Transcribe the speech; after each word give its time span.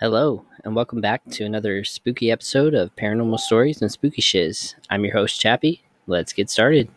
Hello, 0.00 0.44
and 0.64 0.74
welcome 0.74 1.00
back 1.00 1.24
to 1.30 1.44
another 1.44 1.84
spooky 1.84 2.28
episode 2.32 2.74
of 2.74 2.96
Paranormal 2.96 3.38
Stories 3.38 3.80
and 3.80 3.92
Spooky 3.92 4.20
Shiz. 4.20 4.74
I'm 4.90 5.04
your 5.04 5.14
host, 5.14 5.40
Chappie. 5.40 5.84
Let's 6.08 6.32
get 6.32 6.50
started. 6.50 6.88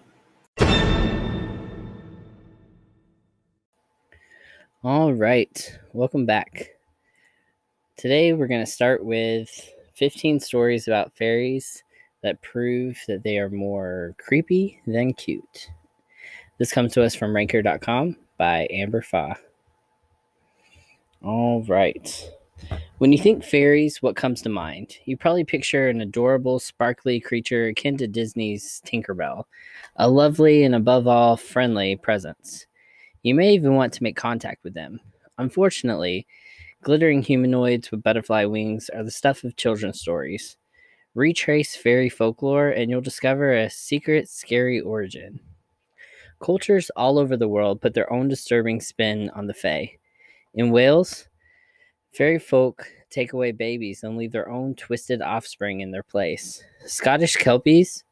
All 4.84 5.14
right, 5.14 5.80
welcome 5.94 6.26
back. 6.26 6.70
Today 7.98 8.34
we're 8.34 8.48
going 8.48 8.66
to 8.66 8.72
start 8.72 9.06
with 9.06 9.48
15 9.94 10.40
stories 10.40 10.88
about 10.88 11.16
fairies 11.16 11.84
that 12.24 12.42
prove 12.42 12.98
that 13.08 13.22
they 13.22 13.38
are 13.38 13.52
more 13.52 14.16
creepy 14.18 14.82
than 14.88 15.14
cute. 15.14 15.70
This 16.58 16.72
comes 16.72 16.94
to 16.94 17.04
us 17.04 17.14
from 17.14 17.36
ranker.com 17.36 18.18
by 18.40 18.68
Amber 18.72 19.04
Fa. 19.04 19.38
All 21.24 21.62
right. 21.62 22.32
When 22.98 23.12
you 23.12 23.20
think 23.20 23.44
fairies, 23.44 24.02
what 24.02 24.16
comes 24.16 24.42
to 24.42 24.50
mind? 24.50 24.98
You 25.06 25.18
probably 25.18 25.44
picture 25.44 25.88
an 25.88 26.02
adorable, 26.02 26.60
sparkly 26.60 27.20
creature 27.20 27.68
akin 27.68 27.98
to 27.98 28.08
Disney's 28.08 28.82
Tinkerbell, 28.86 29.44
a 29.98 30.10
lovely 30.10 30.64
and 30.64 30.74
above 30.74 31.08
all 31.08 31.38
friendly 31.38 31.96
presence. 31.96 32.66
You 33.22 33.36
may 33.36 33.54
even 33.54 33.76
want 33.76 33.94
to 33.94 34.04
make 34.04 34.16
contact 34.16 34.64
with 34.64 34.74
them. 34.74 35.00
Unfortunately, 35.38 36.26
glittering 36.82 37.22
humanoids 37.22 37.92
with 37.92 38.02
butterfly 38.02 38.46
wings 38.46 38.90
are 38.90 39.04
the 39.04 39.12
stuff 39.12 39.44
of 39.44 39.56
children's 39.56 40.00
stories. 40.02 40.58
Retrace 41.14 41.76
fairy 41.76 42.10
folklore, 42.10 42.70
and 42.70 42.90
you'll 42.90 43.02
discover 43.02 43.54
a 43.54 43.70
secret, 43.70 44.30
scary 44.30 44.80
origin. 44.80 45.40
Cultures 46.40 46.90
all 46.96 47.20
over 47.20 47.36
the 47.36 47.48
world 47.48 47.82
put 47.82 47.94
their 47.94 48.12
own 48.12 48.28
disturbing 48.28 48.82
spin 48.82 49.30
on 49.32 49.48
the 49.48 49.54
Fae. 49.54 49.98
In 50.54 50.72
Wales, 50.72 51.27
fairy 52.14 52.40
folk 52.40 52.88
take 53.10 53.34
away 53.34 53.52
babies 53.52 54.04
and 54.04 54.18
leave 54.18 54.32
their 54.32 54.50
own 54.50 54.76
twisted 54.76 55.22
offspring 55.22 55.80
in 55.82 55.92
their 55.92 56.04
place. 56.04 56.64
Scottish 56.86 57.36
Kelpies, 57.38 58.04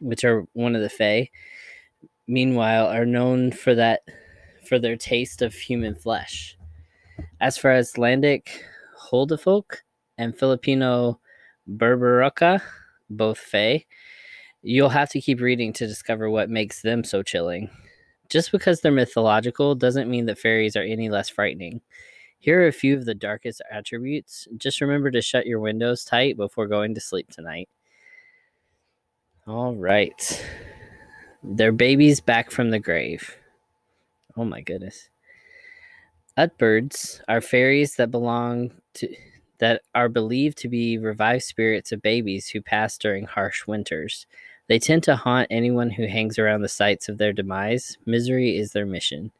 which 0.00 0.24
are 0.24 0.46
one 0.52 0.74
of 0.74 0.82
the 0.82 0.88
Fae, 0.88 1.30
meanwhile, 2.26 2.86
are 2.86 3.06
known 3.06 3.52
for 3.52 3.74
that 3.74 4.00
for 4.66 4.78
their 4.78 4.96
taste 4.96 5.42
of 5.42 5.54
human 5.54 5.94
flesh. 5.94 6.58
As 7.40 7.56
for 7.56 7.70
Icelandic 7.70 8.64
Huldufolk 9.10 9.78
and 10.18 10.36
Filipino 10.36 11.20
Berberoka, 11.68 12.60
both 13.08 13.38
Fae, 13.38 13.84
you'll 14.62 14.88
have 14.88 15.10
to 15.10 15.20
keep 15.20 15.40
reading 15.40 15.72
to 15.74 15.86
discover 15.86 16.28
what 16.28 16.50
makes 16.50 16.82
them 16.82 17.04
so 17.04 17.22
chilling. 17.22 17.70
Just 18.28 18.50
because 18.50 18.80
they're 18.80 18.90
mythological 18.90 19.76
doesn't 19.76 20.10
mean 20.10 20.26
that 20.26 20.38
fairies 20.38 20.74
are 20.74 20.82
any 20.82 21.08
less 21.08 21.28
frightening. 21.28 21.80
Here 22.46 22.62
are 22.62 22.68
a 22.68 22.72
few 22.72 22.96
of 22.96 23.06
the 23.06 23.14
darkest 23.16 23.60
attributes. 23.72 24.46
Just 24.56 24.80
remember 24.80 25.10
to 25.10 25.20
shut 25.20 25.46
your 25.46 25.58
windows 25.58 26.04
tight 26.04 26.36
before 26.36 26.68
going 26.68 26.94
to 26.94 27.00
sleep 27.00 27.28
tonight. 27.28 27.68
All 29.48 29.74
right. 29.74 30.46
Their 31.42 31.72
babies 31.72 32.20
back 32.20 32.52
from 32.52 32.70
the 32.70 32.78
grave. 32.78 33.36
Oh 34.36 34.44
my 34.44 34.60
goodness. 34.60 35.10
Utburds 36.36 37.20
are 37.26 37.40
fairies 37.40 37.96
that 37.96 38.12
belong 38.12 38.70
to 38.94 39.12
that 39.58 39.82
are 39.92 40.08
believed 40.08 40.56
to 40.58 40.68
be 40.68 40.98
revived 40.98 41.42
spirits 41.42 41.90
of 41.90 42.00
babies 42.00 42.50
who 42.50 42.62
pass 42.62 42.96
during 42.96 43.24
harsh 43.24 43.66
winters. 43.66 44.24
They 44.68 44.78
tend 44.78 45.02
to 45.02 45.16
haunt 45.16 45.48
anyone 45.50 45.90
who 45.90 46.06
hangs 46.06 46.38
around 46.38 46.62
the 46.62 46.68
sites 46.68 47.08
of 47.08 47.18
their 47.18 47.32
demise. 47.32 47.98
Misery 48.06 48.56
is 48.56 48.70
their 48.70 48.86
mission. 48.86 49.32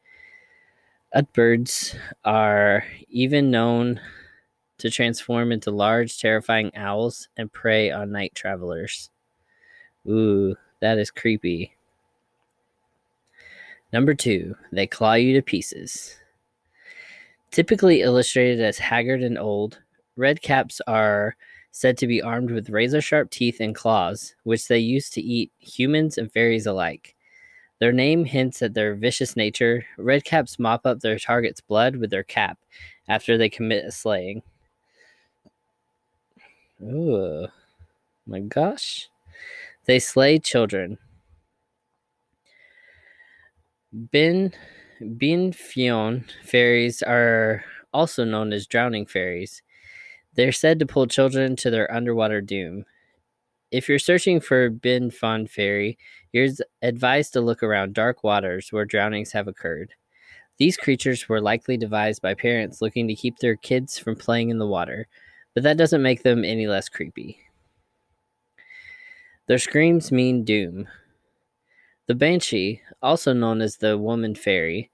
Utburds 1.14 1.96
are 2.24 2.84
even 3.08 3.50
known 3.50 4.00
to 4.78 4.90
transform 4.90 5.52
into 5.52 5.70
large, 5.70 6.18
terrifying 6.20 6.70
owls 6.76 7.28
and 7.36 7.52
prey 7.52 7.90
on 7.90 8.12
night 8.12 8.34
travelers. 8.34 9.10
Ooh, 10.08 10.56
that 10.80 10.98
is 10.98 11.10
creepy. 11.10 11.74
Number 13.92 14.14
two, 14.14 14.56
they 14.72 14.86
claw 14.86 15.14
you 15.14 15.34
to 15.34 15.42
pieces. 15.42 16.16
Typically 17.50 18.02
illustrated 18.02 18.60
as 18.60 18.78
haggard 18.78 19.22
and 19.22 19.38
old, 19.38 19.80
red 20.16 20.42
caps 20.42 20.80
are 20.86 21.36
said 21.70 21.98
to 21.98 22.06
be 22.06 22.22
armed 22.22 22.50
with 22.50 22.70
razor 22.70 23.00
sharp 23.00 23.30
teeth 23.30 23.60
and 23.60 23.74
claws, 23.74 24.34
which 24.44 24.68
they 24.68 24.78
use 24.78 25.10
to 25.10 25.20
eat 25.20 25.52
humans 25.58 26.18
and 26.18 26.32
fairies 26.32 26.66
alike. 26.66 27.15
Their 27.78 27.92
name 27.92 28.24
hints 28.24 28.62
at 28.62 28.74
their 28.74 28.94
vicious 28.94 29.36
nature. 29.36 29.84
Redcaps 29.98 30.58
mop 30.58 30.86
up 30.86 31.00
their 31.00 31.18
target's 31.18 31.60
blood 31.60 31.96
with 31.96 32.10
their 32.10 32.22
cap 32.22 32.58
after 33.08 33.36
they 33.36 33.48
commit 33.48 33.84
a 33.84 33.92
slaying. 33.92 34.42
Ooh, 36.82 37.46
my 38.26 38.40
gosh. 38.40 39.08
They 39.84 39.98
slay 39.98 40.38
children. 40.38 40.98
Bin 44.10 44.52
Bin 45.16 45.52
Fion 45.52 46.24
fairies 46.44 47.02
are 47.02 47.64
also 47.92 48.24
known 48.24 48.52
as 48.52 48.66
drowning 48.66 49.06
fairies. 49.06 49.62
They're 50.34 50.52
said 50.52 50.78
to 50.78 50.86
pull 50.86 51.06
children 51.06 51.56
to 51.56 51.70
their 51.70 51.92
underwater 51.92 52.40
doom. 52.40 52.84
If 53.76 53.90
you're 53.90 53.98
searching 53.98 54.40
for 54.40 54.70
Bin 54.70 55.10
Fon 55.10 55.46
Fairy, 55.46 55.98
you're 56.32 56.48
advised 56.80 57.34
to 57.34 57.42
look 57.42 57.62
around 57.62 57.92
dark 57.92 58.24
waters 58.24 58.72
where 58.72 58.86
drownings 58.86 59.32
have 59.32 59.48
occurred. 59.48 59.92
These 60.56 60.78
creatures 60.78 61.28
were 61.28 61.42
likely 61.42 61.76
devised 61.76 62.22
by 62.22 62.32
parents 62.32 62.80
looking 62.80 63.06
to 63.06 63.14
keep 63.14 63.36
their 63.36 63.54
kids 63.54 63.98
from 63.98 64.16
playing 64.16 64.48
in 64.48 64.56
the 64.56 64.66
water, 64.66 65.08
but 65.52 65.62
that 65.64 65.76
doesn't 65.76 66.00
make 66.00 66.22
them 66.22 66.42
any 66.42 66.66
less 66.66 66.88
creepy. 66.88 67.38
Their 69.46 69.58
screams 69.58 70.10
mean 70.10 70.42
doom. 70.42 70.88
The 72.06 72.14
Banshee, 72.14 72.80
also 73.02 73.34
known 73.34 73.60
as 73.60 73.76
the 73.76 73.98
Woman 73.98 74.36
Fairy, 74.36 74.90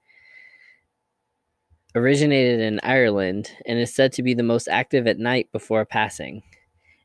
originated 1.95 2.59
in 2.59 2.81
Ireland 2.83 3.49
and 3.65 3.79
is 3.79 3.95
said 3.95 4.11
to 4.11 4.23
be 4.23 4.33
the 4.33 4.43
most 4.43 4.67
active 4.67 5.07
at 5.07 5.19
night 5.19 5.49
before 5.53 5.85
passing. 5.85 6.43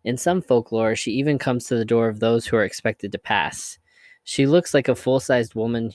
In 0.04 0.16
some 0.16 0.40
folklore, 0.40 0.96
she 0.96 1.12
even 1.12 1.38
comes 1.38 1.66
to 1.66 1.76
the 1.76 1.84
door 1.84 2.08
of 2.08 2.20
those 2.20 2.46
who 2.46 2.56
are 2.56 2.64
expected 2.64 3.12
to 3.12 3.18
pass. 3.18 3.78
She 4.24 4.46
looks 4.46 4.74
like 4.74 4.88
a 4.88 4.94
full 4.94 5.20
sized 5.20 5.54
woman, 5.54 5.92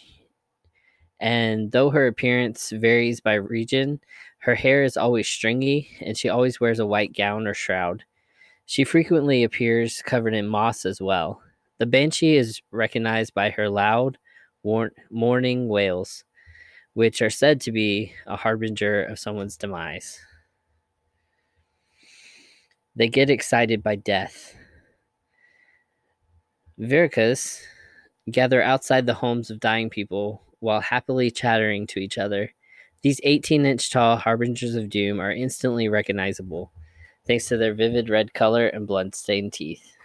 and 1.19 1.71
though 1.71 1.89
her 1.89 2.07
appearance 2.07 2.71
varies 2.71 3.21
by 3.21 3.35
region, 3.35 3.99
her 4.39 4.55
hair 4.55 4.83
is 4.83 4.97
always 4.97 5.27
stringy 5.27 5.89
and 6.01 6.17
she 6.17 6.29
always 6.29 6.59
wears 6.59 6.79
a 6.79 6.85
white 6.85 7.15
gown 7.15 7.47
or 7.47 7.53
shroud. 7.53 8.03
She 8.65 8.83
frequently 8.83 9.43
appears 9.43 10.01
covered 10.01 10.33
in 10.33 10.47
moss 10.47 10.85
as 10.85 11.01
well. 11.01 11.41
The 11.77 11.85
banshee 11.85 12.35
is 12.35 12.61
recognized 12.71 13.33
by 13.33 13.51
her 13.51 13.69
loud, 13.69 14.17
mourning 15.09 15.67
wails 15.69 16.23
which 16.93 17.21
are 17.21 17.29
said 17.29 17.59
to 17.61 17.71
be 17.71 18.13
a 18.27 18.35
harbinger 18.35 19.03
of 19.03 19.19
someone's 19.19 19.57
demise. 19.57 20.19
They 22.95 23.07
get 23.07 23.29
excited 23.29 23.81
by 23.81 23.95
death. 23.95 24.55
Virkas 26.79 27.61
gather 28.29 28.61
outside 28.61 29.05
the 29.05 29.15
homes 29.15 29.49
of 29.49 29.59
dying 29.59 29.89
people 29.89 30.41
while 30.59 30.81
happily 30.81 31.31
chattering 31.31 31.87
to 31.87 31.99
each 31.99 32.17
other. 32.17 32.53
These 33.01 33.19
18 33.23 33.65
inch 33.65 33.91
tall 33.91 34.17
harbingers 34.17 34.75
of 34.75 34.89
doom 34.89 35.19
are 35.19 35.31
instantly 35.31 35.89
recognizable 35.89 36.71
thanks 37.25 37.47
to 37.47 37.57
their 37.57 37.73
vivid 37.73 38.09
red 38.09 38.33
color 38.33 38.67
and 38.67 38.87
blood 38.87 39.15
stained 39.15 39.53
teeth. 39.53 39.95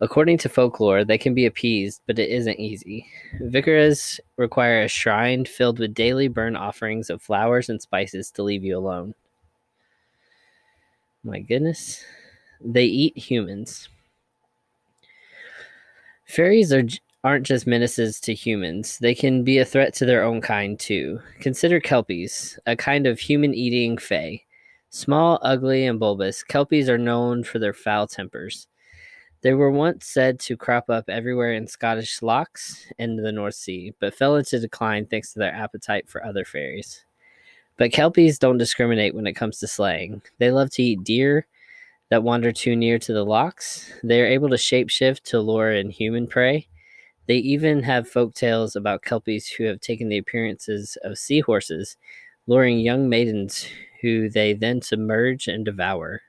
According 0.00 0.38
to 0.38 0.48
folklore, 0.48 1.04
they 1.04 1.18
can 1.18 1.34
be 1.34 1.46
appeased, 1.46 2.02
but 2.06 2.18
it 2.18 2.30
isn't 2.30 2.60
easy. 2.60 3.06
Vikaras 3.40 4.20
require 4.36 4.82
a 4.82 4.88
shrine 4.88 5.44
filled 5.44 5.80
with 5.80 5.94
daily 5.94 6.28
burnt 6.28 6.56
offerings 6.56 7.10
of 7.10 7.20
flowers 7.20 7.68
and 7.68 7.82
spices 7.82 8.30
to 8.32 8.44
leave 8.44 8.64
you 8.64 8.78
alone. 8.78 9.14
My 11.24 11.40
goodness. 11.40 12.04
They 12.60 12.84
eat 12.84 13.16
humans. 13.16 13.88
Fairies 16.26 16.72
are, 16.72 16.84
aren't 17.24 17.46
just 17.46 17.66
menaces 17.66 18.20
to 18.20 18.34
humans, 18.34 18.98
they 18.98 19.14
can 19.14 19.44
be 19.44 19.58
a 19.58 19.64
threat 19.64 19.94
to 19.94 20.04
their 20.04 20.22
own 20.22 20.40
kind, 20.40 20.78
too. 20.78 21.20
Consider 21.40 21.80
Kelpies, 21.80 22.58
a 22.66 22.76
kind 22.76 23.06
of 23.06 23.18
human 23.18 23.54
eating 23.54 23.96
fae. 23.96 24.42
Small, 24.90 25.38
ugly, 25.42 25.86
and 25.86 25.98
bulbous, 25.98 26.42
Kelpies 26.42 26.88
are 26.88 26.98
known 26.98 27.44
for 27.44 27.58
their 27.58 27.72
foul 27.72 28.06
tempers. 28.06 28.68
They 29.40 29.54
were 29.54 29.70
once 29.70 30.06
said 30.06 30.40
to 30.40 30.56
crop 30.56 30.90
up 30.90 31.08
everywhere 31.08 31.52
in 31.52 31.66
Scottish 31.66 32.22
lochs 32.22 32.86
and 32.98 33.18
the 33.18 33.32
North 33.32 33.54
Sea, 33.54 33.94
but 34.00 34.14
fell 34.14 34.36
into 34.36 34.58
decline 34.58 35.06
thanks 35.06 35.32
to 35.32 35.38
their 35.38 35.54
appetite 35.54 36.08
for 36.08 36.24
other 36.24 36.44
fairies. 36.44 37.04
But 37.78 37.92
Kelpies 37.92 38.38
don't 38.38 38.58
discriminate 38.58 39.14
when 39.14 39.26
it 39.26 39.34
comes 39.34 39.60
to 39.60 39.68
slaying. 39.68 40.20
They 40.38 40.50
love 40.50 40.70
to 40.72 40.82
eat 40.82 41.04
deer 41.04 41.46
that 42.10 42.24
wander 42.24 42.50
too 42.52 42.74
near 42.74 42.98
to 42.98 43.12
the 43.12 43.24
lochs. 43.24 43.90
They 44.02 44.20
are 44.20 44.26
able 44.26 44.48
to 44.48 44.56
shapeshift 44.56 45.22
to 45.24 45.40
lure 45.40 45.72
in 45.72 45.90
human 45.90 46.26
prey. 46.26 46.66
They 47.26 47.36
even 47.36 47.82
have 47.84 48.08
folk 48.08 48.34
tales 48.34 48.74
about 48.74 49.02
Kelpies 49.02 49.46
who 49.48 49.64
have 49.64 49.80
taken 49.80 50.08
the 50.08 50.18
appearances 50.18 50.98
of 51.02 51.18
seahorses, 51.18 51.96
luring 52.46 52.80
young 52.80 53.08
maidens 53.08 53.66
who 54.00 54.28
they 54.28 54.54
then 54.54 54.82
submerge 54.82 55.46
and 55.46 55.64
devour. 55.64 56.22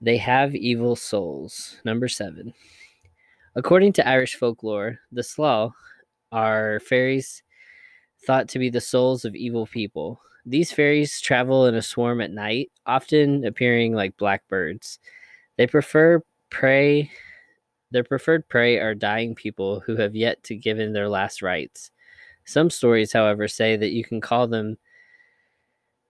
They 0.00 0.16
have 0.18 0.54
evil 0.54 0.96
souls. 0.96 1.76
Number 1.84 2.08
seven. 2.08 2.54
According 3.54 3.94
to 3.94 4.08
Irish 4.08 4.36
folklore, 4.36 5.00
the 5.10 5.22
Slaw 5.22 5.72
are 6.30 6.80
fairies 6.80 7.42
thought 8.26 8.48
to 8.48 8.58
be 8.58 8.68
the 8.68 8.80
souls 8.80 9.24
of 9.24 9.34
evil 9.34 9.66
people. 9.66 10.20
These 10.44 10.72
fairies 10.72 11.20
travel 11.20 11.66
in 11.66 11.74
a 11.74 11.82
swarm 11.82 12.20
at 12.20 12.32
night, 12.32 12.70
often 12.84 13.44
appearing 13.44 13.94
like 13.94 14.16
blackbirds. 14.16 14.98
They 15.56 15.66
prefer 15.66 16.22
prey. 16.50 17.10
Their 17.92 18.04
preferred 18.04 18.48
prey 18.48 18.78
are 18.78 18.94
dying 18.94 19.34
people 19.34 19.80
who 19.80 19.96
have 19.96 20.14
yet 20.14 20.42
to 20.44 20.56
give 20.56 20.78
in 20.78 20.92
their 20.92 21.08
last 21.08 21.40
rites. 21.40 21.90
Some 22.44 22.70
stories, 22.70 23.12
however, 23.12 23.48
say 23.48 23.76
that 23.76 23.92
you 23.92 24.04
can 24.04 24.20
call 24.20 24.46
them 24.46 24.76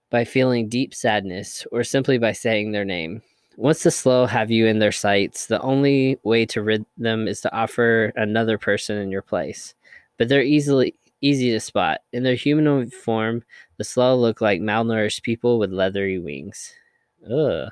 by 0.09 0.23
feeling 0.23 0.69
deep 0.69 0.93
sadness 0.93 1.65
or 1.71 1.83
simply 1.83 2.17
by 2.17 2.31
saying 2.31 2.71
their 2.71 2.85
name. 2.85 3.21
Once 3.57 3.81
the 3.81 3.91
slow 3.91 4.27
have 4.27 4.51
you 4.51 4.67
in 4.67 4.77
their 4.79 4.91
sights, 4.91 5.47
the 5.47 5.61
only 5.61 6.19
way 6.23 6.45
to 6.45 6.61
rid 6.61 6.85
them 6.97 7.27
is 7.27 7.41
to 7.41 7.55
offer 7.55 8.13
another 8.15 8.57
person 8.57 8.97
in 8.97 9.09
your 9.09 9.23
place. 9.23 9.73
But 10.17 10.29
they're 10.29 10.43
easily 10.43 10.93
easy 11.21 11.51
to 11.51 11.59
spot. 11.59 12.01
In 12.11 12.23
their 12.23 12.35
humanoid 12.35 12.93
form, 12.93 13.43
the 13.77 13.83
Slaw 13.83 14.13
look 14.13 14.41
like 14.41 14.61
malnourished 14.61 15.23
people 15.23 15.59
with 15.59 15.71
leathery 15.71 16.19
wings. 16.19 16.73
Ugh. 17.29 17.69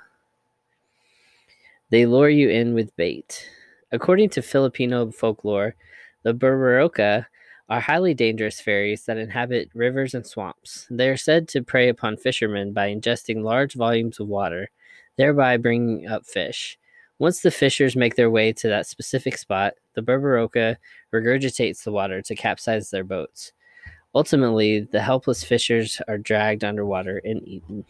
They 1.90 2.06
lure 2.06 2.30
you 2.30 2.50
in 2.50 2.74
with 2.74 2.96
bait. 2.96 3.48
According 3.92 4.30
to 4.32 4.42
Filipino 4.42 5.12
folklore, 5.12 5.76
the 6.24 6.34
Berberoka 6.34 7.28
are 7.70 7.80
highly 7.80 8.14
dangerous 8.14 8.60
fairies 8.60 9.06
that 9.06 9.18
inhabit 9.18 9.70
rivers 9.74 10.14
and 10.14 10.26
swamps. 10.26 10.88
They 10.90 11.10
are 11.10 11.18
said 11.18 11.48
to 11.50 11.64
prey 11.64 11.90
upon 11.90 12.18
fishermen 12.18 12.74
by 12.74 12.90
ingesting 12.90 13.44
large 13.44 13.74
volumes 13.74 14.20
of 14.20 14.28
water, 14.28 14.70
thereby 15.18 15.58
bringing 15.58 16.08
up 16.08 16.26
fish. 16.26 16.78
Once 17.18 17.42
the 17.42 17.52
fishers 17.52 17.96
make 17.96 18.16
their 18.16 18.30
way 18.30 18.52
to 18.52 18.68
that 18.68 18.88
specific 18.88 19.38
spot, 19.38 19.74
the 19.94 20.02
Berberoka 20.02 20.76
regurgitates 21.14 21.84
the 21.84 21.92
water 21.92 22.22
to 22.22 22.36
capsize 22.36 22.90
their 22.90 23.06
boats. 23.06 23.54
Ultimately, 24.14 24.82
the 24.82 25.02
helpless 25.02 25.44
fishers 25.44 26.02
are 26.08 26.18
dragged 26.18 26.64
underwater 26.64 27.22
and 27.24 27.46
eaten. 27.48 27.86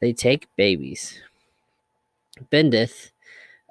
They 0.00 0.12
take 0.12 0.48
babies. 0.56 1.20
Bendith, 2.52 3.10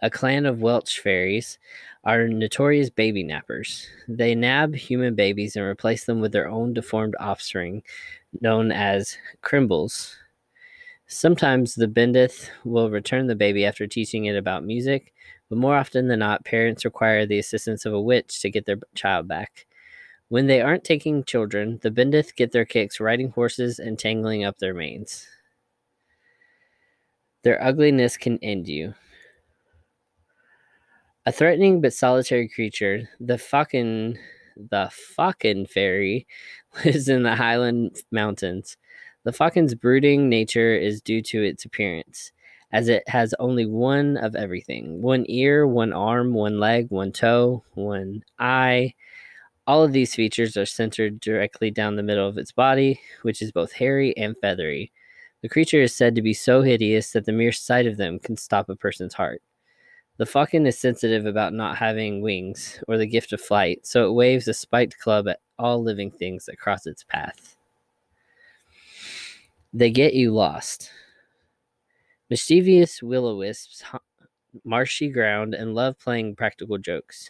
a 0.01 0.09
clan 0.09 0.45
of 0.45 0.61
Welsh 0.61 0.99
fairies, 0.99 1.59
are 2.03 2.27
notorious 2.27 2.89
baby 2.89 3.23
nappers. 3.23 3.85
They 4.07 4.35
nab 4.35 4.75
human 4.75 5.15
babies 5.15 5.55
and 5.55 5.65
replace 5.65 6.05
them 6.05 6.19
with 6.19 6.31
their 6.31 6.47
own 6.47 6.73
deformed 6.73 7.15
offspring, 7.19 7.83
known 8.41 8.71
as 8.71 9.17
crimbles. 9.41 10.15
Sometimes 11.07 11.75
the 11.75 11.87
Bendith 11.87 12.49
will 12.63 12.89
return 12.89 13.27
the 13.27 13.35
baby 13.35 13.63
after 13.65 13.85
teaching 13.85 14.25
it 14.25 14.35
about 14.35 14.65
music, 14.65 15.13
but 15.49 15.57
more 15.59 15.75
often 15.75 16.07
than 16.07 16.19
not, 16.19 16.45
parents 16.45 16.83
require 16.83 17.25
the 17.25 17.37
assistance 17.37 17.85
of 17.85 17.93
a 17.93 18.01
witch 18.01 18.41
to 18.41 18.49
get 18.49 18.65
their 18.65 18.79
child 18.95 19.27
back. 19.27 19.67
When 20.29 20.47
they 20.47 20.61
aren't 20.61 20.83
taking 20.83 21.23
children, 21.23 21.79
the 21.83 21.91
Bendith 21.91 22.35
get 22.35 22.51
their 22.51 22.65
kicks 22.65 22.99
riding 22.99 23.29
horses 23.29 23.77
and 23.77 23.99
tangling 23.99 24.43
up 24.43 24.57
their 24.57 24.73
manes. 24.73 25.27
Their 27.43 27.63
ugliness 27.63 28.17
can 28.17 28.39
end 28.41 28.67
you. 28.67 28.95
A 31.27 31.31
threatening 31.31 31.81
but 31.81 31.93
solitary 31.93 32.49
creature, 32.49 33.07
the 33.19 33.37
Falcon, 33.37 34.17
the 34.57 34.89
Falcon 34.91 35.67
fairy, 35.67 36.25
lives 36.85 37.07
in 37.07 37.21
the 37.21 37.35
Highland 37.35 37.97
Mountains. 38.11 38.77
The 39.25 39.33
Falcon's 39.33 39.73
brooding 39.73 40.29
nature 40.29 40.75
is 40.75 41.01
due 41.01 41.19
to 41.23 41.41
its 41.41 41.65
appearance, 41.65 42.31
as 42.71 42.89
it 42.89 43.01
has 43.09 43.33
only 43.39 43.65
one 43.65 44.17
of 44.17 44.35
everything 44.35 45.01
one 45.01 45.25
ear, 45.27 45.65
one 45.65 45.93
arm, 45.93 46.35
one 46.35 46.59
leg, 46.59 46.91
one 46.91 47.11
toe, 47.11 47.63
one 47.73 48.21
eye. 48.37 48.93
All 49.65 49.81
of 49.83 49.93
these 49.93 50.13
features 50.13 50.55
are 50.57 50.65
centered 50.67 51.19
directly 51.19 51.71
down 51.71 51.95
the 51.95 52.03
middle 52.03 52.29
of 52.29 52.37
its 52.37 52.51
body, 52.51 52.99
which 53.23 53.41
is 53.41 53.51
both 53.51 53.71
hairy 53.71 54.15
and 54.15 54.37
feathery. 54.37 54.91
The 55.41 55.49
creature 55.49 55.81
is 55.81 55.95
said 55.95 56.13
to 56.13 56.21
be 56.21 56.35
so 56.35 56.61
hideous 56.61 57.11
that 57.13 57.25
the 57.25 57.31
mere 57.31 57.51
sight 57.51 57.87
of 57.87 57.97
them 57.97 58.19
can 58.19 58.37
stop 58.37 58.69
a 58.69 58.75
person's 58.75 59.15
heart. 59.15 59.41
The 60.17 60.27
falcon 60.27 60.67
is 60.67 60.77
sensitive 60.77 61.25
about 61.25 61.51
not 61.51 61.77
having 61.77 62.21
wings 62.21 62.79
or 62.87 62.99
the 62.99 63.07
gift 63.07 63.33
of 63.33 63.41
flight, 63.41 63.87
so 63.87 64.07
it 64.07 64.13
waves 64.13 64.47
a 64.47 64.53
spiked 64.53 64.99
club 64.99 65.27
at 65.27 65.39
all 65.57 65.81
living 65.81 66.11
things 66.11 66.45
that 66.45 66.59
cross 66.59 66.85
its 66.85 67.03
path. 67.03 67.54
They 69.75 69.91
get 69.91 70.13
you 70.13 70.31
lost. 70.31 70.89
Mischievous 72.29 73.03
will 73.03 73.25
o 73.27 73.35
wisps 73.35 73.83
marshy 74.63 75.09
ground 75.09 75.53
and 75.53 75.75
love 75.75 75.99
playing 75.99 76.37
practical 76.37 76.77
jokes. 76.77 77.29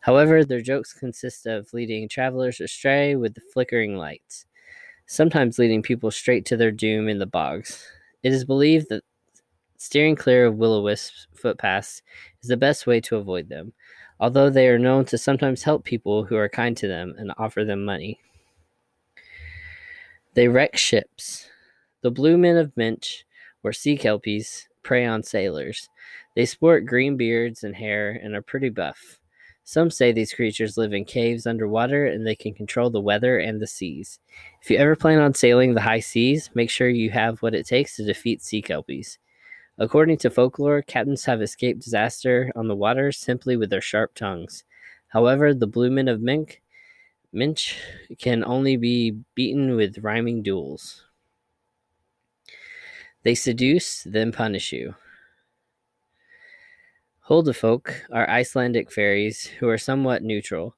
However, 0.00 0.44
their 0.44 0.60
jokes 0.60 0.92
consist 0.92 1.46
of 1.46 1.72
leading 1.72 2.08
travelers 2.08 2.60
astray 2.60 3.14
with 3.14 3.34
the 3.34 3.40
flickering 3.52 3.96
lights, 3.96 4.46
sometimes 5.06 5.60
leading 5.60 5.80
people 5.80 6.10
straight 6.10 6.44
to 6.46 6.56
their 6.56 6.72
doom 6.72 7.08
in 7.08 7.20
the 7.20 7.24
bogs. 7.24 7.86
It 8.24 8.32
is 8.32 8.44
believed 8.44 8.88
that 8.88 9.04
steering 9.76 10.16
clear 10.16 10.46
of 10.46 10.56
will 10.56 10.72
o 10.72 10.82
wisps 10.82 11.28
footpaths 11.36 12.02
is 12.42 12.48
the 12.48 12.56
best 12.56 12.88
way 12.88 13.00
to 13.02 13.14
avoid 13.14 13.48
them, 13.48 13.72
although 14.18 14.50
they 14.50 14.66
are 14.66 14.76
known 14.76 15.04
to 15.04 15.18
sometimes 15.18 15.62
help 15.62 15.84
people 15.84 16.24
who 16.24 16.34
are 16.34 16.48
kind 16.48 16.76
to 16.78 16.88
them 16.88 17.14
and 17.16 17.32
offer 17.38 17.64
them 17.64 17.84
money. 17.84 18.18
They 20.34 20.48
wreck 20.48 20.76
ships. 20.76 21.48
The 22.06 22.12
blue 22.12 22.38
men 22.38 22.56
of 22.56 22.70
Minch, 22.76 23.24
or 23.64 23.72
sea 23.72 23.98
kelpies, 23.98 24.68
prey 24.84 25.04
on 25.04 25.24
sailors. 25.24 25.88
They 26.36 26.46
sport 26.46 26.86
green 26.86 27.16
beards 27.16 27.64
and 27.64 27.74
hair 27.74 28.12
and 28.12 28.36
are 28.36 28.42
pretty 28.42 28.68
buff. 28.68 29.18
Some 29.64 29.90
say 29.90 30.12
these 30.12 30.32
creatures 30.32 30.78
live 30.78 30.92
in 30.92 31.04
caves 31.04 31.48
underwater 31.48 32.06
and 32.06 32.24
they 32.24 32.36
can 32.36 32.54
control 32.54 32.90
the 32.90 33.00
weather 33.00 33.40
and 33.40 33.60
the 33.60 33.66
seas. 33.66 34.20
If 34.62 34.70
you 34.70 34.76
ever 34.76 34.94
plan 34.94 35.18
on 35.18 35.34
sailing 35.34 35.74
the 35.74 35.80
high 35.80 35.98
seas, 35.98 36.48
make 36.54 36.70
sure 36.70 36.88
you 36.88 37.10
have 37.10 37.42
what 37.42 37.56
it 37.56 37.66
takes 37.66 37.96
to 37.96 38.04
defeat 38.04 38.40
sea 38.40 38.62
kelpies. 38.62 39.18
According 39.76 40.18
to 40.18 40.30
folklore, 40.30 40.82
captains 40.82 41.24
have 41.24 41.42
escaped 41.42 41.82
disaster 41.82 42.52
on 42.54 42.68
the 42.68 42.76
water 42.76 43.10
simply 43.10 43.56
with 43.56 43.68
their 43.68 43.80
sharp 43.80 44.14
tongues. 44.14 44.62
However, 45.08 45.52
the 45.52 45.66
blue 45.66 45.90
men 45.90 46.06
of 46.06 46.22
Mink, 46.22 46.62
Minch 47.32 47.76
can 48.20 48.44
only 48.44 48.76
be 48.76 49.18
beaten 49.34 49.74
with 49.74 49.98
rhyming 50.04 50.44
duels. 50.44 51.02
They 53.26 53.34
seduce, 53.34 54.04
then 54.04 54.30
punish 54.30 54.72
you. 54.72 54.94
Huldufolk 57.28 57.92
are 58.12 58.30
Icelandic 58.30 58.92
fairies 58.92 59.46
who 59.46 59.68
are 59.68 59.78
somewhat 59.78 60.22
neutral. 60.22 60.76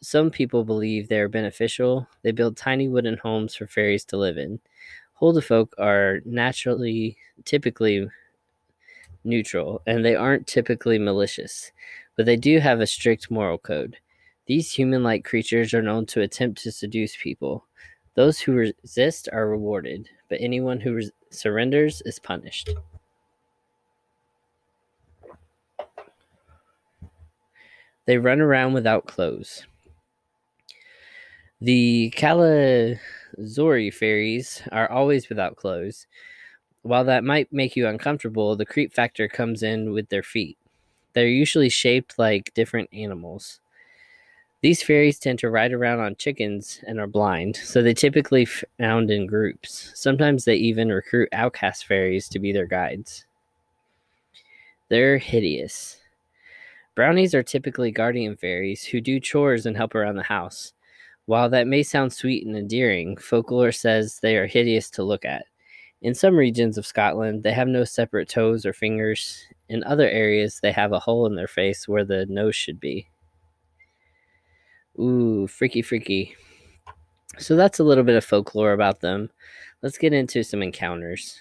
Some 0.00 0.30
people 0.30 0.64
believe 0.64 1.08
they 1.10 1.20
are 1.20 1.28
beneficial. 1.28 2.08
They 2.22 2.32
build 2.32 2.56
tiny 2.56 2.88
wooden 2.88 3.18
homes 3.18 3.54
for 3.54 3.66
fairies 3.66 4.06
to 4.06 4.16
live 4.16 4.38
in. 4.38 4.60
Huldufolk 5.20 5.74
are 5.76 6.20
naturally, 6.24 7.18
typically 7.44 8.08
neutral, 9.22 9.82
and 9.86 10.02
they 10.02 10.16
aren't 10.16 10.46
typically 10.46 10.98
malicious, 10.98 11.70
but 12.16 12.24
they 12.24 12.36
do 12.36 12.60
have 12.60 12.80
a 12.80 12.86
strict 12.86 13.30
moral 13.30 13.58
code. 13.58 13.98
These 14.46 14.72
human 14.72 15.02
like 15.02 15.26
creatures 15.26 15.74
are 15.74 15.82
known 15.82 16.06
to 16.06 16.22
attempt 16.22 16.62
to 16.62 16.72
seduce 16.72 17.14
people. 17.14 17.66
Those 18.14 18.40
who 18.40 18.52
resist 18.54 19.28
are 19.34 19.50
rewarded, 19.50 20.08
but 20.30 20.40
anyone 20.40 20.80
who 20.80 20.94
res- 20.94 21.12
surrenders 21.30 22.02
is 22.04 22.18
punished. 22.18 22.70
They 28.06 28.18
run 28.18 28.40
around 28.40 28.72
without 28.72 29.06
clothes. 29.06 29.66
The 31.60 32.12
Kalazori 32.16 33.92
fairies 33.92 34.62
are 34.72 34.90
always 34.90 35.28
without 35.28 35.56
clothes. 35.56 36.06
While 36.82 37.04
that 37.04 37.24
might 37.24 37.52
make 37.52 37.76
you 37.76 37.86
uncomfortable, 37.86 38.56
the 38.56 38.66
creep 38.66 38.92
factor 38.92 39.28
comes 39.28 39.62
in 39.62 39.92
with 39.92 40.08
their 40.08 40.22
feet. 40.22 40.58
They're 41.12 41.28
usually 41.28 41.68
shaped 41.68 42.18
like 42.18 42.54
different 42.54 42.90
animals. 42.92 43.60
These 44.62 44.82
fairies 44.82 45.18
tend 45.18 45.38
to 45.38 45.50
ride 45.50 45.72
around 45.72 46.00
on 46.00 46.16
chickens 46.16 46.80
and 46.86 47.00
are 47.00 47.06
blind, 47.06 47.56
so 47.56 47.80
they 47.80 47.94
typically 47.94 48.44
found 48.44 49.10
in 49.10 49.26
groups. 49.26 49.90
Sometimes 49.94 50.44
they 50.44 50.56
even 50.56 50.90
recruit 50.90 51.30
outcast 51.32 51.86
fairies 51.86 52.28
to 52.28 52.38
be 52.38 52.52
their 52.52 52.66
guides. 52.66 53.24
They're 54.90 55.18
hideous. 55.18 55.98
Brownies 56.94 57.34
are 57.34 57.42
typically 57.42 57.90
guardian 57.90 58.36
fairies 58.36 58.84
who 58.84 59.00
do 59.00 59.20
chores 59.20 59.64
and 59.64 59.76
help 59.76 59.94
around 59.94 60.16
the 60.16 60.24
house. 60.24 60.74
While 61.26 61.48
that 61.50 61.66
may 61.66 61.82
sound 61.82 62.12
sweet 62.12 62.44
and 62.44 62.56
endearing, 62.56 63.16
folklore 63.16 63.72
says 63.72 64.18
they 64.18 64.36
are 64.36 64.46
hideous 64.46 64.90
to 64.90 65.04
look 65.04 65.24
at. 65.24 65.46
In 66.02 66.14
some 66.14 66.34
regions 66.34 66.76
of 66.76 66.86
Scotland, 66.86 67.42
they 67.42 67.52
have 67.52 67.68
no 67.68 67.84
separate 67.84 68.28
toes 68.28 68.66
or 68.66 68.72
fingers. 68.72 69.46
In 69.68 69.84
other 69.84 70.08
areas, 70.08 70.60
they 70.60 70.72
have 70.72 70.92
a 70.92 70.98
hole 70.98 71.26
in 71.26 71.34
their 71.34 71.46
face 71.46 71.86
where 71.86 72.04
the 72.04 72.26
nose 72.26 72.56
should 72.56 72.80
be. 72.80 73.09
Ooh, 74.98 75.46
freaky, 75.46 75.82
freaky. 75.82 76.36
So 77.38 77.56
that's 77.56 77.78
a 77.78 77.84
little 77.84 78.04
bit 78.04 78.16
of 78.16 78.24
folklore 78.24 78.72
about 78.72 79.00
them. 79.00 79.30
Let's 79.82 79.98
get 79.98 80.12
into 80.12 80.42
some 80.42 80.62
encounters. 80.62 81.40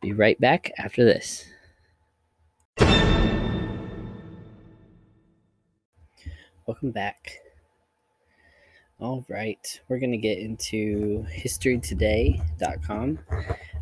Be 0.00 0.12
right 0.12 0.40
back 0.40 0.72
after 0.78 1.04
this. 1.04 1.46
Welcome 6.66 6.92
back. 6.92 7.38
All 8.98 9.24
right, 9.28 9.80
we're 9.88 9.98
going 9.98 10.12
to 10.12 10.16
get 10.16 10.38
into 10.38 11.26
historytoday.com. 11.28 13.18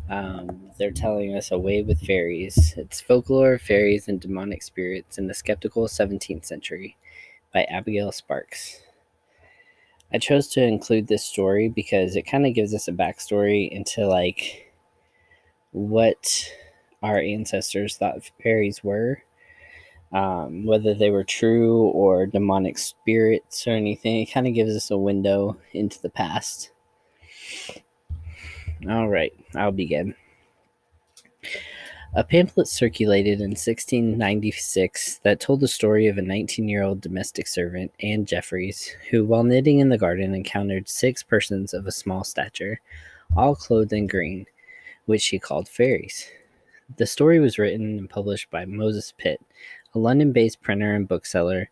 Um, 0.09 0.71
they're 0.79 0.91
telling 0.91 1.35
us 1.35 1.51
a 1.51 1.59
way 1.59 1.83
with 1.83 2.01
fairies. 2.01 2.73
It's 2.75 2.99
folklore, 2.99 3.59
fairies, 3.59 4.07
and 4.07 4.19
demonic 4.19 4.63
spirits 4.63 5.19
in 5.19 5.27
the 5.27 5.35
skeptical 5.35 5.87
17th 5.87 6.43
century 6.43 6.97
by 7.53 7.63
Abigail 7.65 8.11
Sparks. 8.11 8.81
I 10.13 10.17
chose 10.17 10.47
to 10.49 10.63
include 10.63 11.07
this 11.07 11.23
story 11.23 11.69
because 11.69 12.15
it 12.15 12.23
kind 12.23 12.45
of 12.45 12.53
gives 12.53 12.73
us 12.73 12.87
a 12.87 12.91
backstory 12.91 13.69
into 13.69 14.07
like 14.07 14.73
what 15.71 16.51
our 17.01 17.19
ancestors 17.19 17.97
thought 17.97 18.29
fairies 18.41 18.83
were 18.83 19.23
um, 20.13 20.65
whether 20.65 20.93
they 20.93 21.09
were 21.09 21.23
true 21.23 21.83
or 21.83 22.25
demonic 22.25 22.77
spirits 22.77 23.65
or 23.67 23.71
anything. 23.71 24.21
It 24.21 24.31
kind 24.31 24.47
of 24.47 24.53
gives 24.53 24.75
us 24.75 24.91
a 24.91 24.97
window 24.97 25.57
into 25.73 26.01
the 26.01 26.09
past. 26.09 26.71
All 28.89 29.07
right, 29.07 29.33
I'll 29.55 29.71
begin. 29.71 30.15
A 32.13 32.25
pamphlet 32.25 32.67
circulated 32.67 33.39
in 33.39 33.51
1696 33.51 35.19
that 35.23 35.39
told 35.39 35.61
the 35.61 35.67
story 35.69 36.07
of 36.07 36.17
a 36.17 36.21
19 36.21 36.67
year 36.67 36.83
old 36.83 36.99
domestic 36.99 37.47
servant, 37.47 37.93
Anne 38.01 38.25
Jeffreys, 38.25 38.93
who, 39.09 39.23
while 39.23 39.45
knitting 39.45 39.79
in 39.79 39.87
the 39.87 39.97
garden, 39.97 40.35
encountered 40.35 40.89
six 40.89 41.23
persons 41.23 41.73
of 41.73 41.87
a 41.87 41.91
small 41.91 42.25
stature, 42.25 42.81
all 43.37 43.55
clothed 43.55 43.93
in 43.93 44.07
green, 44.07 44.45
which 45.05 45.21
she 45.21 45.39
called 45.39 45.69
fairies. 45.69 46.27
The 46.97 47.07
story 47.07 47.39
was 47.39 47.57
written 47.57 47.97
and 47.97 48.09
published 48.09 48.51
by 48.51 48.65
Moses 48.65 49.13
Pitt, 49.17 49.39
a 49.95 49.99
London 49.99 50.33
based 50.33 50.61
printer 50.61 50.93
and 50.93 51.07
bookseller. 51.07 51.69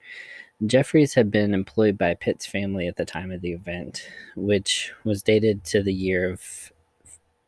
Jeffreys 0.66 1.16
had 1.16 1.32
been 1.32 1.54
employed 1.54 1.98
by 1.98 2.14
Pitt's 2.14 2.46
family 2.46 2.88
at 2.88 2.96
the 2.96 3.04
time 3.04 3.34
of 3.34 3.42
the 3.42 3.52
event, 3.52 4.08
which 4.38 4.94
was 5.04 5.22
dated 5.22 5.66
to 5.66 5.84
the 5.84 5.94
year 5.94 6.30
of 6.32 6.72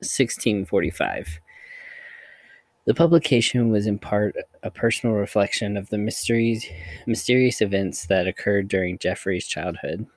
1645. 0.01 1.39
The 2.85 2.95
publication 2.95 3.69
was 3.69 3.85
in 3.85 3.99
part 3.99 4.35
a 4.63 4.71
personal 4.71 5.15
reflection 5.15 5.77
of 5.77 5.89
the 5.89 5.99
mysterious 5.99 7.61
events 7.61 8.07
that 8.07 8.25
occurred 8.25 8.67
during 8.69 8.97
Jeffrey's 8.97 9.45
childhood. 9.45 10.07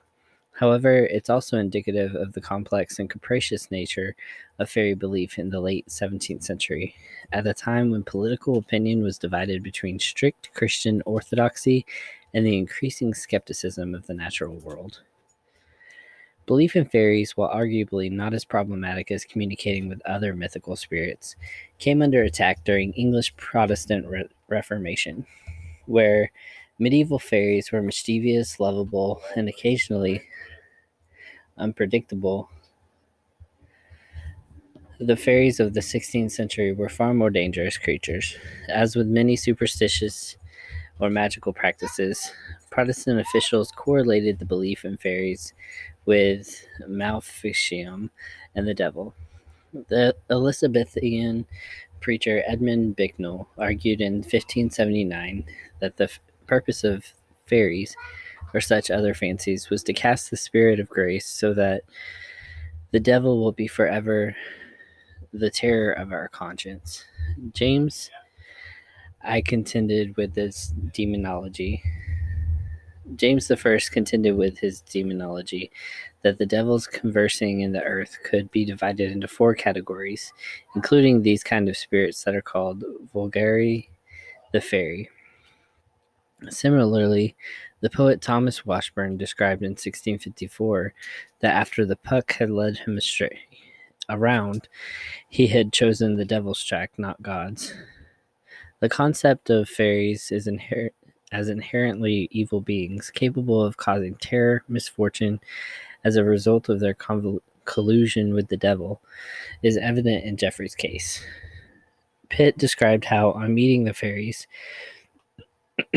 However, 0.52 0.96
it's 0.96 1.28
also 1.28 1.58
indicative 1.58 2.14
of 2.14 2.32
the 2.32 2.40
complex 2.40 2.98
and 2.98 3.10
capricious 3.10 3.70
nature 3.70 4.16
of 4.58 4.70
fairy 4.70 4.94
belief 4.94 5.38
in 5.38 5.50
the 5.50 5.60
late 5.60 5.88
17th 5.88 6.42
century, 6.42 6.94
at 7.32 7.46
a 7.46 7.52
time 7.52 7.90
when 7.90 8.02
political 8.02 8.56
opinion 8.56 9.02
was 9.02 9.18
divided 9.18 9.62
between 9.62 9.98
strict 9.98 10.54
Christian 10.54 11.02
orthodoxy 11.04 11.84
and 12.32 12.46
the 12.46 12.56
increasing 12.56 13.12
skepticism 13.12 13.94
of 13.94 14.06
the 14.06 14.14
natural 14.14 14.54
world. 14.56 15.02
Belief 16.46 16.76
in 16.76 16.84
fairies, 16.84 17.36
while 17.36 17.50
arguably 17.50 18.10
not 18.10 18.34
as 18.34 18.44
problematic 18.44 19.10
as 19.10 19.24
communicating 19.24 19.88
with 19.88 20.04
other 20.06 20.34
mythical 20.34 20.76
spirits, 20.76 21.36
came 21.78 22.02
under 22.02 22.22
attack 22.22 22.64
during 22.64 22.92
English 22.94 23.34
Protestant 23.36 24.06
Re- 24.06 24.28
Reformation, 24.48 25.26
where 25.86 26.32
medieval 26.78 27.18
fairies 27.18 27.72
were 27.72 27.82
mischievous, 27.82 28.60
lovable, 28.60 29.22
and 29.36 29.48
occasionally 29.48 30.22
unpredictable. 31.58 32.48
The 34.98 35.14
fairies 35.16 35.60
of 35.60 35.72
the 35.74 35.82
16th 35.82 36.32
century 36.32 36.72
were 36.72 36.88
far 36.88 37.14
more 37.14 37.30
dangerous 37.30 37.78
creatures. 37.78 38.36
As 38.68 38.96
with 38.96 39.06
many 39.06 39.36
superstitious 39.36 40.36
or 41.00 41.10
magical 41.10 41.52
practices, 41.52 42.32
Protestant 42.70 43.20
officials 43.20 43.70
correlated 43.72 44.38
the 44.38 44.46
belief 44.46 44.84
in 44.84 44.96
fairies 44.98 45.54
with 46.06 46.66
Maleficium 46.88 48.10
and 48.54 48.66
the 48.66 48.74
devil. 48.74 49.14
The 49.88 50.14
Elizabethan 50.30 51.46
preacher 52.00 52.42
Edmund 52.46 52.96
Bicknoll 52.96 53.48
argued 53.58 54.00
in 54.00 54.16
1579 54.16 55.44
that 55.80 55.96
the 55.96 56.04
f- 56.04 56.20
purpose 56.46 56.84
of 56.84 57.04
fairies 57.46 57.96
or 58.54 58.60
such 58.60 58.90
other 58.90 59.12
fancies, 59.12 59.68
was 59.68 59.82
to 59.82 59.92
cast 59.92 60.30
the 60.30 60.36
spirit 60.36 60.78
of 60.78 60.88
grace 60.88 61.26
so 61.26 61.52
that 61.52 61.82
the 62.92 63.00
devil 63.00 63.40
will 63.40 63.52
be 63.52 63.66
forever 63.66 64.34
the 65.32 65.50
terror 65.50 65.92
of 65.92 66.12
our 66.12 66.28
conscience. 66.28 67.04
James, 67.52 68.10
I 69.22 69.40
contended 69.40 70.16
with 70.16 70.34
this 70.34 70.72
demonology. 70.92 71.82
James 73.16 73.50
First 73.56 73.92
contended 73.92 74.36
with 74.36 74.58
his 74.58 74.80
demonology 74.80 75.70
that 76.22 76.38
the 76.38 76.46
devils 76.46 76.86
conversing 76.86 77.60
in 77.60 77.72
the 77.72 77.82
earth 77.82 78.18
could 78.24 78.50
be 78.50 78.64
divided 78.64 79.12
into 79.12 79.28
four 79.28 79.54
categories, 79.54 80.32
including 80.74 81.22
these 81.22 81.44
kind 81.44 81.68
of 81.68 81.76
spirits 81.76 82.24
that 82.24 82.34
are 82.34 82.42
called 82.42 82.82
vulgari, 83.14 83.88
the 84.52 84.60
fairy. 84.60 85.10
Similarly, 86.48 87.36
the 87.80 87.90
poet 87.90 88.22
Thomas 88.22 88.64
Washbourne 88.64 89.18
described 89.18 89.62
in 89.62 89.72
1654 89.72 90.94
that 91.40 91.54
after 91.54 91.84
the 91.84 91.96
Puck 91.96 92.32
had 92.32 92.50
led 92.50 92.78
him 92.78 92.96
astray 92.96 93.40
around, 94.08 94.68
he 95.28 95.48
had 95.48 95.72
chosen 95.72 96.16
the 96.16 96.24
devil's 96.24 96.62
track, 96.62 96.92
not 96.98 97.22
God's. 97.22 97.74
The 98.80 98.88
concept 98.88 99.50
of 99.50 99.68
fairies 99.68 100.32
is 100.32 100.46
inher- 100.46 100.90
as 101.34 101.48
inherently 101.48 102.28
evil 102.30 102.60
beings, 102.60 103.10
capable 103.10 103.60
of 103.60 103.76
causing 103.76 104.14
terror, 104.14 104.62
misfortune, 104.68 105.40
as 106.04 106.14
a 106.14 106.22
result 106.22 106.68
of 106.68 106.78
their 106.78 106.94
convol- 106.94 107.40
collusion 107.64 108.32
with 108.34 108.48
the 108.48 108.56
devil, 108.56 109.00
is 109.62 109.76
evident 109.76 110.24
in 110.24 110.36
Jeffrey's 110.36 110.76
case. 110.76 111.24
Pitt 112.28 112.56
described 112.56 113.04
how, 113.04 113.32
on 113.32 113.52
meeting 113.52 113.82
the 113.82 113.92
fairies, 113.92 114.46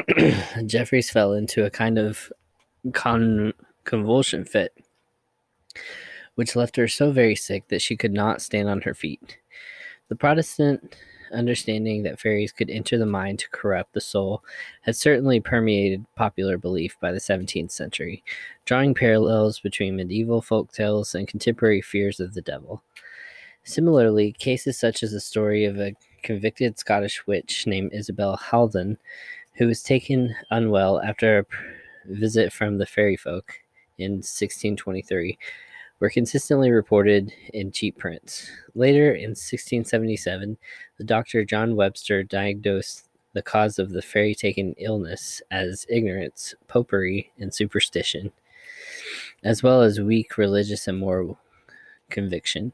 Jeffreys 0.66 1.12
fell 1.12 1.34
into 1.34 1.66
a 1.66 1.70
kind 1.70 2.00
of 2.00 2.34
con- 2.94 3.54
convulsion 3.84 4.44
fit, 4.44 4.76
which 6.34 6.56
left 6.56 6.78
her 6.78 6.88
so 6.88 7.12
very 7.12 7.36
sick 7.36 7.68
that 7.68 7.82
she 7.82 7.96
could 7.96 8.14
not 8.14 8.42
stand 8.42 8.68
on 8.68 8.82
her 8.82 8.96
feet. 8.96 9.38
The 10.10 10.16
Protestant 10.16 10.96
understanding 11.32 12.04
that 12.04 12.20
fairies 12.20 12.52
could 12.52 12.70
enter 12.70 12.98
the 12.98 13.06
mind 13.06 13.40
to 13.40 13.50
corrupt 13.50 13.94
the 13.94 14.02
soul 14.02 14.44
had 14.82 14.96
certainly 14.96 15.40
permeated 15.40 16.06
popular 16.16 16.58
belief 16.58 16.98
by 17.00 17.12
the 17.12 17.20
17th 17.20 17.72
century, 17.72 18.24
drawing 18.66 18.94
parallels 18.94 19.60
between 19.60 19.96
medieval 19.96 20.42
folk 20.42 20.72
tales 20.72 21.16
and 21.16 21.28
contemporary 21.28 21.82
fears 21.82 22.20
of 22.20 22.34
the 22.34 22.42
devil. 22.42 22.82
Similarly, 23.64 24.32
cases 24.32 24.80
such 24.80 25.04
as 25.04 25.12
the 25.12 25.20
story 25.20 25.66
of 25.66 25.80
a 25.80 25.96
convicted 26.24 26.80
Scottish 26.80 27.28
witch 27.28 27.68
named 27.68 27.94
Isabel 27.94 28.38
Haldane 28.38 28.98
who 29.58 29.68
was 29.68 29.82
taken 29.84 30.36
unwell 30.52 31.02
after 31.02 31.40
a 31.40 31.46
visit 32.06 32.54
from 32.54 32.78
the 32.78 32.86
fairy 32.86 33.18
folk 33.18 33.54
in 33.98 34.14
1623, 34.14 35.38
were 36.00 36.10
consistently 36.10 36.72
reported 36.72 37.34
in 37.54 37.72
cheap 37.72 37.98
prints. 37.98 38.50
Later, 38.76 39.14
in 39.14 39.32
1677, 39.32 40.58
the 40.98 41.04
doctor 41.04 41.44
John 41.44 41.76
Webster 41.76 42.24
diagnosed 42.24 43.08
the 43.34 43.42
cause 43.42 43.78
of 43.80 43.92
the 43.92 44.02
fairy 44.02 44.34
taken 44.34 44.74
illness 44.78 45.42
as 45.52 45.86
ignorance, 45.90 46.56
popery, 46.68 47.32
and 47.40 47.54
superstition, 47.54 48.32
as 49.44 49.62
well 49.62 49.82
as 49.82 50.00
weak 50.00 50.38
religious 50.38 50.88
and 50.88 50.98
moral 50.98 51.38
conviction. 52.10 52.74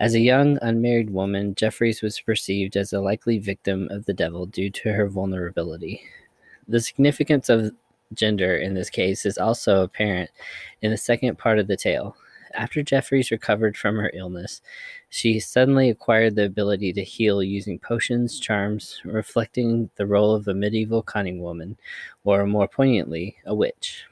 As 0.00 0.14
a 0.14 0.20
young, 0.20 0.58
unmarried 0.60 1.10
woman, 1.10 1.54
Jeffreys 1.54 2.02
was 2.02 2.20
perceived 2.20 2.76
as 2.76 2.92
a 2.92 3.00
likely 3.00 3.38
victim 3.38 3.88
of 3.90 4.06
the 4.06 4.12
devil 4.12 4.44
due 4.44 4.68
to 4.70 4.92
her 4.92 5.08
vulnerability. 5.08 6.02
The 6.66 6.80
significance 6.80 7.48
of 7.48 7.72
gender 8.12 8.56
in 8.56 8.74
this 8.74 8.90
case 8.90 9.24
is 9.24 9.38
also 9.38 9.82
apparent 9.82 10.30
in 10.82 10.90
the 10.90 10.96
second 10.96 11.38
part 11.38 11.58
of 11.58 11.66
the 11.66 11.76
tale. 11.76 12.16
After 12.54 12.82
Jeffreys 12.84 13.32
recovered 13.32 13.76
from 13.76 13.96
her 13.96 14.12
illness, 14.14 14.62
she 15.08 15.40
suddenly 15.40 15.90
acquired 15.90 16.36
the 16.36 16.44
ability 16.44 16.92
to 16.92 17.02
heal 17.02 17.42
using 17.42 17.80
potions, 17.80 18.38
charms, 18.38 19.00
reflecting 19.04 19.90
the 19.96 20.06
role 20.06 20.34
of 20.34 20.46
a 20.46 20.54
medieval 20.54 21.02
cunning 21.02 21.42
woman, 21.42 21.76
or 22.22 22.46
more 22.46 22.68
poignantly, 22.68 23.36
a 23.44 23.54
witch. 23.54 24.04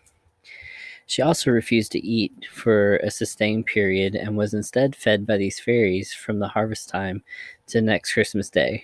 She 1.07 1.23
also 1.23 1.51
refused 1.51 1.93
to 1.93 2.05
eat 2.05 2.47
for 2.51 2.97
a 2.97 3.11
sustained 3.11 3.67
period 3.67 4.15
and 4.15 4.37
was 4.37 4.55
instead 4.55 4.97
fed 4.97 5.27
by 5.27 5.37
these 5.37 5.61
fairies 5.61 6.13
from 6.13 6.39
the 6.39 6.49
harvest 6.49 6.89
time 6.89 7.23
to 7.69 7.81
next 7.81 8.13
Christmas 8.13 8.51
Day 8.51 8.83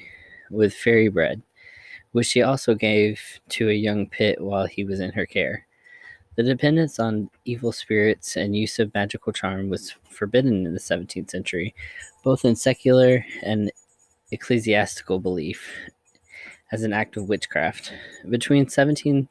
with 0.50 0.74
fairy 0.74 1.08
bread, 1.08 1.42
which 2.18 2.26
she 2.26 2.42
also 2.42 2.74
gave 2.74 3.20
to 3.48 3.70
a 3.70 3.72
young 3.72 4.04
Pitt 4.04 4.40
while 4.40 4.66
he 4.66 4.82
was 4.82 4.98
in 4.98 5.12
her 5.12 5.24
care. 5.24 5.64
The 6.34 6.42
dependence 6.42 6.98
on 6.98 7.30
evil 7.44 7.70
spirits 7.70 8.36
and 8.36 8.56
use 8.56 8.80
of 8.80 8.92
magical 8.92 9.32
charm 9.32 9.68
was 9.68 9.94
forbidden 10.10 10.66
in 10.66 10.74
the 10.74 10.80
17th 10.80 11.30
century, 11.30 11.76
both 12.24 12.44
in 12.44 12.56
secular 12.56 13.24
and 13.44 13.70
ecclesiastical 14.32 15.20
belief 15.20 15.72
as 16.72 16.82
an 16.82 16.92
act 16.92 17.16
of 17.16 17.28
witchcraft. 17.28 17.92
Between 18.28 18.68
17 18.68 19.28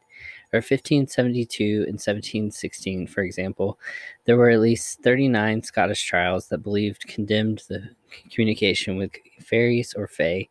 or 0.57 0.65
1572 0.65 1.85
and 1.87 1.99
1716, 1.99 3.07
for 3.07 3.21
example, 3.21 3.79
there 4.25 4.37
were 4.37 4.49
at 4.49 4.59
least 4.59 5.01
39 5.03 5.61
Scottish 5.63 6.03
trials 6.03 6.47
that 6.47 6.63
believed 6.63 7.07
condemned 7.07 7.61
the 7.69 7.89
communication 8.31 8.97
with 8.97 9.11
fairies 9.39 9.93
or 9.93 10.07
fae 10.07 10.47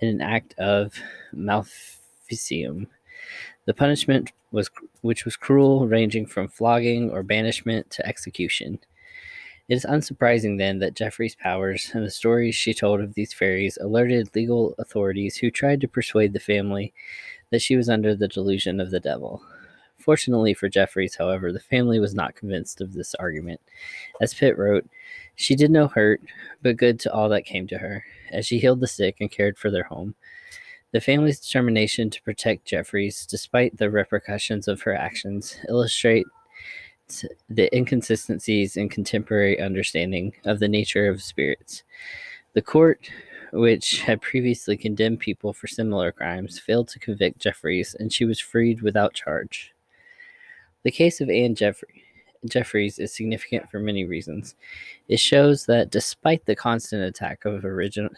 in 0.00 0.08
an 0.08 0.20
act 0.20 0.54
of 0.58 0.94
maleficium. 1.34 2.86
The 3.64 3.74
punishment 3.74 4.32
was 4.52 4.70
which 5.00 5.24
was 5.24 5.36
cruel, 5.36 5.88
ranging 5.88 6.26
from 6.26 6.48
flogging 6.48 7.10
or 7.10 7.22
banishment 7.22 7.90
to 7.90 8.06
execution. 8.06 8.78
It 9.68 9.74
is 9.74 9.84
unsurprising 9.84 10.58
then 10.58 10.78
that 10.78 10.94
Jeffrey's 10.94 11.34
powers 11.34 11.90
and 11.92 12.04
the 12.04 12.10
stories 12.10 12.54
she 12.54 12.72
told 12.72 13.00
of 13.00 13.14
these 13.14 13.32
fairies 13.32 13.78
alerted 13.80 14.34
legal 14.34 14.74
authorities 14.78 15.38
who 15.38 15.50
tried 15.50 15.80
to 15.80 15.88
persuade 15.88 16.32
the 16.32 16.40
family 16.40 16.94
that 17.56 17.62
she 17.62 17.74
was 17.74 17.88
under 17.88 18.14
the 18.14 18.28
delusion 18.28 18.80
of 18.80 18.90
the 18.90 19.00
devil. 19.00 19.42
Fortunately 19.96 20.52
for 20.52 20.68
Jeffreys, 20.68 21.14
however, 21.14 21.50
the 21.50 21.58
family 21.58 21.98
was 21.98 22.14
not 22.14 22.34
convinced 22.34 22.82
of 22.82 22.92
this 22.92 23.14
argument. 23.14 23.62
As 24.20 24.34
Pitt 24.34 24.58
wrote, 24.58 24.86
she 25.36 25.56
did 25.56 25.70
no 25.70 25.88
hurt, 25.88 26.20
but 26.60 26.76
good 26.76 27.00
to 27.00 27.12
all 27.14 27.30
that 27.30 27.46
came 27.46 27.66
to 27.68 27.78
her, 27.78 28.04
as 28.30 28.46
she 28.46 28.58
healed 28.58 28.80
the 28.80 28.86
sick 28.86 29.16
and 29.20 29.30
cared 29.30 29.56
for 29.56 29.70
their 29.70 29.84
home. 29.84 30.14
The 30.92 31.00
family's 31.00 31.40
determination 31.40 32.10
to 32.10 32.22
protect 32.22 32.66
Jeffreys, 32.66 33.24
despite 33.24 33.78
the 33.78 33.88
repercussions 33.88 34.68
of 34.68 34.82
her 34.82 34.94
actions, 34.94 35.56
illustrate 35.66 36.26
the 37.48 37.74
inconsistencies 37.74 38.76
in 38.76 38.90
contemporary 38.90 39.58
understanding 39.58 40.34
of 40.44 40.58
the 40.58 40.68
nature 40.68 41.08
of 41.08 41.22
spirits. 41.22 41.84
The 42.52 42.60
court, 42.60 43.10
which 43.52 44.00
had 44.02 44.20
previously 44.20 44.76
condemned 44.76 45.20
people 45.20 45.52
for 45.52 45.66
similar 45.66 46.12
crimes, 46.12 46.58
failed 46.58 46.88
to 46.88 46.98
convict 46.98 47.40
Jeffreys, 47.40 47.94
and 47.98 48.12
she 48.12 48.24
was 48.24 48.40
freed 48.40 48.82
without 48.82 49.14
charge. 49.14 49.72
The 50.82 50.90
case 50.90 51.20
of 51.20 51.28
Anne 51.28 51.54
Jeffrey, 51.54 52.04
Jeffreys 52.48 52.98
is 52.98 53.14
significant 53.14 53.70
for 53.70 53.80
many 53.80 54.04
reasons. 54.04 54.54
It 55.08 55.18
shows 55.18 55.66
that 55.66 55.90
despite 55.90 56.44
the 56.46 56.56
constant 56.56 57.02
attack 57.02 57.44
of 57.44 57.64
original 57.64 58.10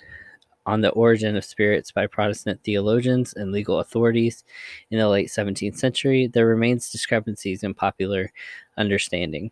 on 0.66 0.82
the 0.82 0.90
origin 0.90 1.34
of 1.34 1.46
spirits 1.46 1.90
by 1.90 2.06
Protestant 2.06 2.62
theologians 2.62 3.32
and 3.32 3.52
legal 3.52 3.80
authorities 3.80 4.44
in 4.90 4.98
the 4.98 5.08
late 5.08 5.28
17th 5.28 5.78
century, 5.78 6.26
there 6.26 6.46
remains 6.46 6.90
discrepancies 6.90 7.62
in 7.62 7.72
popular 7.72 8.30
understanding. 8.76 9.50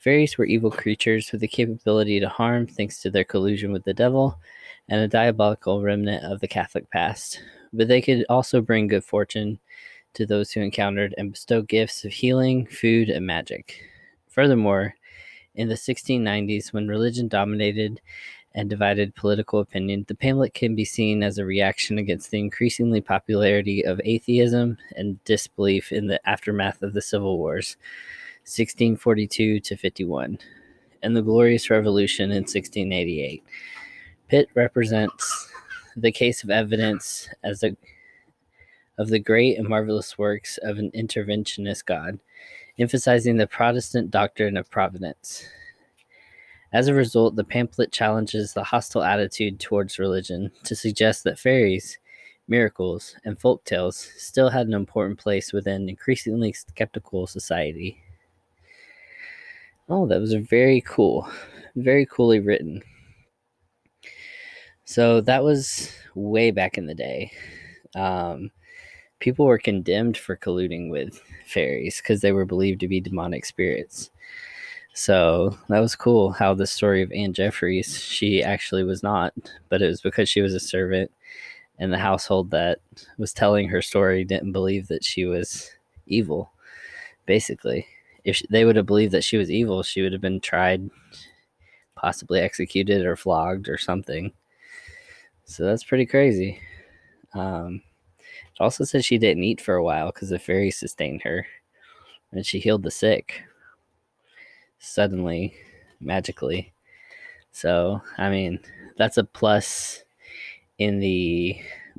Fairies 0.00 0.36
were 0.36 0.44
evil 0.44 0.72
creatures 0.72 1.30
with 1.30 1.40
the 1.40 1.48
capability 1.48 2.18
to 2.18 2.28
harm 2.28 2.66
thanks 2.66 3.00
to 3.00 3.10
their 3.10 3.24
collusion 3.24 3.70
with 3.72 3.84
the 3.84 3.94
devil 3.94 4.38
and 4.88 5.00
a 5.00 5.08
diabolical 5.08 5.82
remnant 5.82 6.24
of 6.24 6.40
the 6.40 6.48
Catholic 6.48 6.90
past, 6.90 7.40
but 7.72 7.88
they 7.88 8.02
could 8.02 8.24
also 8.28 8.60
bring 8.60 8.86
good 8.86 9.04
fortune 9.04 9.58
to 10.14 10.26
those 10.26 10.52
who 10.52 10.60
encountered 10.60 11.14
and 11.18 11.32
bestow 11.32 11.62
gifts 11.62 12.04
of 12.04 12.12
healing, 12.12 12.66
food, 12.66 13.08
and 13.08 13.26
magic. 13.26 13.82
Furthermore, 14.28 14.94
in 15.54 15.68
the 15.68 15.74
1690s, 15.74 16.72
when 16.72 16.88
religion 16.88 17.28
dominated 17.28 18.00
and 18.54 18.70
divided 18.70 19.14
political 19.14 19.60
opinion, 19.60 20.04
the 20.06 20.14
pamphlet 20.14 20.54
can 20.54 20.76
be 20.76 20.84
seen 20.84 21.22
as 21.22 21.38
a 21.38 21.44
reaction 21.44 21.98
against 21.98 22.30
the 22.30 22.38
increasingly 22.38 23.00
popularity 23.00 23.84
of 23.84 24.00
atheism 24.04 24.78
and 24.96 25.22
disbelief 25.24 25.90
in 25.90 26.06
the 26.06 26.20
aftermath 26.28 26.82
of 26.82 26.92
the 26.92 27.02
Civil 27.02 27.38
Wars, 27.38 27.76
1642 28.42 29.58
to 29.60 29.76
51, 29.76 30.38
and 31.02 31.16
the 31.16 31.22
Glorious 31.22 31.70
Revolution 31.70 32.30
in 32.30 32.42
1688. 32.42 33.42
Pitt 34.28 34.48
represents 34.54 35.50
the 35.96 36.12
case 36.12 36.42
of 36.42 36.50
evidence 36.50 37.28
as 37.42 37.62
a 37.62 37.76
of 38.96 39.08
the 39.08 39.18
great 39.18 39.58
and 39.58 39.68
marvelous 39.68 40.16
works 40.16 40.58
of 40.62 40.78
an 40.78 40.90
interventionist 40.92 41.84
God, 41.84 42.20
emphasizing 42.78 43.36
the 43.36 43.46
Protestant 43.46 44.10
doctrine 44.10 44.56
of 44.56 44.70
providence. 44.70 45.46
As 46.72 46.88
a 46.88 46.94
result, 46.94 47.36
the 47.36 47.44
pamphlet 47.44 47.92
challenges 47.92 48.52
the 48.52 48.64
hostile 48.64 49.02
attitude 49.02 49.60
towards 49.60 49.98
religion 49.98 50.50
to 50.64 50.74
suggest 50.74 51.24
that 51.24 51.38
fairies, 51.38 51.98
miracles, 52.48 53.16
and 53.24 53.38
folk 53.38 53.64
tales 53.64 53.96
still 54.16 54.48
had 54.48 54.66
an 54.66 54.74
important 54.74 55.18
place 55.18 55.52
within 55.52 55.88
increasingly 55.88 56.52
skeptical 56.52 57.26
society. 57.26 58.00
Oh, 59.88 60.06
that 60.06 60.20
was 60.20 60.34
very 60.34 60.80
cool. 60.80 61.28
Very 61.76 62.06
coolly 62.06 62.40
written. 62.40 62.82
So 64.84 65.20
that 65.22 65.42
was 65.42 65.90
way 66.14 66.50
back 66.50 66.76
in 66.76 66.86
the 66.86 66.94
day. 66.94 67.32
Um, 67.94 68.50
people 69.20 69.46
were 69.46 69.58
condemned 69.58 70.16
for 70.18 70.36
colluding 70.36 70.90
with 70.90 71.20
fairies 71.46 71.98
because 71.98 72.20
they 72.20 72.32
were 72.32 72.44
believed 72.44 72.80
to 72.80 72.88
be 72.88 73.00
demonic 73.00 73.46
spirits. 73.46 74.10
So 74.92 75.56
that 75.68 75.80
was 75.80 75.96
cool 75.96 76.30
how 76.30 76.54
the 76.54 76.66
story 76.66 77.02
of 77.02 77.10
Anne 77.12 77.32
Jeffreys, 77.32 77.98
she 77.98 78.42
actually 78.42 78.84
was 78.84 79.02
not, 79.02 79.32
but 79.68 79.82
it 79.82 79.86
was 79.86 80.00
because 80.00 80.28
she 80.28 80.40
was 80.40 80.54
a 80.54 80.60
servant 80.60 81.10
and 81.78 81.92
the 81.92 81.98
household 81.98 82.50
that 82.50 82.78
was 83.18 83.32
telling 83.32 83.68
her 83.68 83.82
story 83.82 84.24
didn't 84.24 84.52
believe 84.52 84.88
that 84.88 85.04
she 85.04 85.24
was 85.24 85.70
evil, 86.06 86.52
basically. 87.26 87.86
If 88.24 88.42
they 88.50 88.64
would 88.64 88.76
have 88.76 88.86
believed 88.86 89.12
that 89.12 89.24
she 89.24 89.36
was 89.36 89.50
evil, 89.50 89.82
she 89.82 90.02
would 90.02 90.12
have 90.12 90.22
been 90.22 90.40
tried, 90.40 90.88
possibly 91.96 92.40
executed 92.40 93.04
or 93.04 93.16
flogged 93.16 93.68
or 93.68 93.78
something. 93.78 94.32
So 95.44 95.64
that's 95.64 95.84
pretty 95.84 96.06
crazy. 96.06 96.58
Um, 97.34 97.82
it 98.18 98.60
also 98.60 98.84
says 98.84 99.04
she 99.04 99.18
didn't 99.18 99.44
eat 99.44 99.60
for 99.60 99.74
a 99.74 99.84
while 99.84 100.06
because 100.06 100.30
the 100.30 100.38
fairy 100.38 100.70
sustained 100.70 101.22
her 101.22 101.46
and 102.32 102.44
she 102.44 102.58
healed 102.58 102.82
the 102.82 102.90
sick 102.90 103.42
suddenly, 104.78 105.54
magically. 106.00 106.72
So, 107.52 108.02
I 108.18 108.30
mean, 108.30 108.60
that's 108.96 109.16
a 109.16 109.24
plus 109.24 110.02
in 110.78 110.98
the 110.98 111.56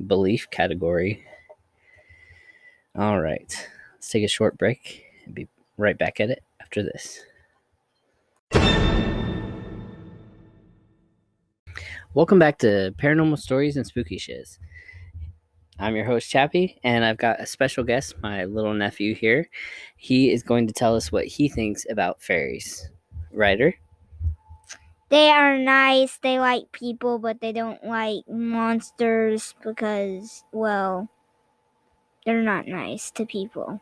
belief 0.08 0.50
category. 0.52 1.24
All 2.98 3.22
right, 3.22 3.68
let's 3.94 4.10
take 4.10 4.24
a 4.24 4.30
short 4.30 4.58
break 4.58 5.04
and 5.26 5.36
be 5.36 5.48
right 5.78 5.98
back 5.98 6.20
at 6.20 6.30
it 6.30 6.44
after 6.62 6.84
this. 6.84 7.22
Welcome 12.16 12.40
back 12.40 12.60
to 12.60 12.96
Paranormal 12.98 13.38
Stories 13.38 13.76
and 13.76 13.86
Spooky 13.86 14.18
Shiz. 14.18 14.58
I'm 15.78 15.98
your 15.98 16.06
host, 16.06 16.30
Chappie, 16.30 16.80
and 16.82 17.04
I've 17.04 17.18
got 17.18 17.42
a 17.42 17.46
special 17.46 17.84
guest, 17.84 18.16
my 18.24 18.46
little 18.46 18.74
nephew 18.74 19.14
here. 19.14 19.50
He 19.98 20.32
is 20.32 20.42
going 20.42 20.66
to 20.68 20.74
tell 20.74 20.96
us 20.96 21.12
what 21.12 21.26
he 21.26 21.50
thinks 21.50 21.86
about 21.90 22.22
fairies. 22.22 22.90
Ryder? 23.34 23.76
They 25.10 25.30
are 25.30 25.58
nice. 25.58 26.18
They 26.20 26.40
like 26.40 26.72
people, 26.72 27.20
but 27.20 27.42
they 27.42 27.52
don't 27.52 27.84
like 27.84 28.24
monsters 28.30 29.54
because, 29.62 30.46
well, 30.54 31.10
they're 32.26 32.42
not 32.42 32.66
nice 32.66 33.12
to 33.12 33.26
people. 33.26 33.82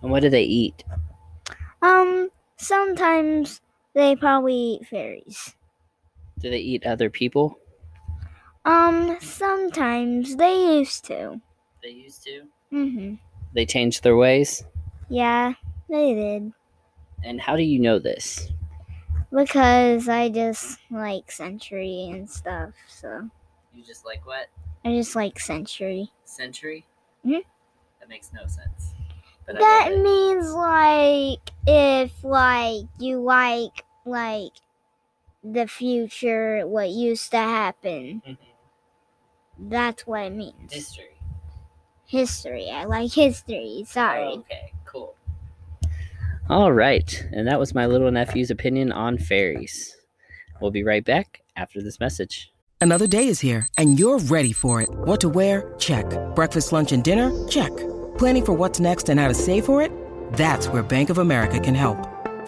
And 0.00 0.10
what 0.10 0.22
do 0.22 0.30
they 0.30 0.44
eat? 0.44 0.82
Um, 1.82 2.30
sometimes 2.56 3.60
they 3.92 4.16
probably 4.16 4.54
eat 4.54 4.86
fairies. 4.86 5.56
Do 6.40 6.50
they 6.50 6.58
eat 6.58 6.86
other 6.86 7.10
people? 7.10 7.58
Um, 8.64 9.16
sometimes 9.20 10.36
they 10.36 10.78
used 10.78 11.04
to. 11.06 11.40
They 11.82 11.90
used 11.90 12.22
to. 12.24 12.42
Mm 12.72 12.92
Mhm. 12.94 13.18
They 13.52 13.66
changed 13.66 14.02
their 14.02 14.16
ways. 14.16 14.64
Yeah, 15.08 15.54
they 15.88 16.14
did. 16.14 16.52
And 17.24 17.40
how 17.40 17.56
do 17.56 17.62
you 17.62 17.78
know 17.78 17.98
this? 17.98 18.50
Because 19.32 20.08
I 20.08 20.28
just 20.28 20.78
like 20.90 21.30
Century 21.30 22.08
and 22.10 22.28
stuff. 22.28 22.74
So 22.88 23.28
You 23.74 23.84
just 23.84 24.04
like 24.04 24.26
what? 24.26 24.48
I 24.84 24.90
just 24.96 25.14
like 25.14 25.38
Century. 25.38 26.10
Century? 26.24 26.86
Mhm. 27.24 27.44
That 28.00 28.08
makes 28.08 28.32
no 28.32 28.46
sense. 28.46 28.94
That 29.46 29.90
means 29.98 30.52
like 30.52 31.50
if 31.66 32.22
like 32.22 32.86
you 32.98 33.20
like 33.20 33.84
like 34.04 34.52
the 35.42 35.66
future, 35.66 36.66
what 36.66 36.90
used 36.90 37.30
to 37.30 37.38
happen. 37.38 38.22
Mhm. 38.26 38.36
That's 39.58 40.06
what 40.06 40.22
it 40.26 40.30
means. 40.32 40.72
History. 40.72 41.06
history. 42.06 42.68
I 42.70 42.84
like 42.84 43.12
history. 43.12 43.84
Sorry. 43.86 44.24
Oh, 44.24 44.38
okay, 44.40 44.72
cool. 44.84 45.14
All 46.48 46.72
right, 46.72 47.24
and 47.32 47.46
that 47.46 47.60
was 47.60 47.72
my 47.72 47.86
little 47.86 48.10
nephew's 48.10 48.50
opinion 48.50 48.90
on 48.90 49.16
fairies. 49.16 49.96
We'll 50.60 50.72
be 50.72 50.82
right 50.82 51.04
back 51.04 51.42
after 51.56 51.80
this 51.80 52.00
message. 52.00 52.52
Another 52.80 53.06
day 53.06 53.28
is 53.28 53.38
here, 53.40 53.68
and 53.78 53.96
you're 53.98 54.18
ready 54.18 54.52
for 54.52 54.82
it. 54.82 54.88
What 54.90 55.20
to 55.20 55.28
wear? 55.28 55.72
Check. 55.78 56.04
Breakfast, 56.34 56.72
lunch, 56.72 56.90
and 56.90 57.04
dinner? 57.04 57.30
Check. 57.46 57.70
Planning 58.18 58.44
for 58.46 58.52
what's 58.54 58.80
next 58.80 59.08
and 59.08 59.20
how 59.20 59.28
to 59.28 59.34
save 59.34 59.64
for 59.64 59.80
it? 59.80 59.92
That's 60.32 60.66
where 60.68 60.82
Bank 60.82 61.10
of 61.10 61.18
America 61.18 61.60
can 61.60 61.74
help. 61.76 61.98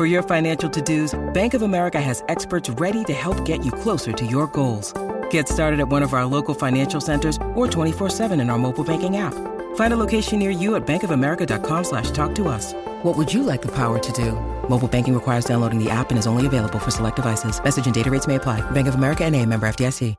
For 0.03 0.07
your 0.07 0.25
financial 0.25 0.69
to-dos, 0.69 1.15
Bank 1.33 1.55
of 1.55 1.63
America 1.63 2.01
has 2.01 2.25
experts 2.27 2.69
ready 2.71 3.05
to 3.05 3.13
help 3.13 3.45
get 3.45 3.65
you 3.65 3.71
closer 3.71 4.11
to 4.11 4.27
your 4.27 4.49
goals. 4.49 4.93
Get 5.31 5.49
started 5.49 5.79
at 5.79 5.89
one 5.91 6.03
of 6.03 6.13
our 6.13 6.25
local 6.25 6.55
financial 6.55 7.01
centers 7.01 7.37
or 7.55 7.69
24-7 7.69 8.41
in 8.41 8.51
our 8.51 8.59
mobile 8.59 8.83
banking 8.83 9.19
app. 9.19 9.35
Find 9.77 9.95
a 9.95 9.97
location 9.97 10.41
near 10.41 10.51
you 10.51 10.75
at 10.75 10.85
bankofamerica.com 10.89 11.85
slash 11.85 12.11
talk 12.11 12.35
to 12.35 12.49
us. 12.49 12.73
What 13.05 13.17
would 13.17 13.33
you 13.33 13.45
like 13.45 13.63
the 13.63 13.71
power 13.71 14.01
to 14.01 14.13
do? 14.13 14.33
Mobile 14.69 14.89
banking 14.89 15.15
requires 15.15 15.45
downloading 15.45 15.79
the 15.79 15.89
app 15.89 16.11
and 16.11 16.19
is 16.19 16.27
only 16.27 16.47
available 16.47 16.81
for 16.81 16.91
select 16.91 17.15
devices. 17.15 17.63
Message 17.63 17.87
and 17.87 17.95
data 17.95 18.11
rates 18.11 18.27
may 18.27 18.35
apply. 18.35 18.61
Bank 18.73 18.89
of 18.89 18.97
America 18.97 19.25
and 19.25 19.37
a 19.37 19.47
member 19.47 19.69
FDIC. 19.69 20.17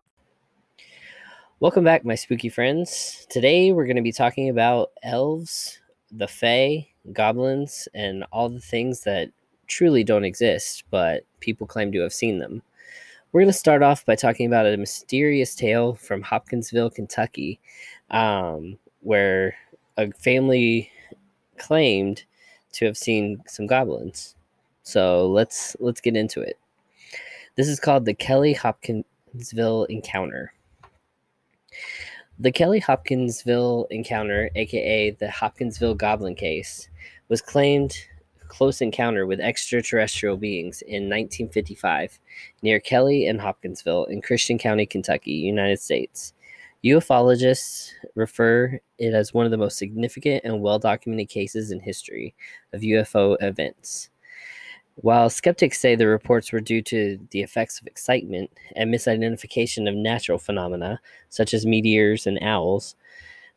Welcome 1.59 1.83
back, 1.83 2.05
my 2.05 2.15
spooky 2.15 2.47
friends. 2.47 3.27
Today 3.29 3.73
we're 3.73 3.85
going 3.85 3.97
to 3.97 4.01
be 4.01 4.13
talking 4.13 4.47
about 4.47 4.91
elves, 5.03 5.81
the 6.09 6.29
fae, 6.29 6.87
goblins, 7.11 7.89
and 7.93 8.23
all 8.31 8.47
the 8.47 8.61
things 8.61 9.01
that 9.01 9.31
truly 9.67 10.03
don't 10.03 10.25
exist, 10.25 10.83
but 10.89 11.25
people 11.39 11.67
claim 11.67 11.91
to 11.91 12.01
have 12.01 12.13
seen 12.13 12.39
them. 12.39 12.61
We're 13.31 13.41
going 13.41 13.51
to 13.51 13.57
start 13.57 13.81
off 13.81 14.05
by 14.05 14.15
talking 14.15 14.45
about 14.45 14.67
a 14.67 14.77
mysterious 14.77 15.55
tale 15.55 15.95
from 15.95 16.21
Hopkinsville, 16.21 16.91
Kentucky, 16.91 17.59
um, 18.11 18.77
where 19.01 19.55
a 19.97 20.11
family 20.11 20.91
claimed 21.57 22.23
to 22.73 22.85
have 22.85 22.97
seen 22.97 23.43
some 23.47 23.65
goblins. 23.67 24.35
So 24.83 25.27
let's 25.27 25.75
let's 25.79 26.01
get 26.01 26.15
into 26.15 26.41
it. 26.41 26.59
This 27.55 27.67
is 27.67 27.79
called 27.79 28.05
the 28.05 28.13
Kelly 28.13 28.53
Hopkinsville 28.53 29.85
Encounter. 29.85 30.53
The 32.39 32.51
Kelly 32.51 32.79
Hopkinsville 32.79 33.87
encounter, 33.91 34.49
aka 34.55 35.11
the 35.11 35.29
Hopkinsville 35.29 35.95
Goblin 35.95 36.35
case, 36.35 36.89
was 37.29 37.41
claimed 37.41 37.95
close 38.53 38.81
encounter 38.81 39.25
with 39.25 39.39
extraterrestrial 39.39 40.37
beings 40.37 40.83
in 40.83 41.09
1955 41.09 42.19
near 42.61 42.79
Kelly 42.79 43.25
and 43.25 43.41
Hopkinsville 43.41 44.05
in 44.05 44.21
Christian 44.21 44.59
County, 44.59 44.85
Kentucky, 44.85 45.31
United 45.31 45.79
States. 45.79 46.33
Ufologists 46.85 47.89
refer 48.13 48.79
it 48.99 49.13
as 49.15 49.33
one 49.33 49.45
of 49.45 49.51
the 49.51 49.57
most 49.57 49.79
significant 49.79 50.43
and 50.43 50.61
well 50.61 50.77
documented 50.77 51.29
cases 51.29 51.71
in 51.71 51.79
history 51.79 52.35
of 52.73 52.81
UFO 52.81 53.37
events. 53.41 54.11
While 54.97 55.31
skeptics 55.31 55.79
say 55.79 55.95
the 55.95 56.05
reports 56.05 56.51
were 56.51 56.61
due 56.61 56.83
to 56.83 57.17
the 57.31 57.41
effects 57.41 57.81
of 57.81 57.87
excitement 57.87 58.51
and 58.75 58.93
misidentification 58.93 59.89
of 59.89 59.95
natural 59.95 60.37
phenomena, 60.37 61.01
such 61.29 61.55
as 61.55 61.65
meteors 61.65 62.27
and 62.27 62.37
owls, 62.43 62.95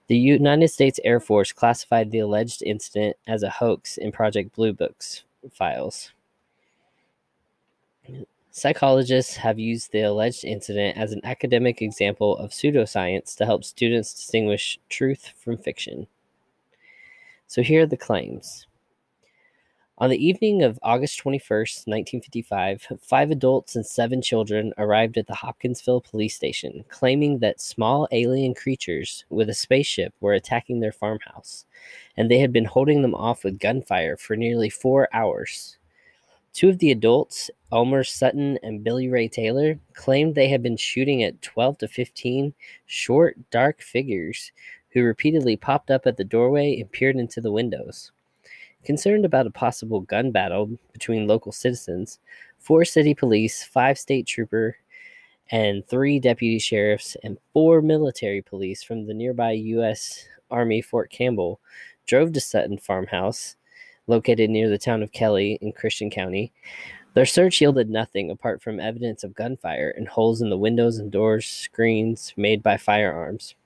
the 0.08 0.16
United 0.16 0.68
States 0.68 1.00
Air 1.04 1.20
Force 1.20 1.52
classified 1.52 2.10
the 2.10 2.20
alleged 2.20 2.62
incident 2.62 3.16
as 3.26 3.42
a 3.42 3.50
hoax 3.50 3.96
in 3.96 4.12
Project 4.12 4.54
Blue 4.54 4.72
Book's 4.72 5.24
files. 5.50 6.12
Psychologists 8.50 9.36
have 9.36 9.58
used 9.58 9.92
the 9.92 10.02
alleged 10.02 10.44
incident 10.44 10.96
as 10.96 11.12
an 11.12 11.20
academic 11.24 11.82
example 11.82 12.38
of 12.38 12.52
pseudoscience 12.52 13.36
to 13.36 13.44
help 13.44 13.64
students 13.64 14.14
distinguish 14.14 14.78
truth 14.88 15.32
from 15.36 15.58
fiction. 15.58 16.06
So 17.48 17.62
here 17.62 17.82
are 17.82 17.86
the 17.86 17.96
claims. 17.96 18.66
On 19.98 20.10
the 20.10 20.26
evening 20.26 20.62
of 20.62 20.78
August 20.82 21.18
21st, 21.24 21.86
1955, 21.86 22.86
five 23.00 23.30
adults 23.30 23.74
and 23.74 23.86
seven 23.86 24.20
children 24.20 24.74
arrived 24.76 25.16
at 25.16 25.26
the 25.26 25.36
Hopkinsville 25.36 26.02
police 26.02 26.36
station, 26.36 26.84
claiming 26.90 27.38
that 27.38 27.62
small 27.62 28.06
alien 28.12 28.52
creatures 28.52 29.24
with 29.30 29.48
a 29.48 29.54
spaceship 29.54 30.12
were 30.20 30.34
attacking 30.34 30.80
their 30.80 30.92
farmhouse, 30.92 31.64
and 32.14 32.30
they 32.30 32.40
had 32.40 32.52
been 32.52 32.66
holding 32.66 33.00
them 33.00 33.14
off 33.14 33.42
with 33.42 33.58
gunfire 33.58 34.18
for 34.18 34.36
nearly 34.36 34.68
four 34.68 35.08
hours. 35.14 35.78
Two 36.52 36.68
of 36.68 36.78
the 36.78 36.90
adults, 36.90 37.50
Elmer 37.72 38.04
Sutton 38.04 38.58
and 38.62 38.84
Billy 38.84 39.08
Ray 39.08 39.28
Taylor, 39.28 39.78
claimed 39.94 40.34
they 40.34 40.48
had 40.48 40.62
been 40.62 40.76
shooting 40.76 41.22
at 41.22 41.40
12 41.40 41.78
to 41.78 41.88
15 41.88 42.52
short, 42.84 43.38
dark 43.50 43.80
figures 43.80 44.52
who 44.90 45.02
repeatedly 45.02 45.56
popped 45.56 45.90
up 45.90 46.06
at 46.06 46.18
the 46.18 46.24
doorway 46.24 46.78
and 46.78 46.92
peered 46.92 47.16
into 47.16 47.40
the 47.40 47.50
windows. 47.50 48.12
Concerned 48.86 49.24
about 49.24 49.48
a 49.48 49.50
possible 49.50 50.02
gun 50.02 50.30
battle 50.30 50.70
between 50.92 51.26
local 51.26 51.50
citizens, 51.50 52.20
four 52.60 52.84
city 52.84 53.14
police, 53.14 53.64
five 53.64 53.98
state 53.98 54.28
trooper, 54.28 54.76
and 55.50 55.84
three 55.84 56.20
deputy 56.20 56.60
sheriffs 56.60 57.16
and 57.24 57.36
four 57.52 57.82
military 57.82 58.42
police 58.42 58.84
from 58.84 59.04
the 59.04 59.12
nearby 59.12 59.50
U.S. 59.50 60.28
Army 60.52 60.80
Fort 60.80 61.10
Campbell 61.10 61.58
drove 62.06 62.32
to 62.34 62.40
Sutton 62.40 62.78
farmhouse 62.78 63.56
located 64.06 64.50
near 64.50 64.68
the 64.68 64.78
town 64.78 65.02
of 65.02 65.10
Kelly 65.10 65.58
in 65.60 65.72
Christian 65.72 66.08
County. 66.08 66.52
Their 67.14 67.26
search 67.26 67.60
yielded 67.60 67.90
nothing 67.90 68.30
apart 68.30 68.62
from 68.62 68.78
evidence 68.78 69.24
of 69.24 69.34
gunfire 69.34 69.92
and 69.96 70.06
holes 70.06 70.40
in 70.40 70.48
the 70.48 70.56
windows 70.56 70.98
and 70.98 71.10
doors 71.10 71.44
screens 71.44 72.32
made 72.36 72.62
by 72.62 72.76
firearms. 72.76 73.56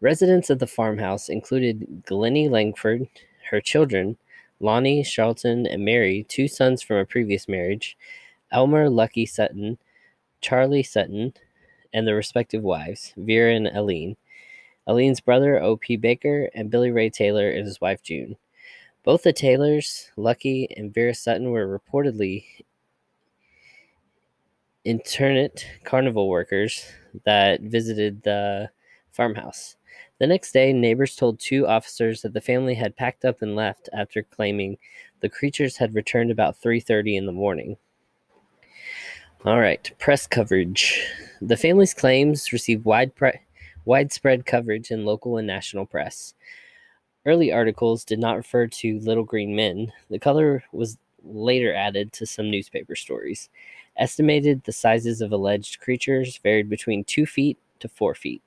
Residents 0.00 0.48
of 0.48 0.58
the 0.58 0.66
farmhouse 0.66 1.28
included 1.28 2.02
Glennie 2.06 2.48
Lankford, 2.48 3.08
her 3.54 3.60
children, 3.60 4.16
Lonnie, 4.60 5.04
Charlton, 5.04 5.66
and 5.66 5.84
Mary, 5.84 6.24
two 6.28 6.48
sons 6.48 6.82
from 6.82 6.96
a 6.96 7.04
previous 7.04 7.48
marriage, 7.48 7.96
Elmer 8.50 8.90
Lucky 8.90 9.26
Sutton, 9.26 9.78
Charlie 10.40 10.82
Sutton, 10.82 11.32
and 11.92 12.06
their 12.06 12.16
respective 12.16 12.62
wives, 12.62 13.14
Vera 13.16 13.54
and 13.54 13.68
Aline. 13.68 14.16
Aline's 14.86 15.20
brother, 15.20 15.62
O.P. 15.62 15.96
Baker, 15.96 16.50
and 16.54 16.70
Billy 16.70 16.90
Ray 16.90 17.08
Taylor 17.08 17.48
and 17.48 17.64
his 17.64 17.80
wife, 17.80 18.02
June. 18.02 18.36
Both 19.04 19.22
the 19.22 19.32
Taylors, 19.32 20.10
Lucky 20.16 20.68
and 20.76 20.92
Vera 20.92 21.14
Sutton, 21.14 21.50
were 21.50 21.78
reportedly 21.78 22.44
internate 24.84 25.64
carnival 25.84 26.28
workers 26.28 26.86
that 27.24 27.60
visited 27.60 28.22
the 28.22 28.70
farmhouse. 29.12 29.76
The 30.20 30.26
next 30.26 30.52
day, 30.52 30.72
neighbors 30.72 31.16
told 31.16 31.40
two 31.40 31.66
officers 31.66 32.22
that 32.22 32.32
the 32.32 32.40
family 32.40 32.74
had 32.74 32.96
packed 32.96 33.24
up 33.24 33.42
and 33.42 33.56
left 33.56 33.88
after 33.92 34.22
claiming 34.22 34.78
the 35.20 35.28
creatures 35.28 35.76
had 35.76 35.94
returned 35.94 36.30
about 36.30 36.56
3:30 36.60 37.16
in 37.16 37.26
the 37.26 37.32
morning. 37.32 37.76
All 39.44 39.58
right, 39.58 39.90
press 39.98 40.26
coverage. 40.26 41.00
The 41.42 41.56
family's 41.56 41.92
claims 41.92 42.52
received 42.52 42.84
wide 42.84 43.14
pre- 43.14 43.40
widespread 43.84 44.46
coverage 44.46 44.90
in 44.90 45.04
local 45.04 45.36
and 45.36 45.46
national 45.46 45.84
press. 45.84 46.34
Early 47.26 47.52
articles 47.52 48.04
did 48.04 48.18
not 48.18 48.36
refer 48.36 48.66
to 48.66 49.00
little 49.00 49.24
green 49.24 49.54
men. 49.56 49.92
The 50.10 50.18
color 50.18 50.64
was 50.72 50.96
later 51.22 51.74
added 51.74 52.12
to 52.14 52.26
some 52.26 52.50
newspaper 52.50 52.94
stories. 52.96 53.48
Estimated 53.96 54.62
the 54.64 54.72
sizes 54.72 55.20
of 55.20 55.32
alleged 55.32 55.80
creatures 55.80 56.38
varied 56.38 56.68
between 56.68 57.04
2 57.04 57.26
feet 57.26 57.58
to 57.80 57.88
4 57.88 58.14
feet, 58.14 58.42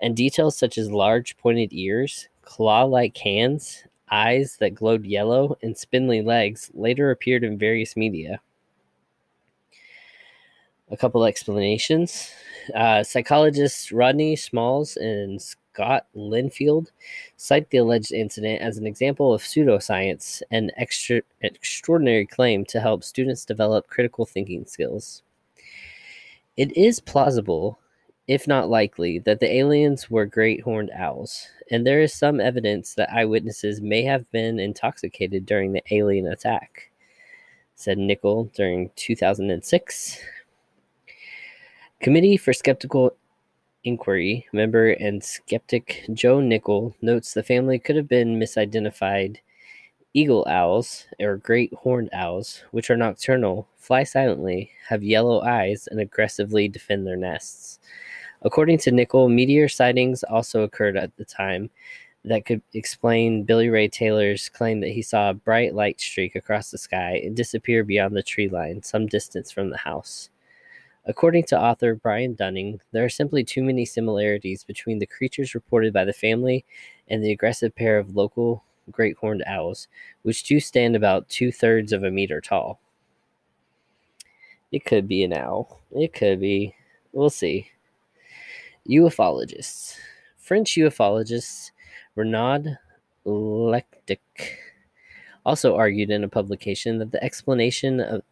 and 0.00 0.16
details 0.16 0.56
such 0.56 0.78
as 0.78 0.90
large 0.90 1.36
pointed 1.36 1.72
ears, 1.72 2.28
claw 2.42 2.84
like 2.84 3.16
hands, 3.16 3.84
eyes 4.10 4.56
that 4.60 4.74
glowed 4.74 5.04
yellow, 5.04 5.56
and 5.62 5.76
spindly 5.76 6.22
legs 6.22 6.70
later 6.74 7.10
appeared 7.10 7.44
in 7.44 7.58
various 7.58 7.96
media. 7.96 8.40
A 10.90 10.96
couple 10.96 11.24
explanations. 11.24 12.30
Uh, 12.74 13.04
psychologists 13.04 13.92
Rodney 13.92 14.34
Schmaltz 14.34 14.96
and 14.96 15.40
Scott 15.40 16.06
Linfield 16.16 16.88
cite 17.36 17.70
the 17.70 17.78
alleged 17.78 18.12
incident 18.12 18.60
as 18.60 18.76
an 18.76 18.86
example 18.86 19.32
of 19.32 19.42
pseudoscience 19.42 20.42
and 20.50 20.72
extra, 20.76 21.22
extraordinary 21.42 22.26
claim 22.26 22.64
to 22.66 22.80
help 22.80 23.04
students 23.04 23.44
develop 23.44 23.86
critical 23.86 24.26
thinking 24.26 24.66
skills. 24.66 25.22
It 26.56 26.76
is 26.76 27.00
plausible, 27.00 27.78
if 28.30 28.46
not 28.46 28.70
likely, 28.70 29.18
that 29.18 29.40
the 29.40 29.52
aliens 29.52 30.08
were 30.08 30.24
great 30.24 30.60
horned 30.60 30.92
owls, 30.96 31.48
and 31.68 31.84
there 31.84 32.00
is 32.00 32.14
some 32.14 32.38
evidence 32.38 32.94
that 32.94 33.12
eyewitnesses 33.12 33.80
may 33.80 34.04
have 34.04 34.30
been 34.30 34.60
intoxicated 34.60 35.44
during 35.44 35.72
the 35.72 35.82
alien 35.90 36.28
attack, 36.28 36.92
said 37.74 37.98
Nickell 37.98 38.44
during 38.54 38.88
2006. 38.94 40.20
Committee 41.98 42.36
for 42.36 42.52
Skeptical 42.52 43.16
Inquiry 43.82 44.46
member 44.52 44.90
and 44.90 45.24
skeptic 45.24 46.04
Joe 46.12 46.40
Nickell 46.40 46.94
notes 47.02 47.34
the 47.34 47.42
family 47.42 47.80
could 47.80 47.96
have 47.96 48.06
been 48.06 48.38
misidentified 48.38 49.38
eagle 50.14 50.46
owls, 50.48 51.06
or 51.18 51.36
great 51.36 51.74
horned 51.74 52.10
owls, 52.12 52.62
which 52.70 52.90
are 52.90 52.96
nocturnal, 52.96 53.66
fly 53.76 54.04
silently, 54.04 54.70
have 54.88 55.02
yellow 55.02 55.40
eyes, 55.40 55.88
and 55.90 55.98
aggressively 55.98 56.68
defend 56.68 57.08
their 57.08 57.16
nests. 57.16 57.79
According 58.42 58.78
to 58.78 58.90
Nickell, 58.90 59.28
meteor 59.28 59.68
sightings 59.68 60.22
also 60.24 60.62
occurred 60.62 60.96
at 60.96 61.16
the 61.16 61.24
time 61.24 61.70
that 62.24 62.44
could 62.44 62.62
explain 62.74 63.44
Billy 63.44 63.68
Ray 63.68 63.88
Taylor's 63.88 64.48
claim 64.48 64.80
that 64.80 64.90
he 64.90 65.02
saw 65.02 65.30
a 65.30 65.34
bright 65.34 65.74
light 65.74 66.00
streak 66.00 66.34
across 66.36 66.70
the 66.70 66.78
sky 66.78 67.20
and 67.24 67.36
disappear 67.36 67.84
beyond 67.84 68.16
the 68.16 68.22
tree 68.22 68.48
line 68.48 68.82
some 68.82 69.06
distance 69.06 69.50
from 69.50 69.70
the 69.70 69.78
house. 69.78 70.30
According 71.06 71.44
to 71.44 71.60
author 71.60 71.94
Brian 71.94 72.34
Dunning, 72.34 72.80
there 72.92 73.04
are 73.04 73.10
simply 73.10 73.42
too 73.42 73.62
many 73.62 73.84
similarities 73.86 74.64
between 74.64 74.98
the 74.98 75.06
creatures 75.06 75.54
reported 75.54 75.92
by 75.92 76.04
the 76.04 76.12
family 76.12 76.64
and 77.08 77.24
the 77.24 77.32
aggressive 77.32 77.74
pair 77.74 77.98
of 77.98 78.16
local 78.16 78.64
great 78.90 79.16
horned 79.16 79.42
owls, 79.46 79.88
which 80.22 80.42
do 80.42 80.60
stand 80.60 80.96
about 80.96 81.28
two 81.28 81.52
thirds 81.52 81.92
of 81.92 82.04
a 82.04 82.10
meter 82.10 82.40
tall. 82.40 82.80
It 84.72 84.84
could 84.84 85.08
be 85.08 85.24
an 85.24 85.32
owl. 85.32 85.80
It 85.92 86.12
could 86.12 86.40
be. 86.40 86.74
We'll 87.12 87.30
see. 87.30 87.70
Ufologists. 88.88 89.96
French 90.38 90.74
ufologist 90.74 91.70
Renaud 92.16 92.76
Leclet 93.24 94.18
also 95.44 95.76
argued 95.76 96.10
in 96.10 96.24
a 96.24 96.28
publication 96.28 96.98
that 96.98 97.12
the 97.12 97.22
explanation 97.22 98.00
of, 98.00 98.22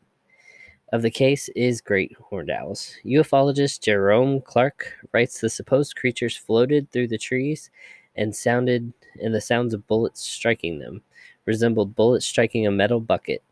of 0.92 1.02
the 1.02 1.10
case 1.10 1.48
is 1.50 1.80
great 1.80 2.16
horned 2.18 2.50
owls. 2.50 2.94
Ufologist 3.04 3.82
Jerome 3.82 4.40
Clark 4.40 4.94
writes 5.12 5.40
the 5.40 5.50
supposed 5.50 5.96
creatures 5.96 6.36
floated 6.36 6.90
through 6.90 7.08
the 7.08 7.18
trees 7.18 7.70
and 8.16 8.34
sounded 8.34 8.92
and 9.22 9.34
the 9.34 9.40
sounds 9.40 9.74
of 9.74 9.86
bullets 9.86 10.22
striking 10.22 10.78
them 10.78 11.02
resembled 11.48 11.96
bullets 11.96 12.26
striking 12.26 12.66
a 12.66 12.70
metal 12.70 13.00
bucket. 13.00 13.42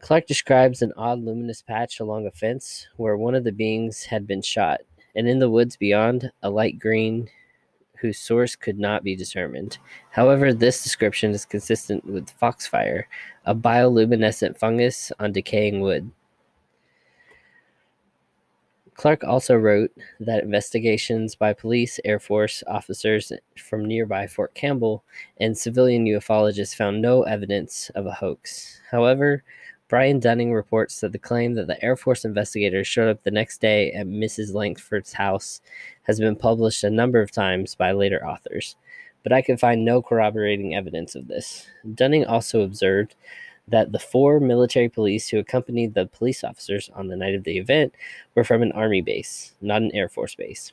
Clark 0.00 0.26
describes 0.26 0.80
an 0.80 0.94
odd 0.96 1.22
luminous 1.22 1.60
patch 1.60 2.00
along 2.00 2.26
a 2.26 2.30
fence 2.30 2.88
where 2.96 3.18
one 3.18 3.34
of 3.34 3.44
the 3.44 3.52
beings 3.52 4.04
had 4.04 4.26
been 4.26 4.40
shot, 4.40 4.80
and 5.14 5.28
in 5.28 5.38
the 5.38 5.50
woods 5.50 5.76
beyond, 5.76 6.30
a 6.42 6.50
light 6.50 6.78
green 6.78 7.28
whose 8.00 8.18
source 8.18 8.56
could 8.56 8.78
not 8.78 9.04
be 9.04 9.14
determined. 9.14 9.78
However, 10.10 10.54
this 10.54 10.82
description 10.82 11.32
is 11.32 11.44
consistent 11.44 12.04
with 12.06 12.30
foxfire, 12.30 13.06
a 13.44 13.54
bioluminescent 13.54 14.58
fungus 14.58 15.12
on 15.20 15.32
decaying 15.32 15.80
wood. 15.80 16.10
Clark 18.94 19.24
also 19.24 19.54
wrote 19.54 19.90
that 20.18 20.42
investigations 20.42 21.34
by 21.34 21.54
police, 21.54 21.98
Air 22.04 22.20
Force 22.20 22.62
officers 22.66 23.32
from 23.56 23.86
nearby 23.86 24.26
Fort 24.26 24.52
Campbell, 24.54 25.04
and 25.38 25.56
civilian 25.56 26.04
ufologists 26.04 26.74
found 26.74 27.00
no 27.00 27.22
evidence 27.22 27.90
of 27.94 28.04
a 28.04 28.12
hoax. 28.12 28.80
However, 28.90 29.42
Brian 29.90 30.20
Dunning 30.20 30.52
reports 30.52 31.00
that 31.00 31.10
the 31.10 31.18
claim 31.18 31.54
that 31.54 31.66
the 31.66 31.82
Air 31.84 31.96
Force 31.96 32.24
investigators 32.24 32.86
showed 32.86 33.10
up 33.10 33.24
the 33.24 33.32
next 33.32 33.60
day 33.60 33.90
at 33.90 34.06
Mrs. 34.06 34.54
Lankford's 34.54 35.14
house 35.14 35.60
has 36.04 36.20
been 36.20 36.36
published 36.36 36.84
a 36.84 36.90
number 36.90 37.20
of 37.20 37.32
times 37.32 37.74
by 37.74 37.90
later 37.90 38.24
authors, 38.24 38.76
but 39.24 39.32
I 39.32 39.42
can 39.42 39.56
find 39.56 39.84
no 39.84 40.00
corroborating 40.00 40.76
evidence 40.76 41.16
of 41.16 41.26
this. 41.26 41.66
Dunning 41.92 42.24
also 42.24 42.60
observed 42.60 43.16
that 43.66 43.90
the 43.90 43.98
four 43.98 44.38
military 44.38 44.88
police 44.88 45.26
who 45.26 45.40
accompanied 45.40 45.94
the 45.94 46.06
police 46.06 46.44
officers 46.44 46.88
on 46.94 47.08
the 47.08 47.16
night 47.16 47.34
of 47.34 47.42
the 47.42 47.58
event 47.58 47.92
were 48.36 48.44
from 48.44 48.62
an 48.62 48.70
Army 48.70 49.00
base, 49.02 49.54
not 49.60 49.82
an 49.82 49.90
Air 49.92 50.08
Force 50.08 50.36
base. 50.36 50.70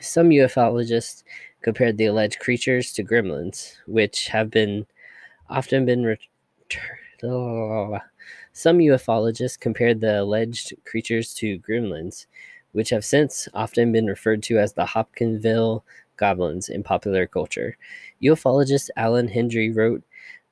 Some 0.00 0.30
ufologists 0.30 1.22
compared 1.62 1.96
the 1.96 2.06
alleged 2.06 2.40
creatures 2.40 2.92
to 2.94 3.04
gremlins, 3.04 3.76
which 3.86 4.26
have 4.26 4.50
been 4.50 4.86
often 5.48 5.86
been 5.86 6.02
returned. 6.02 6.26
Oh, 7.22 7.98
Some 8.56 8.78
ufologists 8.78 9.60
compared 9.60 10.00
the 10.00 10.22
alleged 10.22 10.72
creatures 10.86 11.34
to 11.34 11.58
gremlins, 11.58 12.24
which 12.72 12.88
have 12.88 13.04
since 13.04 13.50
often 13.52 13.92
been 13.92 14.06
referred 14.06 14.42
to 14.44 14.58
as 14.58 14.72
the 14.72 14.86
Hopkinsville 14.86 15.84
goblins 16.16 16.70
in 16.70 16.82
popular 16.82 17.26
culture. 17.26 17.76
Ufologist 18.22 18.88
Alan 18.96 19.28
Hendry 19.28 19.70
wrote, 19.70 20.02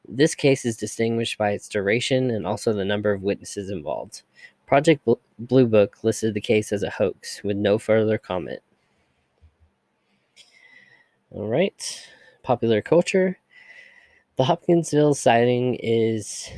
This 0.07 0.35
case 0.35 0.67
is 0.67 0.77
distinguished 0.77 1.39
by 1.39 1.53
its 1.53 1.67
duration 1.67 2.31
and 2.31 2.47
also 2.47 2.75
the 2.75 2.85
number 2.85 3.11
of 3.11 3.23
witnesses 3.23 3.71
involved. 3.71 4.21
Project 4.67 5.09
Blue 5.39 5.67
Book 5.67 6.05
listed 6.05 6.35
the 6.35 6.43
case 6.43 6.73
as 6.73 6.83
a 6.83 6.91
hoax 6.91 7.43
with 7.43 7.57
no 7.57 7.79
further 7.79 8.19
comment. 8.19 8.61
All 11.31 11.49
right, 11.49 12.07
popular 12.43 12.83
culture. 12.83 13.39
The 14.37 14.45
Hopkinsville 14.45 15.15
sighting 15.15 15.77
is 15.77 16.51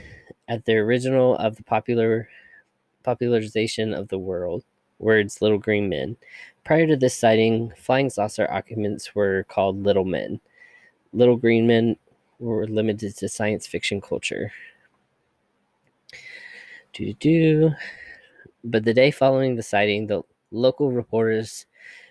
at 0.49 0.65
the 0.65 0.77
original 0.77 1.37
of 1.37 1.57
the 1.57 1.63
popular 1.65 2.29
popularization 3.03 3.95
of 3.95 4.09
the 4.09 4.19
world 4.19 4.65
words 4.99 5.43
little 5.43 5.59
green 5.59 5.89
men. 5.89 6.17
Prior 6.65 6.87
to 6.87 6.97
this 6.97 7.17
sighting, 7.17 7.73
flying 7.77 8.11
saucer 8.11 8.51
occupants 8.51 9.15
were 9.15 9.45
called 9.49 9.83
little 9.83 10.05
men. 10.05 10.41
Little 11.13 11.37
green 11.37 11.67
men 11.67 11.97
were 12.39 12.67
limited 12.67 13.17
to 13.17 13.29
science 13.29 13.67
fiction 13.67 14.01
culture. 14.01 14.53
Do 16.93 17.13
do. 17.15 17.73
But 18.65 18.85
the 18.85 18.95
day 18.95 19.11
following 19.11 19.55
the 19.55 19.63
sighting, 19.63 20.07
the 20.07 20.23
local 20.51 20.91
reporters 20.91 21.67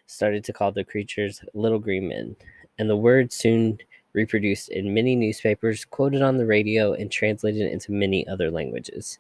started 0.06 0.44
to 0.46 0.54
call 0.54 0.72
the 0.72 0.84
creatures 0.84 1.44
little 1.54 1.80
green 1.80 2.08
men, 2.08 2.36
and 2.78 2.90
the 2.90 2.96
word 2.96 3.34
soon 3.34 3.80
reproduced 4.16 4.70
in 4.70 4.94
many 4.94 5.16
newspapers, 5.16 5.86
quoted 5.86 6.22
on 6.22 6.38
the 6.38 6.46
radio, 6.46 6.94
and 6.94 7.12
translated 7.12 7.72
into 7.72 7.92
many 7.92 8.28
other 8.28 8.50
languages. 8.50 9.20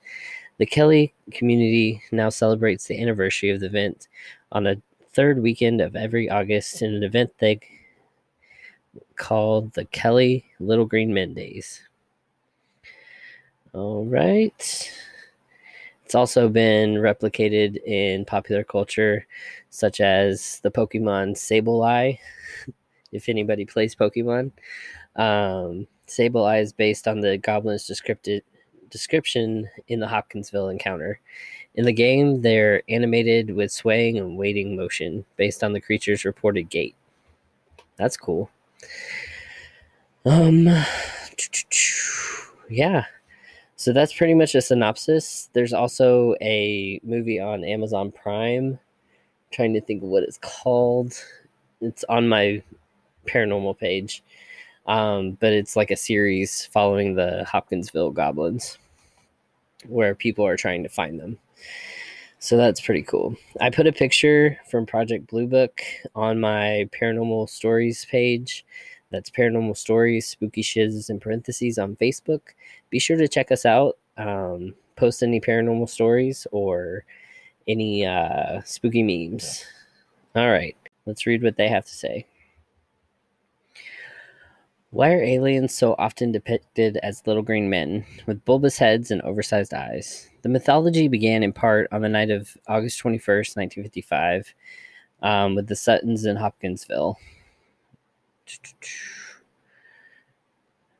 The 0.57 0.65
Kelly 0.65 1.13
community 1.31 2.01
now 2.11 2.29
celebrates 2.29 2.87
the 2.87 2.99
anniversary 3.01 3.49
of 3.49 3.59
the 3.59 3.65
event 3.67 4.07
on 4.51 4.65
a 4.65 4.81
third 5.11 5.43
weekend 5.43 5.81
of 5.81 5.95
every 5.95 6.29
August 6.29 6.81
in 6.81 6.93
an 6.93 7.03
event 7.03 7.31
they 7.39 7.59
called 9.17 9.73
the 9.73 9.85
Kelly 9.85 10.45
Little 10.59 10.85
Green 10.85 11.13
Men 11.13 11.33
Days. 11.33 11.81
All 13.73 14.05
right. 14.05 14.91
It's 16.05 16.15
also 16.15 16.47
been 16.47 16.95
replicated 16.95 17.83
in 17.83 18.25
popular 18.25 18.63
culture, 18.63 19.25
such 19.69 19.99
as 19.99 20.59
the 20.61 20.71
Pokemon 20.71 21.35
Sableye, 21.35 22.19
if 23.11 23.29
anybody 23.29 23.65
plays 23.65 23.95
Pokemon. 23.95 24.51
Um, 25.15 25.87
Sableye 26.07 26.61
is 26.61 26.73
based 26.73 27.07
on 27.07 27.21
the 27.21 27.37
goblin's 27.37 27.87
description 27.87 29.69
in 29.87 29.99
the 29.99 30.07
Hopkinsville 30.07 30.69
encounter. 30.69 31.19
In 31.75 31.85
the 31.85 31.93
game, 31.93 32.41
they're 32.41 32.83
animated 32.89 33.55
with 33.55 33.71
swaying 33.71 34.17
and 34.17 34.37
waiting 34.37 34.75
motion 34.75 35.25
based 35.35 35.63
on 35.63 35.73
the 35.73 35.81
creature's 35.81 36.25
reported 36.25 36.69
gait. 36.69 36.95
That's 37.97 38.17
cool. 38.17 38.49
Um, 40.25 40.69
yeah. 42.69 43.05
So 43.75 43.91
that's 43.91 44.13
pretty 44.13 44.33
much 44.33 44.55
a 44.55 44.61
synopsis. 44.61 45.49
There's 45.53 45.73
also 45.73 46.35
a 46.41 46.99
movie 47.03 47.39
on 47.39 47.63
Amazon 47.63 48.11
Prime. 48.11 48.71
I'm 48.71 48.79
trying 49.51 49.73
to 49.73 49.81
think 49.81 50.01
of 50.01 50.09
what 50.09 50.23
it's 50.23 50.39
called. 50.41 51.13
It's 51.81 52.05
on 52.05 52.29
my 52.29 52.63
paranormal 53.25 53.77
page. 53.77 54.23
Um, 54.87 55.31
but 55.39 55.51
it's 55.53 55.75
like 55.75 55.91
a 55.91 55.95
series 55.95 56.65
following 56.71 57.15
the 57.15 57.43
Hopkinsville 57.45 58.11
goblins 58.11 58.77
where 59.87 60.15
people 60.15 60.45
are 60.45 60.57
trying 60.57 60.83
to 60.83 60.89
find 60.89 61.19
them. 61.19 61.37
So 62.39 62.57
that's 62.57 62.81
pretty 62.81 63.01
cool. 63.01 63.35
I 63.59 63.69
put 63.71 63.87
a 63.87 63.91
picture 63.91 64.59
from 64.69 64.85
Project 64.85 65.27
Blue 65.27 65.47
Book 65.47 65.81
on 66.13 66.39
my 66.39 66.87
paranormal 66.99 67.49
stories 67.49 68.05
page. 68.05 68.65
That's 69.09 69.29
paranormal 69.29 69.77
stories, 69.77 70.27
spooky 70.27 70.61
shiz 70.61 71.09
in 71.09 71.19
parentheses 71.19 71.77
on 71.77 71.95
Facebook. 71.95 72.41
Be 72.89 72.99
sure 72.99 73.17
to 73.17 73.27
check 73.27 73.51
us 73.51 73.65
out. 73.65 73.97
Um, 74.17 74.75
post 74.95 75.23
any 75.23 75.41
paranormal 75.41 75.89
stories 75.89 76.45
or 76.51 77.05
any 77.67 78.05
uh, 78.05 78.61
spooky 78.63 79.01
memes. 79.01 79.65
All 80.35 80.49
right, 80.49 80.75
let's 81.05 81.25
read 81.25 81.41
what 81.41 81.57
they 81.57 81.67
have 81.67 81.85
to 81.85 81.93
say. 81.93 82.27
Why 84.95 85.11
are 85.11 85.21
aliens 85.21 85.75
so 85.75 85.93
often 85.99 86.31
depicted 86.31 86.95
as 87.03 87.27
little 87.27 87.43
green 87.43 87.69
men 87.69 88.05
with 88.27 88.45
bulbous 88.45 88.77
heads 88.77 89.11
and 89.11 89.21
oversized 89.23 89.73
eyes? 89.73 90.29
The 90.41 90.47
mythology 90.47 91.09
began 91.09 91.43
in 91.43 91.51
part 91.51 91.89
on 91.91 92.01
the 92.01 92.07
night 92.07 92.29
of 92.29 92.55
August 92.69 93.03
21st, 93.03 93.57
1955, 93.57 94.53
um, 95.21 95.55
with 95.55 95.67
the 95.67 95.75
Suttons 95.75 96.23
in 96.23 96.37
Hopkinsville. 96.37 97.17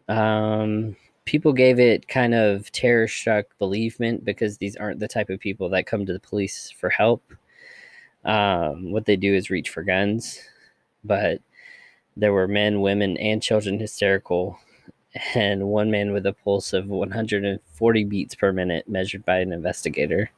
Um, 0.10 0.98
people 1.24 1.54
gave 1.54 1.80
it 1.80 2.10
kind 2.10 2.36
of 2.36 2.70
terror 2.74 3.08
struck 3.08 3.46
believement 3.60 4.26
because 4.26 4.58
these 4.58 4.76
aren't 4.76 5.00
the 5.00 5.08
type 5.08 5.30
of 5.30 5.40
people 5.40 5.70
that 5.70 5.88
come 5.88 6.06
to 6.06 6.12
the 6.12 6.20
police 6.20 6.70
for 6.70 6.90
help. 6.90 7.24
Um, 8.26 8.92
what 8.92 9.06
they 9.06 9.16
do 9.16 9.34
is 9.34 9.50
reach 9.50 9.70
for 9.70 9.84
guns, 9.84 10.42
but 11.06 11.40
there 12.18 12.34
were 12.34 12.48
men, 12.48 12.82
women, 12.82 13.18
and 13.18 13.42
children 13.42 13.80
hysterical, 13.80 14.60
and 15.36 15.68
one 15.70 15.92
man 15.92 16.14
with 16.14 16.26
a 16.26 16.34
pulse 16.34 16.74
of 16.74 16.88
140 16.88 18.04
beats 18.06 18.36
per 18.36 18.52
minute 18.54 18.90
measured 18.90 19.26
by 19.26 19.40
an 19.40 19.54
investigator. 19.54 20.32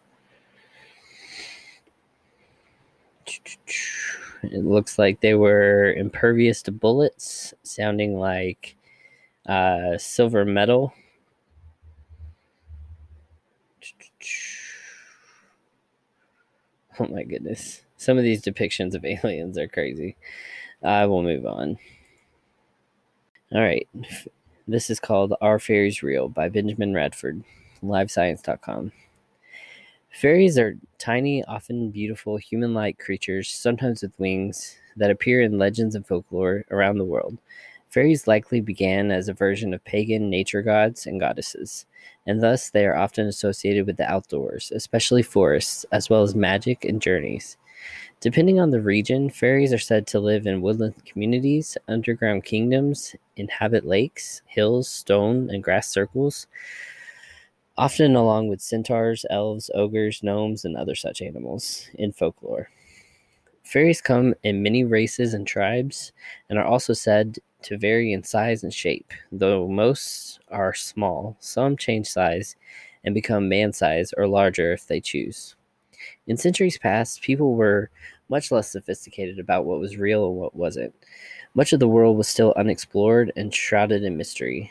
It 4.44 4.64
looks 4.64 4.98
like 5.00 5.22
they 5.22 5.34
were 5.34 5.94
impervious 5.94 6.62
to 6.64 6.72
bullets, 6.72 7.54
sounding 7.64 8.18
like 8.20 8.76
uh, 9.48 9.98
silver 9.98 10.46
metal. 10.46 10.94
Oh 17.00 17.08
my 17.08 17.24
goodness. 17.24 17.82
Some 17.98 18.18
of 18.18 18.24
these 18.24 18.42
depictions 18.44 18.94
of 18.94 19.06
aliens 19.06 19.58
are 19.58 19.68
crazy. 19.68 20.16
I 20.88 21.06
will 21.06 21.22
move 21.22 21.46
on. 21.46 21.78
All 23.52 23.62
right. 23.62 23.88
This 24.70 24.90
is 24.90 25.02
called 25.02 25.34
Are 25.42 25.60
Fairies 25.60 26.02
Real 26.02 26.30
by 26.30 26.48
Benjamin 26.48 26.94
Radford, 26.94 27.44
livescience.com. 27.84 28.94
Fairies 30.12 30.58
are 30.58 30.78
tiny, 30.98 31.44
often 31.44 31.92
beautiful, 31.92 32.38
human 32.38 32.74
like 32.74 33.00
creatures, 33.00 33.50
sometimes 33.50 34.02
with 34.02 34.18
wings, 34.18 34.78
that 34.96 35.12
appear 35.12 35.42
in 35.42 35.58
legends 35.58 35.94
and 35.94 36.08
folklore 36.08 36.64
around 36.72 37.00
the 37.00 37.06
world. 37.06 37.38
Fairies 37.90 38.26
likely 38.26 38.62
began 38.62 39.12
as 39.12 39.28
a 39.28 39.34
version 39.34 39.74
of 39.74 39.84
pagan 39.84 40.30
nature 40.30 40.62
gods 40.62 41.06
and 41.06 41.20
goddesses, 41.20 41.86
and 42.26 42.42
thus 42.42 42.70
they 42.70 42.86
are 42.86 42.96
often 42.96 43.28
associated 43.28 43.86
with 43.86 43.98
the 43.98 44.10
outdoors, 44.10 44.72
especially 44.74 45.22
forests, 45.22 45.86
as 45.92 46.10
well 46.10 46.24
as 46.24 46.34
magic 46.34 46.86
and 46.86 47.02
journeys. 47.02 47.58
Depending 48.20 48.60
on 48.60 48.72
the 48.72 48.82
region, 48.82 49.30
fairies 49.30 49.72
are 49.74 49.78
said 49.78 50.08
to 50.08 50.20
live 50.20 50.48
in 50.48 50.62
woodland 50.62 51.06
communities, 51.06 51.78
underground 51.88 52.46
kingdoms, 52.46 53.16
inhabit 53.36 53.86
lakes, 53.86 54.42
hills, 54.48 54.88
stone, 54.90 55.50
and 55.52 55.64
grass 55.64 55.88
circles, 55.88 56.48
often 57.78 58.16
along 58.16 58.48
with 58.48 58.62
centaurs, 58.62 59.26
elves, 59.30 59.70
ogres, 59.76 60.24
gnomes, 60.24 60.66
and 60.66 60.76
other 60.76 60.96
such 60.96 61.22
animals 61.22 61.90
in 61.96 62.12
folklore. 62.12 62.70
Fairies 63.64 64.00
come 64.00 64.34
in 64.44 64.64
many 64.64 64.86
races 64.86 65.34
and 65.34 65.46
tribes 65.46 66.14
and 66.50 66.58
are 66.58 66.66
also 66.66 66.94
said 66.94 67.38
to 67.64 67.78
vary 67.78 68.14
in 68.14 68.24
size 68.24 68.64
and 68.64 68.74
shape, 68.74 69.12
though 69.30 69.68
most 69.68 70.40
are 70.50 70.74
small. 70.74 71.36
Some 71.42 71.76
change 71.76 72.08
size 72.08 72.56
and 73.04 73.14
become 73.14 73.50
man 73.50 73.74
size 73.74 74.14
or 74.18 74.26
larger 74.26 74.72
if 74.72 74.88
they 74.88 75.02
choose. 75.02 75.57
In 76.28 76.36
centuries 76.36 76.78
past, 76.78 77.22
people 77.22 77.56
were 77.56 77.90
much 78.30 78.52
less 78.52 78.70
sophisticated 78.70 79.40
about 79.40 79.66
what 79.66 79.80
was 79.80 79.96
real 79.96 80.28
and 80.28 80.36
what 80.36 80.56
wasn't. 80.56 80.94
Much 81.56 81.72
of 81.72 81.80
the 81.80 81.88
world 81.88 82.18
was 82.18 82.28
still 82.28 82.54
unexplored 82.58 83.32
and 83.38 83.54
shrouded 83.54 84.04
in 84.04 84.18
mystery. 84.18 84.70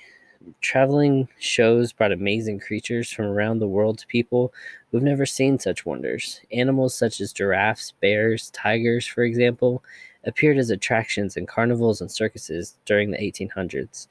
Traveling 0.61 1.29
shows 1.39 1.93
brought 1.93 2.13
amazing 2.13 2.61
creatures 2.61 3.11
from 3.11 3.25
around 3.25 3.59
the 3.59 3.67
world 3.67 3.99
to 3.99 4.07
people 4.07 4.53
who've 4.91 5.03
never 5.03 5.25
seen 5.25 5.59
such 5.59 5.87
wonders. 5.87 6.41
Animals 6.53 6.95
such 6.95 7.21
as 7.23 7.33
giraffes, 7.33 7.95
bears, 8.01 8.51
tigers, 8.51 9.07
for 9.07 9.25
example, 9.25 9.83
appeared 10.25 10.59
as 10.59 10.71
attractions 10.71 11.37
in 11.37 11.47
carnivals 11.47 12.01
and 12.03 12.11
circuses 12.11 12.77
during 12.85 13.11
the 13.11 13.19
1800s. 13.19 14.09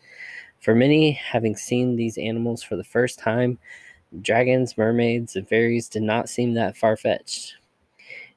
For 0.59 0.73
many, 0.73 1.11
having 1.11 1.55
seen 1.55 1.95
these 1.95 2.17
animals 2.17 2.63
for 2.63 2.75
the 2.75 2.83
first 2.83 3.19
time, 3.19 3.59
dragons, 4.21 4.77
mermaids, 4.77 5.35
and 5.35 5.47
fairies 5.47 5.89
did 5.89 6.03
not 6.03 6.29
seem 6.29 6.53
that 6.53 6.77
far 6.77 6.97
fetched. 6.97 7.55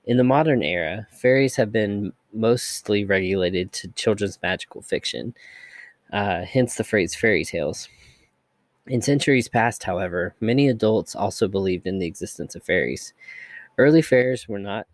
In 0.04 0.16
the 0.16 0.24
modern 0.24 0.62
era, 0.62 1.06
fairies 1.12 1.56
have 1.56 1.70
been 1.70 2.12
mostly 2.32 3.04
regulated 3.04 3.72
to 3.72 3.88
children's 3.88 4.38
magical 4.42 4.82
fiction, 4.82 5.34
uh, 6.12 6.42
hence 6.44 6.76
the 6.76 6.84
phrase 6.84 7.14
fairy 7.14 7.44
tales. 7.44 7.88
In 8.86 9.02
centuries 9.02 9.48
past, 9.48 9.82
however, 9.82 10.34
many 10.40 10.68
adults 10.68 11.14
also 11.14 11.46
believed 11.46 11.86
in 11.86 11.98
the 11.98 12.06
existence 12.06 12.54
of 12.54 12.62
fairies. 12.62 13.12
Early 13.76 14.00
fairies 14.00 14.48
were 14.48 14.58
not 14.58 14.86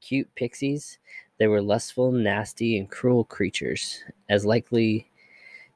cute 0.00 0.34
pixies, 0.34 0.98
they 1.38 1.46
were 1.48 1.60
lustful, 1.60 2.12
nasty, 2.12 2.78
and 2.78 2.90
cruel 2.90 3.24
creatures, 3.24 4.04
as 4.28 4.46
likely 4.46 5.10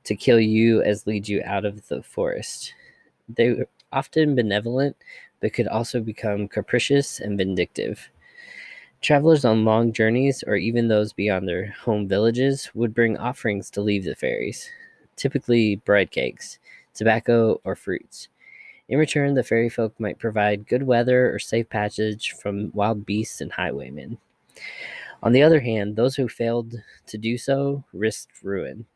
to 0.05 0.15
kill 0.15 0.41
you 0.41 0.81
as 0.83 1.07
lead 1.07 1.29
you 1.29 1.43
out 1.45 1.65
of 1.65 1.89
the 1.89 2.03
forest. 2.03 2.73
They 3.29 3.65
often 3.93 4.35
benevolent, 4.35 4.97
but 5.41 5.53
could 5.53 5.69
also 5.69 6.01
become 6.01 6.49
capricious 6.49 7.21
and 7.21 7.39
vindictive. 7.39 8.11
Travelers 9.03 9.45
on 9.45 9.65
long 9.65 9.93
journeys, 9.93 10.43
or 10.47 10.57
even 10.57 10.89
those 10.89 11.13
beyond 11.13 11.49
their 11.49 11.71
home 11.73 12.09
villages, 12.09 12.71
would 12.75 12.95
bring 12.95 13.17
offerings 13.17 13.71
to 13.71 13.81
leave 13.83 14.05
the 14.05 14.15
fairies, 14.15 14.69
typically 15.17 15.77
bread 15.77 16.11
cakes, 16.11 16.59
tobacco, 16.95 17.61
or 17.65 17.77
fruits. 17.77 18.29
In 18.89 18.99
return, 18.99 19.35
the 19.35 19.43
fairy 19.43 19.69
folk 19.69 19.99
might 19.99 20.19
provide 20.19 20.69
good 20.69 20.85
weather 20.85 21.35
or 21.35 21.39
safe 21.39 21.69
passage 21.69 22.33
from 22.33 22.71
wild 22.73 23.05
beasts 23.05 23.41
and 23.41 23.53
highwaymen. 23.53 24.19
On 25.23 25.33
the 25.33 25.43
other 25.43 25.61
hand, 25.61 25.97
those 25.97 26.15
who 26.17 26.29
failed 26.29 26.75
to 27.07 27.19
do 27.19 27.37
so 27.37 27.85
risked 27.93 28.43
ruin. 28.43 28.87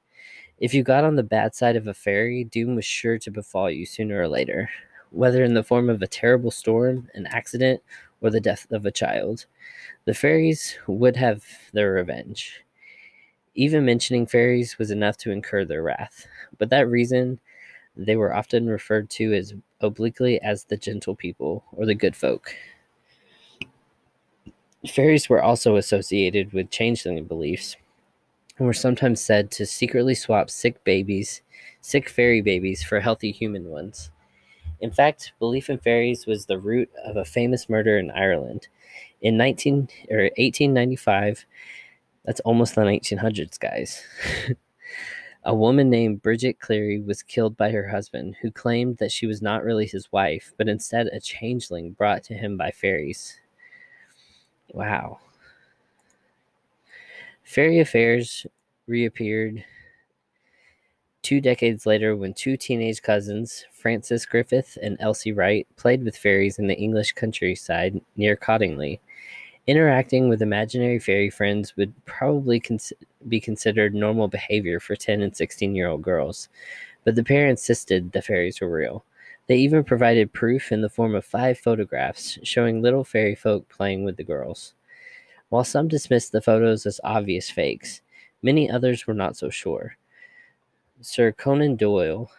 If 0.61 0.75
you 0.75 0.83
got 0.83 1.05
on 1.05 1.17
the 1.17 1.23
bad 1.23 1.55
side 1.55 1.77
of 1.77 1.87
a 1.87 1.95
fairy, 1.95 2.45
doom 2.45 2.75
was 2.75 2.85
sure 2.85 3.19
to 3.19 3.31
befall 3.31 3.71
you 3.71 3.87
sooner 3.87 4.21
or 4.21 4.29
later, 4.29 4.69
whether 5.09 5.43
in 5.43 5.55
the 5.55 5.63
form 5.63 5.89
of 5.89 6.03
a 6.03 6.07
terrible 6.07 6.51
storm, 6.51 7.09
an 7.15 7.27
accident, 7.27 7.83
or 8.21 8.29
the 8.29 8.41
death 8.41 8.67
of 8.71 8.85
a 8.85 8.91
child. 8.91 9.47
The 10.05 10.13
fairies 10.13 10.77
would 10.87 11.17
have 11.17 11.43
their 11.73 11.93
revenge. 11.93 12.63
Even 13.55 13.87
mentioning 13.87 14.27
fairies 14.27 14.79
was 14.79 14.91
enough 14.91 15.17
to 15.19 15.31
incur 15.31 15.65
their 15.65 15.83
wrath. 15.83 16.27
But 16.59 16.69
that 16.69 16.89
reason, 16.89 17.41
they 17.97 18.17
were 18.17 18.35
often 18.35 18.67
referred 18.67 19.09
to 19.11 19.33
as 19.33 19.55
obliquely 19.81 20.43
as 20.43 20.65
the 20.65 20.77
gentle 20.77 21.17
people 21.17 21.65
or 21.73 21.87
the 21.87 21.95
good 21.95 22.15
folk. 22.15 22.55
Fairies 24.87 25.31
were 25.31 25.43
also 25.43 25.77
associated 25.77 26.53
with 26.53 26.71
changeling 26.71 27.25
beliefs 27.25 27.77
and 28.61 28.67
were 28.67 28.75
sometimes 28.75 29.23
said 29.23 29.51
to 29.51 29.65
secretly 29.65 30.15
swap 30.15 30.51
sick 30.51 30.85
babies, 30.85 31.41
sick 31.81 32.11
fairy 32.11 32.43
babies, 32.43 32.83
for 32.83 33.01
healthy 33.01 33.33
human 33.33 33.65
ones. 33.65 34.11
In 34.81 34.91
fact, 34.91 35.33
belief 35.39 35.71
in 35.71 35.79
fairies 35.79 36.27
was 36.27 36.45
the 36.45 36.59
root 36.59 36.91
of 37.07 37.17
a 37.17 37.25
famous 37.25 37.71
murder 37.71 37.99
in 37.99 38.11
Ireland. 38.11 38.69
In 39.23 39.39
19 39.39 39.89
or 40.11 40.25
1895, 40.37 41.47
that's 42.27 42.41
almost 42.41 42.75
the 42.75 42.83
1900s, 42.83 43.59
guys. 43.59 44.03
a 45.45 45.55
woman 45.55 45.89
named 45.89 46.21
Bridget 46.21 46.61
Cleary 46.61 47.01
was 47.01 47.23
killed 47.23 47.57
by 47.57 47.71
her 47.71 47.89
husband, 47.89 48.37
who 48.43 48.51
claimed 48.51 48.99
that 48.99 49.11
she 49.11 49.27
was 49.27 49.41
not 49.41 49.65
really 49.65 49.87
his 49.87 50.13
wife, 50.13 50.53
but 50.59 50.69
instead 50.69 51.07
a 51.07 51.19
changeling 51.19 51.93
brought 51.93 52.25
to 52.25 52.35
him 52.35 52.59
by 52.59 52.71
fairies. 52.73 53.41
Wow. 54.75 55.19
Fairy 57.51 57.81
Affairs 57.81 58.47
reappeared 58.87 59.65
two 61.21 61.41
decades 61.41 61.85
later 61.85 62.15
when 62.15 62.33
two 62.33 62.57
teenage 62.57 63.03
cousins, 63.03 63.65
Frances 63.73 64.25
Griffiths 64.25 64.77
and 64.77 64.97
Elsie 65.01 65.33
Wright, 65.33 65.67
played 65.75 66.05
with 66.05 66.17
fairies 66.17 66.61
in 66.61 66.69
the 66.69 66.79
English 66.79 67.11
countryside 67.11 68.01
near 68.15 68.37
Cottingley. 68.37 69.01
Interacting 69.67 70.29
with 70.29 70.43
imaginary 70.43 71.01
fairy 71.01 71.29
friends 71.29 71.77
would 71.77 71.93
probably 72.05 72.61
cons- 72.61 72.93
be 73.27 73.41
considered 73.41 73.97
normal 73.97 74.29
behavior 74.29 74.79
for 74.79 74.95
10 74.95 75.21
and 75.21 75.37
16 75.37 75.75
year 75.75 75.89
old 75.89 76.03
girls, 76.03 76.49
but 77.03 77.17
the 77.17 77.25
pair 77.25 77.49
insisted 77.49 78.13
the 78.13 78.23
fairies 78.23 78.61
were 78.61 78.71
real. 78.71 79.05
They 79.49 79.57
even 79.57 79.83
provided 79.83 80.33
proof 80.33 80.71
in 80.71 80.83
the 80.83 80.89
form 80.89 81.17
of 81.17 81.25
five 81.25 81.59
photographs 81.59 82.39
showing 82.45 82.81
little 82.81 83.03
fairy 83.03 83.35
folk 83.35 83.69
playing 83.69 84.05
with 84.05 84.19
the 84.19 84.23
girls. 84.23 84.75
While 85.51 85.65
some 85.65 85.89
dismissed 85.89 86.31
the 86.31 86.41
photos 86.41 86.87
as 86.87 87.01
obvious 87.03 87.51
fakes, 87.51 88.03
many 88.41 88.71
others 88.71 89.07
were 89.07 89.15
not 89.15 89.37
so 89.37 89.51
sure. 89.51 89.97
Sir 91.01 91.33
Conan 91.33 91.75
Doyle, 91.75 92.31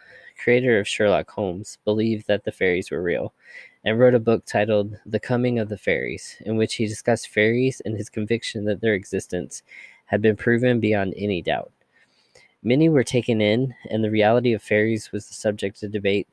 creator 0.41 0.80
of 0.80 0.88
Sherlock 0.88 1.30
Holmes, 1.30 1.78
believed 1.84 2.28
that 2.28 2.45
the 2.45 2.54
fairies 2.54 2.89
were 2.89 3.04
real 3.04 3.34
and 3.84 4.00
wrote 4.00 4.15
a 4.15 4.19
book 4.19 4.45
titled 4.45 4.97
The 5.06 5.19
Coming 5.19 5.60
of 5.60 5.67
the 5.67 5.78
Fairies, 5.78 6.38
in 6.45 6.56
which 6.56 6.76
he 6.76 6.88
discussed 6.88 7.28
fairies 7.28 7.82
and 7.84 7.97
his 7.97 8.10
conviction 8.10 8.63
that 8.65 8.80
their 8.80 8.93
existence 8.93 9.62
had 10.06 10.21
been 10.21 10.38
proven 10.38 10.80
beyond 10.80 11.13
any 11.17 11.41
doubt. 11.41 11.71
Many 12.63 12.88
were 12.88 13.04
taken 13.04 13.41
in, 13.41 13.76
and 13.89 14.04
the 14.04 14.12
reality 14.12 14.54
of 14.54 14.63
fairies 14.63 15.12
was 15.12 15.28
the 15.28 15.34
subject 15.34 15.84
of 15.84 15.91
debate 15.91 16.30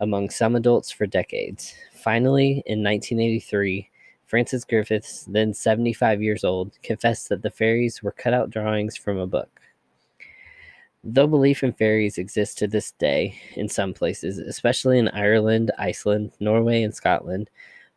among 0.00 0.30
some 0.30 0.56
adults 0.56 0.90
for 0.90 1.06
decades. 1.06 1.74
Finally, 1.92 2.62
in 2.66 2.82
1983, 2.82 3.88
Frances 4.28 4.64
Griffiths, 4.66 5.24
then 5.24 5.54
75 5.54 6.22
years 6.22 6.44
old, 6.44 6.78
confessed 6.82 7.30
that 7.30 7.40
the 7.40 7.50
fairies 7.50 8.02
were 8.02 8.12
cut 8.12 8.34
out 8.34 8.50
drawings 8.50 8.94
from 8.94 9.18
a 9.18 9.26
book. 9.26 9.48
Though 11.02 11.26
belief 11.26 11.62
in 11.62 11.72
fairies 11.72 12.18
exists 12.18 12.54
to 12.56 12.66
this 12.66 12.90
day 12.92 13.40
in 13.54 13.70
some 13.70 13.94
places, 13.94 14.36
especially 14.36 14.98
in 14.98 15.08
Ireland, 15.08 15.70
Iceland, 15.78 16.32
Norway, 16.40 16.82
and 16.82 16.94
Scotland, 16.94 17.48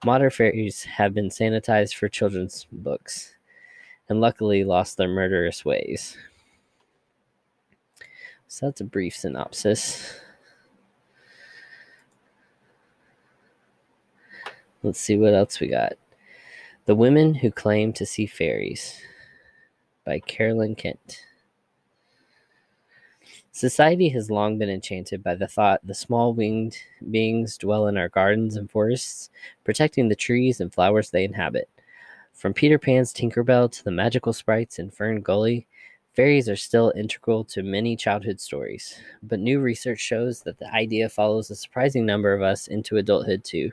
modern 0.05 0.29
fairies 0.29 0.86
have 0.86 1.13
been 1.13 1.27
sanitized 1.27 1.95
for 1.95 2.07
children's 2.07 2.65
books 2.71 3.36
and 4.07 4.21
luckily 4.21 4.63
lost 4.63 4.95
their 4.95 5.09
murderous 5.09 5.65
ways. 5.65 6.15
So 8.47 8.67
that's 8.67 8.79
a 8.79 8.86
brief 8.86 9.17
synopsis. 9.17 10.13
Let's 14.82 14.99
see 14.99 15.17
what 15.17 15.34
else 15.34 15.59
we 15.59 15.67
got. 15.67 15.93
The 16.86 16.95
Women 16.95 17.36
Who 17.36 17.51
Claim 17.51 17.93
to 17.93 18.07
See 18.07 18.25
Fairies 18.25 18.99
by 20.03 20.19
Carolyn 20.19 20.73
Kent. 20.73 21.23
Society 23.51 24.09
has 24.09 24.32
long 24.32 24.57
been 24.57 24.69
enchanted 24.69 25.21
by 25.21 25.36
the 25.36 25.47
thought 25.47 25.86
the 25.86 25.93
small 25.93 26.34
winged 26.34 26.75
beings 27.11 27.55
dwell 27.59 27.86
in 27.86 27.97
our 27.97 28.09
gardens 28.09 28.55
and 28.57 28.69
forests, 28.69 29.29
protecting 29.63 30.09
the 30.09 30.15
trees 30.15 30.59
and 30.59 30.73
flowers 30.73 31.11
they 31.11 31.23
inhabit. 31.23 31.69
From 32.34 32.51
Peter 32.51 32.79
Pan's 32.79 33.13
Tinkerbell 33.13 33.71
to 33.71 33.84
the 33.84 33.91
magical 33.91 34.34
sprites 34.34 34.79
in 34.79 34.89
Fern 34.89 35.21
Gully, 35.21 35.67
Fairies 36.15 36.49
are 36.49 36.55
still 36.55 36.91
integral 36.95 37.43
to 37.45 37.61
many 37.61 37.95
childhood 37.95 38.41
stories, 38.41 38.95
but 39.21 39.39
new 39.39 39.59
research 39.59 39.99
shows 39.99 40.41
that 40.41 40.57
the 40.57 40.73
idea 40.73 41.09
follows 41.09 41.51
a 41.51 41.55
surprising 41.55 42.07
number 42.07 42.34
of 42.34 42.41
us 42.41 42.67
into 42.67 42.97
adulthood 42.97 43.43
too. 43.43 43.71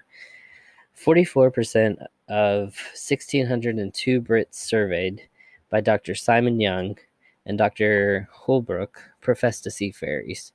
44% 1.05 2.05
of 2.29 2.75
1,602 2.95 4.21
Brits 4.21 4.55
surveyed 4.55 5.23
by 5.71 5.81
Dr. 5.81 6.15
Simon 6.15 6.61
Young 6.61 6.99
and 7.47 7.57
Dr. 7.57 8.29
Houlbrook 8.35 8.97
profess 9.21 9.61
to 9.61 9.71
see 9.71 9.91
fairies. 9.91 10.53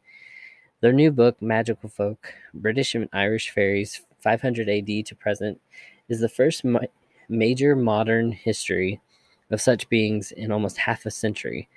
Their 0.81 0.91
new 0.91 1.11
book, 1.11 1.41
Magical 1.41 1.89
Folk 1.89 2.33
British 2.53 2.93
and 2.93 3.07
Irish 3.13 3.51
Fairies 3.51 4.01
500 4.19 4.67
AD 4.67 5.05
to 5.05 5.15
Present, 5.15 5.61
is 6.09 6.19
the 6.19 6.27
first 6.27 6.65
ma- 6.65 6.81
major 7.29 7.75
modern 7.75 8.31
history 8.31 8.99
of 9.49 9.61
such 9.61 9.87
beings 9.87 10.31
in 10.33 10.51
almost 10.51 10.77
half 10.77 11.05
a 11.05 11.11
century. 11.11 11.69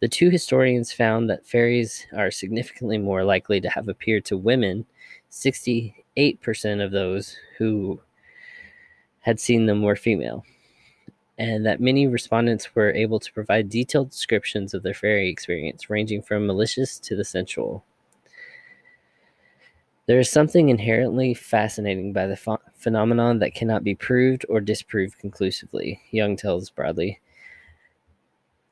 The 0.00 0.08
two 0.08 0.30
historians 0.30 0.92
found 0.92 1.28
that 1.30 1.46
fairies 1.46 2.06
are 2.16 2.30
significantly 2.30 2.98
more 2.98 3.24
likely 3.24 3.60
to 3.60 3.70
have 3.70 3.88
appeared 3.88 4.24
to 4.26 4.36
women. 4.36 4.86
68% 5.30 6.84
of 6.84 6.92
those 6.92 7.36
who 7.58 8.00
had 9.24 9.40
seen 9.40 9.64
them 9.64 9.82
were 9.82 9.96
female, 9.96 10.44
and 11.38 11.64
that 11.64 11.80
many 11.80 12.06
respondents 12.06 12.74
were 12.74 12.92
able 12.92 13.18
to 13.18 13.32
provide 13.32 13.70
detailed 13.70 14.10
descriptions 14.10 14.74
of 14.74 14.82
their 14.82 14.92
fairy 14.92 15.30
experience, 15.30 15.88
ranging 15.88 16.20
from 16.20 16.46
malicious 16.46 16.98
to 16.98 17.16
the 17.16 17.24
sensual. 17.24 17.82
There 20.06 20.20
is 20.20 20.30
something 20.30 20.68
inherently 20.68 21.32
fascinating 21.32 22.12
by 22.12 22.26
the 22.26 22.36
ph- 22.36 22.58
phenomenon 22.74 23.38
that 23.38 23.54
cannot 23.54 23.82
be 23.82 23.94
proved 23.94 24.44
or 24.50 24.60
disproved 24.60 25.18
conclusively, 25.18 26.02
Young 26.10 26.36
tells 26.36 26.68
broadly. 26.68 27.18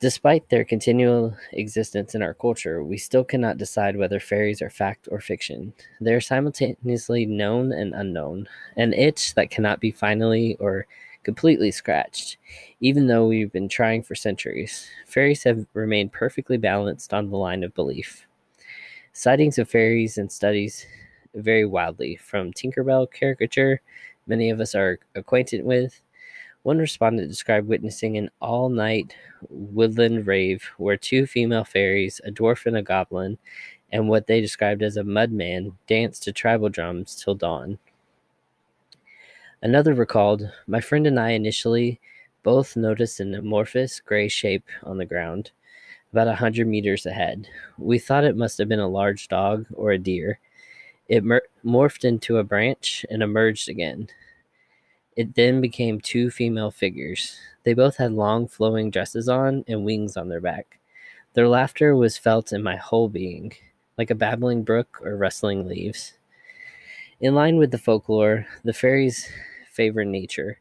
Despite 0.02 0.48
their 0.48 0.64
continual 0.64 1.36
existence 1.52 2.16
in 2.16 2.22
our 2.22 2.34
culture, 2.34 2.82
we 2.82 2.98
still 2.98 3.22
cannot 3.22 3.56
decide 3.56 3.96
whether 3.96 4.18
fairies 4.18 4.60
are 4.60 4.68
fact 4.68 5.06
or 5.12 5.20
fiction. 5.20 5.72
They 6.00 6.12
are 6.12 6.20
simultaneously 6.20 7.24
known 7.24 7.70
and 7.70 7.94
unknown, 7.94 8.48
an 8.76 8.94
itch 8.94 9.34
that 9.34 9.50
cannot 9.50 9.78
be 9.78 9.92
finally 9.92 10.56
or 10.58 10.88
completely 11.22 11.70
scratched, 11.70 12.36
even 12.80 13.06
though 13.06 13.28
we've 13.28 13.52
been 13.52 13.68
trying 13.68 14.02
for 14.02 14.16
centuries. 14.16 14.88
Fairies 15.06 15.44
have 15.44 15.66
remained 15.72 16.10
perfectly 16.10 16.56
balanced 16.56 17.14
on 17.14 17.30
the 17.30 17.36
line 17.36 17.62
of 17.62 17.72
belief. 17.72 18.26
Sightings 19.12 19.56
of 19.56 19.70
fairies 19.70 20.18
and 20.18 20.32
studies 20.32 20.84
vary 21.36 21.64
wildly, 21.64 22.16
from 22.16 22.52
Tinkerbell 22.52 23.06
caricature 23.12 23.80
many 24.26 24.50
of 24.50 24.60
us 24.60 24.74
are 24.74 24.98
acquainted 25.14 25.64
with. 25.64 26.00
One 26.62 26.78
respondent 26.78 27.28
described 27.28 27.66
witnessing 27.66 28.16
an 28.16 28.30
all 28.40 28.68
night 28.68 29.16
woodland 29.48 30.26
rave 30.26 30.62
where 30.76 30.96
two 30.96 31.26
female 31.26 31.64
fairies, 31.64 32.20
a 32.24 32.30
dwarf 32.30 32.66
and 32.66 32.76
a 32.76 32.82
goblin, 32.82 33.38
and 33.90 34.08
what 34.08 34.26
they 34.26 34.40
described 34.40 34.82
as 34.82 34.96
a 34.96 35.02
mudman 35.02 35.72
danced 35.86 36.22
to 36.24 36.32
tribal 36.32 36.68
drums 36.68 37.16
till 37.16 37.34
dawn. 37.34 37.78
Another 39.62 39.94
recalled, 39.94 40.50
My 40.66 40.80
friend 40.80 41.06
and 41.06 41.18
I 41.18 41.30
initially 41.30 42.00
both 42.42 42.76
noticed 42.76 43.20
an 43.20 43.34
amorphous 43.34 44.00
gray 44.00 44.28
shape 44.28 44.68
on 44.82 44.98
the 44.98 45.06
ground, 45.06 45.50
about 46.12 46.28
a 46.28 46.34
hundred 46.34 46.66
meters 46.66 47.06
ahead. 47.06 47.46
We 47.78 47.98
thought 47.98 48.24
it 48.24 48.36
must 48.36 48.58
have 48.58 48.68
been 48.68 48.80
a 48.80 48.88
large 48.88 49.28
dog 49.28 49.66
or 49.74 49.92
a 49.92 49.98
deer. 49.98 50.38
It 51.08 51.24
mer- 51.24 51.42
morphed 51.64 52.04
into 52.04 52.38
a 52.38 52.44
branch 52.44 53.04
and 53.10 53.22
emerged 53.22 53.68
again. 53.68 54.08
It 55.14 55.34
then 55.34 55.60
became 55.60 56.00
two 56.00 56.30
female 56.30 56.70
figures. 56.70 57.36
They 57.64 57.74
both 57.74 57.96
had 57.96 58.12
long 58.12 58.48
flowing 58.48 58.90
dresses 58.90 59.28
on 59.28 59.64
and 59.68 59.84
wings 59.84 60.16
on 60.16 60.28
their 60.28 60.40
back. 60.40 60.78
Their 61.34 61.48
laughter 61.48 61.94
was 61.94 62.16
felt 62.16 62.52
in 62.52 62.62
my 62.62 62.76
whole 62.76 63.08
being, 63.08 63.52
like 63.98 64.10
a 64.10 64.14
babbling 64.14 64.62
brook 64.62 65.00
or 65.02 65.16
rustling 65.16 65.68
leaves. 65.68 66.14
In 67.20 67.34
line 67.34 67.58
with 67.58 67.70
the 67.70 67.78
folklore, 67.78 68.46
the 68.64 68.72
fairies 68.72 69.28
favor 69.70 70.04
nature. 70.04 70.58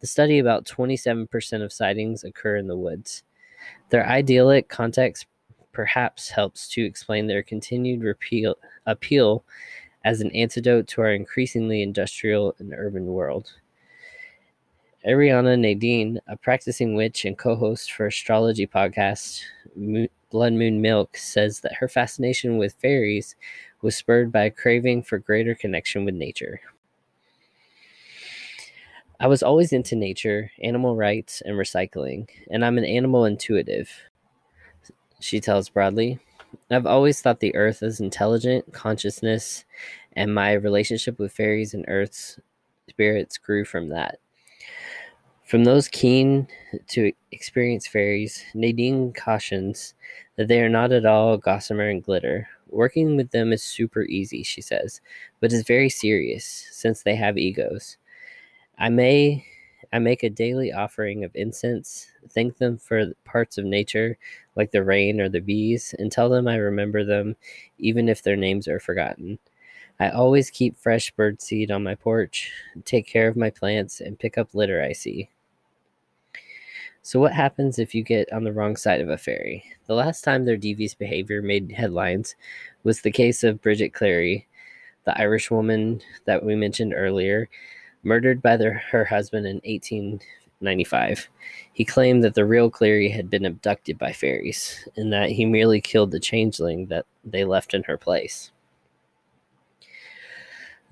The 0.00 0.06
study 0.06 0.38
about 0.38 0.64
27% 0.64 1.62
of 1.62 1.72
sightings 1.72 2.24
occur 2.24 2.56
in 2.56 2.68
the 2.68 2.76
woods. 2.76 3.24
Their 3.90 4.06
idyllic 4.06 4.68
context 4.68 5.26
perhaps 5.72 6.30
helps 6.30 6.68
to 6.68 6.84
explain 6.84 7.26
their 7.26 7.42
continued 7.42 8.02
repeal, 8.02 8.56
appeal 8.86 9.44
as 10.04 10.20
an 10.20 10.30
antidote 10.30 10.86
to 10.88 11.02
our 11.02 11.12
increasingly 11.12 11.82
industrial 11.82 12.54
and 12.58 12.72
urban 12.72 13.06
world. 13.06 13.52
Ariana 15.06 15.58
Nadine, 15.58 16.20
a 16.26 16.36
practicing 16.36 16.94
witch 16.94 17.24
and 17.24 17.38
co 17.38 17.56
host 17.56 17.92
for 17.92 18.06
astrology 18.06 18.66
podcast 18.66 19.40
Blood 20.30 20.52
Moon 20.52 20.82
Milk, 20.82 21.16
says 21.16 21.60
that 21.60 21.74
her 21.74 21.88
fascination 21.88 22.58
with 22.58 22.74
fairies 22.74 23.34
was 23.80 23.96
spurred 23.96 24.30
by 24.30 24.44
a 24.44 24.50
craving 24.50 25.02
for 25.02 25.18
greater 25.18 25.54
connection 25.54 26.04
with 26.04 26.14
nature. 26.14 26.60
I 29.18 29.26
was 29.26 29.42
always 29.42 29.72
into 29.72 29.96
nature, 29.96 30.50
animal 30.62 30.96
rights, 30.96 31.40
and 31.40 31.56
recycling, 31.56 32.28
and 32.50 32.64
I'm 32.64 32.78
an 32.78 32.84
animal 32.84 33.24
intuitive, 33.24 33.90
she 35.20 35.40
tells 35.40 35.68
broadly. 35.68 36.18
I've 36.70 36.86
always 36.86 37.20
thought 37.20 37.40
the 37.40 37.54
earth 37.54 37.82
is 37.82 38.00
intelligent, 38.00 38.72
consciousness, 38.72 39.64
and 40.14 40.34
my 40.34 40.52
relationship 40.52 41.18
with 41.18 41.32
fairies 41.32 41.74
and 41.74 41.84
earth's 41.88 42.38
spirits 42.88 43.38
grew 43.38 43.64
from 43.64 43.88
that. 43.90 44.18
From 45.44 45.64
those 45.64 45.88
keen 45.88 46.46
to 46.88 47.12
experience 47.32 47.86
fairies, 47.86 48.44
Nadine 48.54 49.12
cautions 49.12 49.94
that 50.36 50.48
they 50.48 50.60
are 50.62 50.68
not 50.68 50.92
at 50.92 51.04
all 51.06 51.36
gossamer 51.38 51.88
and 51.88 52.02
glitter. 52.02 52.48
Working 52.68 53.16
with 53.16 53.32
them 53.32 53.52
is 53.52 53.62
super 53.62 54.02
easy, 54.04 54.44
she 54.44 54.60
says, 54.60 55.00
but 55.40 55.52
is 55.52 55.64
very 55.66 55.88
serious 55.88 56.68
since 56.70 57.02
they 57.02 57.16
have 57.16 57.36
egos. 57.36 57.96
I 58.78 58.88
may 58.90 59.44
I 59.92 59.98
make 59.98 60.22
a 60.22 60.30
daily 60.30 60.72
offering 60.72 61.24
of 61.24 61.32
incense, 61.34 62.06
thank 62.30 62.58
them 62.58 62.78
for 62.78 63.12
parts 63.24 63.58
of 63.58 63.64
nature 63.64 64.18
like 64.54 64.70
the 64.70 64.84
rain 64.84 65.20
or 65.20 65.28
the 65.28 65.40
bees, 65.40 65.94
and 65.98 66.12
tell 66.12 66.28
them 66.28 66.46
I 66.46 66.56
remember 66.56 67.04
them 67.04 67.34
even 67.78 68.08
if 68.08 68.22
their 68.22 68.36
names 68.36 68.68
are 68.68 68.78
forgotten. 68.80 69.38
I 70.00 70.08
always 70.08 70.48
keep 70.48 70.78
fresh 70.78 71.12
birdseed 71.12 71.70
on 71.70 71.82
my 71.82 71.94
porch, 71.94 72.50
take 72.86 73.06
care 73.06 73.28
of 73.28 73.36
my 73.36 73.50
plants, 73.50 74.00
and 74.00 74.18
pick 74.18 74.38
up 74.38 74.54
litter 74.54 74.82
I 74.82 74.94
see. 74.94 75.28
So, 77.02 77.20
what 77.20 77.34
happens 77.34 77.78
if 77.78 77.94
you 77.94 78.02
get 78.02 78.32
on 78.32 78.44
the 78.44 78.52
wrong 78.52 78.76
side 78.76 79.02
of 79.02 79.10
a 79.10 79.18
fairy? 79.18 79.62
The 79.86 79.94
last 79.94 80.22
time 80.22 80.46
their 80.46 80.56
devious 80.56 80.94
behavior 80.94 81.42
made 81.42 81.72
headlines 81.72 82.34
was 82.82 83.02
the 83.02 83.10
case 83.10 83.44
of 83.44 83.60
Bridget 83.60 83.90
Cleary, 83.90 84.46
the 85.04 85.18
Irish 85.20 85.50
woman 85.50 86.00
that 86.24 86.46
we 86.46 86.54
mentioned 86.54 86.94
earlier, 86.96 87.50
murdered 88.02 88.40
by 88.40 88.56
their, 88.56 88.82
her 88.90 89.04
husband 89.04 89.46
in 89.46 89.56
1895. 89.56 91.28
He 91.74 91.84
claimed 91.84 92.24
that 92.24 92.34
the 92.34 92.46
real 92.46 92.70
Cleary 92.70 93.10
had 93.10 93.28
been 93.28 93.44
abducted 93.44 93.98
by 93.98 94.12
fairies 94.12 94.88
and 94.96 95.12
that 95.12 95.28
he 95.28 95.44
merely 95.44 95.82
killed 95.82 96.10
the 96.10 96.20
changeling 96.20 96.86
that 96.86 97.04
they 97.22 97.44
left 97.44 97.74
in 97.74 97.82
her 97.82 97.98
place. 97.98 98.50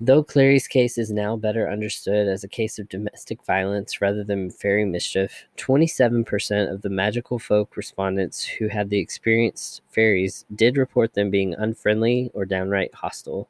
Though 0.01 0.23
Cleary's 0.23 0.65
case 0.65 0.97
is 0.97 1.11
now 1.11 1.35
better 1.35 1.69
understood 1.69 2.29
as 2.29 2.45
a 2.45 2.47
case 2.47 2.79
of 2.79 2.87
domestic 2.87 3.43
violence 3.43 3.99
rather 3.99 4.23
than 4.23 4.49
fairy 4.49 4.85
mischief, 4.85 5.43
27% 5.57 6.71
of 6.71 6.81
the 6.81 6.89
magical 6.89 7.37
folk 7.37 7.75
respondents 7.75 8.45
who 8.45 8.69
had 8.69 8.89
the 8.89 8.97
experienced 8.97 9.81
fairies 9.89 10.45
did 10.55 10.77
report 10.77 11.15
them 11.15 11.29
being 11.29 11.53
unfriendly 11.53 12.31
or 12.33 12.45
downright 12.45 12.93
hostile. 12.93 13.49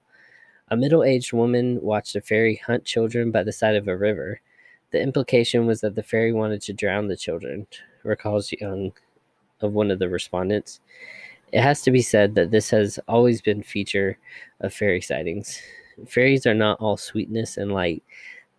A 0.70 0.76
middle 0.76 1.04
aged 1.04 1.34
woman 1.34 1.80
watched 1.82 2.16
a 2.16 2.22
fairy 2.22 2.56
hunt 2.66 2.84
children 2.84 3.30
by 3.30 3.44
the 3.44 3.52
side 3.52 3.76
of 3.76 3.88
a 3.88 3.96
river. 3.96 4.42
The 4.90 5.00
implication 5.00 5.68
was 5.68 5.82
that 5.82 5.94
the 5.94 6.02
fairy 6.02 6.34
wanted 6.34 6.64
to 6.64 6.74
drown 6.74 7.10
the 7.10 7.18
children, 7.18 7.68
recalls 8.02 8.52
Young 8.54 8.94
of 9.62 9.74
one 9.74 9.92
of 9.92 10.00
the 10.00 10.10
respondents. 10.10 10.80
It 11.52 11.62
has 11.62 11.84
to 11.84 11.92
be 11.92 12.02
said 12.02 12.34
that 12.34 12.50
this 12.50 12.72
has 12.72 13.00
always 13.08 13.40
been 13.40 13.62
feature 13.62 14.18
of 14.62 14.74
fairy 14.74 15.02
sightings. 15.02 15.62
Fairies 16.08 16.46
are 16.46 16.54
not 16.54 16.80
all 16.80 16.98
sweetness 16.98 17.58
and 17.58 17.72
light. 17.72 18.04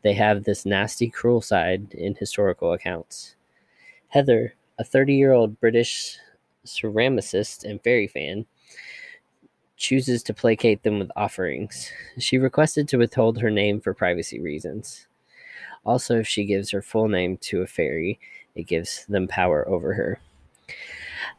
They 0.03 0.15
have 0.15 0.45
this 0.45 0.65
nasty, 0.67 1.09
cruel 1.09 1.41
side 1.41 1.93
in 1.93 2.15
historical 2.15 2.73
accounts. 2.73 3.37
Heather, 4.09 4.55
a 4.79 4.85
30 4.85 5.15
year 5.15 5.33
old 5.33 5.61
British 5.61 6.17
ceramicist 6.65 7.65
and 7.65 7.83
fairy 7.83 8.07
fan, 8.07 8.47
chooses 9.77 10.23
to 10.23 10.35
placate 10.35 10.83
them 10.83 10.99
with 10.99 11.11
offerings. 11.17 11.91
She 12.19 12.39
requested 12.39 12.89
to 12.89 12.99
withhold 12.99 13.41
her 13.41 13.51
name 13.51 13.81
for 13.81 13.95
privacy 13.95 14.41
reasons. 14.41 15.07
Also, 15.85 16.19
if 16.19 16.29
she 16.29 16.45
gives 16.45 16.71
her 16.71 16.83
full 16.83 17.09
name 17.09 17.39
to 17.39 17.63
a 17.63 17.67
fairy, 17.67 18.21
it 18.55 18.65
gives 18.65 19.07
them 19.07 19.27
power 19.27 19.67
over 19.69 19.95
her. 19.95 20.21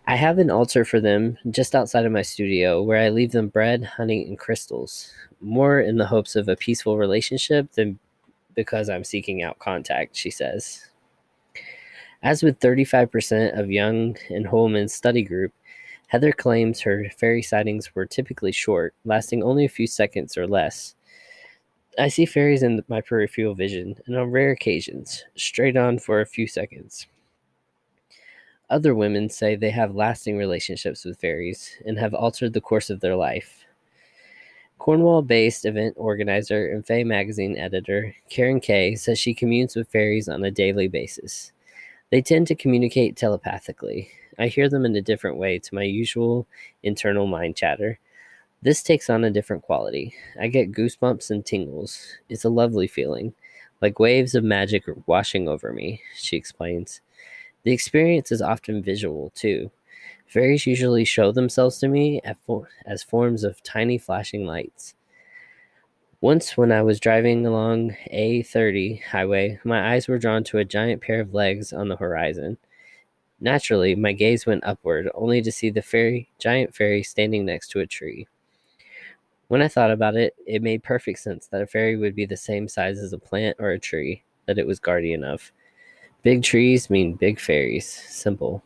I 0.07 0.15
have 0.15 0.37
an 0.37 0.51
altar 0.51 0.85
for 0.85 0.99
them 0.99 1.37
just 1.49 1.75
outside 1.75 2.05
of 2.05 2.11
my 2.11 2.21
studio 2.21 2.81
where 2.81 2.99
I 2.99 3.09
leave 3.09 3.31
them 3.31 3.47
bread, 3.47 3.83
honey, 3.83 4.25
and 4.27 4.37
crystals, 4.37 5.11
more 5.39 5.79
in 5.79 5.97
the 5.97 6.05
hopes 6.05 6.35
of 6.35 6.47
a 6.47 6.55
peaceful 6.55 6.97
relationship 6.97 7.71
than 7.73 7.99
because 8.55 8.89
I'm 8.89 9.03
seeking 9.03 9.43
out 9.43 9.59
contact, 9.59 10.15
she 10.15 10.29
says. 10.29 10.87
As 12.23 12.43
with 12.43 12.59
35% 12.59 13.57
of 13.57 13.71
Young 13.71 14.17
and 14.29 14.45
Holman's 14.45 14.93
study 14.93 15.23
group, 15.23 15.53
Heather 16.07 16.33
claims 16.33 16.81
her 16.81 17.09
fairy 17.17 17.41
sightings 17.41 17.95
were 17.95 18.05
typically 18.05 18.51
short, 18.51 18.93
lasting 19.05 19.41
only 19.43 19.63
a 19.63 19.69
few 19.69 19.87
seconds 19.87 20.37
or 20.37 20.45
less. 20.45 20.93
I 21.97 22.09
see 22.09 22.25
fairies 22.25 22.63
in 22.63 22.83
my 22.89 23.01
peripheral 23.01 23.55
vision, 23.55 23.95
and 24.05 24.17
on 24.17 24.29
rare 24.29 24.51
occasions, 24.51 25.23
straight 25.35 25.77
on 25.77 25.99
for 25.99 26.19
a 26.19 26.25
few 26.25 26.47
seconds. 26.47 27.07
Other 28.71 28.95
women 28.95 29.29
say 29.29 29.57
they 29.57 29.69
have 29.71 29.95
lasting 29.95 30.37
relationships 30.37 31.03
with 31.03 31.19
fairies 31.19 31.75
and 31.85 31.99
have 31.99 32.13
altered 32.13 32.53
the 32.53 32.61
course 32.61 32.89
of 32.89 33.01
their 33.01 33.17
life. 33.17 33.65
Cornwall 34.79 35.23
based 35.23 35.65
event 35.65 35.93
organizer 35.97 36.71
and 36.71 36.87
Fae 36.87 37.03
magazine 37.03 37.57
editor 37.57 38.15
Karen 38.29 38.61
Kay 38.61 38.95
says 38.95 39.19
she 39.19 39.33
communes 39.33 39.75
with 39.75 39.89
fairies 39.89 40.29
on 40.29 40.45
a 40.45 40.51
daily 40.51 40.87
basis. 40.87 41.51
They 42.11 42.21
tend 42.21 42.47
to 42.47 42.55
communicate 42.55 43.17
telepathically. 43.17 44.09
I 44.39 44.47
hear 44.47 44.69
them 44.69 44.85
in 44.85 44.95
a 44.95 45.01
different 45.01 45.35
way 45.35 45.59
to 45.59 45.75
my 45.75 45.83
usual 45.83 46.47
internal 46.81 47.27
mind 47.27 47.57
chatter. 47.57 47.99
This 48.61 48.81
takes 48.81 49.09
on 49.09 49.25
a 49.25 49.31
different 49.31 49.63
quality. 49.63 50.15
I 50.39 50.47
get 50.47 50.71
goosebumps 50.71 51.29
and 51.29 51.45
tingles. 51.45 52.07
It's 52.29 52.45
a 52.45 52.49
lovely 52.49 52.87
feeling, 52.87 53.33
like 53.81 53.99
waves 53.99 54.33
of 54.33 54.45
magic 54.45 54.85
washing 55.07 55.49
over 55.49 55.73
me, 55.73 56.01
she 56.15 56.37
explains. 56.37 57.01
The 57.63 57.71
experience 57.71 58.31
is 58.31 58.41
often 58.41 58.83
visual, 58.83 59.31
too. 59.35 59.71
Fairies 60.27 60.67
usually 60.67 61.05
show 61.05 61.31
themselves 61.31 61.79
to 61.79 61.87
me 61.87 62.21
as 62.85 63.03
forms 63.03 63.43
of 63.43 63.63
tiny 63.63 63.97
flashing 63.97 64.45
lights. 64.45 64.95
Once, 66.21 66.55
when 66.55 66.71
I 66.71 66.83
was 66.83 66.99
driving 66.99 67.45
along 67.45 67.97
A30 68.11 68.97
highway, 68.97 69.59
my 69.63 69.93
eyes 69.93 70.07
were 70.07 70.19
drawn 70.19 70.43
to 70.45 70.59
a 70.59 70.65
giant 70.65 71.01
pair 71.01 71.19
of 71.19 71.33
legs 71.33 71.73
on 71.73 71.89
the 71.89 71.97
horizon. 71.97 72.57
Naturally, 73.39 73.95
my 73.95 74.13
gaze 74.13 74.45
went 74.45 74.63
upward, 74.63 75.09
only 75.15 75.41
to 75.41 75.51
see 75.51 75.69
the 75.69 75.81
fairy, 75.81 76.29
giant 76.39 76.75
fairy 76.75 77.03
standing 77.03 77.45
next 77.45 77.69
to 77.69 77.79
a 77.81 77.87
tree. 77.87 78.27
When 79.47 79.61
I 79.61 79.67
thought 79.67 79.91
about 79.91 80.15
it, 80.15 80.35
it 80.47 80.61
made 80.61 80.83
perfect 80.83 81.19
sense 81.19 81.47
that 81.47 81.61
a 81.61 81.67
fairy 81.67 81.97
would 81.97 82.15
be 82.15 82.25
the 82.25 82.37
same 82.37 82.67
size 82.67 82.99
as 82.99 83.13
a 83.13 83.19
plant 83.19 83.57
or 83.59 83.71
a 83.71 83.79
tree 83.79 84.23
that 84.45 84.57
it 84.57 84.65
was 84.67 84.79
guardian 84.79 85.23
of. 85.23 85.51
Big 86.23 86.43
trees 86.43 86.89
mean 86.89 87.13
big 87.13 87.39
fairies. 87.39 87.87
Simple. 87.87 88.63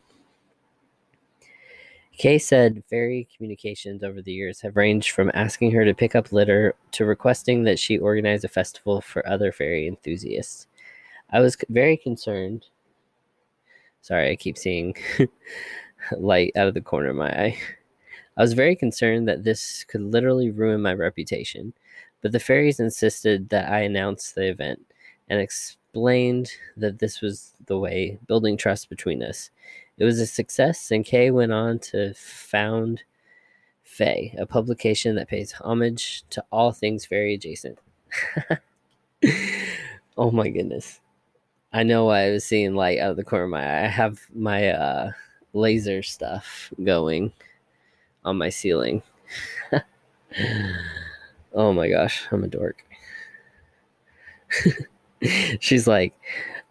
Kay 2.18 2.38
said 2.38 2.82
fairy 2.88 3.28
communications 3.34 4.02
over 4.02 4.22
the 4.22 4.32
years 4.32 4.60
have 4.62 4.76
ranged 4.76 5.10
from 5.10 5.30
asking 5.34 5.70
her 5.72 5.84
to 5.84 5.94
pick 5.94 6.14
up 6.14 6.32
litter 6.32 6.74
to 6.92 7.04
requesting 7.04 7.64
that 7.64 7.78
she 7.78 7.98
organize 7.98 8.42
a 8.42 8.48
festival 8.48 9.02
for 9.02 9.26
other 9.28 9.52
fairy 9.52 9.86
enthusiasts. 9.86 10.66
I 11.30 11.40
was 11.40 11.56
very 11.68 11.96
concerned. 11.96 12.66
Sorry, 14.00 14.30
I 14.30 14.36
keep 14.36 14.56
seeing 14.56 14.94
light 16.16 16.52
out 16.56 16.68
of 16.68 16.74
the 16.74 16.80
corner 16.80 17.10
of 17.10 17.16
my 17.16 17.30
eye. 17.30 17.58
I 18.36 18.42
was 18.42 18.52
very 18.52 18.76
concerned 18.76 19.28
that 19.28 19.44
this 19.44 19.84
could 19.84 20.02
literally 20.02 20.50
ruin 20.50 20.80
my 20.80 20.94
reputation, 20.94 21.72
but 22.22 22.32
the 22.32 22.40
fairies 22.40 22.80
insisted 22.80 23.48
that 23.48 23.70
I 23.70 23.80
announce 23.80 24.32
the 24.32 24.48
event 24.48 24.80
and 25.28 25.40
explained 25.96 26.50
that 26.76 26.98
this 26.98 27.22
was 27.22 27.54
the 27.64 27.78
way, 27.78 28.18
building 28.26 28.58
trust 28.58 28.90
between 28.90 29.22
us. 29.22 29.48
It 29.96 30.04
was 30.04 30.20
a 30.20 30.26
success, 30.26 30.90
and 30.90 31.06
Kay 31.06 31.30
went 31.30 31.52
on 31.52 31.78
to 31.90 32.12
found 32.12 33.02
Fae, 33.82 34.34
a 34.36 34.44
publication 34.44 35.16
that 35.16 35.28
pays 35.28 35.52
homage 35.52 36.24
to 36.28 36.44
all 36.52 36.70
things 36.70 37.06
fairy 37.06 37.32
adjacent. 37.32 37.78
oh 40.18 40.30
my 40.30 40.50
goodness. 40.50 41.00
I 41.72 41.82
know 41.82 42.04
why 42.04 42.26
I 42.26 42.30
was 42.32 42.44
seeing 42.44 42.74
light 42.74 42.98
out 42.98 43.12
of 43.12 43.16
the 43.16 43.24
corner 43.24 43.44
of 43.44 43.50
my 43.50 43.64
eye. 43.64 43.84
I 43.84 43.88
have 43.88 44.20
my 44.34 44.68
uh, 44.68 45.12
laser 45.54 46.02
stuff 46.02 46.74
going 46.84 47.32
on 48.22 48.36
my 48.36 48.50
ceiling. 48.50 49.02
oh 51.54 51.72
my 51.72 51.88
gosh, 51.88 52.26
I'm 52.30 52.44
a 52.44 52.48
dork. 52.48 52.84
She's 55.60 55.86
like, 55.86 56.14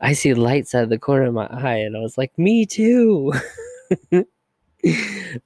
I 0.01 0.13
see 0.13 0.33
lights 0.33 0.75
out 0.75 0.83
of 0.83 0.89
the 0.89 0.99
corner 0.99 1.25
of 1.25 1.33
my 1.33 1.47
eye, 1.47 1.77
and 1.77 1.95
I 1.95 1.99
was 1.99 2.17
like, 2.17 2.37
me 2.37 2.65
too. 2.65 3.33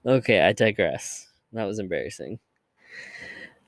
okay, 0.05 0.41
I 0.41 0.53
digress. 0.53 1.27
That 1.53 1.65
was 1.65 1.79
embarrassing. 1.79 2.39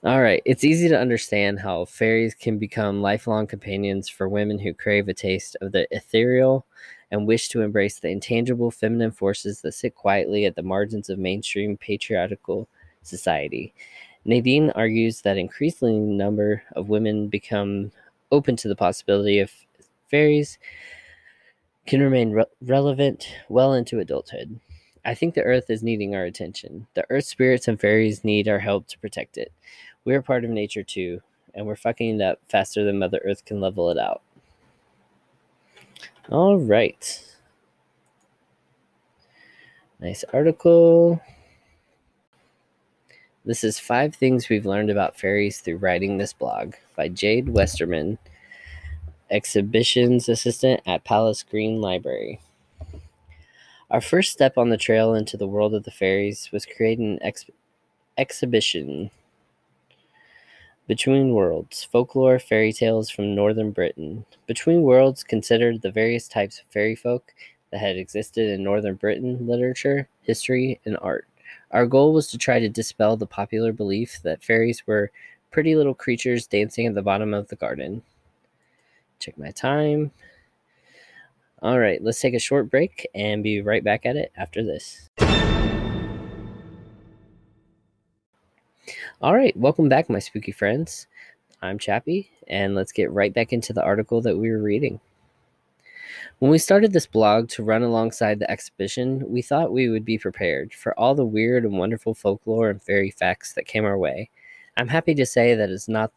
All 0.04 0.22
right, 0.22 0.42
it's 0.46 0.64
easy 0.64 0.90
to 0.90 1.00
understand 1.00 1.60
how 1.60 1.86
fairies 1.86 2.34
can 2.34 2.58
become 2.58 3.04
lifelong 3.04 3.46
companions 3.46 4.10
for 4.10 4.28
women 4.28 4.58
who 4.58 4.74
crave 4.74 5.08
a 5.08 5.14
taste 5.14 5.56
of 5.62 5.72
the 5.72 5.88
ethereal 5.92 6.66
and 7.12 7.28
wish 7.28 7.50
to 7.50 7.62
embrace 7.62 8.00
the 8.00 8.10
intangible 8.10 8.72
feminine 8.72 9.12
forces 9.12 9.62
that 9.62 9.74
sit 9.74 9.94
quietly 9.94 10.46
at 10.46 10.56
the 10.56 10.64
margins 10.64 11.10
of 11.10 11.20
mainstream 11.20 11.78
patriarchal 11.78 12.68
society. 13.04 13.76
Nadine 14.26 14.72
argues 14.72 15.22
that 15.22 15.38
increasingly 15.38 16.00
number 16.00 16.64
of 16.76 16.90
women 16.90 17.28
become 17.28 17.92
open 18.32 18.56
to 18.58 18.68
the 18.68 18.76
possibility 18.76 19.40
of 19.40 19.52
fairies 20.10 20.58
can 21.86 22.02
remain 22.02 22.32
re- 22.32 22.46
relevant 22.62 23.28
well 23.50 23.74
into 23.74 24.00
adulthood. 24.00 24.60
I 25.04 25.14
think 25.16 25.34
the 25.34 25.44
earth 25.44 25.70
is 25.70 25.84
needing 25.84 26.16
our 26.16 26.24
attention. 26.24 26.88
The 26.94 27.06
earth 27.10 27.26
spirits 27.26 27.68
and 27.68 27.80
fairies 27.80 28.24
need 28.24 28.48
our 28.48 28.60
help 28.60 28.88
to 28.88 29.00
protect 29.00 29.38
it. 29.38 29.52
We're 30.06 30.22
part 30.22 30.44
of 30.44 30.52
nature 30.52 30.84
too, 30.84 31.22
and 31.54 31.66
we're 31.66 31.76
fucking 31.76 32.20
it 32.20 32.24
up 32.24 32.40
faster 32.48 32.84
than 32.84 33.00
Mother 33.00 33.22
Earth 33.26 33.46
can 33.46 33.62
level 33.62 33.90
it 33.90 33.98
out. 33.98 34.22
All 36.30 36.58
right. 36.58 37.24
Nice 40.02 40.24
article. 40.34 41.22
This 43.44 43.64
is 43.64 43.80
five 43.80 44.14
things 44.14 44.50
we've 44.50 44.68
learned 44.68 44.92
about 44.92 45.18
fairies 45.18 45.62
through 45.62 45.78
writing 45.78 46.20
this 46.20 46.32
blog 46.32 46.76
by 46.96 47.08
Jade 47.08 47.50
Westerman, 47.50 48.20
exhibitions 49.32 50.30
assistant 50.30 50.82
at 50.86 51.04
Palace 51.04 51.42
Green 51.42 51.82
Library. 51.82 52.40
Our 53.90 54.00
first 54.00 54.32
step 54.32 54.60
on 54.60 54.70
the 54.70 54.78
trail 54.78 55.16
into 55.16 55.38
the 55.38 55.48
world 55.48 55.74
of 55.74 55.86
the 55.86 55.92
fairies 55.92 56.52
was 56.52 56.68
creating 56.68 57.14
an 57.14 57.20
ex- 57.24 57.50
exhibition 58.16 59.10
between 60.88 61.34
Worlds 61.34 61.84
Folklore 61.84 62.38
Fairy 62.38 62.72
Tales 62.72 63.10
from 63.10 63.34
Northern 63.34 63.72
Britain. 63.72 64.24
Between 64.46 64.84
Worlds 64.84 65.24
considered 65.24 65.82
the 65.82 65.90
various 65.90 66.28
types 66.28 66.60
of 66.60 66.66
fairy 66.72 66.96
folk 66.96 67.34
that 67.72 67.80
had 67.80 67.98
existed 67.98 68.52
in 68.52 68.64
Northern 68.64 68.96
Britain 68.96 69.48
literature, 69.48 70.08
history, 70.22 70.80
and 70.86 70.96
art. 71.02 71.26
Our 71.72 71.86
goal 71.86 72.14
was 72.14 72.28
to 72.28 72.38
try 72.38 72.60
to 72.60 72.68
dispel 72.68 73.16
the 73.16 73.26
popular 73.26 73.72
belief 73.72 74.22
that 74.24 74.44
fairies 74.44 74.86
were 74.86 75.10
pretty 75.52 75.76
little 75.76 75.94
creatures 75.94 76.46
dancing 76.46 76.86
at 76.86 76.96
the 76.96 77.02
bottom 77.02 77.34
of 77.34 77.48
the 77.48 77.56
garden. 77.56 78.02
Check 79.20 79.38
my 79.38 79.52
time. 79.52 80.12
All 81.62 81.80
right, 81.80 82.04
let's 82.04 82.20
take 82.20 82.34
a 82.34 82.40
short 82.40 82.70
break 82.70 83.08
and 83.16 83.42
be 83.42 83.62
right 83.62 83.84
back 83.84 84.06
at 84.06 84.18
it 84.18 84.34
after 84.36 84.62
this. 84.64 85.10
All 89.22 89.34
right, 89.34 89.56
welcome 89.56 89.88
back, 89.88 90.10
my 90.10 90.20
spooky 90.20 90.52
friends. 90.52 91.08
I'm 91.62 91.80
Chappie, 91.80 92.32
and 92.50 92.76
let's 92.76 92.92
get 92.92 93.12
right 93.12 93.34
back 93.34 93.54
into 93.54 93.72
the 93.72 93.84
article 93.84 94.20
that 94.22 94.38
we 94.38 94.52
were 94.52 94.62
reading. 94.62 95.00
When 96.40 96.52
we 96.52 96.58
started 96.58 96.94
this 96.94 97.08
blog 97.08 97.50
to 97.50 97.64
run 97.64 97.84
alongside 97.84 98.40
the 98.40 98.50
exhibition, 98.50 99.30
we 99.30 99.42
thought 99.42 99.72
we 99.72 99.90
would 99.90 100.06
be 100.06 100.18
prepared 100.18 100.74
for 100.74 100.98
all 101.00 101.16
the 101.16 101.26
weird 101.26 101.66
and 101.66 101.78
wonderful 101.78 102.14
folklore 102.14 102.70
and 102.70 102.82
fairy 102.82 103.12
facts 103.12 103.54
that 103.54 103.68
came 103.68 103.86
our 103.86 103.98
way. 103.98 104.30
I'm 104.78 104.88
happy 104.88 105.14
to 105.16 105.26
say 105.26 105.56
that 105.56 105.70
it's 105.70 105.88
not 105.88 106.12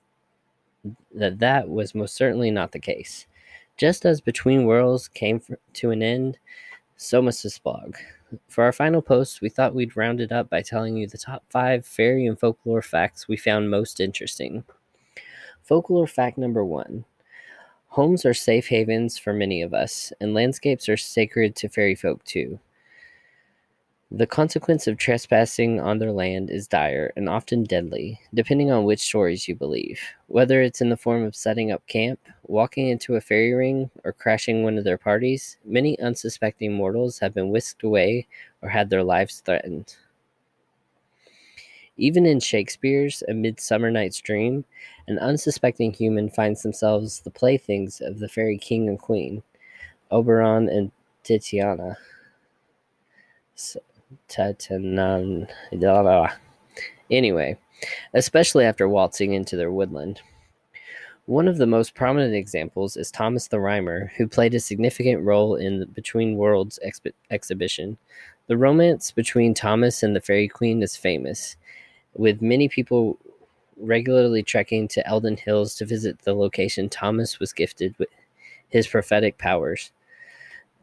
that 1.15 1.39
that 1.39 1.69
was 1.69 1.95
most 1.95 2.15
certainly 2.15 2.51
not 2.51 2.73
the 2.73 2.79
case. 2.79 3.27
Just 3.77 4.05
as 4.05 4.21
Between 4.21 4.67
Worlds 4.67 5.09
came 5.09 5.41
to 5.75 5.91
an 5.91 6.03
end, 6.03 6.39
so 6.97 7.21
must 7.21 7.43
this 7.43 7.59
blog. 7.59 7.97
For 8.49 8.65
our 8.65 8.73
final 8.73 9.03
post, 9.03 9.41
we 9.41 9.49
thought 9.49 9.75
we'd 9.75 9.97
round 9.97 10.21
it 10.21 10.33
up 10.33 10.49
by 10.51 10.63
telling 10.63 10.97
you 10.97 11.07
the 11.07 11.19
top 11.19 11.45
five 11.49 11.85
fairy 11.87 12.27
and 12.27 12.39
folklore 12.39 12.83
facts 12.83 13.29
we 13.29 13.37
found 13.37 13.71
most 13.71 14.01
interesting. 14.01 14.65
Folklore 15.63 16.07
fact 16.07 16.39
number 16.39 16.65
one 16.65 17.05
Homes 17.95 18.25
are 18.27 18.35
safe 18.35 18.67
havens 18.67 19.19
for 19.19 19.33
many 19.33 19.63
of 19.63 19.73
us, 19.73 20.13
and 20.21 20.35
landscapes 20.35 20.89
are 20.89 20.97
sacred 20.97 21.55
to 21.55 21.69
fairy 21.69 21.95
folk 21.95 22.25
too. 22.25 22.59
The 24.11 24.27
consequence 24.27 24.89
of 24.89 24.99
trespassing 24.99 25.79
on 25.79 26.01
their 26.01 26.11
land 26.11 26.51
is 26.51 26.67
dire 26.67 27.13
and 27.15 27.29
often 27.29 27.63
deadly, 27.63 28.19
depending 28.35 28.73
on 28.73 28.83
which 28.83 28.99
stories 28.99 29.47
you 29.47 29.55
believe. 29.55 30.01
Whether 30.27 30.61
it's 30.61 30.81
in 30.81 30.89
the 30.89 30.97
form 30.97 31.23
of 31.23 31.37
setting 31.37 31.71
up 31.71 31.87
camp, 31.87 32.19
walking 32.43 32.89
into 32.89 33.15
a 33.15 33.21
fairy 33.21 33.53
ring, 33.53 33.93
or 34.03 34.13
crashing 34.13 34.65
one 34.65 34.77
of 34.77 34.83
their 34.83 34.99
parties, 34.99 35.59
many 35.65 35.97
unsuspecting 36.01 36.73
mortals 36.73 37.21
have 37.21 37.33
been 37.33 37.51
whisked 37.51 37.85
away 37.85 38.27
or 38.61 38.71
had 38.71 38.91
their 38.91 39.05
lives 39.05 39.39
threatened. 39.39 39.95
Even 41.97 42.27
in 42.27 42.41
Shakespeare's 42.41 43.23
A 43.29 43.35
Midsummer 43.35 43.91
Night's 43.91 44.21
Dream, 44.21 44.65
an 45.07 45.19
unsuspecting 45.19 45.93
human 45.93 46.29
finds 46.29 46.63
themselves 46.63 47.21
the 47.21 47.31
playthings 47.31 48.01
of 48.01 48.19
the 48.19 48.29
fairy 48.29 48.59
king 48.59 48.89
and 48.89 48.99
queen. 48.99 49.43
Oberon 50.11 50.69
and 50.69 50.91
Titiana. 51.23 51.97
Anyway, 57.11 57.57
especially 58.13 58.65
after 58.65 58.89
waltzing 58.89 59.33
into 59.33 59.57
their 59.57 59.71
woodland. 59.71 60.21
One 61.27 61.49
of 61.49 61.57
the 61.57 61.67
most 61.67 61.95
prominent 61.95 62.35
examples 62.35 62.97
is 62.99 63.11
Thomas 63.11 63.49
the 63.49 63.59
Rhymer, 63.61 64.13
who 64.17 64.27
played 64.29 64.55
a 64.55 64.61
significant 64.61 65.23
role 65.23 65.57
in 65.57 65.81
the 65.81 65.87
Between 65.87 66.37
Worlds 66.37 66.79
exhibition. 67.31 67.97
The 68.47 68.59
romance 68.59 69.11
between 69.11 69.55
Thomas 69.55 70.03
and 70.03 70.15
the 70.15 70.21
Fairy 70.21 70.49
Queen 70.49 70.83
is 70.83 70.97
famous, 70.97 71.57
with 72.15 72.43
many 72.43 72.69
people 72.69 73.19
regularly 73.77 74.43
trekking 74.43 74.89
to 74.89 75.03
Eildon 75.05 75.39
Hills 75.39 75.75
to 75.77 75.87
visit 75.87 76.21
the 76.21 76.35
location 76.35 76.89
Thomas 76.89 77.39
was 77.39 77.53
gifted 77.53 77.95
with 77.99 78.09
his 78.69 78.87
prophetic 78.87 79.39
powers. 79.39 79.91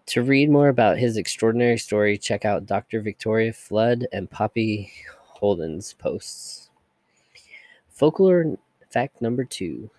To 0.08 0.24
read 0.24 0.50
more 0.50 0.68
about 0.68 0.98
his 0.98 1.18
extraordinary 1.18 1.78
story, 1.78 2.18
check 2.18 2.44
out 2.44 2.66
Dr. 2.66 3.02
Victoria 3.02 3.54
Flood 3.54 4.08
and 4.12 4.30
Poppy 4.30 4.92
Holden's 5.28 5.94
posts. 5.94 6.70
Folklore 7.90 8.58
fact 8.90 9.22
number 9.22 9.46
two 9.46 9.90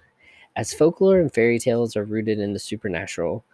as 0.57 0.75
folklore 0.75 1.19
and 1.19 1.33
fairy 1.33 1.59
tales 1.59 1.97
are 1.97 2.05
rooted 2.05 2.39
in 2.39 2.53
the 2.53 2.59
supernatural, 2.59 3.45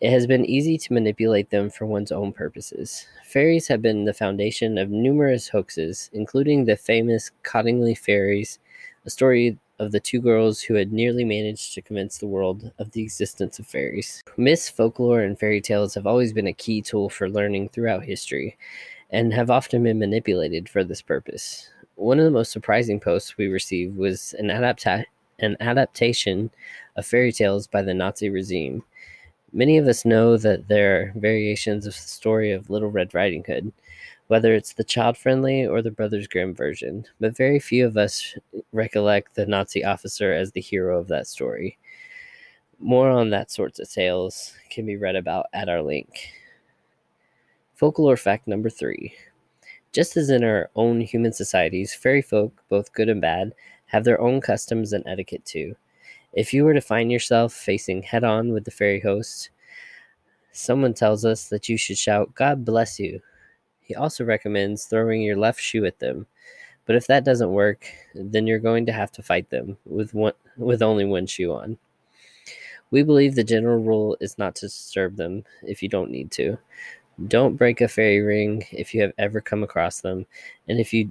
it 0.00 0.10
has 0.10 0.26
been 0.26 0.44
easy 0.44 0.76
to 0.76 0.92
manipulate 0.92 1.50
them 1.50 1.70
for 1.70 1.86
one's 1.86 2.12
own 2.12 2.32
purposes. 2.32 3.06
Fairies 3.24 3.68
have 3.68 3.80
been 3.80 4.04
the 4.04 4.12
foundation 4.12 4.76
of 4.76 4.90
numerous 4.90 5.48
hoaxes, 5.48 6.10
including 6.12 6.64
the 6.64 6.76
famous 6.76 7.30
Cottingley 7.42 7.96
Fairies, 7.96 8.58
a 9.06 9.10
story 9.10 9.58
of 9.78 9.92
the 9.92 10.00
two 10.00 10.20
girls 10.20 10.60
who 10.62 10.74
had 10.74 10.92
nearly 10.92 11.24
managed 11.24 11.74
to 11.74 11.82
convince 11.82 12.18
the 12.18 12.26
world 12.26 12.72
of 12.78 12.90
the 12.92 13.02
existence 13.02 13.58
of 13.58 13.66
fairies. 13.66 14.22
Myths, 14.36 14.68
folklore, 14.68 15.20
and 15.20 15.38
fairy 15.38 15.60
tales 15.60 15.94
have 15.94 16.06
always 16.06 16.32
been 16.32 16.46
a 16.46 16.52
key 16.52 16.82
tool 16.82 17.08
for 17.08 17.28
learning 17.28 17.68
throughout 17.68 18.04
history 18.04 18.56
and 19.10 19.32
have 19.32 19.50
often 19.50 19.82
been 19.82 19.98
manipulated 19.98 20.68
for 20.68 20.82
this 20.82 21.02
purpose. 21.02 21.70
One 21.94 22.18
of 22.18 22.24
the 22.24 22.30
most 22.30 22.52
surprising 22.52 23.00
posts 23.00 23.36
we 23.36 23.46
received 23.48 23.96
was 23.96 24.34
an 24.38 24.50
adaptation 24.50 25.06
an 25.38 25.56
adaptation 25.60 26.50
of 26.96 27.06
fairy 27.06 27.32
tales 27.32 27.66
by 27.66 27.82
the 27.82 27.94
Nazi 27.94 28.30
regime. 28.30 28.82
Many 29.56 29.78
of 29.78 29.88
us 29.88 30.04
know 30.04 30.36
that 30.36 30.68
there 30.68 31.00
are 31.00 31.12
variations 31.16 31.86
of 31.86 31.94
the 31.94 31.98
story 31.98 32.52
of 32.52 32.68
Little 32.68 32.90
Red 32.90 33.14
Riding 33.14 33.42
Hood, 33.42 33.72
whether 34.26 34.52
it's 34.52 34.74
the 34.74 34.84
child 34.84 35.16
friendly 35.16 35.64
or 35.64 35.80
the 35.80 35.90
Brothers 35.90 36.28
Grimm 36.28 36.54
version, 36.54 37.06
but 37.20 37.34
very 37.34 37.58
few 37.58 37.86
of 37.86 37.96
us 37.96 38.36
recollect 38.72 39.34
the 39.34 39.46
Nazi 39.46 39.82
officer 39.82 40.30
as 40.34 40.52
the 40.52 40.60
hero 40.60 40.98
of 41.00 41.08
that 41.08 41.26
story. 41.26 41.78
More 42.78 43.08
on 43.08 43.30
that 43.30 43.50
sorts 43.50 43.78
of 43.78 43.90
tales 43.90 44.52
can 44.68 44.84
be 44.84 44.98
read 44.98 45.16
about 45.16 45.46
at 45.54 45.70
our 45.70 45.80
link. 45.80 46.28
Folklore 47.76 48.18
fact 48.18 48.46
number 48.46 48.68
three. 48.68 49.14
Just 49.90 50.18
as 50.18 50.28
in 50.28 50.44
our 50.44 50.68
own 50.76 51.00
human 51.00 51.32
societies, 51.32 51.94
fairy 51.94 52.20
folk, 52.20 52.62
both 52.68 52.92
good 52.92 53.08
and 53.08 53.22
bad, 53.22 53.54
have 53.86 54.04
their 54.04 54.20
own 54.20 54.42
customs 54.42 54.92
and 54.92 55.02
etiquette 55.06 55.46
too. 55.46 55.74
If 56.36 56.52
you 56.52 56.64
were 56.64 56.74
to 56.74 56.82
find 56.82 57.10
yourself 57.10 57.54
facing 57.54 58.02
head 58.02 58.22
on 58.22 58.52
with 58.52 58.66
the 58.66 58.70
fairy 58.70 59.00
host, 59.00 59.48
someone 60.52 60.92
tells 60.92 61.24
us 61.24 61.48
that 61.48 61.66
you 61.70 61.78
should 61.78 61.96
shout, 61.96 62.34
God 62.34 62.62
bless 62.62 63.00
you. 63.00 63.22
He 63.80 63.94
also 63.94 64.22
recommends 64.22 64.84
throwing 64.84 65.22
your 65.22 65.36
left 65.36 65.60
shoe 65.60 65.86
at 65.86 65.98
them. 65.98 66.26
But 66.84 66.94
if 66.94 67.06
that 67.06 67.24
doesn't 67.24 67.52
work, 67.52 67.86
then 68.14 68.46
you're 68.46 68.58
going 68.58 68.84
to 68.84 68.92
have 68.92 69.10
to 69.12 69.22
fight 69.22 69.48
them 69.48 69.78
with 69.86 70.12
one 70.12 70.34
with 70.58 70.82
only 70.82 71.06
one 71.06 71.26
shoe 71.26 71.52
on. 71.52 71.78
We 72.90 73.02
believe 73.02 73.34
the 73.34 73.42
general 73.42 73.82
rule 73.82 74.18
is 74.20 74.36
not 74.36 74.54
to 74.56 74.66
disturb 74.66 75.16
them 75.16 75.44
if 75.62 75.82
you 75.82 75.88
don't 75.88 76.10
need 76.10 76.30
to. 76.32 76.58
Don't 77.28 77.56
break 77.56 77.80
a 77.80 77.88
fairy 77.88 78.20
ring 78.20 78.66
if 78.72 78.92
you 78.94 79.00
have 79.00 79.12
ever 79.16 79.40
come 79.40 79.62
across 79.62 80.02
them, 80.02 80.26
and 80.68 80.78
if 80.78 80.92
you 80.92 81.10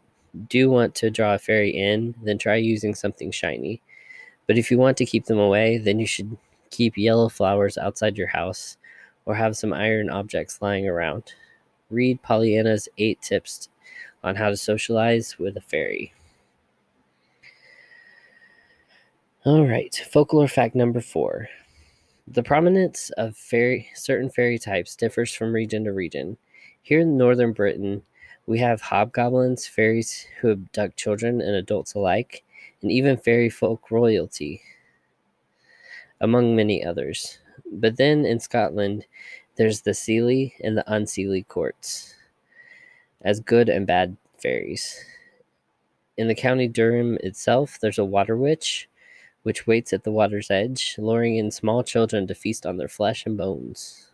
do 0.49 0.69
want 0.69 0.93
to 0.95 1.09
draw 1.09 1.34
a 1.34 1.39
fairy 1.39 1.71
in, 1.71 2.13
then 2.21 2.38
try 2.38 2.55
using 2.55 2.93
something 2.93 3.32
shiny. 3.32 3.82
But 4.47 4.57
if 4.57 4.69
you 4.69 4.77
want 4.77 4.97
to 4.97 5.05
keep 5.05 5.25
them 5.25 5.39
away, 5.39 5.77
then 5.77 5.99
you 5.99 6.07
should 6.07 6.37
keep 6.69 6.97
yellow 6.97 7.29
flowers 7.29 7.77
outside 7.77 8.17
your 8.17 8.27
house 8.27 8.77
or 9.25 9.35
have 9.35 9.57
some 9.57 9.73
iron 9.73 10.09
objects 10.09 10.61
lying 10.61 10.87
around. 10.87 11.33
Read 11.89 12.21
Pollyanna's 12.21 12.89
eight 12.97 13.21
tips 13.21 13.69
on 14.23 14.35
how 14.35 14.49
to 14.49 14.57
socialize 14.57 15.37
with 15.39 15.57
a 15.57 15.61
fairy. 15.61 16.13
All 19.45 19.67
right, 19.67 19.95
folklore 20.11 20.47
fact 20.47 20.73
number 20.73 21.01
four. 21.01 21.47
The 22.27 22.41
prominence 22.41 23.11
of 23.11 23.37
fairy, 23.37 23.87
certain 23.93 24.31
fairy 24.31 24.57
types 24.57 24.95
differs 24.95 25.31
from 25.31 25.53
region 25.53 25.83
to 25.83 25.93
region. 25.93 26.37
Here 26.81 27.01
in 27.01 27.17
northern 27.17 27.53
Britain, 27.53 28.01
we 28.47 28.57
have 28.59 28.81
hobgoblins, 28.81 29.67
fairies 29.67 30.25
who 30.39 30.51
abduct 30.51 30.97
children 30.97 31.41
and 31.41 31.55
adults 31.55 31.93
alike, 31.93 32.43
and 32.86 32.91
even 32.91 33.17
fairy 33.17 33.49
folk 33.49 33.89
royalty, 33.89 34.61
among 36.21 36.55
many 36.55 36.86
others. 36.86 37.39
But 37.71 37.97
then 37.97 38.27
in 38.27 38.39
Scotland, 38.39 39.07
there's 39.55 39.81
the 39.81 39.91
Seelie 39.91 40.53
and 40.63 40.77
the 40.77 40.83
Unseelie 40.88 41.47
courts, 41.47 42.13
as 43.21 43.39
good 43.39 43.69
and 43.69 43.88
bad 43.88 44.17
fairies. 44.38 45.03
In 46.15 46.27
the 46.27 46.36
county 46.36 46.67
Durham 46.67 47.17
itself, 47.23 47.79
there's 47.81 47.97
a 47.97 48.05
water 48.05 48.38
witch, 48.38 48.88
which 49.41 49.65
waits 49.65 49.91
at 49.91 50.03
the 50.03 50.11
water's 50.11 50.51
edge, 50.51 50.95
luring 50.99 51.38
in 51.38 51.49
small 51.49 51.83
children 51.83 52.27
to 52.27 52.36
feast 52.36 52.67
on 52.67 52.77
their 52.77 52.88
flesh 52.88 53.25
and 53.25 53.36
bones. 53.36 54.09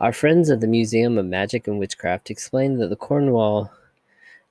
Our 0.00 0.14
friends 0.14 0.48
at 0.48 0.62
the 0.62 0.66
Museum 0.66 1.18
of 1.18 1.26
Magic 1.26 1.68
and 1.68 1.78
Witchcraft 1.78 2.30
explain 2.30 2.78
that 2.78 2.88
the 2.88 2.96
Cornwall 2.96 3.70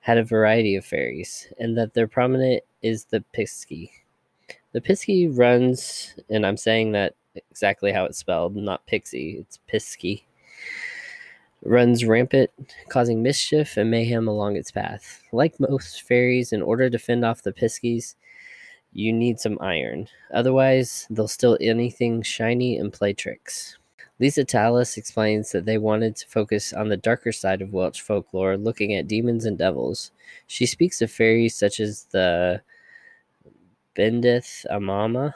had 0.02 0.18
a 0.18 0.24
variety 0.24 0.76
of 0.76 0.86
fairies, 0.86 1.47
and 1.60 1.78
that 1.78 1.93
their 1.93 2.08
prominent 2.08 2.64
is 2.82 3.06
the 3.06 3.22
Pixie. 3.34 3.91
The 4.74 4.82
Pixie 4.82 5.28
runs, 5.28 6.16
and 6.30 6.45
I'm 6.45 6.58
saying 6.58 6.91
that 6.93 7.16
exactly 7.36 7.91
how 7.91 8.06
it's 8.06 8.18
spelled, 8.18 8.56
not 8.56 8.86
Pixie, 8.88 9.38
it's 9.39 9.60
Pisky. 9.72 10.24
Runs 11.64 12.04
rampant, 12.04 12.49
causing 12.89 13.22
mischief 13.22 13.78
and 13.78 13.91
mayhem 13.91 14.28
along 14.28 14.56
its 14.56 14.72
path. 14.72 15.22
Like 15.32 15.60
most 15.60 16.02
fairies, 16.02 16.52
in 16.52 16.64
order 16.64 16.89
to 16.89 16.97
fend 16.97 17.24
off 17.24 17.43
the 17.43 17.54
Piskies, 17.54 18.16
you 18.93 19.14
need 19.14 19.39
some 19.39 19.58
iron. 19.62 20.08
Otherwise, 20.34 21.06
they'll 21.12 21.28
steal 21.28 21.58
anything 21.62 22.24
shiny 22.24 22.78
and 22.78 22.91
play 22.91 23.14
tricks. 23.14 23.78
Lisa 24.22 24.45
Tallis 24.45 24.97
explains 24.97 25.51
that 25.51 25.65
they 25.65 25.80
wanted 25.80 26.15
to 26.15 26.28
focus 26.28 26.74
on 26.74 26.89
the 26.89 26.95
darker 26.95 27.32
side 27.32 27.59
of 27.59 27.74
Welsh 27.74 28.01
folklore, 28.01 28.55
looking 28.55 28.93
at 28.93 29.07
demons 29.07 29.45
and 29.45 29.57
devils. 29.57 30.11
She 30.45 30.67
speaks 30.67 31.01
of 31.01 31.11
fairies 31.11 31.55
such 31.55 31.80
as 31.80 32.03
the 32.11 32.61
Bendith 33.95 34.63
y 34.69 34.78
Mamau, 34.78 35.34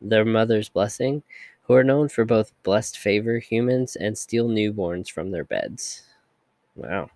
their 0.00 0.24
mother's 0.24 0.68
blessing, 0.68 1.22
who 1.62 1.74
are 1.74 1.84
known 1.84 2.08
for 2.08 2.24
both 2.24 2.52
blessed 2.64 2.98
favor 2.98 3.38
humans 3.38 3.94
and 3.94 4.18
steal 4.18 4.48
newborns 4.48 5.08
from 5.08 5.30
their 5.30 5.44
beds. 5.44 6.02
Wow. 6.74 7.08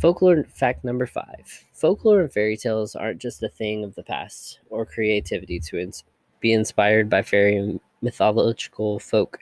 Folklore 0.00 0.44
fact 0.44 0.82
number 0.82 1.04
five 1.04 1.66
folklore 1.74 2.22
and 2.22 2.32
fairy 2.32 2.56
tales 2.56 2.96
aren't 2.96 3.20
just 3.20 3.42
a 3.42 3.50
thing 3.50 3.84
of 3.84 3.94
the 3.96 4.02
past 4.02 4.60
or 4.70 4.86
creativity 4.86 5.60
to 5.60 5.78
ins- 5.78 6.04
be 6.40 6.54
inspired 6.54 7.10
by 7.10 7.20
fairy 7.20 7.78
mythological 8.02 8.98
folk. 8.98 9.38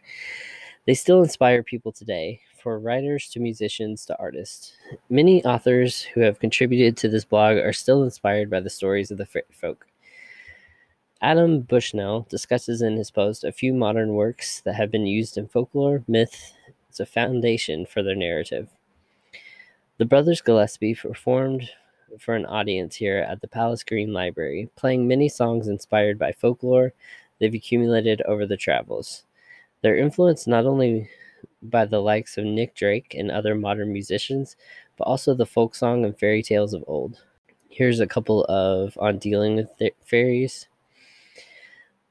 They 0.86 0.94
still 0.94 1.22
inspire 1.22 1.62
people 1.62 1.92
today, 1.92 2.40
from 2.61 2.82
writers 2.82 3.28
to 3.30 3.40
musicians 3.40 4.04
to 4.06 4.18
artists. 4.18 4.72
Many 5.08 5.44
authors 5.44 6.02
who 6.02 6.20
have 6.20 6.38
contributed 6.38 6.96
to 6.98 7.08
this 7.08 7.24
blog 7.24 7.56
are 7.56 7.72
still 7.72 8.02
inspired 8.02 8.50
by 8.50 8.61
the 8.61 8.70
stories 8.70 9.11
of 9.11 9.18
the 9.18 9.26
folk. 9.52 9.86
Adam 11.22 11.61
Bushnell 11.61 12.26
discusses 12.30 12.80
in 12.82 12.96
his 12.96 13.11
post 13.11 13.44
a 13.44 13.52
few 13.52 13.74
modern 13.74 14.14
works 14.14 14.61
that 14.62 14.74
have 14.74 14.90
been 14.90 15.06
used 15.06 15.36
in 15.36 15.48
folklore, 15.48 16.02
myth 16.08 16.54
as 16.90 17.00
a 17.00 17.06
foundation 17.06 17.84
for 17.84 18.02
their 18.02 18.14
narrative. 18.14 18.68
The 19.98 20.06
brothers 20.06 20.40
Gillespie 20.40 20.94
performed 20.94 21.68
for 22.18 22.34
an 22.34 22.46
audience 22.46 22.96
here 22.96 23.18
at 23.18 23.40
the 23.40 23.48
Palace 23.48 23.84
Green 23.84 24.12
Library, 24.12 24.70
playing 24.76 25.06
many 25.06 25.28
songs 25.28 25.68
inspired 25.68 26.18
by 26.18 26.32
folklore 26.32 26.94
they've 27.41 27.55
accumulated 27.55 28.22
over 28.22 28.47
the 28.47 28.57
travels. 28.57 29.24
They're 29.82 29.97
influenced 29.97 30.47
not 30.47 30.66
only 30.66 31.11
by 31.62 31.86
the 31.86 32.01
likes 32.01 32.38
of 32.38 32.45
Nick 32.45 32.74
Drake 32.74 33.14
and 33.18 33.30
other 33.30 33.55
modern 33.55 33.93
musicians, 33.93 34.57
but 34.97 35.05
also 35.05 35.34
the 35.34 35.47
folk 35.47 35.74
song 35.74 36.05
and 36.05 36.16
fairy 36.16 36.43
tales 36.43 36.74
of 36.74 36.84
old. 36.86 37.22
Here's 37.68 38.01
a 38.01 38.07
couple 38.07 38.45
of 38.45 38.97
on 39.01 39.18
dealing 39.18 39.57
with 39.57 39.76
th- 39.78 39.95
fairies. 40.05 40.68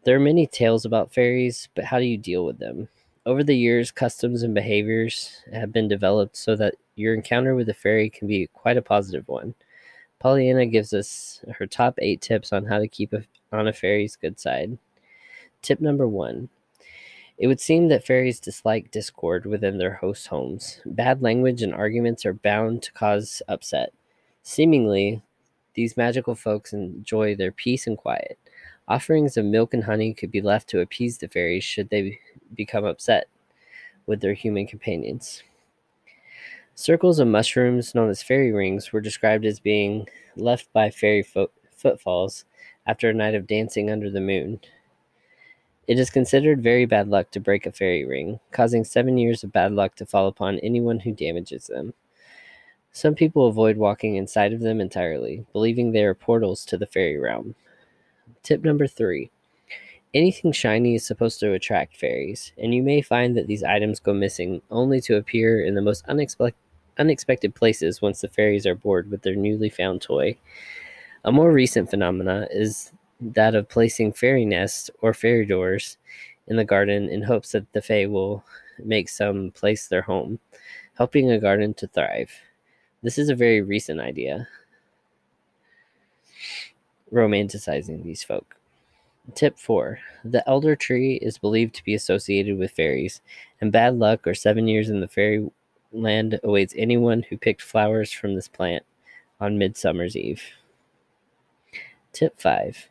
There 0.04 0.16
are 0.16 0.20
many 0.20 0.48
tales 0.48 0.86
about 0.86 1.14
fairies, 1.14 1.70
but 1.76 1.86
how 1.86 2.00
do 2.00 2.06
you 2.06 2.18
deal 2.18 2.46
with 2.46 2.58
them? 2.58 2.88
Over 3.26 3.44
the 3.44 3.56
years, 3.56 3.92
customs 3.92 4.44
and 4.44 4.56
behaviors 4.56 5.44
have 5.54 5.72
been 5.72 5.88
developed 5.88 6.38
so 6.38 6.56
that 6.56 6.76
your 6.96 7.14
encounter 7.14 7.54
with 7.54 7.70
a 7.70 7.74
fairy 7.74 8.10
can 8.10 8.28
be 8.28 8.48
quite 8.54 8.78
a 8.78 8.82
positive 8.82 9.28
one. 9.28 9.54
Pollyanna 10.20 10.66
gives 10.66 10.94
us 10.94 11.42
her 11.58 11.68
top 11.68 11.96
eight 12.00 12.22
tips 12.22 12.52
on 12.52 12.66
how 12.66 12.80
to 12.80 12.88
keep 12.88 13.14
a, 13.14 13.24
on 13.52 13.68
a 13.68 13.74
fairy's 13.74 14.16
good 14.16 14.40
side. 14.40 14.78
Tip 15.62 15.82
number 15.82 16.08
one 16.08 16.50
It 17.38 17.48
would 17.48 17.60
seem 17.60 17.88
that 17.90 18.06
fairies 18.06 18.40
dislike 18.40 18.92
discord 18.92 19.46
within 19.46 19.78
their 19.78 19.96
host 19.96 20.28
homes. 20.28 20.82
Bad 20.86 21.22
language 21.22 21.62
and 21.62 21.74
arguments 21.74 22.26
are 22.26 22.34
bound 22.34 22.84
to 22.84 22.92
cause 22.94 23.42
upset. 23.48 23.92
Seemingly, 24.44 25.22
these 25.76 25.98
magical 25.98 26.36
folks 26.36 26.74
enjoy 26.74 27.36
their 27.36 27.52
peace 27.52 27.88
and 27.88 27.98
quiet. 27.98 28.38
Offerings 28.88 29.38
of 29.38 29.46
milk 29.46 29.74
and 29.74 29.84
honey 29.84 30.14
could 30.14 30.32
be 30.32 30.42
left 30.42 30.68
to 30.70 30.82
appease 30.82 31.18
the 31.18 31.28
fairies 31.28 31.64
should 31.64 31.90
they 31.90 32.20
become 32.56 32.86
upset 32.86 33.28
with 34.08 34.22
their 34.22 34.34
human 34.34 34.66
companions. 34.66 35.44
Circles 36.74 37.20
of 37.20 37.28
mushrooms, 37.28 37.94
known 37.94 38.10
as 38.10 38.24
fairy 38.24 38.52
rings, 38.52 38.92
were 38.92 39.02
described 39.02 39.46
as 39.46 39.60
being 39.60 40.08
left 40.38 40.72
by 40.74 40.90
fairy 40.90 41.22
fo- 41.22 41.52
footfalls 41.76 42.46
after 42.88 43.10
a 43.10 43.14
night 43.14 43.36
of 43.36 43.46
dancing 43.46 43.92
under 43.92 44.10
the 44.10 44.22
moon. 44.22 44.60
It 45.90 45.98
is 45.98 46.12
considered 46.12 46.62
very 46.62 46.86
bad 46.86 47.08
luck 47.08 47.32
to 47.32 47.40
break 47.40 47.66
a 47.66 47.72
fairy 47.72 48.06
ring, 48.06 48.40
causing 48.52 48.84
seven 48.84 49.18
years 49.18 49.44
of 49.44 49.52
bad 49.52 49.72
luck 49.72 49.96
to 49.96 50.06
fall 50.06 50.28
upon 50.28 50.60
anyone 50.60 51.00
who 51.00 51.12
damages 51.12 51.66
them. 51.66 51.96
Some 52.92 53.16
people 53.16 53.48
avoid 53.48 53.76
walking 53.76 54.16
inside 54.16 54.54
of 54.54 54.60
them 54.60 54.80
entirely, 54.80 55.48
believing 55.52 55.92
they 55.92 56.04
are 56.04 56.14
portals 56.14 56.64
to 56.66 56.78
the 56.78 56.86
fairy 56.86 57.18
realm. 57.18 57.56
Tip 58.44 58.64
number 58.64 58.86
three 58.86 59.32
anything 60.14 60.52
shiny 60.52 60.94
is 60.94 61.08
supposed 61.08 61.40
to 61.40 61.54
attract 61.54 61.98
fairies, 61.98 62.52
and 62.60 62.76
you 62.76 62.84
may 62.84 63.02
find 63.02 63.36
that 63.36 63.48
these 63.48 63.64
items 63.64 64.00
go 64.00 64.14
missing 64.14 64.62
only 64.70 65.02
to 65.02 65.18
appear 65.18 65.60
in 65.66 65.74
the 65.74 65.82
most 65.82 66.06
unexpected 66.08 66.62
unexpected 67.00 67.56
places 67.56 68.00
once 68.00 68.22
the 68.22 68.28
fairies 68.28 68.68
are 68.68 68.76
bored 68.76 69.10
with 69.10 69.24
their 69.24 69.36
newly 69.36 69.70
found 69.70 70.04
toy. 70.04 70.38
A 71.26 71.32
more 71.32 71.52
recent 71.52 71.90
phenomena 71.90 72.48
is 72.52 72.92
that 73.20 73.56
of 73.56 73.70
placing 73.70 74.14
fairy 74.14 74.46
nests 74.46 74.90
or 75.02 75.14
fairy 75.14 75.46
doors 75.46 75.98
in 76.48 76.56
the 76.56 76.66
garden 76.66 77.10
in 77.10 77.22
hopes 77.22 77.52
that 77.52 77.72
the 77.74 77.82
fae 77.82 78.06
will 78.06 78.44
make 78.84 79.10
some 79.10 79.52
place 79.52 79.88
their 79.88 80.02
home, 80.02 80.40
helping 80.98 81.30
a 81.30 81.40
garden 81.40 81.74
to 81.76 81.88
thrive. 81.88 82.32
This 83.04 83.18
is 83.18 83.30
a 83.30 83.36
very 83.36 83.62
recent 83.62 84.00
idea, 84.00 84.48
romanticizing 87.14 88.04
these 88.04 88.24
folk. 88.24 88.56
Tip 89.36 89.60
4. 89.60 90.00
The 90.26 90.48
elder 90.50 90.76
tree 90.76 91.16
is 91.22 91.38
believed 91.38 91.76
to 91.76 91.84
be 91.84 91.94
associated 91.94 92.58
with 92.58 92.72
fairies, 92.72 93.22
and 93.62 93.72
bad 93.72 93.96
luck 93.96 94.26
or 94.26 94.34
seven 94.34 94.68
years 94.68 94.90
in 94.90 95.02
the 95.02 95.08
fairy 95.08 95.50
land 95.92 96.40
awaits 96.44 96.74
anyone 96.78 97.24
who 97.24 97.38
picked 97.38 97.62
flowers 97.62 98.12
from 98.12 98.36
this 98.36 98.48
plant 98.48 98.84
on 99.40 99.58
Midsummer's 99.58 100.16
Eve. 100.16 100.44
Tip 102.12 102.40
5. 102.40 102.90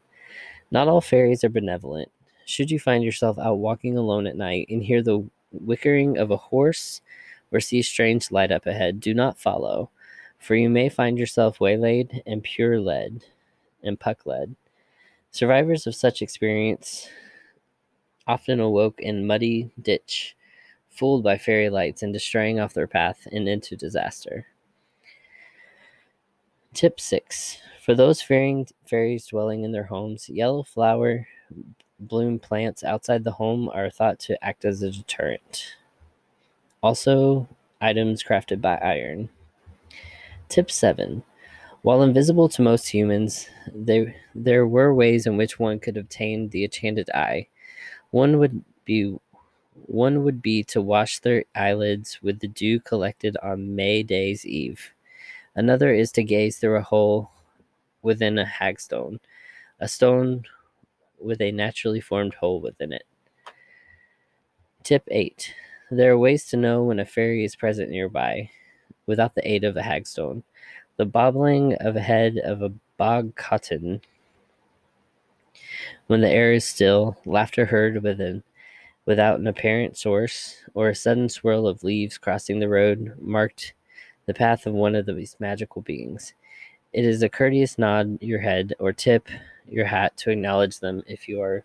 Not 0.71 0.89
all 0.89 1.01
fairies 1.01 1.45
are 1.45 1.49
benevolent. 1.49 2.11
Should 2.45 2.71
you 2.71 2.79
find 2.79 3.05
yourself 3.05 3.39
out 3.39 3.59
walking 3.59 3.97
alone 3.97 4.27
at 4.27 4.37
night 4.37 4.66
and 4.71 4.83
hear 4.83 5.03
the 5.03 5.29
whickering 5.53 6.19
of 6.19 6.31
a 6.31 6.37
horse 6.37 7.01
or 7.53 7.61
see 7.61 7.83
strange 7.83 8.31
light 8.31 8.53
up 8.53 8.66
ahead, 8.66 9.01
do 9.01 9.14
not 9.14 9.39
follow, 9.39 9.91
for 10.39 10.55
you 10.55 10.69
may 10.69 10.89
find 10.89 11.19
yourself 11.19 11.61
waylaid 11.61 12.23
and 12.27 12.43
pure 12.43 12.81
led 12.81 13.25
and 13.83 13.99
puck 13.99 14.27
led. 14.27 14.57
Survivors 15.31 15.87
of 15.87 15.95
such 15.95 16.21
experience 16.23 17.09
often 18.27 18.61
awoke 18.61 19.01
in 19.01 19.27
muddy 19.27 19.71
ditch 19.81 20.37
fooled 20.91 21.23
by 21.23 21.39
fairy 21.39 21.71
lights 21.71 22.03
and 22.03 22.19
straying 22.21 22.59
off 22.59 22.75
their 22.75 22.87
path 22.87 23.27
and 23.31 23.49
into 23.49 23.77
disaster. 23.77 24.47
Tip 26.75 27.01
6. 27.01 27.59
For 27.81 27.95
those 27.95 28.21
fearing 28.21 28.66
fairies 28.87 29.27
dwelling 29.27 29.64
in 29.64 29.73
their 29.73 29.85
homes, 29.85 30.29
yellow 30.29 30.62
flower 30.62 31.27
bloom 31.99 32.39
plants 32.39 32.85
outside 32.85 33.25
the 33.25 33.33
home 33.33 33.69
are 33.71 33.91
thought 33.91 34.19
to 34.21 34.45
act 34.45 34.64
as 34.64 34.83
a 34.83 34.91
deterrent. 34.91 35.77
Also, 36.83 37.49
items 37.81 38.23
crafted 38.23 38.61
by 38.61 38.77
iron. 38.77 39.29
Tip 40.49 40.71
7. 40.71 41.23
While 41.83 42.03
invisible 42.03 42.49
to 42.51 42.62
most 42.62 42.89
humans, 42.89 43.49
they, 43.75 44.14
there 44.35 44.66
were 44.66 44.95
ways 44.95 45.27
in 45.27 45.37
which 45.37 45.59
one 45.59 45.81
could 45.81 45.97
obtain 45.97 46.49
the 46.51 46.64
enchanted 46.64 47.09
eye. 47.11 47.49
One 48.11 48.39
would 48.39 48.64
be 48.85 49.16
one 49.87 50.25
would 50.25 50.43
be 50.43 50.64
to 50.64 50.83
wash 50.83 51.21
their 51.21 51.45
eyelids 51.55 52.19
with 52.21 52.41
the 52.41 52.49
dew 52.49 52.81
collected 52.81 53.37
on 53.43 53.77
May 53.77 54.03
Day's 54.03 54.45
Eve. 54.45 54.93
Another 55.55 55.92
is 55.92 56.12
to 56.12 56.22
gaze 56.22 56.59
through 56.59 56.76
a 56.76 56.82
hole 56.82 57.30
within 58.03 58.38
a 58.38 58.44
hagstone, 58.44 59.18
a 59.80 59.88
stone 59.88 60.44
with 61.20 61.40
a 61.40 61.53
naturally 61.53 62.01
formed 62.01 62.34
hole 62.34 62.61
within 62.61 62.92
it. 62.92 63.05
Tip 64.82 65.03
8. 65.11 65.55
There 65.90 66.12
are 66.12 66.18
ways 66.18 66.46
to 66.46 66.57
know 66.57 66.84
when 66.84 67.01
a 67.01 67.05
fairy 67.05 67.44
is 67.44 67.57
present 67.57 67.90
nearby 67.90 68.51
without 69.07 69.34
the 69.34 69.51
aid 69.51 69.64
of 69.64 69.76
a 69.76 69.82
hagstone. 69.82 70.42
The 70.96 71.07
bobbling 71.07 71.74
of 71.80 71.96
a 71.96 72.01
head 72.01 72.38
of 72.38 72.62
a 72.62 72.72
bog 72.96 73.34
cotton 73.36 74.01
when 76.07 76.20
the 76.20 76.30
air 76.30 76.53
is 76.53 76.64
still, 76.64 77.16
laughter 77.26 77.66
heard 77.66 78.03
within 78.03 78.42
without 79.05 79.40
an 79.40 79.46
apparent 79.46 79.96
source, 79.96 80.57
or 80.74 80.88
a 80.88 80.94
sudden 80.94 81.28
swirl 81.28 81.66
of 81.66 81.82
leaves 81.82 82.18
crossing 82.18 82.61
the 82.61 82.68
road 82.68 83.14
marked 83.18 83.72
the 84.29 84.35
path 84.35 84.66
of 84.66 84.74
one 84.74 84.95
of 84.95 85.07
these 85.07 85.37
magical 85.41 85.81
beings. 85.81 86.35
It 86.93 87.07
is 87.07 87.22
a 87.22 87.31
courteous 87.31 87.79
nod 87.79 88.18
your 88.20 88.41
head 88.41 88.74
or 88.79 88.93
tip 88.93 89.26
your 89.66 89.87
hat 89.87 90.18
to 90.18 90.31
acknowledge 90.31 90.81
them 90.81 91.03
if 91.07 91.29
you 91.29 91.41
are 91.41 91.64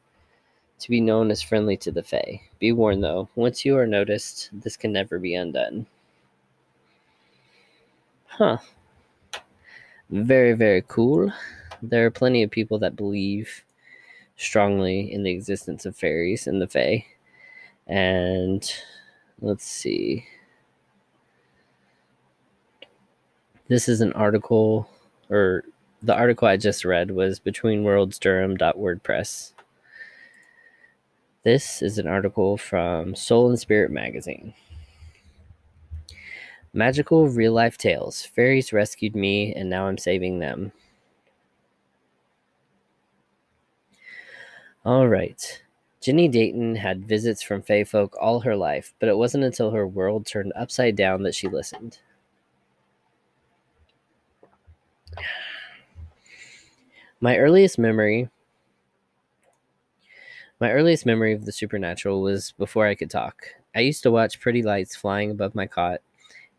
to 0.79 0.89
be 0.89 1.01
known 1.01 1.29
as 1.29 1.41
friendly 1.41 1.75
to 1.75 1.91
the 1.91 2.03
Fae. 2.03 2.41
Be 2.59 2.71
warned 2.71 3.03
though, 3.03 3.27
once 3.35 3.65
you 3.65 3.77
are 3.77 3.85
noticed, 3.85 4.49
this 4.53 4.77
can 4.77 4.93
never 4.93 5.19
be 5.19 5.35
undone. 5.35 5.87
Huh. 8.27 8.59
Very, 10.09 10.53
very 10.53 10.85
cool. 10.87 11.33
There 11.81 12.05
are 12.05 12.11
plenty 12.11 12.43
of 12.43 12.51
people 12.51 12.79
that 12.79 12.95
believe 12.95 13.65
strongly 14.37 15.11
in 15.11 15.23
the 15.23 15.31
existence 15.31 15.85
of 15.85 15.97
fairies 15.97 16.47
and 16.47 16.61
the 16.61 16.67
Fae. 16.67 17.05
And 17.87 18.73
let's 19.41 19.65
see. 19.65 20.25
This 23.73 23.89
is 23.89 24.01
an 24.01 24.13
article, 24.13 24.87
or 25.31 25.63
the 26.03 26.13
article 26.13 26.47
I 26.47 26.57
just 26.57 26.85
read 26.85 27.09
was 27.09 27.39
betweenworldsdurham.wordpress. 27.39 29.53
This 31.41 31.81
is 31.81 31.97
an 31.97 32.05
article 32.05 32.55
from 32.55 33.15
Soul 33.15 33.49
and 33.49 33.59
Spirit 33.59 33.89
magazine. 33.89 34.53
Magical 36.71 37.27
real 37.27 37.53
life 37.53 37.79
tales. 37.79 38.23
Fairies 38.23 38.71
rescued 38.71 39.15
me, 39.15 39.51
and 39.55 39.71
now 39.71 39.87
I'm 39.87 39.97
saving 39.97 40.37
them. 40.37 40.71
All 44.85 45.07
right. 45.07 45.63
Jenny 45.99 46.27
Dayton 46.27 46.75
had 46.75 47.07
visits 47.07 47.41
from 47.41 47.63
Fae 47.63 47.85
folk 47.85 48.15
all 48.21 48.41
her 48.41 48.55
life, 48.55 48.93
but 48.99 49.09
it 49.09 49.17
wasn't 49.17 49.45
until 49.45 49.71
her 49.71 49.87
world 49.87 50.27
turned 50.27 50.53
upside 50.55 50.95
down 50.95 51.23
that 51.23 51.33
she 51.33 51.47
listened. 51.47 51.97
My 57.19 57.37
earliest 57.37 57.79
memory 57.79 58.29
my 60.59 60.71
earliest 60.71 61.05
memory 61.05 61.33
of 61.33 61.43
the 61.43 61.51
supernatural 61.51 62.21
was 62.21 62.53
before 62.57 62.87
I 62.87 62.95
could 62.95 63.09
talk. 63.09 63.47
I 63.75 63.81
used 63.81 64.01
to 64.03 64.11
watch 64.11 64.39
pretty 64.39 64.63
lights 64.63 64.95
flying 64.95 65.29
above 65.29 65.55
my 65.55 65.67
cot, 65.67 65.99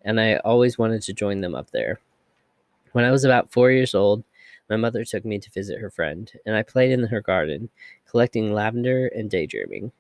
and 0.03 0.21
I 0.21 0.37
always 0.37 0.77
wanted 0.77 1.01
to 1.03 1.15
join 1.15 1.41
them 1.41 1.55
up 1.55 1.71
there. 1.71 2.01
When 2.93 3.07
I 3.07 3.11
was 3.11 3.25
about 3.25 3.51
four 3.51 3.71
years 3.71 3.95
old, 3.95 4.23
my 4.69 4.77
mother 4.77 5.07
took 5.07 5.25
me 5.25 5.39
to 5.39 5.51
visit 5.51 5.81
her 5.81 5.89
friend, 5.91 6.31
and 6.45 6.55
I 6.55 6.63
played 6.63 6.91
in 6.93 7.05
her 7.05 7.23
garden, 7.23 7.71
collecting 8.07 8.53
lavender 8.53 9.07
and 9.09 9.31
daydreaming. 9.31 9.91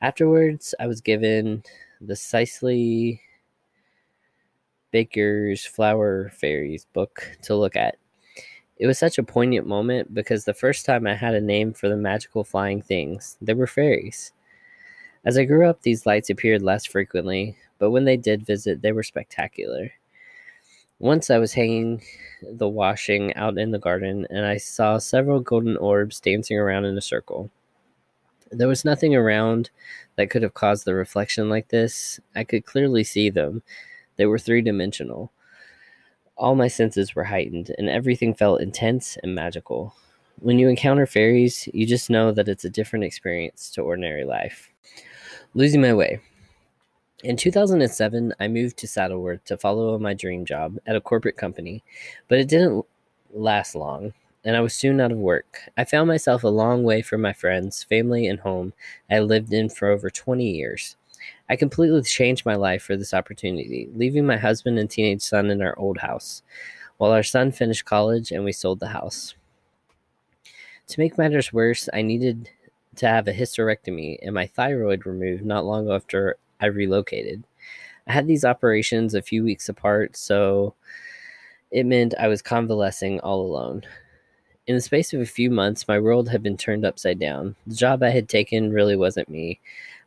Afterwards, 0.00 0.72
I 0.78 0.86
was 0.86 1.00
given 1.00 1.64
the 2.00 2.14
Cicely 2.14 3.20
Baker's 4.92 5.64
Flower 5.64 6.30
Fairies 6.30 6.86
book 6.92 7.36
to 7.42 7.56
look 7.56 7.74
at. 7.74 7.96
It 8.78 8.86
was 8.86 8.98
such 8.98 9.18
a 9.18 9.22
poignant 9.24 9.66
moment 9.66 10.14
because 10.14 10.44
the 10.44 10.54
first 10.54 10.86
time 10.86 11.06
I 11.06 11.14
had 11.14 11.34
a 11.34 11.40
name 11.40 11.72
for 11.72 11.88
the 11.88 11.96
magical 11.96 12.44
flying 12.44 12.82
things, 12.82 13.36
they 13.40 13.54
were 13.54 13.66
fairies. 13.66 14.32
As 15.24 15.38
I 15.38 15.44
grew 15.44 15.68
up, 15.68 15.82
these 15.82 16.06
lights 16.06 16.30
appeared 16.30 16.62
less 16.62 16.84
frequently, 16.84 17.56
but 17.78 17.90
when 17.90 18.04
they 18.04 18.16
did 18.16 18.46
visit, 18.46 18.82
they 18.82 18.92
were 18.92 19.02
spectacular. 19.02 19.92
Once 20.98 21.30
I 21.30 21.38
was 21.38 21.52
hanging 21.54 22.02
the 22.42 22.68
washing 22.68 23.34
out 23.34 23.58
in 23.58 23.70
the 23.70 23.78
garden 23.78 24.26
and 24.30 24.44
I 24.46 24.56
saw 24.56 24.98
several 24.98 25.40
golden 25.40 25.76
orbs 25.76 26.20
dancing 26.20 26.58
around 26.58 26.84
in 26.84 26.96
a 26.96 27.00
circle. 27.00 27.50
There 28.50 28.68
was 28.68 28.84
nothing 28.84 29.14
around 29.14 29.70
that 30.16 30.30
could 30.30 30.42
have 30.42 30.54
caused 30.54 30.84
the 30.84 30.94
reflection 30.94 31.48
like 31.48 31.68
this. 31.68 32.20
I 32.34 32.44
could 32.44 32.66
clearly 32.66 33.02
see 33.04 33.30
them. 33.30 33.62
They 34.16 34.26
were 34.26 34.38
three 34.38 34.62
dimensional. 34.62 35.32
All 36.36 36.54
my 36.54 36.68
senses 36.68 37.14
were 37.14 37.24
heightened, 37.24 37.74
and 37.78 37.88
everything 37.88 38.34
felt 38.34 38.60
intense 38.60 39.16
and 39.22 39.34
magical. 39.34 39.94
When 40.40 40.58
you 40.58 40.68
encounter 40.68 41.06
fairies, 41.06 41.68
you 41.72 41.86
just 41.86 42.10
know 42.10 42.32
that 42.32 42.48
it's 42.48 42.64
a 42.64 42.70
different 42.70 43.04
experience 43.04 43.70
to 43.72 43.82
ordinary 43.82 44.24
life. 44.24 44.70
Losing 45.54 45.80
my 45.80 45.94
way. 45.94 46.20
In 47.22 47.36
2007, 47.36 48.34
I 48.40 48.48
moved 48.48 48.76
to 48.78 48.88
Saddleworth 48.88 49.44
to 49.44 49.56
follow 49.56 49.96
my 49.98 50.12
dream 50.12 50.44
job 50.44 50.78
at 50.86 50.96
a 50.96 51.00
corporate 51.00 51.36
company, 51.36 51.84
but 52.26 52.40
it 52.40 52.48
didn't 52.48 52.84
last 53.32 53.76
long, 53.76 54.12
and 54.44 54.56
I 54.56 54.60
was 54.60 54.74
soon 54.74 55.00
out 55.00 55.12
of 55.12 55.18
work. 55.18 55.60
I 55.76 55.84
found 55.84 56.08
myself 56.08 56.42
a 56.42 56.48
long 56.48 56.82
way 56.82 57.00
from 57.00 57.20
my 57.20 57.32
friends, 57.32 57.84
family, 57.84 58.26
and 58.26 58.40
home 58.40 58.72
I 59.08 59.20
lived 59.20 59.52
in 59.52 59.68
for 59.68 59.88
over 59.88 60.10
20 60.10 60.44
years. 60.44 60.96
I 61.52 61.56
completely 61.56 62.00
changed 62.00 62.46
my 62.46 62.54
life 62.54 62.82
for 62.82 62.96
this 62.96 63.12
opportunity, 63.12 63.86
leaving 63.94 64.24
my 64.24 64.38
husband 64.38 64.78
and 64.78 64.88
teenage 64.88 65.20
son 65.20 65.50
in 65.50 65.60
our 65.60 65.78
old 65.78 65.98
house, 65.98 66.42
while 66.96 67.12
our 67.12 67.22
son 67.22 67.52
finished 67.52 67.84
college 67.84 68.32
and 68.32 68.42
we 68.42 68.52
sold 68.52 68.80
the 68.80 68.88
house. 68.88 69.34
To 70.86 70.98
make 70.98 71.18
matters 71.18 71.52
worse, 71.52 71.90
I 71.92 72.00
needed 72.00 72.48
to 72.96 73.06
have 73.06 73.28
a 73.28 73.34
hysterectomy 73.34 74.16
and 74.22 74.34
my 74.34 74.46
thyroid 74.46 75.04
removed 75.04 75.44
not 75.44 75.66
long 75.66 75.90
after 75.90 76.38
I 76.58 76.66
relocated. 76.68 77.44
I 78.06 78.12
had 78.14 78.26
these 78.26 78.46
operations 78.46 79.12
a 79.12 79.20
few 79.20 79.44
weeks 79.44 79.68
apart, 79.68 80.16
so 80.16 80.72
it 81.70 81.84
meant 81.84 82.14
I 82.18 82.28
was 82.28 82.40
convalescing 82.40 83.20
all 83.20 83.42
alone. 83.42 83.82
In 84.66 84.76
the 84.76 84.80
space 84.80 85.12
of 85.12 85.20
a 85.20 85.26
few 85.26 85.50
months, 85.50 85.86
my 85.86 85.98
world 85.98 86.30
had 86.30 86.42
been 86.42 86.56
turned 86.56 86.86
upside 86.86 87.18
down. 87.18 87.56
The 87.66 87.74
job 87.74 88.02
I 88.02 88.08
had 88.08 88.28
taken 88.28 88.72
really 88.72 88.96
wasn't 88.96 89.28
me. 89.28 89.60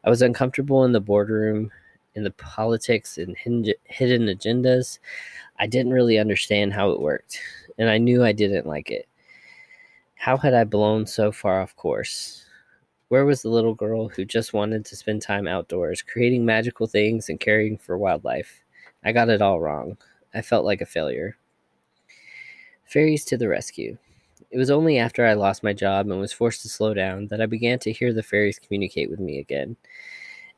I 0.06 0.10
was 0.10 0.22
uncomfortable 0.22 0.86
in 0.86 0.91
the 0.91 1.01
boardroom, 1.01 1.72
in 2.14 2.24
the 2.24 2.32
politics 2.32 3.18
and 3.18 3.36
hidden 3.36 3.74
agendas. 3.89 4.99
I 5.58 5.68
didn't 5.68 5.93
really 5.93 6.20
understand 6.20 6.74
how 6.74 6.91
it 6.91 7.01
worked, 7.01 7.39
and 7.78 7.89
I 7.89 7.97
knew 7.97 8.24
I 8.24 8.32
didn't 8.32 8.68
like 8.68 8.91
it. 8.91 9.08
How 10.14 10.38
had 10.38 10.53
I 10.53 10.64
blown 10.64 11.08
so 11.08 11.32
far 11.32 11.62
off 11.62 11.76
course? 11.76 12.45
Where 13.10 13.26
was 13.26 13.41
the 13.41 13.49
little 13.49 13.74
girl 13.76 14.08
who 14.08 14.26
just 14.26 14.53
wanted 14.53 14.86
to 14.86 14.95
spend 14.95 15.22
time 15.22 15.47
outdoors, 15.47 16.01
creating 16.01 16.45
magical 16.45 16.88
things 16.88 17.30
and 17.30 17.39
caring 17.39 17.78
for 17.78 17.97
wildlife? 17.97 18.64
I 19.03 19.12
got 19.12 19.30
it 19.30 19.41
all 19.41 19.60
wrong. 19.60 19.97
I 20.34 20.41
felt 20.41 20.66
like 20.66 20.82
a 20.82 20.86
failure. 20.86 21.38
Fairies 22.86 23.26
to 23.26 23.38
the 23.38 23.47
rescue. 23.47 23.97
It 24.56 24.58
was 24.58 24.72
only 24.72 24.97
after 24.97 25.26
I 25.26 25.34
lost 25.34 25.64
my 25.64 25.74
job 25.74 26.10
and 26.10 26.18
was 26.18 26.32
forced 26.32 26.62
to 26.62 26.70
slow 26.70 26.93
down 26.93 27.28
that 27.28 27.41
I 27.41 27.45
began 27.45 27.78
to 27.80 27.91
hear 27.91 28.14
the 28.14 28.24
fairies 28.24 28.58
communicate 28.58 29.10
with 29.10 29.20
me 29.20 29.38
again. 29.38 29.76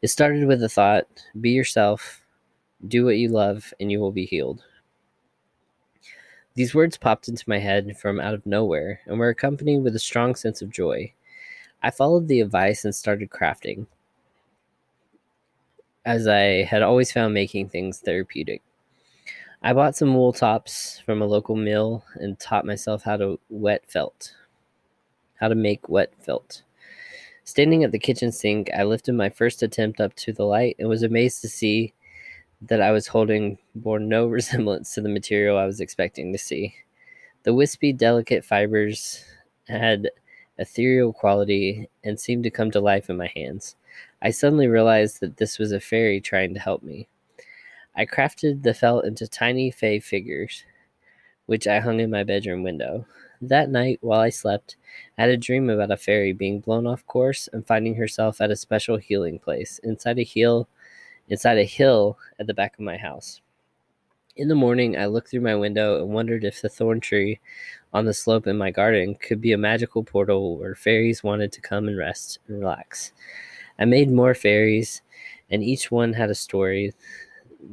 It 0.03 0.09
started 0.09 0.45
with 0.45 0.59
the 0.59 0.69
thought 0.69 1.07
be 1.41 1.49
yourself, 1.49 2.21
do 2.87 3.05
what 3.05 3.17
you 3.17 3.29
love, 3.29 3.73
and 3.79 3.91
you 3.91 3.99
will 3.99 4.11
be 4.11 4.27
healed. 4.27 4.63
These 6.53 6.75
words 6.75 6.95
popped 6.95 7.27
into 7.27 7.43
my 7.49 7.57
head 7.57 7.97
from 7.97 8.19
out 8.19 8.35
of 8.35 8.45
nowhere 8.45 9.01
and 9.07 9.17
were 9.17 9.29
accompanied 9.29 9.79
with 9.79 9.95
a 9.95 9.99
strong 9.99 10.35
sense 10.35 10.61
of 10.61 10.69
joy. 10.69 11.11
I 11.81 11.89
followed 11.89 12.27
the 12.27 12.41
advice 12.41 12.85
and 12.85 12.93
started 12.93 13.31
crafting, 13.31 13.87
as 16.05 16.27
I 16.27 16.65
had 16.65 16.83
always 16.83 17.11
found 17.11 17.33
making 17.33 17.69
things 17.69 17.97
therapeutic. 17.97 18.61
I 19.63 19.73
bought 19.73 19.95
some 19.95 20.13
wool 20.13 20.33
tops 20.33 20.99
from 20.99 21.21
a 21.21 21.25
local 21.25 21.55
mill 21.55 22.03
and 22.15 22.39
taught 22.39 22.65
myself 22.65 23.03
how 23.03 23.17
to 23.17 23.39
wet 23.49 23.83
felt. 23.87 24.33
How 25.39 25.47
to 25.47 25.55
make 25.55 25.89
wet 25.89 26.13
felt. 26.19 26.61
Standing 27.43 27.83
at 27.83 27.91
the 27.91 27.99
kitchen 27.99 28.31
sink, 28.31 28.69
I 28.77 28.83
lifted 28.83 29.13
my 29.13 29.29
first 29.29 29.63
attempt 29.63 29.99
up 29.99 30.13
to 30.15 30.31
the 30.31 30.43
light 30.43 30.75
and 30.77 30.87
was 30.87 31.01
amazed 31.01 31.41
to 31.41 31.49
see 31.49 31.93
that 32.61 32.81
I 32.81 32.91
was 32.91 33.07
holding 33.07 33.57
bore 33.73 33.99
no 33.99 34.27
resemblance 34.27 34.93
to 34.93 35.01
the 35.01 35.09
material 35.09 35.57
I 35.57 35.65
was 35.65 35.79
expecting 35.79 36.31
to 36.33 36.37
see. 36.37 36.75
The 37.43 37.53
wispy, 37.53 37.93
delicate 37.93 38.45
fibers 38.45 39.23
had 39.67 40.09
ethereal 40.59 41.13
quality 41.13 41.89
and 42.03 42.19
seemed 42.19 42.43
to 42.43 42.51
come 42.51 42.69
to 42.71 42.79
life 42.79 43.09
in 43.09 43.17
my 43.17 43.31
hands. 43.35 43.75
I 44.21 44.31
suddenly 44.31 44.67
realized 44.67 45.19
that 45.21 45.37
this 45.37 45.57
was 45.57 45.71
a 45.71 45.79
fairy 45.79 46.21
trying 46.21 46.53
to 46.53 46.59
help 46.59 46.83
me. 46.83 47.07
I 47.97 48.05
crafted 48.05 48.61
the 48.61 48.75
felt 48.75 49.05
into 49.05 49.27
tiny 49.27 49.71
fey 49.71 49.99
figures, 49.99 50.63
which 51.47 51.65
I 51.65 51.79
hung 51.79 51.99
in 51.99 52.11
my 52.11 52.23
bedroom 52.23 52.61
window. 52.61 53.07
That 53.41 53.71
night, 53.71 53.97
while 54.01 54.19
I 54.19 54.29
slept, 54.29 54.75
I 55.17 55.23
had 55.23 55.31
a 55.31 55.37
dream 55.37 55.67
about 55.67 55.89
a 55.89 55.97
fairy 55.97 56.31
being 56.31 56.59
blown 56.59 56.85
off 56.85 57.05
course 57.07 57.49
and 57.51 57.65
finding 57.65 57.95
herself 57.95 58.39
at 58.39 58.51
a 58.51 58.55
special 58.55 58.97
healing 58.97 59.39
place 59.39 59.79
inside 59.79 60.19
a 60.19 60.23
hill, 60.23 60.69
inside 61.27 61.57
a 61.57 61.63
hill 61.63 62.19
at 62.39 62.45
the 62.45 62.53
back 62.53 62.75
of 62.75 62.81
my 62.81 62.97
house. 62.97 63.41
In 64.35 64.47
the 64.47 64.53
morning, 64.53 64.95
I 64.95 65.07
looked 65.07 65.31
through 65.31 65.41
my 65.41 65.55
window 65.55 65.99
and 65.99 66.13
wondered 66.13 66.43
if 66.43 66.61
the 66.61 66.69
thorn 66.69 66.99
tree 66.99 67.39
on 67.93 68.05
the 68.05 68.13
slope 68.13 68.45
in 68.45 68.55
my 68.55 68.69
garden 68.69 69.15
could 69.15 69.41
be 69.41 69.53
a 69.53 69.57
magical 69.57 70.03
portal 70.03 70.59
where 70.59 70.75
fairies 70.75 71.23
wanted 71.23 71.51
to 71.53 71.61
come 71.61 71.87
and 71.87 71.97
rest 71.97 72.37
and 72.47 72.59
relax. 72.59 73.13
I 73.79 73.85
made 73.85 74.11
more 74.11 74.35
fairies, 74.35 75.01
and 75.49 75.63
each 75.63 75.89
one 75.89 76.13
had 76.13 76.29
a 76.29 76.35
story 76.35 76.93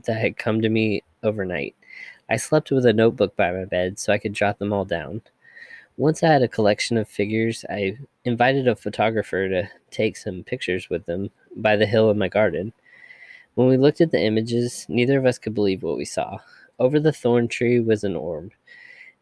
that 0.05 0.18
had 0.18 0.37
come 0.37 0.61
to 0.62 0.68
me 0.68 1.03
overnight. 1.22 1.74
I 2.28 2.37
slept 2.37 2.70
with 2.70 2.87
a 2.87 2.93
notebook 2.93 3.37
by 3.37 3.53
my 3.53 3.64
bed 3.64 3.99
so 3.99 4.12
I 4.12 4.18
could 4.18 4.32
jot 4.32 4.59
them 4.59 4.72
all 4.72 4.85
down. 4.85 5.22
Once 5.97 6.22
I 6.22 6.28
had 6.28 6.43
a 6.43 6.49
collection 6.49 6.97
of 6.97 7.09
figures, 7.09 7.64
I 7.70 7.99
invited 8.24 8.66
a 8.66 8.74
photographer 8.74 9.49
to 9.49 9.68
take 9.91 10.16
some 10.16 10.43
pictures 10.43 10.91
with 10.91 11.07
them 11.07 11.30
by 11.57 11.76
the 11.76 11.87
hill 11.87 12.11
in 12.11 12.18
my 12.18 12.28
garden. 12.28 12.72
When 13.55 13.68
we 13.68 13.76
looked 13.76 14.01
at 14.01 14.11
the 14.11 14.20
images, 14.20 14.87
neither 14.89 15.18
of 15.18 15.26
us 15.26 15.39
could 15.39 15.55
believe 15.55 15.82
what 15.82 15.97
we 15.97 16.05
saw. 16.05 16.39
Over 16.80 16.99
the 16.99 17.12
thorn 17.12 17.47
tree 17.47 17.78
was 17.78 18.03
an 18.03 18.16
orb, 18.16 18.51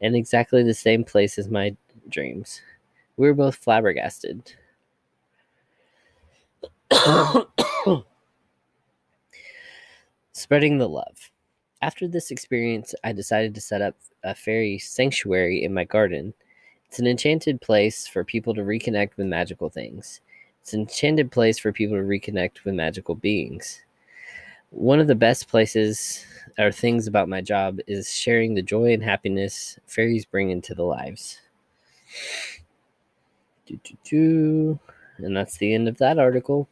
in 0.00 0.14
exactly 0.14 0.62
the 0.62 0.72
same 0.72 1.04
place 1.04 1.38
as 1.38 1.50
my 1.50 1.76
dreams. 2.08 2.62
We 3.18 3.26
were 3.26 3.34
both 3.34 3.56
flabbergasted. 3.56 4.54
Spreading 10.42 10.78
the 10.78 10.88
love. 10.88 11.30
After 11.82 12.08
this 12.08 12.32
experience, 12.32 12.96
I 13.04 13.12
decided 13.12 13.54
to 13.54 13.60
set 13.60 13.80
up 13.80 13.94
a 14.24 14.34
fairy 14.34 14.76
sanctuary 14.76 15.62
in 15.62 15.72
my 15.72 15.84
garden. 15.84 16.34
It's 16.88 16.98
an 16.98 17.06
enchanted 17.06 17.60
place 17.60 18.08
for 18.08 18.24
people 18.24 18.52
to 18.54 18.62
reconnect 18.62 19.16
with 19.16 19.28
magical 19.28 19.68
things. 19.68 20.20
It's 20.60 20.74
an 20.74 20.80
enchanted 20.80 21.30
place 21.30 21.60
for 21.60 21.72
people 21.72 21.96
to 21.96 22.02
reconnect 22.02 22.64
with 22.64 22.74
magical 22.74 23.14
beings 23.14 23.82
one 24.72 24.98
of 24.98 25.06
the 25.06 25.14
best 25.14 25.48
places 25.48 26.24
or 26.58 26.72
things 26.72 27.06
about 27.06 27.28
my 27.28 27.42
job 27.42 27.78
is 27.86 28.10
sharing 28.10 28.54
the 28.54 28.62
joy 28.62 28.92
and 28.92 29.02
happiness 29.02 29.78
fairies 29.86 30.24
bring 30.24 30.50
into 30.50 30.74
the 30.74 30.82
lives. 30.82 31.40
And 35.18 35.36
that's 35.36 35.58
the 35.58 35.74
end 35.74 35.88
of 35.88 35.98
that 35.98 36.18
article. 36.18 36.68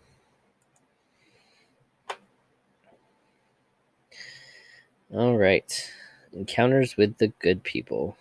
All 5.13 5.37
right. 5.37 5.93
Encounters 6.33 6.97
with 6.97 7.19
the 7.19 7.29
Good 7.41 7.65
People 7.65 8.17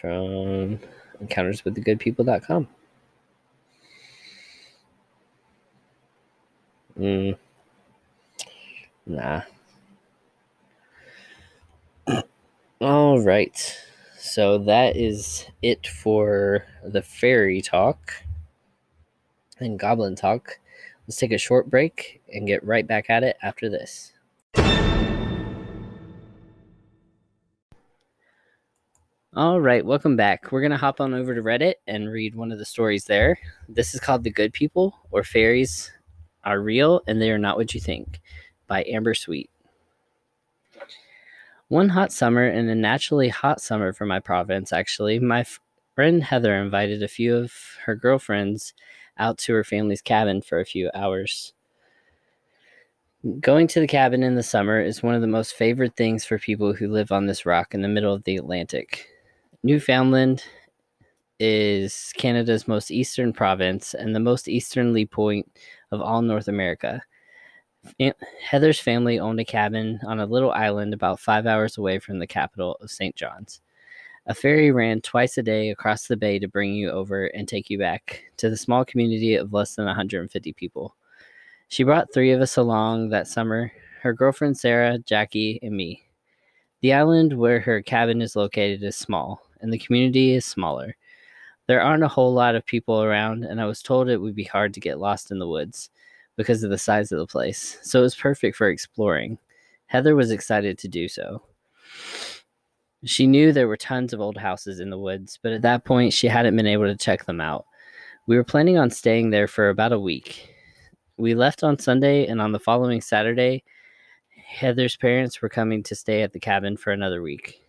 from 0.00 0.78
encounters 1.20 1.64
with 1.64 1.74
encounterswiththegoodpeople.com. 1.76 2.68
Mm. 6.98 7.36
Nah. 9.06 9.42
All 12.80 13.20
right. 13.20 13.76
So 14.18 14.58
that 14.58 14.96
is 14.96 15.46
it 15.62 15.88
for 15.88 16.64
the 16.84 17.02
fairy 17.02 17.60
talk 17.62 18.12
and 19.58 19.78
goblin 19.78 20.14
talk. 20.14 20.60
Let's 21.06 21.16
take 21.16 21.32
a 21.32 21.38
short 21.38 21.68
break 21.68 22.22
and 22.32 22.46
get 22.46 22.64
right 22.64 22.86
back 22.86 23.10
at 23.10 23.24
it 23.24 23.36
after 23.42 23.68
this. 23.68 24.12
All 29.36 29.60
right, 29.60 29.84
welcome 29.84 30.16
back. 30.16 30.50
We're 30.50 30.62
going 30.62 30.70
to 30.70 30.78
hop 30.78 30.98
on 30.98 31.12
over 31.12 31.34
to 31.34 31.42
Reddit 31.42 31.74
and 31.86 32.10
read 32.10 32.34
one 32.34 32.50
of 32.50 32.58
the 32.58 32.64
stories 32.64 33.04
there. 33.04 33.38
This 33.68 33.92
is 33.92 34.00
called 34.00 34.24
The 34.24 34.30
Good 34.30 34.54
People 34.54 34.98
or 35.10 35.22
Fairies 35.22 35.92
Are 36.44 36.58
Real 36.58 37.02
and 37.06 37.20
They 37.20 37.30
Are 37.30 37.36
Not 37.36 37.58
What 37.58 37.74
You 37.74 37.80
Think 37.82 38.22
by 38.66 38.82
Amber 38.84 39.12
Sweet. 39.12 39.50
One 41.68 41.90
hot 41.90 42.14
summer, 42.14 42.46
and 42.46 42.70
a 42.70 42.74
naturally 42.74 43.28
hot 43.28 43.60
summer 43.60 43.92
for 43.92 44.06
my 44.06 44.20
province, 44.20 44.72
actually, 44.72 45.18
my 45.18 45.44
friend 45.94 46.24
Heather 46.24 46.54
invited 46.54 47.02
a 47.02 47.08
few 47.08 47.36
of 47.36 47.52
her 47.84 47.94
girlfriends 47.94 48.72
out 49.18 49.36
to 49.40 49.52
her 49.52 49.64
family's 49.64 50.00
cabin 50.00 50.40
for 50.40 50.60
a 50.60 50.64
few 50.64 50.90
hours. 50.94 51.52
Going 53.38 53.66
to 53.66 53.80
the 53.80 53.86
cabin 53.86 54.22
in 54.22 54.34
the 54.34 54.42
summer 54.42 54.80
is 54.80 55.02
one 55.02 55.14
of 55.14 55.20
the 55.20 55.26
most 55.26 55.52
favorite 55.52 55.94
things 55.94 56.24
for 56.24 56.38
people 56.38 56.72
who 56.72 56.88
live 56.88 57.12
on 57.12 57.26
this 57.26 57.44
rock 57.44 57.74
in 57.74 57.82
the 57.82 57.88
middle 57.88 58.14
of 58.14 58.24
the 58.24 58.36
Atlantic. 58.36 59.10
Newfoundland 59.66 60.44
is 61.40 62.12
Canada's 62.16 62.68
most 62.68 62.92
eastern 62.92 63.32
province 63.32 63.94
and 63.94 64.14
the 64.14 64.20
most 64.20 64.46
easterly 64.46 65.04
point 65.04 65.50
of 65.90 66.00
all 66.00 66.22
North 66.22 66.46
America. 66.46 67.02
Heather's 68.40 68.78
family 68.78 69.18
owned 69.18 69.40
a 69.40 69.44
cabin 69.44 69.98
on 70.06 70.20
a 70.20 70.26
little 70.26 70.52
island 70.52 70.94
about 70.94 71.18
five 71.18 71.46
hours 71.46 71.78
away 71.78 71.98
from 71.98 72.20
the 72.20 72.28
capital 72.28 72.76
of 72.80 72.92
St. 72.92 73.16
John's. 73.16 73.60
A 74.26 74.34
ferry 74.34 74.70
ran 74.70 75.00
twice 75.00 75.36
a 75.36 75.42
day 75.42 75.70
across 75.70 76.06
the 76.06 76.16
bay 76.16 76.38
to 76.38 76.46
bring 76.46 76.72
you 76.72 76.88
over 76.92 77.26
and 77.26 77.48
take 77.48 77.68
you 77.68 77.76
back 77.76 78.22
to 78.36 78.48
the 78.48 78.56
small 78.56 78.84
community 78.84 79.34
of 79.34 79.52
less 79.52 79.74
than 79.74 79.86
150 79.86 80.52
people. 80.52 80.94
She 81.66 81.82
brought 81.82 82.14
three 82.14 82.30
of 82.30 82.40
us 82.40 82.56
along 82.56 83.08
that 83.08 83.26
summer 83.26 83.72
her 84.02 84.12
girlfriend 84.12 84.56
Sarah, 84.56 84.98
Jackie, 84.98 85.58
and 85.60 85.76
me. 85.76 86.04
The 86.82 86.92
island 86.92 87.36
where 87.36 87.58
her 87.58 87.82
cabin 87.82 88.22
is 88.22 88.36
located 88.36 88.84
is 88.84 88.94
small, 88.94 89.42
and 89.60 89.72
the 89.72 89.78
community 89.78 90.34
is 90.34 90.44
smaller. 90.44 90.96
There 91.66 91.82
aren't 91.82 92.04
a 92.04 92.08
whole 92.08 92.32
lot 92.32 92.54
of 92.54 92.64
people 92.64 93.02
around, 93.02 93.44
and 93.44 93.60
I 93.60 93.64
was 93.64 93.82
told 93.82 94.08
it 94.08 94.20
would 94.20 94.34
be 94.34 94.44
hard 94.44 94.72
to 94.74 94.80
get 94.80 95.00
lost 95.00 95.30
in 95.30 95.38
the 95.38 95.48
woods 95.48 95.90
because 96.36 96.62
of 96.62 96.70
the 96.70 96.78
size 96.78 97.10
of 97.12 97.18
the 97.18 97.26
place, 97.26 97.78
so 97.82 98.00
it 98.00 98.02
was 98.02 98.14
perfect 98.14 98.56
for 98.56 98.68
exploring. 98.68 99.38
Heather 99.86 100.14
was 100.14 100.30
excited 100.30 100.78
to 100.78 100.88
do 100.88 101.08
so. 101.08 101.42
She 103.04 103.26
knew 103.26 103.52
there 103.52 103.68
were 103.68 103.76
tons 103.76 104.12
of 104.12 104.20
old 104.20 104.36
houses 104.36 104.80
in 104.80 104.90
the 104.90 104.98
woods, 104.98 105.38
but 105.42 105.52
at 105.52 105.62
that 105.62 105.84
point 105.84 106.12
she 106.12 106.28
hadn't 106.28 106.56
been 106.56 106.66
able 106.66 106.86
to 106.86 106.96
check 106.96 107.24
them 107.24 107.40
out. 107.40 107.66
We 108.26 108.36
were 108.36 108.44
planning 108.44 108.78
on 108.78 108.90
staying 108.90 109.30
there 109.30 109.46
for 109.46 109.68
about 109.68 109.92
a 109.92 110.00
week. 110.00 110.52
We 111.16 111.34
left 111.34 111.62
on 111.62 111.78
Sunday, 111.78 112.26
and 112.26 112.40
on 112.40 112.52
the 112.52 112.58
following 112.58 113.00
Saturday, 113.00 113.64
Heather's 114.46 114.96
parents 114.96 115.40
were 115.40 115.48
coming 115.48 115.82
to 115.84 115.94
stay 115.94 116.22
at 116.22 116.32
the 116.32 116.40
cabin 116.40 116.76
for 116.76 116.92
another 116.92 117.22
week. 117.22 117.65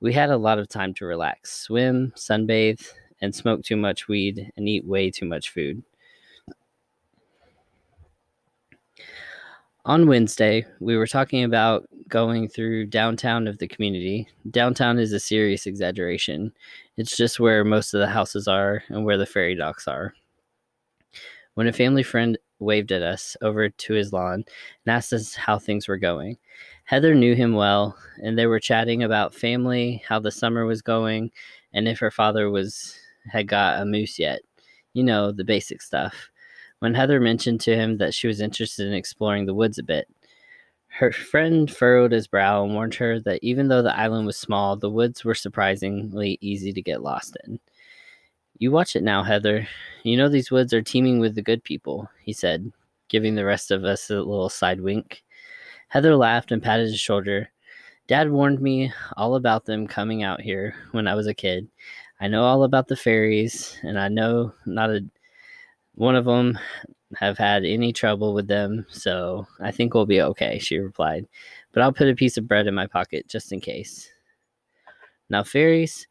We 0.00 0.14
had 0.14 0.30
a 0.30 0.36
lot 0.36 0.58
of 0.58 0.68
time 0.68 0.94
to 0.94 1.04
relax, 1.04 1.52
swim, 1.52 2.12
sunbathe, 2.16 2.90
and 3.20 3.34
smoke 3.34 3.62
too 3.62 3.76
much 3.76 4.08
weed 4.08 4.50
and 4.56 4.68
eat 4.68 4.86
way 4.86 5.10
too 5.10 5.26
much 5.26 5.50
food. 5.50 5.82
On 9.84 10.06
Wednesday, 10.06 10.66
we 10.78 10.96
were 10.96 11.06
talking 11.06 11.44
about 11.44 11.86
going 12.08 12.48
through 12.48 12.86
downtown 12.86 13.46
of 13.46 13.58
the 13.58 13.68
community. 13.68 14.28
Downtown 14.50 14.98
is 14.98 15.12
a 15.12 15.20
serious 15.20 15.66
exaggeration. 15.66 16.52
It's 16.96 17.16
just 17.16 17.40
where 17.40 17.64
most 17.64 17.92
of 17.92 18.00
the 18.00 18.06
houses 18.06 18.48
are 18.48 18.82
and 18.88 19.04
where 19.04 19.18
the 19.18 19.26
ferry 19.26 19.54
docks 19.54 19.86
are. 19.86 20.14
When 21.54 21.66
a 21.66 21.72
family 21.72 22.02
friend 22.02 22.38
waved 22.58 22.92
at 22.92 23.02
us 23.02 23.36
over 23.42 23.68
to 23.68 23.92
his 23.94 24.12
lawn 24.12 24.44
and 24.84 24.94
asked 24.94 25.12
us 25.12 25.34
how 25.34 25.58
things 25.58 25.88
were 25.88 25.96
going. 25.96 26.36
Heather 26.90 27.14
knew 27.14 27.36
him 27.36 27.54
well, 27.54 27.96
and 28.20 28.36
they 28.36 28.46
were 28.46 28.58
chatting 28.58 29.04
about 29.04 29.32
family, 29.32 30.02
how 30.08 30.18
the 30.18 30.32
summer 30.32 30.66
was 30.66 30.82
going, 30.82 31.30
and 31.72 31.86
if 31.86 32.00
her 32.00 32.10
father 32.10 32.50
was 32.50 32.96
had 33.28 33.46
got 33.46 33.80
a 33.80 33.84
moose 33.84 34.18
yet. 34.18 34.40
You 34.92 35.04
know, 35.04 35.30
the 35.30 35.44
basic 35.44 35.82
stuff. 35.82 36.30
When 36.80 36.94
Heather 36.94 37.20
mentioned 37.20 37.60
to 37.60 37.76
him 37.76 37.98
that 37.98 38.12
she 38.12 38.26
was 38.26 38.40
interested 38.40 38.88
in 38.88 38.92
exploring 38.92 39.46
the 39.46 39.54
woods 39.54 39.78
a 39.78 39.84
bit, 39.84 40.08
her 40.88 41.12
friend 41.12 41.70
furrowed 41.70 42.10
his 42.10 42.26
brow 42.26 42.64
and 42.64 42.74
warned 42.74 42.96
her 42.96 43.20
that 43.20 43.38
even 43.40 43.68
though 43.68 43.82
the 43.82 43.96
island 43.96 44.26
was 44.26 44.36
small, 44.36 44.74
the 44.76 44.90
woods 44.90 45.24
were 45.24 45.36
surprisingly 45.36 46.38
easy 46.40 46.72
to 46.72 46.82
get 46.82 47.04
lost 47.04 47.36
in. 47.46 47.60
You 48.58 48.72
watch 48.72 48.96
it 48.96 49.04
now, 49.04 49.22
Heather. 49.22 49.68
You 50.02 50.16
know 50.16 50.28
these 50.28 50.50
woods 50.50 50.74
are 50.74 50.82
teeming 50.82 51.20
with 51.20 51.36
the 51.36 51.42
good 51.42 51.62
people, 51.62 52.10
he 52.24 52.32
said, 52.32 52.72
giving 53.08 53.36
the 53.36 53.44
rest 53.44 53.70
of 53.70 53.84
us 53.84 54.10
a 54.10 54.16
little 54.16 54.48
side 54.48 54.80
wink. 54.80 55.22
Heather 55.90 56.14
laughed 56.14 56.52
and 56.52 56.62
patted 56.62 56.86
his 56.86 57.00
shoulder. 57.00 57.50
Dad 58.06 58.30
warned 58.30 58.60
me 58.60 58.92
all 59.16 59.34
about 59.34 59.64
them 59.64 59.88
coming 59.88 60.22
out 60.22 60.40
here 60.40 60.72
when 60.92 61.08
I 61.08 61.16
was 61.16 61.26
a 61.26 61.34
kid. 61.34 61.68
I 62.20 62.28
know 62.28 62.44
all 62.44 62.62
about 62.62 62.86
the 62.86 62.94
fairies, 62.94 63.76
and 63.82 63.98
I 63.98 64.06
know 64.06 64.54
not 64.66 64.90
a 64.90 65.04
one 65.96 66.14
of 66.14 66.26
them 66.26 66.56
have 67.16 67.38
had 67.38 67.64
any 67.64 67.92
trouble 67.92 68.34
with 68.34 68.46
them, 68.46 68.86
so 68.88 69.48
I 69.60 69.72
think 69.72 69.92
we'll 69.92 70.06
be 70.06 70.22
okay, 70.22 70.60
she 70.60 70.78
replied. 70.78 71.26
But 71.72 71.82
I'll 71.82 71.92
put 71.92 72.08
a 72.08 72.14
piece 72.14 72.36
of 72.36 72.46
bread 72.46 72.68
in 72.68 72.74
my 72.74 72.86
pocket 72.86 73.26
just 73.28 73.52
in 73.52 73.60
case. 73.60 74.08
Now, 75.28 75.42
fairies, 75.42 76.06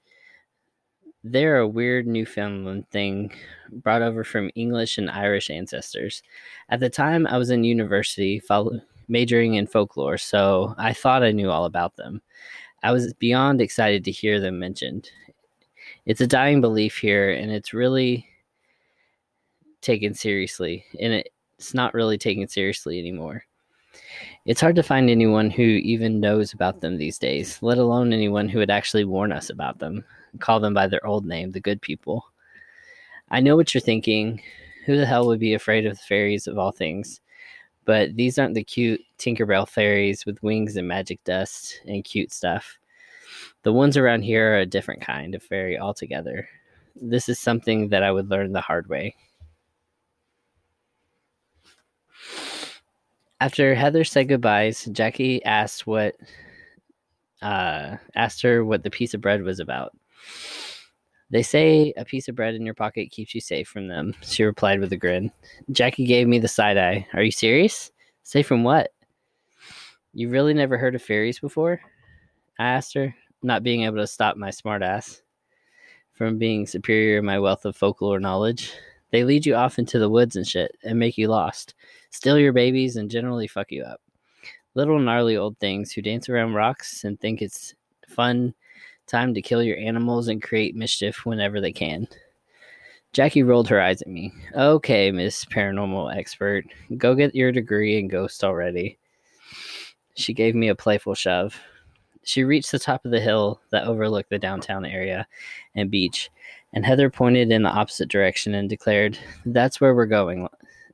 they're 1.23 1.59
a 1.59 1.67
weird 1.67 2.05
Newfoundland 2.05 2.89
thing 2.89 3.31
brought 3.71 4.01
over 4.01 4.25
from 4.25 4.51
English 4.55 4.97
and 4.97 5.09
Irish 5.09 5.49
ancestors. 5.49 6.21
At 6.67 6.81
the 6.81 6.89
time, 6.89 7.25
I 7.27 7.37
was 7.37 7.49
in 7.49 7.63
university 7.63 8.39
follow- 8.39 8.81
majoring 9.09 9.55
in 9.55 9.67
folklore, 9.67 10.17
so 10.17 10.75
I 10.77 10.93
thought 10.93 11.23
I 11.23 11.31
knew 11.31 11.49
all 11.49 11.65
about 11.65 11.95
them. 11.95 12.21
I 12.83 12.91
was 12.91 13.13
beyond 13.13 13.61
excited 13.61 14.05
to 14.05 14.11
hear 14.11 14.39
them 14.39 14.59
mentioned. 14.59 15.09
It's 16.05 16.21
a 16.21 16.27
dying 16.27 16.61
belief 16.61 16.97
here, 16.97 17.31
and 17.31 17.51
it's 17.51 17.73
really 17.73 18.25
taken 19.81 20.13
seriously, 20.13 20.85
and 20.99 21.13
it's 21.57 21.73
not 21.73 21.93
really 21.93 22.17
taken 22.17 22.47
seriously 22.47 22.99
anymore. 22.99 23.43
It's 24.45 24.61
hard 24.61 24.75
to 24.77 24.83
find 24.83 25.09
anyone 25.09 25.49
who 25.49 25.63
even 25.63 26.19
knows 26.19 26.53
about 26.53 26.81
them 26.81 26.97
these 26.97 27.19
days, 27.19 27.61
let 27.61 27.77
alone 27.77 28.13
anyone 28.13 28.47
who 28.47 28.59
would 28.59 28.69
actually 28.69 29.03
warn 29.03 29.31
us 29.31 29.49
about 29.49 29.79
them 29.79 30.05
call 30.39 30.59
them 30.59 30.73
by 30.73 30.87
their 30.87 31.05
old 31.05 31.25
name, 31.25 31.51
the 31.51 31.59
good 31.59 31.81
people. 31.81 32.25
I 33.31 33.39
know 33.39 33.55
what 33.55 33.73
you're 33.73 33.81
thinking. 33.81 34.41
Who 34.85 34.97
the 34.97 35.05
hell 35.05 35.27
would 35.27 35.39
be 35.39 35.53
afraid 35.53 35.85
of 35.85 35.97
the 35.97 36.03
fairies 36.03 36.47
of 36.47 36.57
all 36.57 36.71
things? 36.71 37.21
But 37.89 38.15
these 38.15 38.37
aren't 38.37 38.53
the 38.53 38.63
cute 38.63 39.01
Tinkerbell 39.17 39.67
fairies 39.67 40.23
with 40.23 40.43
wings 40.43 40.75
and 40.75 40.87
magic 40.87 41.23
dust 41.23 41.81
and 41.87 42.03
cute 42.03 42.31
stuff. 42.31 42.77
The 43.63 43.73
ones 43.73 43.97
around 43.97 44.21
here 44.21 44.53
are 44.53 44.59
a 44.59 44.65
different 44.67 45.01
kind 45.01 45.33
of 45.33 45.41
fairy 45.41 45.79
altogether. 45.79 46.47
This 46.95 47.27
is 47.27 47.39
something 47.39 47.89
that 47.89 48.03
I 48.03 48.11
would 48.11 48.29
learn 48.29 48.51
the 48.51 48.61
hard 48.61 48.89
way. 48.89 49.15
After 53.41 53.73
Heather 53.73 54.03
said 54.03 54.27
goodbyes, 54.27 54.85
Jackie 54.91 55.43
asked 55.43 55.87
what 55.87 56.15
uh, 57.41 57.97
asked 58.13 58.43
her 58.43 58.63
what 58.63 58.83
the 58.83 58.91
piece 58.91 59.15
of 59.15 59.21
bread 59.21 59.41
was 59.41 59.59
about. 59.59 59.97
They 61.31 61.43
say 61.43 61.93
a 61.95 62.05
piece 62.05 62.27
of 62.27 62.35
bread 62.35 62.55
in 62.55 62.65
your 62.65 62.73
pocket 62.73 63.11
keeps 63.11 63.35
you 63.35 63.41
safe 63.41 63.67
from 63.67 63.87
them, 63.87 64.15
she 64.21 64.43
replied 64.43 64.79
with 64.79 64.91
a 64.93 64.97
grin. 64.97 65.31
Jackie 65.71 66.05
gave 66.05 66.27
me 66.27 66.39
the 66.39 66.47
side 66.47 66.77
eye. 66.77 67.07
Are 67.13 67.23
you 67.23 67.31
serious? 67.31 67.91
Safe 68.23 68.47
from 68.47 68.63
what? 68.63 68.91
You 70.13 70.29
really 70.29 70.53
never 70.53 70.77
heard 70.77 70.95
of 70.95 71.03
fairies 71.03 71.39
before? 71.39 71.79
I 72.57 72.65
asked 72.65 72.93
her, 72.95 73.15
not 73.43 73.63
being 73.63 73.83
able 73.83 73.97
to 73.97 74.07
stop 74.07 74.37
my 74.37 74.49
smartass 74.49 75.21
from 76.13 76.37
being 76.37 76.67
superior 76.67 77.19
in 77.19 77.25
my 77.25 77.39
wealth 77.39 77.63
of 77.63 77.75
folklore 77.75 78.19
knowledge. 78.19 78.73
They 79.11 79.23
lead 79.23 79.45
you 79.45 79.55
off 79.55 79.79
into 79.79 79.99
the 79.99 80.09
woods 80.09 80.35
and 80.35 80.47
shit 80.47 80.75
and 80.83 80.99
make 80.99 81.17
you 81.17 81.27
lost, 81.27 81.75
steal 82.09 82.37
your 82.37 82.53
babies, 82.53 82.95
and 82.95 83.09
generally 83.09 83.47
fuck 83.47 83.71
you 83.71 83.83
up. 83.83 84.01
Little 84.75 84.99
gnarly 84.99 85.37
old 85.37 85.57
things 85.59 85.91
who 85.91 86.01
dance 86.01 86.27
around 86.27 86.53
rocks 86.53 87.03
and 87.03 87.19
think 87.19 87.41
it's 87.41 87.73
fun 88.07 88.53
time 89.09 89.33
to 89.33 89.41
kill 89.41 89.63
your 89.63 89.77
animals 89.77 90.27
and 90.27 90.41
create 90.41 90.75
mischief 90.75 91.25
whenever 91.25 91.59
they 91.59 91.71
can. 91.71 92.07
Jackie 93.11 93.43
rolled 93.43 93.67
her 93.67 93.81
eyes 93.81 94.01
at 94.01 94.07
me. 94.07 94.31
Okay, 94.55 95.11
Miss 95.11 95.43
Paranormal 95.45 96.15
Expert, 96.15 96.65
go 96.97 97.15
get 97.15 97.33
your 97.33 97.51
degree 97.51 97.97
in 97.97 98.07
ghost 98.07 98.43
already. 98.43 98.99
She 100.15 100.33
gave 100.33 100.53
me 100.53 100.67
a 100.67 100.75
playful 100.75 101.15
shove. 101.15 101.59
She 102.23 102.43
reached 102.43 102.71
the 102.71 102.77
top 102.77 103.05
of 103.05 103.11
the 103.11 103.19
hill 103.19 103.61
that 103.71 103.85
overlooked 103.85 104.29
the 104.29 104.37
downtown 104.37 104.85
area 104.85 105.25
and 105.73 105.89
beach, 105.89 106.29
and 106.73 106.85
Heather 106.85 107.09
pointed 107.09 107.51
in 107.51 107.63
the 107.63 107.69
opposite 107.69 108.09
direction 108.09 108.53
and 108.53 108.69
declared, 108.69 109.17
That's 109.45 109.81
where 109.81 109.95
we're 109.95 110.05
going 110.05 110.47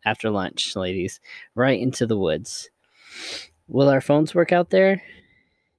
after 0.05 0.29
lunch, 0.29 0.75
ladies, 0.75 1.19
right 1.55 1.79
into 1.79 2.05
the 2.05 2.17
woods. 2.17 2.69
Will 3.67 3.89
our 3.89 4.01
phones 4.01 4.33
work 4.33 4.53
out 4.53 4.69
there? 4.69 5.01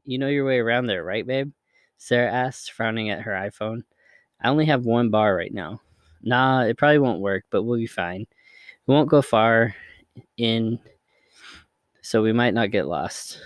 You 0.05 0.19
know 0.19 0.29
your 0.29 0.45
way 0.45 0.59
around 0.59 0.87
there, 0.87 1.03
right, 1.03 1.27
babe? 1.27 1.53
Sarah 1.99 2.31
asked, 2.31 2.73
frowning 2.73 3.11
at 3.11 3.23
her 3.23 3.33
iPhone. 3.33 3.83
I 4.41 4.49
only 4.49 4.67
have 4.67 4.85
one 4.85 5.11
bar 5.11 5.35
right 5.35 5.53
now. 5.53 5.81
Nah, 6.23 6.63
it 6.63 6.77
probably 6.77 6.99
won't 6.99 7.21
work, 7.21 7.45
but 7.51 7.63
we'll 7.63 7.79
be 7.79 7.87
fine. 7.87 8.27
We 8.87 8.95
won't 8.95 9.09
go 9.09 9.23
far 9.23 9.75
in, 10.37 10.79
so 12.03 12.23
we 12.23 12.33
might 12.33 12.55
not 12.55 12.71
get 12.71 12.87
lost. 12.87 13.41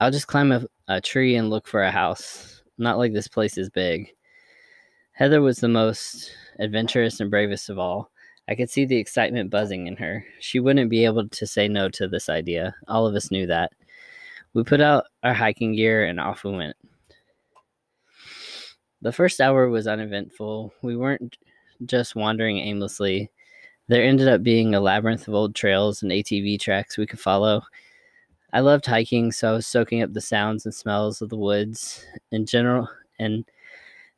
I'll 0.00 0.10
just 0.10 0.26
climb 0.26 0.52
a, 0.52 0.66
a 0.88 1.00
tree 1.00 1.36
and 1.36 1.48
look 1.48 1.66
for 1.66 1.82
a 1.82 1.90
house. 1.90 2.62
Not 2.78 2.98
like 2.98 3.12
this 3.12 3.28
place 3.28 3.56
is 3.56 3.70
big. 3.70 4.12
Heather 5.12 5.40
was 5.40 5.58
the 5.58 5.68
most 5.68 6.30
adventurous 6.58 7.20
and 7.20 7.30
bravest 7.30 7.70
of 7.70 7.78
all. 7.78 8.10
I 8.48 8.54
could 8.54 8.70
see 8.70 8.84
the 8.84 8.98
excitement 8.98 9.50
buzzing 9.50 9.86
in 9.86 9.96
her. 9.96 10.24
She 10.40 10.60
wouldn't 10.60 10.90
be 10.90 11.04
able 11.04 11.28
to 11.28 11.46
say 11.46 11.68
no 11.68 11.88
to 11.90 12.06
this 12.06 12.28
idea. 12.28 12.76
All 12.86 13.06
of 13.06 13.14
us 13.14 13.30
knew 13.30 13.46
that. 13.46 13.72
We 14.54 14.64
put 14.64 14.80
out 14.80 15.04
our 15.22 15.34
hiking 15.34 15.74
gear 15.74 16.06
and 16.06 16.18
off 16.18 16.44
we 16.44 16.52
went. 16.52 16.76
The 19.02 19.12
first 19.12 19.40
hour 19.40 19.68
was 19.68 19.86
uneventful. 19.86 20.72
We 20.82 20.96
weren't 20.96 21.36
just 21.84 22.16
wandering 22.16 22.58
aimlessly. 22.58 23.30
There 23.88 24.02
ended 24.02 24.28
up 24.28 24.42
being 24.42 24.74
a 24.74 24.80
labyrinth 24.80 25.28
of 25.28 25.34
old 25.34 25.54
trails 25.54 26.02
and 26.02 26.10
ATV 26.10 26.58
tracks 26.58 26.96
we 26.96 27.06
could 27.06 27.20
follow. 27.20 27.62
I 28.52 28.60
loved 28.60 28.86
hiking, 28.86 29.32
so 29.32 29.50
I 29.50 29.52
was 29.52 29.66
soaking 29.66 30.02
up 30.02 30.12
the 30.12 30.20
sounds 30.20 30.64
and 30.64 30.74
smells 30.74 31.20
of 31.20 31.28
the 31.28 31.36
woods 31.36 32.04
in 32.32 32.46
general 32.46 32.88
and 33.18 33.44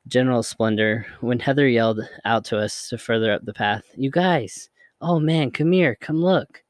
general 0.06 0.42
splendor 0.42 1.06
when 1.20 1.38
Heather 1.38 1.68
yelled 1.68 2.00
out 2.24 2.44
to 2.46 2.58
us 2.58 2.88
to 2.88 2.98
further 2.98 3.32
up 3.32 3.44
the 3.44 3.52
path, 3.52 3.84
You 3.96 4.10
guys! 4.10 4.70
Oh 5.00 5.20
man, 5.20 5.50
come 5.50 5.72
here, 5.72 5.96
come 6.00 6.22
look. 6.22 6.62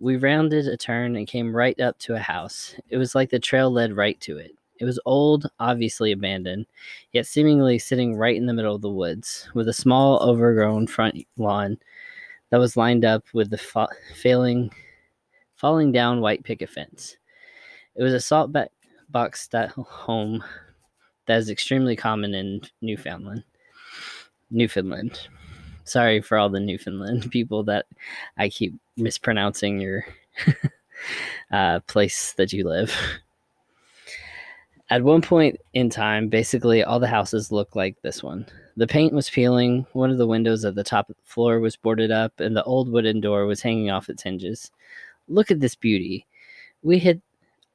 We 0.00 0.16
rounded 0.16 0.66
a 0.66 0.76
turn 0.76 1.14
and 1.14 1.26
came 1.26 1.54
right 1.54 1.78
up 1.78 1.98
to 2.00 2.14
a 2.14 2.18
house. 2.18 2.74
It 2.88 2.96
was 2.96 3.14
like 3.14 3.28
the 3.30 3.38
trail 3.38 3.70
led 3.70 3.96
right 3.96 4.18
to 4.22 4.38
it. 4.38 4.52
It 4.78 4.86
was 4.86 4.98
old, 5.04 5.50
obviously 5.60 6.10
abandoned, 6.10 6.64
yet 7.12 7.26
seemingly 7.26 7.78
sitting 7.78 8.16
right 8.16 8.34
in 8.34 8.46
the 8.46 8.54
middle 8.54 8.74
of 8.74 8.80
the 8.80 8.88
woods, 8.88 9.50
with 9.52 9.68
a 9.68 9.74
small, 9.74 10.18
overgrown 10.22 10.86
front 10.86 11.22
lawn 11.36 11.76
that 12.48 12.56
was 12.56 12.78
lined 12.78 13.04
up 13.04 13.24
with 13.34 13.50
the 13.50 13.58
fa- 13.58 13.88
failing, 14.16 14.70
falling 15.56 15.92
down 15.92 16.22
white 16.22 16.44
picket 16.44 16.70
fence. 16.70 17.18
It 17.94 18.02
was 18.02 18.14
a 18.14 18.20
salt 18.20 18.56
box 19.10 19.42
style 19.42 19.86
home 19.90 20.42
that 21.26 21.36
is 21.36 21.50
extremely 21.50 21.94
common 21.94 22.34
in 22.34 22.62
Newfoundland. 22.80 23.44
Newfoundland. 24.50 25.28
Sorry 25.84 26.20
for 26.20 26.38
all 26.38 26.48
the 26.48 26.60
Newfoundland 26.60 27.30
people 27.30 27.62
that 27.64 27.86
I 28.36 28.48
keep 28.48 28.74
mispronouncing 28.96 29.80
your 29.80 30.04
uh, 31.52 31.80
place 31.80 32.32
that 32.34 32.52
you 32.52 32.68
live. 32.68 32.94
At 34.90 35.04
one 35.04 35.22
point 35.22 35.56
in 35.72 35.88
time, 35.88 36.28
basically 36.28 36.82
all 36.82 36.98
the 36.98 37.06
houses 37.06 37.52
looked 37.52 37.76
like 37.76 38.02
this 38.02 38.24
one. 38.24 38.44
The 38.76 38.88
paint 38.88 39.12
was 39.12 39.30
peeling, 39.30 39.86
one 39.92 40.10
of 40.10 40.18
the 40.18 40.26
windows 40.26 40.64
at 40.64 40.74
the 40.74 40.82
top 40.82 41.08
of 41.08 41.16
the 41.16 41.30
floor 41.30 41.60
was 41.60 41.76
boarded 41.76 42.10
up, 42.10 42.40
and 42.40 42.56
the 42.56 42.64
old 42.64 42.90
wooden 42.90 43.20
door 43.20 43.46
was 43.46 43.62
hanging 43.62 43.90
off 43.90 44.08
its 44.08 44.24
hinges. 44.24 44.72
Look 45.28 45.52
at 45.52 45.60
this 45.60 45.76
beauty. 45.76 46.26
We 46.82 46.98
hit 46.98 47.20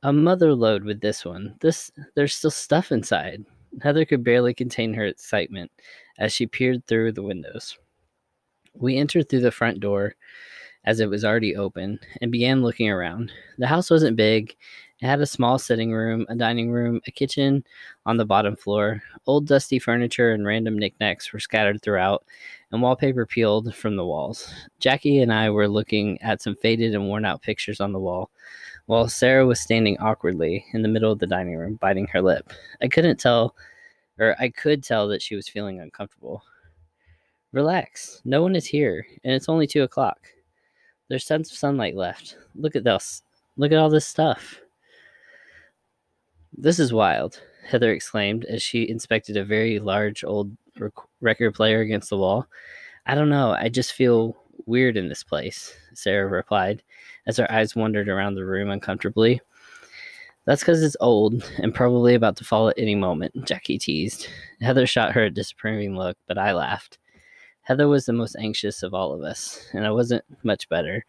a 0.03 0.11
mother 0.11 0.53
lode 0.53 0.83
with 0.83 0.99
this 0.99 1.23
one. 1.23 1.55
This 1.61 1.89
there's 2.15 2.35
still 2.35 2.51
stuff 2.51 2.91
inside. 2.91 3.45
Heather 3.81 4.05
could 4.05 4.23
barely 4.23 4.53
contain 4.53 4.93
her 4.93 5.05
excitement 5.05 5.71
as 6.19 6.33
she 6.33 6.47
peered 6.47 6.85
through 6.85 7.13
the 7.13 7.23
windows. 7.23 7.77
We 8.77 8.97
entered 8.97 9.29
through 9.29 9.41
the 9.41 9.51
front 9.51 9.79
door 9.79 10.15
as 10.85 10.99
it 10.99 11.09
was 11.09 11.25
already 11.25 11.55
open 11.55 11.99
and 12.21 12.31
began 12.31 12.61
looking 12.61 12.89
around. 12.89 13.31
The 13.57 13.67
house 13.67 13.89
wasn't 13.89 14.17
big. 14.17 14.55
It 15.01 15.07
had 15.07 15.19
a 15.19 15.25
small 15.25 15.57
sitting 15.57 15.91
room, 15.91 16.25
a 16.29 16.35
dining 16.35 16.71
room, 16.71 17.01
a 17.07 17.11
kitchen 17.11 17.65
on 18.05 18.17
the 18.17 18.25
bottom 18.25 18.55
floor. 18.55 19.01
Old 19.27 19.47
dusty 19.47 19.77
furniture 19.79 20.31
and 20.31 20.45
random 20.45 20.77
knickknacks 20.77 21.33
were 21.33 21.39
scattered 21.39 21.81
throughout, 21.81 22.23
and 22.71 22.81
wallpaper 22.81 23.25
peeled 23.25 23.75
from 23.75 23.95
the 23.95 24.05
walls. 24.05 24.53
Jackie 24.79 25.19
and 25.19 25.33
I 25.33 25.49
were 25.49 25.67
looking 25.67 26.21
at 26.21 26.41
some 26.41 26.55
faded 26.55 26.95
and 26.95 27.07
worn 27.07 27.25
out 27.25 27.41
pictures 27.41 27.81
on 27.81 27.91
the 27.91 27.99
wall, 27.99 28.29
while 28.85 29.09
Sarah 29.09 29.45
was 29.45 29.59
standing 29.59 29.97
awkwardly 29.99 30.65
in 30.73 30.81
the 30.81 30.87
middle 30.87 31.11
of 31.11 31.19
the 31.19 31.27
dining 31.27 31.57
room, 31.57 31.75
biting 31.81 32.07
her 32.07 32.21
lip. 32.21 32.53
I 32.81 32.87
couldn't 32.87 33.19
tell, 33.19 33.55
or 34.17 34.35
I 34.39 34.49
could 34.49 34.83
tell 34.83 35.07
that 35.09 35.21
she 35.21 35.35
was 35.35 35.49
feeling 35.49 35.81
uncomfortable. 35.81 36.43
Relax. 37.55 38.21
No 38.25 38.41
one 38.41 38.53
is 38.53 38.65
here, 38.65 39.07
and 39.23 39.33
it's 39.33 39.47
only 39.47 39.65
two 39.65 39.83
o'clock. 39.83 40.19
There's 41.07 41.23
tons 41.23 41.49
of 41.49 41.57
sunlight 41.57 41.95
left. 41.95 42.35
Look 42.53 42.75
at 42.75 42.83
this. 42.83 43.23
Look 43.55 43.71
at 43.71 43.77
all 43.77 43.89
this 43.89 44.05
stuff. 44.05 44.59
This 46.57 46.79
is 46.79 46.91
wild, 46.91 47.41
Heather 47.65 47.93
exclaimed 47.93 48.43
as 48.43 48.61
she 48.61 48.89
inspected 48.89 49.37
a 49.37 49.45
very 49.45 49.79
large 49.79 50.25
old 50.25 50.51
rec- 50.77 50.91
record 51.21 51.55
player 51.55 51.79
against 51.79 52.09
the 52.09 52.17
wall. 52.17 52.45
I 53.05 53.15
don't 53.15 53.29
know. 53.29 53.51
I 53.51 53.69
just 53.69 53.93
feel 53.93 54.35
weird 54.65 54.97
in 54.97 55.07
this 55.07 55.23
place, 55.23 55.73
Sarah 55.93 56.27
replied 56.27 56.83
as 57.25 57.37
her 57.37 57.49
eyes 57.49 57.73
wandered 57.73 58.09
around 58.09 58.35
the 58.35 58.43
room 58.43 58.69
uncomfortably. 58.69 59.39
That's 60.43 60.61
because 60.61 60.83
it's 60.83 60.97
old 60.99 61.49
and 61.59 61.73
probably 61.73 62.15
about 62.15 62.35
to 62.35 62.43
fall 62.43 62.67
at 62.67 62.77
any 62.77 62.95
moment, 62.95 63.45
Jackie 63.45 63.77
teased. 63.77 64.27
Heather 64.59 64.85
shot 64.85 65.13
her 65.13 65.23
a 65.23 65.29
disapproving 65.29 65.95
look, 65.95 66.17
but 66.27 66.37
I 66.37 66.51
laughed. 66.51 66.97
Heather 67.65 67.87
was 67.87 68.05
the 68.05 68.13
most 68.13 68.35
anxious 68.39 68.83
of 68.83 68.93
all 68.93 69.11
of 69.11 69.23
us, 69.23 69.67
and 69.73 69.87
I 69.87 69.91
wasn't 69.91 70.23
much 70.43 70.69
better, 70.69 71.03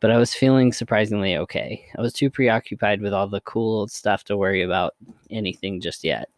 but 0.00 0.10
I 0.10 0.18
was 0.18 0.34
feeling 0.34 0.70
surprisingly 0.70 1.36
okay. 1.38 1.82
I 1.96 2.02
was 2.02 2.12
too 2.12 2.28
preoccupied 2.28 3.00
with 3.00 3.14
all 3.14 3.26
the 3.26 3.40
cool 3.40 3.80
old 3.80 3.90
stuff 3.90 4.22
to 4.24 4.36
worry 4.36 4.62
about 4.62 4.94
anything 5.30 5.80
just 5.80 6.04
yet. 6.04 6.28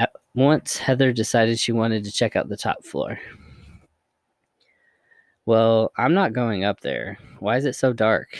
At 0.00 0.10
once, 0.34 0.76
Heather 0.76 1.12
decided 1.12 1.60
she 1.60 1.70
wanted 1.70 2.02
to 2.02 2.10
check 2.12 2.34
out 2.34 2.48
the 2.48 2.56
top 2.56 2.84
floor. 2.84 3.16
Well, 5.46 5.92
I'm 5.96 6.12
not 6.12 6.32
going 6.32 6.64
up 6.64 6.80
there. 6.80 7.18
Why 7.38 7.56
is 7.56 7.64
it 7.64 7.76
so 7.76 7.92
dark? 7.92 8.36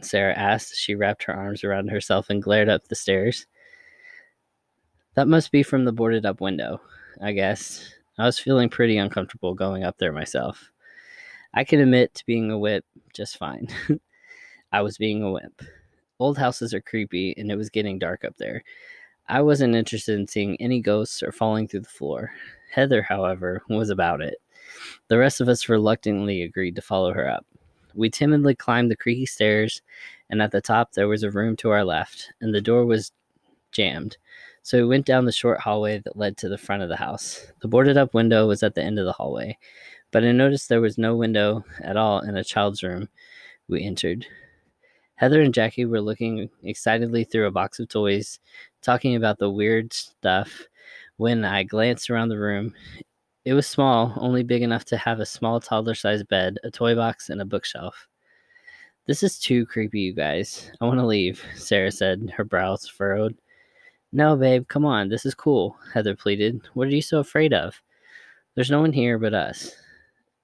Sarah 0.00 0.32
asked 0.32 0.72
as 0.72 0.78
she 0.78 0.94
wrapped 0.94 1.24
her 1.24 1.36
arms 1.36 1.64
around 1.64 1.88
herself 1.90 2.30
and 2.30 2.42
glared 2.42 2.70
up 2.70 2.88
the 2.88 2.94
stairs. 2.94 3.46
That 5.16 5.28
must 5.28 5.52
be 5.52 5.62
from 5.62 5.84
the 5.84 5.92
boarded 5.92 6.24
up 6.24 6.40
window, 6.40 6.80
I 7.20 7.32
guess. 7.32 7.92
I 8.20 8.26
was 8.26 8.38
feeling 8.38 8.68
pretty 8.68 8.98
uncomfortable 8.98 9.54
going 9.54 9.82
up 9.82 9.96
there 9.96 10.12
myself. 10.12 10.70
I 11.54 11.64
can 11.64 11.80
admit 11.80 12.12
to 12.14 12.26
being 12.26 12.50
a 12.50 12.58
whip 12.58 12.84
just 13.14 13.38
fine. 13.38 13.68
I 14.72 14.82
was 14.82 14.98
being 14.98 15.22
a 15.22 15.32
wimp. 15.32 15.62
Old 16.18 16.36
houses 16.36 16.74
are 16.74 16.82
creepy, 16.82 17.34
and 17.38 17.50
it 17.50 17.56
was 17.56 17.70
getting 17.70 17.98
dark 17.98 18.26
up 18.26 18.36
there. 18.36 18.62
I 19.26 19.40
wasn't 19.40 19.74
interested 19.74 20.18
in 20.18 20.28
seeing 20.28 20.60
any 20.60 20.80
ghosts 20.82 21.22
or 21.22 21.32
falling 21.32 21.66
through 21.66 21.80
the 21.80 21.88
floor. 21.88 22.30
Heather, 22.70 23.00
however, 23.00 23.62
was 23.70 23.88
about 23.88 24.20
it. 24.20 24.36
The 25.08 25.16
rest 25.16 25.40
of 25.40 25.48
us 25.48 25.70
reluctantly 25.70 26.42
agreed 26.42 26.76
to 26.76 26.82
follow 26.82 27.14
her 27.14 27.26
up. 27.26 27.46
We 27.94 28.10
timidly 28.10 28.54
climbed 28.54 28.90
the 28.90 28.96
creaky 28.96 29.24
stairs, 29.24 29.80
and 30.28 30.42
at 30.42 30.52
the 30.52 30.60
top 30.60 30.92
there 30.92 31.08
was 31.08 31.22
a 31.22 31.30
room 31.30 31.56
to 31.56 31.70
our 31.70 31.86
left, 31.86 32.34
and 32.42 32.54
the 32.54 32.60
door 32.60 32.84
was 32.84 33.12
jammed. 33.72 34.18
So 34.70 34.78
we 34.78 34.86
went 34.86 35.04
down 35.04 35.24
the 35.24 35.32
short 35.32 35.58
hallway 35.58 35.98
that 35.98 36.16
led 36.16 36.36
to 36.36 36.48
the 36.48 36.56
front 36.56 36.84
of 36.84 36.88
the 36.88 36.94
house. 36.94 37.44
The 37.60 37.66
boarded 37.66 37.96
up 37.96 38.14
window 38.14 38.46
was 38.46 38.62
at 38.62 38.76
the 38.76 38.84
end 38.84 39.00
of 39.00 39.04
the 39.04 39.10
hallway, 39.10 39.58
but 40.12 40.22
I 40.22 40.30
noticed 40.30 40.68
there 40.68 40.80
was 40.80 40.96
no 40.96 41.16
window 41.16 41.64
at 41.80 41.96
all 41.96 42.20
in 42.20 42.36
a 42.36 42.44
child's 42.44 42.84
room 42.84 43.08
we 43.66 43.82
entered. 43.82 44.28
Heather 45.16 45.42
and 45.42 45.52
Jackie 45.52 45.86
were 45.86 46.00
looking 46.00 46.48
excitedly 46.62 47.24
through 47.24 47.48
a 47.48 47.50
box 47.50 47.80
of 47.80 47.88
toys, 47.88 48.38
talking 48.80 49.16
about 49.16 49.40
the 49.40 49.50
weird 49.50 49.92
stuff, 49.92 50.68
when 51.16 51.44
I 51.44 51.64
glanced 51.64 52.08
around 52.08 52.28
the 52.28 52.38
room. 52.38 52.72
It 53.44 53.54
was 53.54 53.66
small, 53.66 54.14
only 54.18 54.44
big 54.44 54.62
enough 54.62 54.84
to 54.84 54.96
have 54.96 55.18
a 55.18 55.26
small 55.26 55.58
toddler 55.58 55.96
sized 55.96 56.28
bed, 56.28 56.58
a 56.62 56.70
toy 56.70 56.94
box, 56.94 57.28
and 57.28 57.40
a 57.40 57.44
bookshelf. 57.44 58.06
This 59.08 59.24
is 59.24 59.40
too 59.40 59.66
creepy, 59.66 59.98
you 59.98 60.14
guys. 60.14 60.70
I 60.80 60.84
want 60.84 61.00
to 61.00 61.06
leave, 61.06 61.44
Sarah 61.56 61.90
said, 61.90 62.32
her 62.36 62.44
brows 62.44 62.86
furrowed. 62.86 63.36
No, 64.12 64.36
babe, 64.36 64.66
come 64.68 64.84
on. 64.84 65.08
This 65.08 65.24
is 65.24 65.34
cool, 65.34 65.76
Heather 65.94 66.16
pleaded. 66.16 66.60
What 66.74 66.88
are 66.88 66.94
you 66.94 67.02
so 67.02 67.18
afraid 67.20 67.52
of? 67.52 67.80
There's 68.54 68.70
no 68.70 68.80
one 68.80 68.92
here 68.92 69.18
but 69.18 69.34
us. 69.34 69.72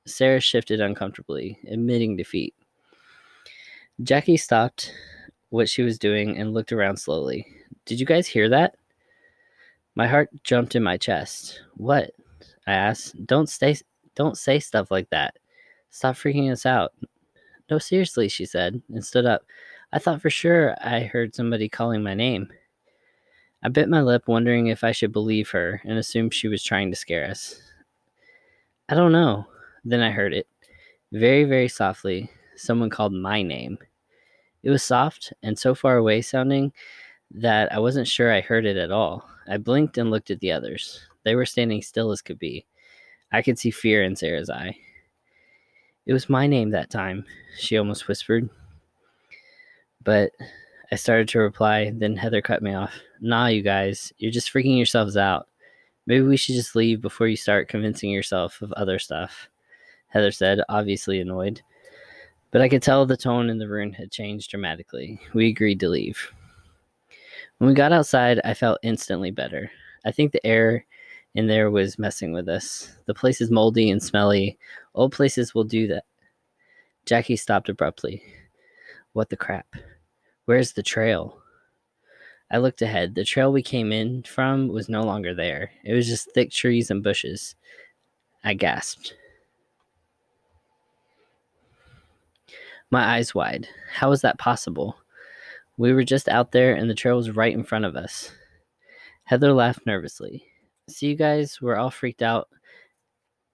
Sarah 0.07 0.41
shifted 0.41 0.81
uncomfortably, 0.81 1.59
admitting 1.69 2.17
defeat. 2.17 2.55
Jackie 4.03 4.37
stopped 4.37 4.93
what 5.51 5.69
she 5.69 5.83
was 5.83 5.99
doing 5.99 6.39
and 6.39 6.55
looked 6.55 6.73
around 6.73 6.97
slowly. 6.99 7.47
Did 7.87 7.99
you 7.99 8.07
guys 8.07 8.27
hear 8.27 8.49
that? 8.49 8.77
My 9.97 10.07
heart 10.07 10.29
jumped 10.45 10.77
in 10.77 10.83
my 10.83 10.97
chest. 10.97 11.63
What? 11.77 12.13
I 12.67 12.73
asked. 12.73 13.27
Don't 13.27 13.49
stay 13.49 13.77
don't 14.15 14.39
say 14.39 14.61
stuff 14.61 14.91
like 14.91 15.11
that. 15.11 15.39
Stop 15.91 16.17
freaking 16.17 16.51
us 16.51 16.67
out. 16.67 16.93
No, 17.71 17.79
seriously, 17.79 18.29
she 18.29 18.47
said, 18.47 18.81
and 18.93 19.05
stood 19.05 19.27
up. 19.27 19.43
I 19.93 19.99
thought 19.99 20.23
for 20.23 20.31
sure 20.31 20.77
I 20.81 21.01
heard 21.01 21.35
somebody 21.35 21.69
calling 21.69 22.03
my 22.03 22.15
name. 22.15 22.49
I 23.63 23.69
bit 23.69 23.89
my 23.89 24.03
lip, 24.03 24.25
wondering 24.27 24.67
if 24.69 24.85
I 24.85 24.93
should 24.93 25.13
believe 25.13 25.51
her 25.51 25.81
and 25.85 25.99
assume 25.99 26.31
she 26.31 26.49
was 26.49 26.63
trying 26.63 26.91
to 26.91 26.97
scare 26.97 27.25
us. 27.27 27.61
I 28.89 28.95
don't 28.95 29.13
know. 29.13 29.47
Then 29.85 30.01
I 30.01 30.11
heard 30.11 30.35
it. 30.35 30.47
Very, 31.13 31.45
very 31.45 31.69
softly, 31.69 32.31
someone 32.57 32.91
called 32.91 33.13
my 33.13 33.43
name. 33.43 33.79
It 34.63 34.71
was 34.71 34.83
soft 34.83 35.33
and 35.43 35.59
so 35.59 35.75
far 35.75 35.97
away 35.97 36.23
sounding 36.23 36.73
that 37.31 37.73
I 37.73 37.79
wasn't 37.79 38.09
sure 38.09 38.33
I 38.33 38.41
heard 38.41 38.67
it 38.67 38.77
at 38.77 38.91
all. 38.91 39.29
I 39.49 39.59
blinked 39.59 39.99
and 39.99 40.11
looked 40.11 40.31
at 40.31 40.41
the 40.41 40.53
others. 40.53 41.01
They 41.25 41.35
were 41.35 41.47
standing 41.47 41.83
still 41.83 42.11
as 42.11 42.23
could 42.23 42.39
be. 42.39 42.67
I 43.33 43.43
could 43.43 43.59
see 43.59 43.71
fear 43.71 44.03
in 44.03 44.17
Sarah's 44.17 44.51
eye. 44.51 44.77
It 46.07 46.13
was 46.13 46.29
my 46.29 46.47
name 46.47 46.71
that 46.71 46.91
time, 46.91 47.25
she 47.59 47.77
almost 47.77 48.07
whispered. 48.07 48.49
But 50.05 50.33
I 50.93 50.97
started 50.97 51.29
to 51.31 51.41
reply, 51.41 51.93
then 51.93 52.17
Heather 52.17 52.41
cut 52.41 52.63
me 52.63 52.75
off. 52.75 52.93
Nah, 53.21 53.47
you 53.47 53.63
guys, 53.63 54.13
you're 54.19 54.31
just 54.31 54.53
freaking 54.53 54.77
yourselves 54.77 55.17
out. 55.17 55.49
Maybe 56.07 56.23
we 56.23 56.37
should 56.37 56.55
just 56.55 56.77
leave 56.77 57.01
before 57.01 57.27
you 57.27 57.37
start 57.37 57.69
convincing 57.69 58.11
yourself 58.11 58.63
of 58.63 58.73
other 58.73 58.99
stuff, 58.99 59.49
Heather 60.09 60.31
said, 60.31 60.61
obviously 60.69 61.21
annoyed. 61.21 61.61
But 62.53 62.63
I 62.63 62.69
could 62.69 62.83
tell 62.83 63.05
the 63.05 63.17
tone 63.17 63.51
in 63.51 63.59
the 63.59 63.69
room 63.69 63.93
had 63.93 64.11
changed 64.11 64.51
dramatically. 64.51 65.21
We 65.35 65.49
agreed 65.49 65.81
to 65.81 65.89
leave. 65.89 66.33
When 67.59 67.69
we 67.69 67.75
got 67.75 67.93
outside, 67.93 68.41
I 68.45 68.55
felt 68.55 68.79
instantly 68.83 69.31
better. 69.31 69.71
I 70.05 70.13
think 70.13 70.33
the 70.33 70.47
air 70.47 70.85
in 71.35 71.47
there 71.47 71.71
was 71.71 71.99
messing 71.99 72.33
with 72.33 72.49
us. 72.49 72.97
The 73.07 73.15
place 73.15 73.41
is 73.41 73.51
moldy 73.51 73.91
and 73.91 74.03
smelly. 74.03 74.59
Old 74.95 75.13
places 75.13 75.55
will 75.55 75.65
do 75.65 75.87
that. 75.89 76.05
Jackie 77.05 77.37
stopped 77.37 77.69
abruptly. 77.69 78.23
What 79.13 79.29
the 79.31 79.37
crap? 79.37 79.75
Where's 80.45 80.73
the 80.73 80.83
trail? 80.83 81.43
I 82.51 82.59
looked 82.59 82.83
ahead. 82.83 83.15
The 83.15 83.25
trail 83.25 83.53
we 83.53 83.63
came 83.63 83.93
in 83.93 84.23
from 84.23 84.69
was 84.69 84.89
no 84.89 85.03
longer 85.03 85.35
there. 85.35 85.71
It 85.85 85.95
was 85.95 86.07
just 86.07 86.31
thick 86.33 86.51
trees 86.51 86.91
and 86.91 87.03
bushes. 87.03 87.57
I 88.45 88.55
gasped. 88.55 89.15
My 92.91 93.17
eyes 93.17 93.35
wide. 93.35 93.69
How 93.93 94.11
was 94.11 94.21
that 94.21 94.39
possible? 94.39 94.97
We 95.77 95.93
were 95.93 96.05
just 96.05 96.29
out 96.29 96.53
there 96.53 96.75
and 96.75 96.89
the 96.89 96.95
trail 96.95 97.17
was 97.17 97.35
right 97.35 97.53
in 97.53 97.65
front 97.65 97.85
of 97.85 97.97
us. 97.97 98.31
Heather 99.25 99.53
laughed 99.53 99.85
nervously. 99.85 100.45
See, 100.89 101.09
you 101.09 101.17
guys, 101.17 101.61
we're 101.61 101.77
all 101.77 101.91
freaked 101.91 102.23
out 102.23 102.49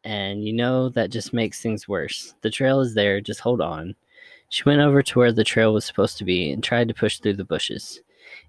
and 0.05 0.45
you 0.45 0.53
know 0.53 0.91
that 0.91 1.11
just 1.11 1.33
makes 1.33 1.61
things 1.61 1.89
worse. 1.89 2.35
The 2.43 2.51
trail 2.51 2.81
is 2.81 2.95
there, 2.95 3.23
just 3.23 3.41
hold 3.41 3.63
on. 3.63 3.95
She 4.51 4.65
went 4.65 4.83
over 4.83 5.03
to 5.03 5.19
where 5.19 5.33
the 5.33 5.45
trail 5.45 5.73
was 5.73 5.87
supposed 5.87 6.19
to 6.19 6.25
be 6.25 6.53
and 6.53 6.63
tried 6.63 6.89
to 6.89 6.95
push 6.95 7.19
through 7.19 7.37
the 7.37 7.45
bushes. 7.45 8.03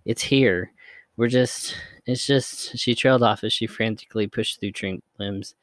It's 0.05 0.21
here. 0.21 0.71
We're 1.15 1.27
just, 1.27 1.75
it's 2.05 2.25
just, 2.25 2.77
she 2.77 2.95
trailed 2.95 3.23
off 3.23 3.43
as 3.43 3.53
she 3.53 3.67
frantically 3.67 4.27
pushed 4.27 4.59
through 4.59 4.71
tree 4.71 5.01
limbs 5.19 5.55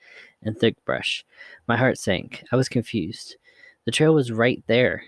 and 0.42 0.56
thick 0.56 0.76
brush. 0.84 1.24
My 1.66 1.76
heart 1.76 1.98
sank. 1.98 2.44
I 2.52 2.56
was 2.56 2.68
confused. 2.68 3.36
The 3.84 3.90
trail 3.90 4.14
was 4.14 4.30
right 4.30 4.62
there. 4.66 5.02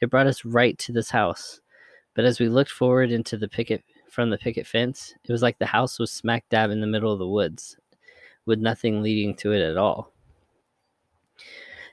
It 0.00 0.10
brought 0.10 0.26
us 0.26 0.44
right 0.44 0.76
to 0.78 0.92
this 0.92 1.10
house. 1.10 1.60
But 2.14 2.24
as 2.24 2.40
we 2.40 2.48
looked 2.48 2.70
forward 2.70 3.10
into 3.10 3.36
the 3.36 3.48
picket 3.48 3.82
from 4.10 4.30
the 4.30 4.38
picket 4.38 4.66
fence, 4.66 5.14
it 5.24 5.32
was 5.32 5.42
like 5.42 5.58
the 5.58 5.66
house 5.66 5.98
was 5.98 6.10
smack 6.10 6.44
dab 6.50 6.70
in 6.70 6.80
the 6.80 6.86
middle 6.86 7.12
of 7.12 7.18
the 7.18 7.28
woods, 7.28 7.76
with 8.46 8.58
nothing 8.58 9.02
leading 9.02 9.34
to 9.36 9.52
it 9.52 9.60
at 9.60 9.76
all. 9.76 10.12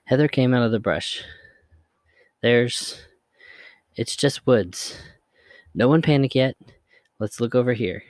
Heather 0.06 0.28
came 0.28 0.54
out 0.54 0.64
of 0.64 0.72
the 0.72 0.80
brush. 0.80 1.24
There's. 2.42 3.00
It's 3.96 4.16
just 4.16 4.48
woods. 4.48 4.98
No 5.76 5.88
one 5.88 6.02
panic 6.02 6.36
yet. 6.36 6.56
Let's 7.20 7.40
look 7.40 7.56
over 7.56 7.74
here. 7.74 8.04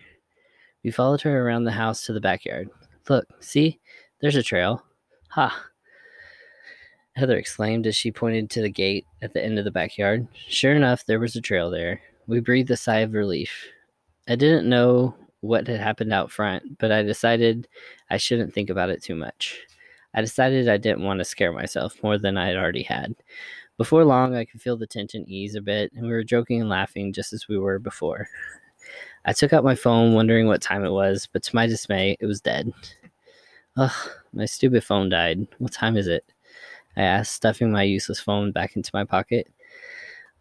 We 0.83 0.91
followed 0.91 1.21
her 1.21 1.45
around 1.45 1.63
the 1.63 1.71
house 1.71 2.05
to 2.05 2.13
the 2.13 2.19
backyard. 2.19 2.69
Look, 3.09 3.27
see? 3.39 3.79
There's 4.19 4.35
a 4.35 4.43
trail. 4.43 4.83
Ha! 5.29 5.65
Heather 7.15 7.37
exclaimed 7.37 7.87
as 7.87 7.95
she 7.95 8.11
pointed 8.11 8.49
to 8.49 8.61
the 8.61 8.69
gate 8.69 9.05
at 9.21 9.33
the 9.33 9.43
end 9.43 9.59
of 9.59 9.65
the 9.65 9.71
backyard. 9.71 10.27
Sure 10.47 10.73
enough, 10.73 11.05
there 11.05 11.19
was 11.19 11.35
a 11.35 11.41
trail 11.41 11.69
there. 11.69 12.01
We 12.27 12.39
breathed 12.39 12.71
a 12.71 12.77
sigh 12.77 12.99
of 12.99 13.13
relief. 13.13 13.67
I 14.27 14.35
didn't 14.35 14.67
know 14.67 15.15
what 15.41 15.67
had 15.67 15.79
happened 15.79 16.13
out 16.13 16.31
front, 16.31 16.79
but 16.79 16.91
I 16.91 17.03
decided 17.03 17.67
I 18.09 18.17
shouldn't 18.17 18.53
think 18.53 18.69
about 18.69 18.89
it 18.89 19.03
too 19.03 19.15
much. 19.15 19.61
I 20.15 20.21
decided 20.21 20.69
I 20.69 20.77
didn't 20.77 21.03
want 21.03 21.19
to 21.19 21.25
scare 21.25 21.51
myself 21.51 22.01
more 22.01 22.17
than 22.17 22.37
I 22.37 22.47
had 22.47 22.55
already 22.55 22.83
had. 22.83 23.15
Before 23.77 24.05
long, 24.05 24.35
I 24.35 24.45
could 24.45 24.61
feel 24.61 24.77
the 24.77 24.87
tension 24.87 25.25
ease 25.27 25.55
a 25.55 25.61
bit, 25.61 25.91
and 25.93 26.05
we 26.05 26.11
were 26.11 26.23
joking 26.23 26.61
and 26.61 26.69
laughing 26.69 27.11
just 27.11 27.33
as 27.33 27.47
we 27.47 27.57
were 27.57 27.79
before. 27.79 28.29
I 29.25 29.33
took 29.33 29.53
out 29.53 29.63
my 29.63 29.75
phone, 29.75 30.13
wondering 30.13 30.47
what 30.47 30.61
time 30.61 30.85
it 30.85 30.91
was, 30.91 31.27
but 31.31 31.43
to 31.43 31.55
my 31.55 31.65
dismay, 31.65 32.17
it 32.19 32.25
was 32.25 32.41
dead. 32.41 32.71
Ugh, 33.77 34.09
my 34.33 34.45
stupid 34.45 34.83
phone 34.83 35.09
died. 35.09 35.47
What 35.57 35.71
time 35.71 35.97
is 35.97 36.07
it? 36.07 36.25
I 36.95 37.01
asked, 37.01 37.33
stuffing 37.33 37.71
my 37.71 37.83
useless 37.83 38.19
phone 38.19 38.51
back 38.51 38.75
into 38.75 38.91
my 38.93 39.03
pocket. 39.03 39.47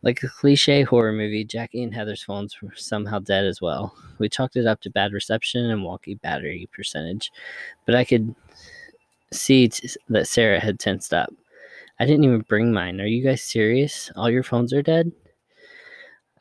Like 0.02 0.22
a 0.22 0.28
cliche 0.28 0.82
horror 0.82 1.12
movie, 1.12 1.44
Jackie 1.44 1.82
and 1.82 1.94
Heather's 1.94 2.24
phones 2.24 2.60
were 2.60 2.72
somehow 2.74 3.20
dead 3.20 3.46
as 3.46 3.62
well. 3.62 3.94
We 4.18 4.28
chalked 4.28 4.56
it 4.56 4.66
up 4.66 4.80
to 4.82 4.90
bad 4.90 5.12
reception 5.12 5.70
and 5.70 5.82
wonky 5.82 6.20
battery 6.20 6.68
percentage, 6.72 7.32
but 7.86 7.94
I 7.94 8.04
could 8.04 8.34
see 9.32 9.68
t- 9.68 9.88
that 10.08 10.28
Sarah 10.28 10.60
had 10.60 10.78
tensed 10.78 11.14
up. 11.14 11.32
I 12.00 12.06
didn't 12.06 12.24
even 12.24 12.40
bring 12.40 12.72
mine. 12.72 13.00
Are 13.00 13.06
you 13.06 13.22
guys 13.22 13.42
serious? 13.42 14.10
All 14.16 14.30
your 14.30 14.42
phones 14.42 14.72
are 14.72 14.82
dead? 14.82 15.12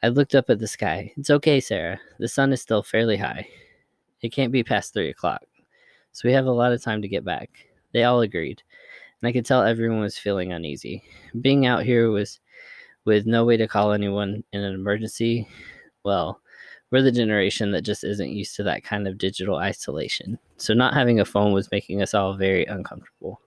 I 0.03 0.07
looked 0.07 0.36
up 0.36 0.49
at 0.49 0.60
the 0.60 0.68
sky. 0.68 1.14
It's 1.18 1.30
okay, 1.30 1.60
Sarah. 1.60 1.99
The 2.19 2.28
sun 2.28 2.52
is 2.53 2.61
still 2.61 2.82
fairly 2.82 3.18
high. 3.18 3.48
It 4.22 4.30
can't 4.30 4.52
be 4.52 4.64
past 4.64 4.94
three 4.94 5.10
o'clock, 5.10 5.44
so 6.11 6.28
we 6.28 6.34
have 6.34 6.45
a 6.45 6.52
lot 6.52 6.73
of 6.73 6.82
time 6.82 7.02
to 7.02 7.07
get 7.07 7.23
back. 7.23 7.49
They 7.94 8.03
all 8.03 8.22
agreed 8.22 8.64
and 9.22 9.30
I 9.30 9.32
could 9.32 9.45
tell 9.45 9.64
everyone 9.64 9.99
was 9.99 10.18
feeling 10.18 10.52
uneasy. 10.52 11.03
Being 11.41 11.65
out 11.65 11.84
here 11.84 12.10
was 12.10 12.40
with 13.06 13.26
no 13.26 13.45
way 13.45 13.57
to 13.57 13.68
call 13.68 13.91
anyone 13.91 14.44
in 14.52 14.61
an 14.61 14.73
emergency. 14.73 15.48
Well, 16.03 16.41
we're 16.90 17.03
the 17.03 17.11
generation 17.11 17.72
that 17.72 17.84
just 17.84 18.03
isn't 18.03 18.32
used 18.32 18.56
to 18.56 18.64
that 18.64 18.84
kind 18.84 19.07
of 19.07 19.18
digital 19.18 19.57
isolation. 19.57 20.40
So 20.57 20.73
not 20.73 20.94
having 20.94 21.19
a 21.19 21.26
phone 21.26 21.53
was 21.53 21.72
making 21.72 22.02
us 22.02 22.14
all 22.14 22.36
very 22.36 22.65
uncomfortable. 22.65 23.40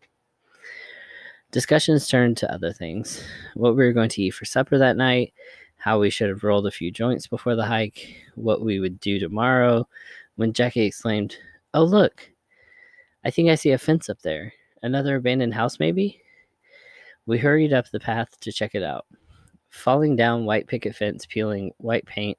Discussions 1.55 2.09
turned 2.09 2.36
to 2.39 2.52
other 2.52 2.72
things. 2.72 3.22
What 3.55 3.76
we 3.76 3.85
were 3.85 3.93
going 3.93 4.09
to 4.09 4.22
eat 4.22 4.32
for 4.32 4.44
supper 4.44 4.76
that 4.76 4.97
night, 4.97 5.32
how 5.76 6.01
we 6.01 6.10
should 6.10 6.28
have 6.28 6.43
rolled 6.43 6.66
a 6.66 6.72
few 6.72 6.90
joints 6.90 7.28
before 7.28 7.55
the 7.55 7.64
hike, 7.64 8.16
what 8.35 8.62
we 8.62 8.81
would 8.81 8.98
do 8.98 9.20
tomorrow, 9.20 9.86
when 10.35 10.52
Jackie 10.52 10.82
exclaimed, 10.82 11.36
Oh, 11.72 11.85
look! 11.85 12.28
I 13.24 13.31
think 13.31 13.51
I 13.51 13.55
see 13.55 13.70
a 13.70 13.78
fence 13.78 14.10
up 14.10 14.20
there. 14.22 14.52
Another 14.82 15.14
abandoned 15.14 15.55
house, 15.55 15.78
maybe? 15.78 16.20
We 17.24 17.39
hurried 17.39 17.72
up 17.72 17.89
the 17.89 18.01
path 18.01 18.40
to 18.40 18.51
check 18.51 18.74
it 18.74 18.82
out. 18.82 19.06
Falling 19.70 20.16
down 20.16 20.47
white 20.47 20.66
picket 20.66 20.97
fence, 20.97 21.24
peeling 21.24 21.70
white 21.76 22.05
paint. 22.05 22.36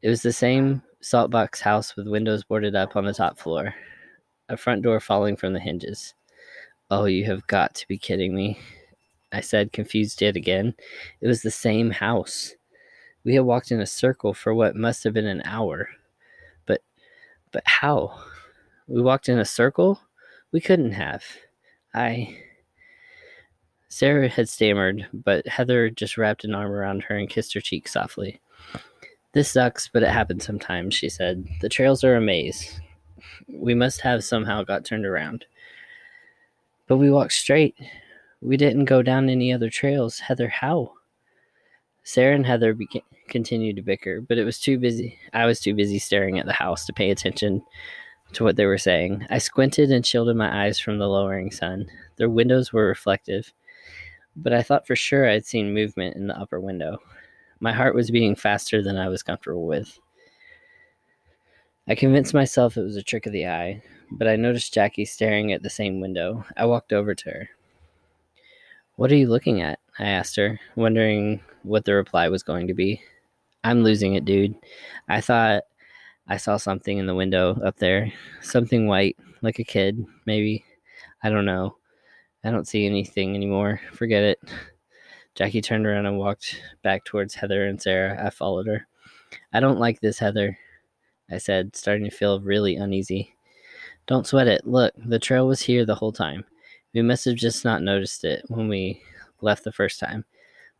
It 0.00 0.08
was 0.10 0.22
the 0.22 0.32
same 0.32 0.80
saltbox 1.02 1.58
house 1.58 1.96
with 1.96 2.06
windows 2.06 2.44
boarded 2.44 2.76
up 2.76 2.94
on 2.94 3.04
the 3.04 3.12
top 3.12 3.36
floor, 3.36 3.74
a 4.48 4.56
front 4.56 4.82
door 4.82 5.00
falling 5.00 5.34
from 5.34 5.54
the 5.54 5.58
hinges. 5.58 6.14
Oh, 6.90 7.04
you 7.04 7.24
have 7.26 7.46
got 7.46 7.74
to 7.76 7.88
be 7.88 7.98
kidding 7.98 8.34
me. 8.34 8.58
I 9.32 9.40
said, 9.40 9.72
confused 9.72 10.20
yet 10.20 10.34
again. 10.34 10.74
It 11.20 11.28
was 11.28 11.42
the 11.42 11.50
same 11.50 11.90
house. 11.90 12.54
We 13.22 13.34
had 13.34 13.44
walked 13.44 13.70
in 13.70 13.80
a 13.80 13.86
circle 13.86 14.34
for 14.34 14.54
what 14.54 14.74
must 14.74 15.04
have 15.04 15.14
been 15.14 15.26
an 15.26 15.42
hour. 15.44 15.88
But 16.66 16.82
but 17.52 17.62
how? 17.64 18.20
We 18.88 19.00
walked 19.02 19.28
in 19.28 19.38
a 19.38 19.44
circle? 19.44 20.00
We 20.50 20.60
couldn't 20.60 20.92
have. 20.92 21.22
I. 21.94 22.36
Sarah 23.88 24.28
had 24.28 24.48
stammered, 24.48 25.06
but 25.12 25.46
Heather 25.46 25.90
just 25.90 26.16
wrapped 26.16 26.44
an 26.44 26.54
arm 26.54 26.72
around 26.72 27.04
her 27.04 27.16
and 27.16 27.28
kissed 27.28 27.54
her 27.54 27.60
cheek 27.60 27.86
softly. 27.86 28.40
This 29.32 29.50
sucks, 29.50 29.86
but 29.86 30.02
it 30.02 30.10
happens 30.10 30.44
sometimes, 30.44 30.94
she 30.94 31.08
said. 31.08 31.46
The 31.60 31.68
trails 31.68 32.02
are 32.02 32.16
a 32.16 32.20
maze. 32.20 32.80
We 33.48 33.74
must 33.74 34.00
have 34.00 34.24
somehow 34.24 34.64
got 34.64 34.84
turned 34.84 35.06
around. 35.06 35.44
But 36.90 36.96
we 36.96 37.08
walked 37.08 37.34
straight. 37.34 37.76
We 38.40 38.56
didn't 38.56 38.86
go 38.86 39.00
down 39.00 39.28
any 39.28 39.52
other 39.52 39.70
trails. 39.70 40.18
Heather, 40.18 40.48
how? 40.48 40.94
Sarah 42.02 42.34
and 42.34 42.44
Heather 42.44 42.76
continued 43.28 43.76
to 43.76 43.82
bicker, 43.82 44.20
but 44.20 44.38
it 44.38 44.44
was 44.44 44.58
too 44.58 44.76
busy. 44.76 45.16
I 45.32 45.46
was 45.46 45.60
too 45.60 45.72
busy 45.72 46.00
staring 46.00 46.40
at 46.40 46.46
the 46.46 46.52
house 46.52 46.86
to 46.86 46.92
pay 46.92 47.12
attention 47.12 47.62
to 48.32 48.42
what 48.42 48.56
they 48.56 48.66
were 48.66 48.76
saying. 48.76 49.24
I 49.30 49.38
squinted 49.38 49.92
and 49.92 50.04
shielded 50.04 50.34
my 50.34 50.64
eyes 50.64 50.80
from 50.80 50.98
the 50.98 51.06
lowering 51.06 51.52
sun. 51.52 51.86
Their 52.16 52.28
windows 52.28 52.72
were 52.72 52.88
reflective, 52.88 53.52
but 54.34 54.52
I 54.52 54.64
thought 54.64 54.88
for 54.88 54.96
sure 54.96 55.30
I'd 55.30 55.46
seen 55.46 55.72
movement 55.72 56.16
in 56.16 56.26
the 56.26 56.36
upper 56.36 56.58
window. 56.58 56.98
My 57.60 57.72
heart 57.72 57.94
was 57.94 58.10
beating 58.10 58.34
faster 58.34 58.82
than 58.82 58.96
I 58.96 59.08
was 59.08 59.22
comfortable 59.22 59.64
with. 59.64 59.96
I 61.86 61.94
convinced 61.94 62.34
myself 62.34 62.76
it 62.76 62.82
was 62.82 62.96
a 62.96 63.02
trick 63.04 63.26
of 63.26 63.32
the 63.32 63.46
eye, 63.46 63.80
but 64.12 64.28
I 64.28 64.36
noticed 64.36 64.74
Jackie 64.74 65.04
staring 65.04 65.52
at 65.52 65.62
the 65.62 65.70
same 65.70 66.00
window. 66.00 66.44
I 66.56 66.66
walked 66.66 66.92
over 66.92 67.14
to 67.14 67.30
her. 67.30 67.50
What 68.96 69.10
are 69.12 69.16
you 69.16 69.28
looking 69.28 69.60
at? 69.60 69.78
I 69.98 70.04
asked 70.04 70.36
her, 70.36 70.60
wondering 70.76 71.40
what 71.62 71.84
the 71.84 71.94
reply 71.94 72.28
was 72.28 72.42
going 72.42 72.66
to 72.66 72.74
be. 72.74 73.02
I'm 73.64 73.82
losing 73.82 74.14
it, 74.14 74.24
dude. 74.24 74.54
I 75.08 75.20
thought 75.20 75.62
I 76.28 76.36
saw 76.36 76.56
something 76.56 76.98
in 76.98 77.06
the 77.06 77.14
window 77.14 77.60
up 77.64 77.76
there. 77.76 78.12
Something 78.40 78.86
white, 78.86 79.16
like 79.42 79.58
a 79.58 79.64
kid, 79.64 80.04
maybe. 80.26 80.64
I 81.22 81.30
don't 81.30 81.44
know. 81.44 81.76
I 82.44 82.50
don't 82.50 82.68
see 82.68 82.86
anything 82.86 83.34
anymore. 83.34 83.80
Forget 83.92 84.22
it. 84.22 84.40
Jackie 85.34 85.60
turned 85.60 85.86
around 85.86 86.06
and 86.06 86.18
walked 86.18 86.60
back 86.82 87.04
towards 87.04 87.34
Heather 87.34 87.66
and 87.66 87.80
Sarah. 87.80 88.24
I 88.24 88.30
followed 88.30 88.66
her. 88.66 88.86
I 89.52 89.60
don't 89.60 89.78
like 89.78 90.00
this, 90.00 90.18
Heather, 90.18 90.58
I 91.30 91.38
said, 91.38 91.76
starting 91.76 92.04
to 92.04 92.10
feel 92.10 92.40
really 92.40 92.76
uneasy. 92.76 93.34
Don't 94.10 94.26
sweat 94.26 94.48
it. 94.48 94.66
Look, 94.66 94.92
the 94.96 95.20
trail 95.20 95.46
was 95.46 95.60
here 95.60 95.84
the 95.84 95.94
whole 95.94 96.10
time. 96.10 96.44
We 96.92 97.00
must 97.00 97.24
have 97.26 97.36
just 97.36 97.64
not 97.64 97.80
noticed 97.80 98.24
it 98.24 98.44
when 98.48 98.66
we 98.66 99.00
left 99.40 99.62
the 99.62 99.70
first 99.70 100.00
time. 100.00 100.24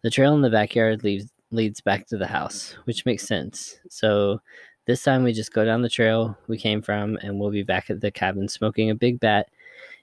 The 0.03 0.11
trail 0.11 0.35
in 0.35 0.43
the 0.43 0.51
backyard 0.51 1.05
leads 1.05 1.31
leads 1.53 1.81
back 1.81 2.09
to 2.09 2.17
the 2.17 2.27
house, 2.27 2.77
which 2.85 3.07
makes 3.07 3.29
sense. 3.29 3.79
So 3.89 4.41
this 4.87 5.05
time 5.05 5.23
we 5.23 5.33
just 5.33 5.53
go 5.53 5.65
down 5.65 5.83
the 5.83 5.89
trail 5.89 6.37
we 6.49 6.59
came 6.59 6.83
from 6.83 7.19
and 7.23 7.39
we'll 7.39 7.53
be 7.53 7.63
back 7.63 7.89
at 7.89 8.01
the 8.01 8.11
cabin 8.11 8.49
smoking 8.49 8.91
a 8.91 8.97
big 8.97 9.21
bat 9.21 9.47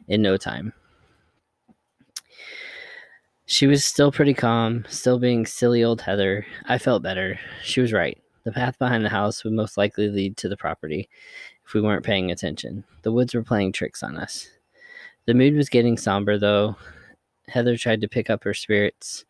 in 0.08 0.22
no 0.22 0.38
time. 0.38 0.72
She 3.46 3.68
was 3.68 3.86
still 3.86 4.12
pretty 4.12 4.34
calm, 4.34 4.86
still 4.88 5.20
being 5.20 5.46
silly 5.46 5.84
old 5.84 6.00
Heather. 6.00 6.46
I 6.66 6.78
felt 6.78 7.04
better. 7.04 7.38
She 7.62 7.82
was 7.82 7.92
right. 7.92 8.18
The 8.46 8.54
path 8.54 8.80
behind 8.80 9.04
the 9.04 9.10
house 9.10 9.44
would 9.44 9.52
most 9.52 9.76
likely 9.76 10.08
lead 10.08 10.38
to 10.38 10.48
the 10.48 10.56
property 10.56 11.10
if 11.68 11.74
we 11.74 11.82
weren't 11.82 12.06
paying 12.06 12.32
attention. 12.32 12.86
The 13.02 13.12
woods 13.12 13.36
were 13.36 13.44
playing 13.44 13.74
tricks 13.74 14.02
on 14.02 14.16
us. 14.16 14.48
The 15.26 15.34
mood 15.34 15.54
was 15.54 15.68
getting 15.68 15.98
somber, 15.98 16.40
though. 16.40 16.78
Heather 17.50 17.76
tried 17.76 18.00
to 18.02 18.08
pick 18.08 18.30
up 18.30 18.46
her 18.46 18.54
spirits, 18.54 19.26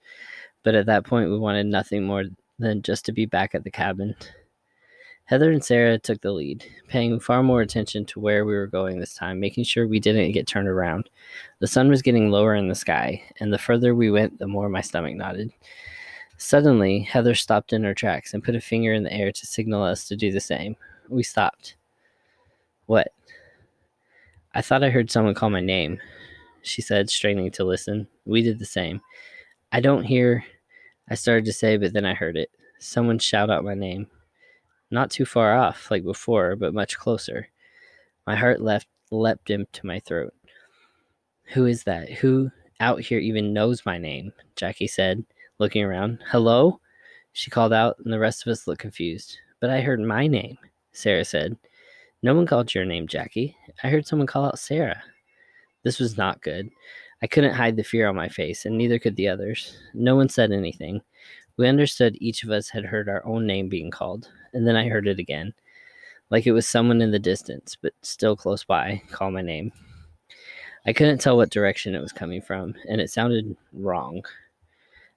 but 0.63 0.75
at 0.75 0.85
that 0.85 1.03
point 1.03 1.31
we 1.31 1.39
wanted 1.39 1.65
nothing 1.65 2.05
more 2.05 2.25
than 2.59 2.83
just 2.83 3.05
to 3.05 3.11
be 3.11 3.25
back 3.25 3.55
at 3.55 3.63
the 3.63 3.71
cabin. 3.71 4.15
Heather 5.25 5.51
and 5.51 5.63
Sarah 5.63 5.97
took 5.97 6.21
the 6.21 6.31
lead, 6.31 6.63
paying 6.87 7.19
far 7.19 7.41
more 7.41 7.61
attention 7.61 8.05
to 8.05 8.19
where 8.19 8.45
we 8.45 8.53
were 8.53 8.67
going 8.67 8.99
this 8.99 9.15
time, 9.15 9.39
making 9.39 9.63
sure 9.63 9.87
we 9.87 9.99
didn't 9.99 10.31
get 10.31 10.45
turned 10.45 10.67
around. 10.67 11.09
The 11.59 11.67
sun 11.67 11.89
was 11.89 12.03
getting 12.03 12.29
lower 12.29 12.53
in 12.53 12.67
the 12.67 12.75
sky, 12.75 13.23
and 13.39 13.51
the 13.51 13.57
further 13.57 13.95
we 13.95 14.11
went, 14.11 14.37
the 14.37 14.47
more 14.47 14.69
my 14.69 14.81
stomach 14.81 15.15
knotted. 15.15 15.51
Suddenly, 16.37 16.99
Heather 16.99 17.33
stopped 17.33 17.73
in 17.73 17.83
her 17.83 17.95
tracks 17.95 18.35
and 18.35 18.43
put 18.43 18.55
a 18.55 18.61
finger 18.61 18.93
in 18.93 19.03
the 19.03 19.11
air 19.11 19.31
to 19.31 19.47
signal 19.47 19.81
us 19.81 20.07
to 20.07 20.15
do 20.15 20.31
the 20.31 20.39
same. 20.39 20.77
We 21.09 21.23
stopped. 21.23 21.75
What? 22.87 23.09
I 24.53 24.61
thought 24.61 24.83
I 24.83 24.89
heard 24.89 25.11
someone 25.11 25.35
call 25.35 25.49
my 25.49 25.61
name. 25.61 25.99
she 26.63 26.81
said, 26.81 27.09
straining 27.09 27.51
to 27.51 27.63
listen. 27.63 28.07
We 28.25 28.41
did 28.41 28.59
the 28.59 28.65
same. 28.65 29.01
I 29.71 29.79
don't 29.79 30.03
hear, 30.03 30.43
I 31.09 31.15
started 31.15 31.45
to 31.45 31.53
say, 31.53 31.77
but 31.77 31.93
then 31.93 32.05
I 32.05 32.13
heard 32.13 32.37
it. 32.37 32.49
Someone 32.79 33.19
shout 33.19 33.49
out 33.49 33.63
my 33.63 33.73
name. 33.75 34.07
Not 34.89 35.11
too 35.11 35.25
far 35.25 35.55
off, 35.55 35.91
like 35.91 36.03
before, 36.03 36.55
but 36.55 36.73
much 36.73 36.97
closer. 36.97 37.49
My 38.25 38.35
heart 38.35 38.61
left 38.61 38.87
leapt 39.11 39.49
into 39.49 39.85
my 39.85 39.99
throat. 39.99 40.33
Who 41.53 41.65
is 41.65 41.83
that? 41.83 42.09
Who 42.11 42.51
out 42.79 43.01
here 43.01 43.19
even 43.19 43.53
knows 43.53 43.85
my 43.85 43.97
name? 43.97 44.33
Jackie 44.55 44.87
said, 44.87 45.23
looking 45.59 45.83
around. 45.83 46.19
Hello? 46.27 46.79
She 47.33 47.51
called 47.51 47.73
out, 47.73 47.97
and 48.03 48.11
the 48.11 48.19
rest 48.19 48.45
of 48.45 48.51
us 48.51 48.67
looked 48.67 48.81
confused. 48.81 49.37
But 49.59 49.69
I 49.69 49.81
heard 49.81 49.99
my 49.99 50.27
name, 50.27 50.57
Sarah 50.91 51.25
said. 51.25 51.57
No 52.23 52.33
one 52.33 52.47
called 52.47 52.73
your 52.73 52.85
name, 52.85 53.07
Jackie. 53.07 53.55
I 53.83 53.89
heard 53.89 54.07
someone 54.07 54.27
call 54.27 54.45
out 54.45 54.59
Sarah. 54.59 55.03
This 55.83 55.99
was 55.99 56.17
not 56.17 56.41
good. 56.41 56.69
I 57.21 57.27
couldn't 57.27 57.53
hide 57.53 57.75
the 57.75 57.83
fear 57.83 58.07
on 58.07 58.15
my 58.15 58.27
face, 58.27 58.65
and 58.65 58.77
neither 58.77 58.99
could 58.99 59.15
the 59.15 59.27
others. 59.27 59.77
No 59.93 60.15
one 60.15 60.29
said 60.29 60.51
anything. 60.51 61.01
We 61.57 61.67
understood 61.67 62.17
each 62.19 62.43
of 62.43 62.51
us 62.51 62.69
had 62.69 62.85
heard 62.85 63.09
our 63.09 63.25
own 63.25 63.47
name 63.47 63.69
being 63.69 63.91
called, 63.91 64.29
and 64.53 64.67
then 64.67 64.75
I 64.75 64.89
heard 64.89 65.07
it 65.07 65.19
again, 65.19 65.53
like 66.29 66.45
it 66.45 66.51
was 66.51 66.67
someone 66.67 67.01
in 67.01 67.11
the 67.11 67.19
distance, 67.19 67.75
but 67.81 67.93
still 68.01 68.35
close 68.35 68.63
by, 68.63 69.01
call 69.11 69.31
my 69.31 69.41
name. 69.41 69.71
I 70.85 70.93
couldn't 70.93 71.19
tell 71.19 71.35
what 71.35 71.49
direction 71.49 71.95
it 71.95 72.01
was 72.01 72.13
coming 72.13 72.41
from, 72.41 72.75
and 72.87 73.01
it 73.01 73.09
sounded 73.09 73.55
wrong. 73.73 74.23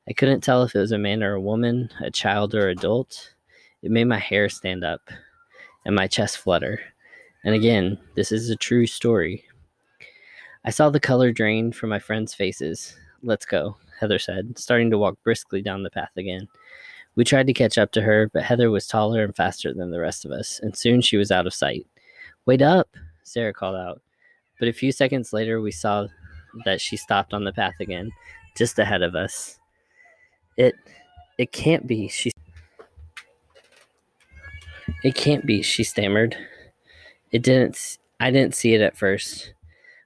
I 0.09 0.13
couldn't 0.13 0.41
tell 0.41 0.63
if 0.63 0.75
it 0.75 0.81
was 0.81 0.93
a 0.93 0.99
man 0.99 1.23
or 1.23 1.35
a 1.35 1.41
woman, 1.41 1.91
a 2.01 2.11
child 2.11 2.55
or 2.55 2.69
adult. 2.69 3.35
It 3.83 3.91
made 3.91 4.05
my 4.05 4.19
hair 4.19 4.49
stand 4.49 4.83
up 4.83 5.11
and 5.85 5.95
my 5.95 6.07
chest 6.07 6.39
flutter. 6.39 6.81
And 7.45 7.55
again, 7.55 7.99
this 8.15 8.33
is 8.33 8.51
a 8.51 8.57
true 8.57 8.87
story. 8.87 9.45
I 10.65 10.71
saw 10.71 10.91
the 10.91 11.01
color 11.01 11.33
drain 11.33 11.73
from 11.73 11.89
my 11.91 11.99
friends' 11.99 12.35
faces. 12.35 12.95
Let's 13.23 13.47
go, 13.47 13.77
Heather 13.99 14.19
said, 14.19 14.59
starting 14.59 14.91
to 14.91 14.99
walk 14.99 15.17
briskly 15.23 15.63
down 15.63 15.83
the 15.83 15.91
path 15.91 16.13
again. 16.17 16.49
We 17.17 17.25
tried 17.25 17.47
to 17.47 17.53
catch 17.53 17.79
up 17.79 17.93
to 17.93 18.03
her, 18.03 18.31
but 18.33 18.43
Heather 18.43 18.71
was 18.71 18.87
taller 18.87 19.25
and 19.25 19.35
faster 19.35 19.73
than 19.73 19.91
the 19.91 20.01
rest 20.01 20.25
of 20.25 20.33
us, 20.33 20.61
and 20.61 20.77
soon 20.77 21.01
she 21.01 21.17
was 21.17 21.31
out 21.31 21.47
of 21.47 21.55
sight. 21.55 21.87
Wait 22.47 22.63
up, 22.63 22.89
Sarah 23.23 23.53
called 23.53 23.77
out. 23.77 24.01
But 24.59 24.69
a 24.69 24.73
few 24.73 24.93
seconds 24.93 25.33
later, 25.33 25.61
we 25.61 25.71
saw 25.71 26.07
that 26.65 26.81
she 26.81 26.97
stopped 26.97 27.33
on 27.33 27.45
the 27.45 27.53
path 27.53 27.75
again, 27.81 28.11
just 28.57 28.79
ahead 28.79 29.03
of 29.03 29.15
us. 29.15 29.59
It 30.57 30.75
it 31.39 31.53
can't 31.53 31.87
be. 31.87 32.09
She 32.09 32.31
It 35.03 35.15
can't 35.15 35.47
be, 35.47 35.63
she 35.63 35.85
stammered. 35.85 36.37
It 37.31 37.43
didn't 37.43 37.99
I 38.19 38.31
didn't 38.31 38.55
see 38.55 38.75
it 38.75 38.81
at 38.81 38.97
first. 38.97 39.55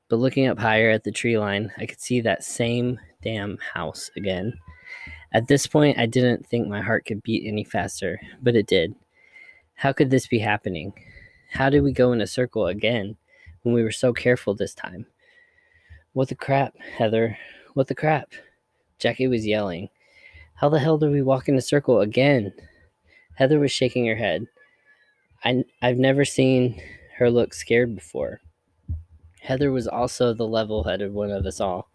But 0.09 0.17
looking 0.17 0.47
up 0.47 0.59
higher 0.59 0.91
at 0.91 1.05
the 1.05 1.11
tree 1.11 1.39
line, 1.39 1.73
I 1.79 1.87
could 1.87 2.01
see 2.01 2.21
that 2.21 2.45
same 2.45 3.01
damn 3.23 3.59
house 3.59 4.11
again. 4.17 4.53
At 5.33 5.49
this 5.49 5.67
point, 5.67 5.99
I 5.99 6.07
didn't 6.07 6.47
think 6.47 6.69
my 6.69 6.81
heart 6.81 7.07
could 7.07 7.23
beat 7.23 7.49
any 7.49 7.65
faster, 7.65 8.21
but 8.43 8.55
it 8.55 8.67
did. 8.67 8.95
How 9.75 9.93
could 9.93 10.11
this 10.11 10.29
be 10.29 10.39
happening? 10.39 10.93
How 11.51 11.71
did 11.71 11.83
we 11.83 11.93
go 11.93 12.13
in 12.13 12.21
a 12.21 12.27
circle 12.27 12.67
again 12.67 13.17
when 13.63 13.75
we 13.75 13.83
were 13.83 13.91
so 13.91 14.13
careful 14.13 14.55
this 14.55 14.75
time? 14.75 15.07
What 16.13 16.29
the 16.29 16.37
crap, 16.37 16.77
Heather? 16.79 17.37
What 17.73 17.89
the 17.89 17.95
crap? 17.95 18.33
Jackie 19.01 19.27
was 19.27 19.47
yelling. 19.47 19.89
How 20.55 20.69
the 20.69 20.79
hell 20.79 20.99
did 20.99 21.11
we 21.11 21.23
walk 21.23 21.49
in 21.49 21.57
a 21.57 21.63
circle 21.63 22.01
again? 22.01 22.53
Heather 23.35 23.59
was 23.59 23.73
shaking 23.73 24.07
her 24.07 24.15
head. 24.15 24.47
I, 25.43 25.65
I've 25.83 25.99
never 25.99 26.25
seen 26.25 26.81
her 27.17 27.31
look 27.31 27.55
scared 27.55 27.95
before. 27.95 28.41
Heather 29.41 29.71
was 29.71 29.87
also 29.87 30.33
the 30.33 30.47
level 30.47 30.85
headed 30.85 31.13
one 31.13 31.31
of 31.31 31.45
us 31.47 31.61
all, 31.61 31.89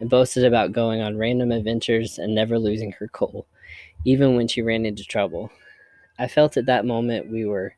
and 0.00 0.08
boasted 0.08 0.44
about 0.44 0.72
going 0.72 1.00
on 1.00 1.18
random 1.18 1.52
adventures 1.52 2.18
and 2.18 2.34
never 2.34 2.58
losing 2.58 2.92
her 2.92 3.08
cool, 3.08 3.46
even 4.04 4.36
when 4.36 4.48
she 4.48 4.62
ran 4.62 4.86
into 4.86 5.04
trouble. 5.04 5.50
I 6.18 6.28
felt 6.28 6.56
at 6.56 6.66
that 6.66 6.86
moment 6.86 7.30
we 7.30 7.44
were 7.44 7.74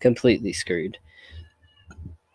completely 0.00 0.52
screwed. 0.52 0.98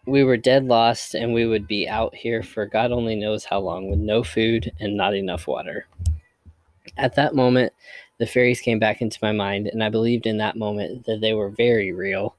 We 0.07 0.23
were 0.23 0.37
dead 0.37 0.65
lost, 0.65 1.15
and 1.15 1.33
we 1.33 1.45
would 1.45 1.67
be 1.67 1.87
out 1.87 2.15
here 2.15 2.43
for 2.43 2.65
God 2.65 2.91
only 2.91 3.15
knows 3.15 3.43
how 3.43 3.59
long 3.59 3.89
with 3.89 3.99
no 3.99 4.23
food 4.23 4.71
and 4.79 4.95
not 4.95 5.15
enough 5.15 5.47
water. 5.47 5.87
At 6.97 7.15
that 7.15 7.35
moment, 7.35 7.73
the 8.19 8.27
fairies 8.27 8.61
came 8.61 8.79
back 8.79 9.01
into 9.01 9.19
my 9.21 9.31
mind, 9.31 9.67
and 9.67 9.83
I 9.83 9.89
believed 9.89 10.27
in 10.27 10.37
that 10.37 10.55
moment 10.55 11.05
that 11.07 11.21
they 11.21 11.33
were 11.33 11.49
very 11.49 11.91
real 11.91 12.35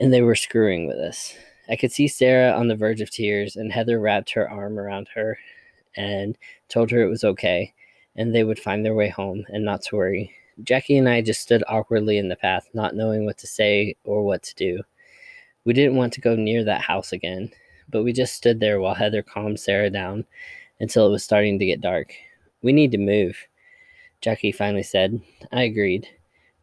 and 0.00 0.12
they 0.12 0.22
were 0.22 0.34
screwing 0.34 0.86
with 0.86 0.98
us. 0.98 1.34
I 1.68 1.76
could 1.76 1.92
see 1.92 2.08
Sarah 2.08 2.52
on 2.52 2.68
the 2.68 2.76
verge 2.76 3.00
of 3.00 3.10
tears, 3.10 3.56
and 3.56 3.72
Heather 3.72 3.98
wrapped 3.98 4.30
her 4.30 4.48
arm 4.48 4.78
around 4.78 5.08
her 5.14 5.38
and 5.96 6.36
told 6.68 6.90
her 6.90 7.02
it 7.02 7.08
was 7.08 7.24
okay 7.24 7.74
and 8.16 8.34
they 8.34 8.44
would 8.44 8.58
find 8.58 8.84
their 8.84 8.94
way 8.94 9.08
home 9.08 9.44
and 9.48 9.64
not 9.64 9.82
to 9.82 9.96
worry. 9.96 10.32
Jackie 10.62 10.96
and 10.96 11.08
I 11.08 11.20
just 11.20 11.42
stood 11.42 11.62
awkwardly 11.68 12.16
in 12.16 12.28
the 12.28 12.36
path, 12.36 12.68
not 12.72 12.96
knowing 12.96 13.26
what 13.26 13.38
to 13.38 13.46
say 13.46 13.94
or 14.04 14.24
what 14.24 14.42
to 14.44 14.54
do. 14.54 14.82
We 15.64 15.74
didn't 15.74 15.96
want 15.96 16.14
to 16.14 16.20
go 16.20 16.34
near 16.34 16.64
that 16.64 16.80
house 16.80 17.12
again, 17.12 17.50
but 17.90 18.02
we 18.02 18.12
just 18.12 18.34
stood 18.34 18.58
there 18.58 18.80
while 18.80 18.94
Heather 18.94 19.22
calmed 19.22 19.60
Sarah 19.60 19.90
down 19.90 20.24
until 20.80 21.06
it 21.06 21.10
was 21.10 21.24
starting 21.24 21.58
to 21.58 21.66
get 21.66 21.80
dark. 21.80 22.14
We 22.62 22.72
need 22.72 22.90
to 22.92 22.98
move, 22.98 23.36
Jackie 24.22 24.52
finally 24.52 24.82
said. 24.82 25.20
I 25.52 25.64
agreed. 25.64 26.08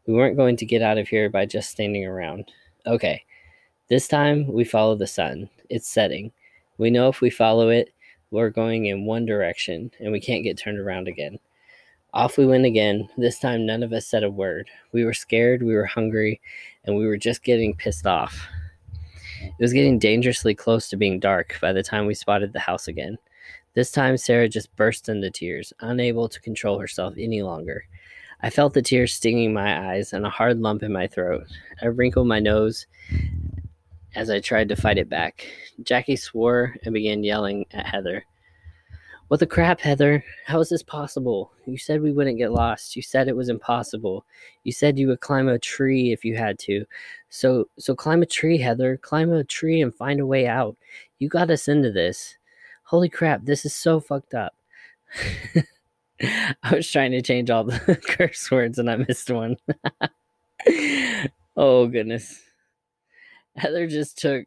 We 0.08 0.14
weren't 0.14 0.38
going 0.38 0.58
to 0.58 0.66
get 0.66 0.82
out 0.82 0.98
of 0.98 1.08
here 1.08 1.30
by 1.30 1.46
just 1.46 1.70
standing 1.70 2.06
around. 2.06 2.52
Okay, 2.86 3.24
this 3.88 4.10
time 4.10 4.46
we 4.52 4.66
follow 4.66 4.96
the 4.96 5.08
sun. 5.08 5.50
It's 5.70 5.88
setting. 5.88 6.34
We 6.78 6.90
know 6.90 7.08
if 7.08 7.22
we 7.22 7.30
follow 7.30 7.70
it, 7.70 7.94
we're 8.30 8.50
going 8.50 8.88
in 8.88 9.06
one 9.06 9.26
direction 9.26 9.90
and 10.02 10.12
we 10.12 10.20
can't 10.20 10.44
get 10.44 10.58
turned 10.58 10.80
around 10.80 11.08
again. 11.08 11.40
Off 12.14 12.38
we 12.38 12.46
went 12.46 12.66
again. 12.66 13.08
This 13.18 13.40
time 13.40 13.66
none 13.66 13.84
of 13.84 13.94
us 13.94 14.06
said 14.06 14.24
a 14.24 14.30
word. 14.30 14.70
We 14.92 15.06
were 15.06 15.14
scared, 15.14 15.64
we 15.64 15.76
were 15.76 15.86
hungry, 15.86 16.42
and 16.84 16.98
we 16.98 17.08
were 17.08 17.16
just 17.16 17.44
getting 17.44 17.74
pissed 17.74 18.06
off. 18.06 18.38
It 19.42 19.62
was 19.62 19.72
getting 19.74 19.98
dangerously 19.98 20.54
close 20.54 20.90
to 20.90 20.98
being 20.98 21.22
dark 21.22 21.58
by 21.62 21.72
the 21.72 21.84
time 21.84 22.06
we 22.06 22.16
spotted 22.16 22.52
the 22.52 22.60
house 22.60 22.90
again. 22.90 23.18
This 23.76 23.92
time 23.92 24.18
Sarah 24.18 24.50
just 24.50 24.76
burst 24.76 25.08
into 25.08 25.32
tears, 25.32 25.72
unable 25.80 26.28
to 26.28 26.42
control 26.42 26.80
herself 26.80 27.14
any 27.18 27.44
longer. 27.44 27.86
I 28.42 28.50
felt 28.50 28.74
the 28.74 28.82
tears 28.82 29.14
stinging 29.14 29.54
my 29.54 29.94
eyes 29.94 30.14
and 30.14 30.26
a 30.26 30.30
hard 30.30 30.60
lump 30.60 30.84
in 30.84 30.92
my 30.92 31.08
throat. 31.08 31.46
I 31.82 31.88
wrinkled 31.88 32.28
my 32.28 32.40
nose 32.40 32.88
as 34.16 34.30
I 34.30 34.40
tried 34.40 34.70
to 34.70 34.76
fight 34.76 34.98
it 34.98 35.10
back. 35.10 35.48
Jackie 35.84 36.16
swore 36.16 36.76
and 36.84 36.94
began 36.94 37.24
yelling 37.24 37.66
at 37.72 37.86
Heather. 37.86 38.26
What 39.30 39.40
the 39.40 39.48
crap, 39.48 39.80
Heather? 39.80 40.24
How 40.46 40.60
is 40.60 40.70
this 40.70 40.84
possible? 40.84 41.52
You 41.66 41.78
said 41.78 42.02
we 42.02 42.12
wouldn't 42.12 42.38
get 42.38 42.52
lost. 42.52 42.96
You 42.96 43.02
said 43.02 43.28
it 43.28 43.36
was 43.36 43.50
impossible. 43.50 44.26
You 44.64 44.72
said 44.72 45.00
you 45.00 45.08
would 45.08 45.22
climb 45.22 45.48
a 45.48 45.58
tree 45.58 46.12
if 46.12 46.24
you 46.24 46.36
had 46.36 46.60
to. 46.60 46.86
So 47.30 47.68
so 47.80 47.96
climb 47.96 48.22
a 48.22 48.28
tree, 48.28 48.58
Heather. 48.60 48.98
Climb 48.98 49.32
a 49.34 49.44
tree 49.44 49.82
and 49.82 49.96
find 49.96 50.20
a 50.20 50.28
way 50.28 50.46
out. 50.46 50.78
You 51.18 51.30
got 51.30 51.50
us 51.50 51.68
into 51.68 51.92
this. 51.92 52.36
Holy 52.84 53.10
crap, 53.10 53.46
this 53.46 53.66
is 53.66 53.74
so 53.74 54.00
fucked 54.00 54.34
up. 54.36 54.54
I 56.64 56.76
was 56.76 56.90
trying 56.90 57.12
to 57.12 57.22
change 57.22 57.50
all 57.50 57.64
the 57.64 58.00
curse 58.08 58.50
words 58.50 58.80
and 58.80 58.90
I 58.90 58.98
missed 58.98 59.30
one. 59.30 59.58
oh 61.58 61.88
goodness. 61.88 62.42
Heather 63.56 63.88
just 63.88 64.18
took 64.18 64.46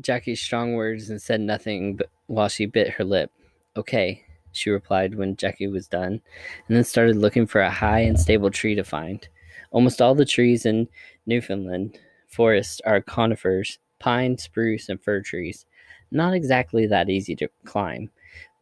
Jackie's 0.00 0.42
strong 0.42 0.74
words 0.74 1.10
and 1.10 1.20
said 1.20 1.40
nothing 1.40 1.96
but 1.96 2.08
while 2.26 2.48
she 2.48 2.66
bit 2.66 2.90
her 2.90 3.04
lip. 3.04 3.30
Okay, 3.76 4.24
she 4.52 4.70
replied 4.70 5.14
when 5.14 5.36
Jackie 5.36 5.68
was 5.68 5.88
done, 5.88 6.20
and 6.68 6.76
then 6.76 6.84
started 6.84 7.16
looking 7.16 7.46
for 7.46 7.60
a 7.60 7.70
high 7.70 8.00
and 8.00 8.18
stable 8.18 8.50
tree 8.50 8.74
to 8.74 8.84
find. 8.84 9.26
Almost 9.70 10.02
all 10.02 10.14
the 10.14 10.26
trees 10.26 10.66
in 10.66 10.88
Newfoundland 11.24 11.98
forest 12.28 12.82
are 12.84 13.00
conifers, 13.00 13.78
pine, 13.98 14.36
spruce, 14.36 14.88
and 14.88 15.02
fir 15.02 15.20
trees. 15.22 15.64
Not 16.10 16.34
exactly 16.34 16.86
that 16.86 17.08
easy 17.08 17.34
to 17.36 17.48
climb, 17.64 18.10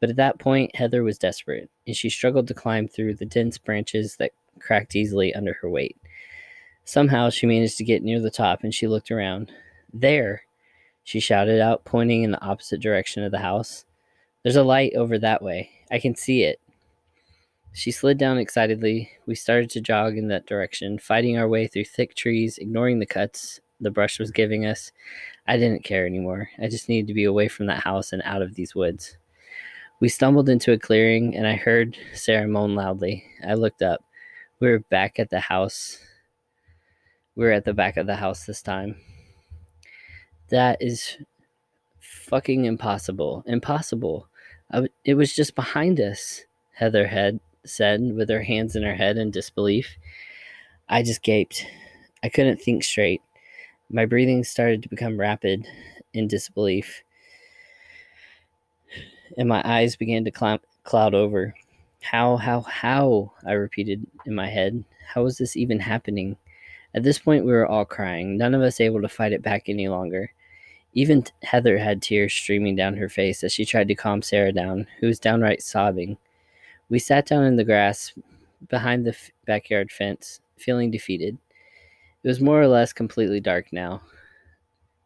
but 0.00 0.10
at 0.10 0.16
that 0.16 0.38
point 0.38 0.74
Heather 0.74 1.02
was 1.02 1.18
desperate, 1.18 1.70
and 1.86 1.94
she 1.94 2.10
struggled 2.10 2.48
to 2.48 2.54
climb 2.54 2.88
through 2.88 3.14
the 3.14 3.26
dense 3.26 3.58
branches 3.58 4.16
that 4.16 4.32
cracked 4.58 4.96
easily 4.96 5.34
under 5.34 5.54
her 5.54 5.70
weight. 5.70 5.96
Somehow 6.84 7.30
she 7.30 7.46
managed 7.46 7.76
to 7.78 7.84
get 7.84 8.02
near 8.02 8.20
the 8.20 8.30
top 8.30 8.64
and 8.64 8.74
she 8.74 8.88
looked 8.88 9.10
around. 9.10 9.52
There, 9.92 10.42
she 11.04 11.20
shouted 11.20 11.60
out, 11.60 11.84
pointing 11.84 12.22
in 12.22 12.32
the 12.32 12.42
opposite 12.42 12.80
direction 12.80 13.22
of 13.22 13.30
the 13.30 13.38
house. 13.38 13.84
There's 14.42 14.56
a 14.56 14.64
light 14.64 14.94
over 14.94 15.18
that 15.18 15.42
way. 15.42 15.70
I 15.90 15.98
can 15.98 16.14
see 16.14 16.42
it. 16.42 16.60
She 17.72 17.92
slid 17.92 18.18
down 18.18 18.38
excitedly. 18.38 19.10
We 19.26 19.36
started 19.36 19.70
to 19.70 19.80
jog 19.80 20.16
in 20.16 20.28
that 20.28 20.46
direction, 20.46 20.98
fighting 20.98 21.38
our 21.38 21.48
way 21.48 21.68
through 21.68 21.84
thick 21.84 22.14
trees, 22.14 22.58
ignoring 22.58 22.98
the 22.98 23.06
cuts 23.06 23.60
the 23.80 23.90
brush 23.90 24.18
was 24.18 24.30
giving 24.30 24.66
us. 24.66 24.92
I 25.46 25.56
didn't 25.56 25.84
care 25.84 26.06
anymore. 26.06 26.50
I 26.58 26.68
just 26.68 26.88
needed 26.88 27.08
to 27.08 27.14
be 27.14 27.24
away 27.24 27.48
from 27.48 27.66
that 27.66 27.82
house 27.82 28.12
and 28.12 28.22
out 28.24 28.42
of 28.42 28.54
these 28.54 28.74
woods. 28.74 29.16
We 30.00 30.08
stumbled 30.08 30.48
into 30.48 30.72
a 30.72 30.78
clearing, 30.78 31.36
and 31.36 31.46
I 31.46 31.56
heard 31.56 31.96
Sarah 32.14 32.48
moan 32.48 32.74
loudly. 32.74 33.24
I 33.46 33.52
looked 33.54 33.82
up. 33.82 34.02
We 34.58 34.68
were 34.70 34.78
back 34.78 35.18
at 35.18 35.28
the 35.28 35.40
house. 35.40 35.98
We 37.36 37.44
were 37.44 37.52
at 37.52 37.66
the 37.66 37.74
back 37.74 37.98
of 37.98 38.06
the 38.06 38.16
house 38.16 38.46
this 38.46 38.62
time. 38.62 38.96
That 40.48 40.78
is 40.80 41.18
fucking 41.98 42.64
impossible. 42.64 43.44
Impossible. 43.46 44.26
it 45.04 45.14
was 45.14 45.34
just 45.34 45.54
behind 45.54 46.00
us, 46.00 46.44
Heather 46.72 47.06
had 47.06 47.38
said 47.66 48.00
with 48.00 48.30
her 48.30 48.42
hands 48.42 48.76
in 48.76 48.82
her 48.82 48.94
head 48.94 49.18
in 49.18 49.30
disbelief. 49.30 49.96
I 50.88 51.02
just 51.02 51.22
gaped. 51.22 51.66
I 52.22 52.30
couldn't 52.30 52.60
think 52.60 52.84
straight. 52.84 53.20
My 53.90 54.06
breathing 54.06 54.44
started 54.44 54.82
to 54.82 54.88
become 54.88 55.20
rapid 55.20 55.66
in 56.14 56.26
disbelief, 56.26 57.02
and 59.36 59.48
my 59.48 59.62
eyes 59.64 59.96
began 59.96 60.24
to 60.24 60.30
cloud, 60.30 61.14
over. 61.14 61.54
How, 62.00 62.36
how, 62.36 62.62
how? 62.62 63.32
I 63.46 63.52
repeated 63.52 64.06
in 64.26 64.34
my 64.34 64.48
head. 64.48 64.84
How 65.06 65.26
is 65.26 65.38
this 65.38 65.56
even 65.56 65.80
happening? 65.80 66.36
At 66.94 67.02
this 67.02 67.18
point, 67.18 67.44
we 67.44 67.52
were 67.52 67.66
all 67.66 67.84
crying, 67.84 68.36
none 68.36 68.54
of 68.54 68.62
us 68.62 68.80
able 68.80 69.00
to 69.02 69.08
fight 69.08 69.32
it 69.32 69.42
back 69.42 69.68
any 69.68 69.88
longer. 69.88 70.32
Even 70.92 71.24
Heather 71.42 71.78
had 71.78 72.02
tears 72.02 72.32
streaming 72.32 72.74
down 72.74 72.96
her 72.96 73.08
face 73.08 73.44
as 73.44 73.52
she 73.52 73.64
tried 73.64 73.88
to 73.88 73.94
calm 73.94 74.22
Sarah 74.22 74.52
down, 74.52 74.88
who 74.98 75.06
was 75.06 75.20
downright 75.20 75.62
sobbing. 75.62 76.16
We 76.88 76.98
sat 76.98 77.26
down 77.26 77.44
in 77.44 77.56
the 77.56 77.64
grass 77.64 78.12
behind 78.68 79.06
the 79.06 79.10
f- 79.10 79.30
backyard 79.46 79.92
fence, 79.92 80.40
feeling 80.56 80.90
defeated. 80.90 81.38
It 82.24 82.28
was 82.28 82.40
more 82.40 82.60
or 82.60 82.66
less 82.66 82.92
completely 82.92 83.38
dark 83.40 83.72
now. 83.72 84.02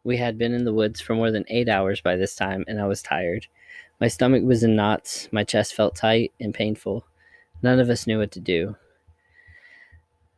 We 0.03 0.17
had 0.17 0.37
been 0.37 0.53
in 0.53 0.65
the 0.65 0.73
woods 0.73 0.99
for 1.01 1.15
more 1.15 1.31
than 1.31 1.45
eight 1.47 1.69
hours 1.69 2.01
by 2.01 2.15
this 2.15 2.35
time, 2.35 2.65
and 2.67 2.81
I 2.81 2.87
was 2.87 3.03
tired. 3.03 3.47
My 3.99 4.07
stomach 4.07 4.43
was 4.43 4.63
in 4.63 4.75
knots, 4.75 5.29
my 5.31 5.43
chest 5.43 5.73
felt 5.73 5.95
tight 5.95 6.33
and 6.39 6.53
painful. 6.53 7.05
None 7.61 7.79
of 7.79 7.89
us 7.89 8.05
knew 8.05 8.19
what 8.19 8.31
to 8.31 8.39
do. 8.39 8.75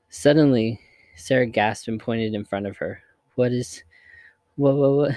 Suddenly, 0.09 0.79
Sarah 1.15 1.47
gasped 1.47 1.87
and 1.87 1.99
pointed 1.99 2.33
in 2.33 2.45
front 2.45 2.67
of 2.67 2.77
her. 2.77 3.01
What 3.35 3.51
is. 3.51 3.83
What, 4.55 4.75
what, 4.75 4.91
what? 4.91 5.11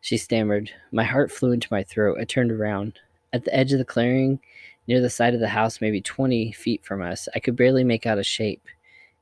She 0.00 0.16
stammered. 0.16 0.70
My 0.92 1.04
heart 1.04 1.32
flew 1.32 1.52
into 1.52 1.68
my 1.70 1.82
throat. 1.82 2.18
I 2.20 2.24
turned 2.24 2.52
around. 2.52 2.98
At 3.32 3.44
the 3.44 3.54
edge 3.54 3.72
of 3.72 3.78
the 3.78 3.84
clearing, 3.84 4.38
near 4.86 5.00
the 5.00 5.10
side 5.10 5.34
of 5.34 5.40
the 5.40 5.48
house, 5.48 5.80
maybe 5.80 6.00
20 6.00 6.52
feet 6.52 6.84
from 6.84 7.02
us, 7.02 7.28
I 7.34 7.40
could 7.40 7.56
barely 7.56 7.84
make 7.84 8.06
out 8.06 8.18
a 8.18 8.24
shape. 8.24 8.62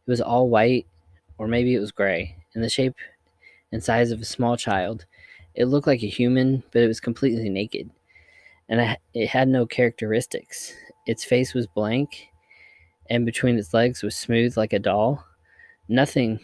It 0.06 0.10
was 0.10 0.20
all 0.20 0.48
white, 0.48 0.86
or 1.38 1.48
maybe 1.48 1.74
it 1.74 1.80
was 1.80 1.90
gray, 1.90 2.36
in 2.54 2.60
the 2.60 2.68
shape 2.68 2.94
and 3.72 3.82
size 3.82 4.12
of 4.12 4.20
a 4.20 4.24
small 4.24 4.56
child. 4.56 5.06
It 5.54 5.64
looked 5.64 5.86
like 5.86 6.02
a 6.02 6.08
human, 6.08 6.62
but 6.70 6.82
it 6.82 6.86
was 6.86 7.00
completely 7.00 7.48
naked, 7.48 7.90
and 8.68 8.96
it 9.14 9.28
had 9.28 9.48
no 9.48 9.66
characteristics. 9.66 10.74
Its 11.06 11.24
face 11.24 11.54
was 11.54 11.66
blank, 11.66 12.28
and 13.08 13.24
between 13.24 13.58
its 13.58 13.72
legs 13.72 14.02
was 14.02 14.16
smooth 14.16 14.56
like 14.56 14.72
a 14.72 14.78
doll. 14.78 15.24
Nothing. 15.88 16.40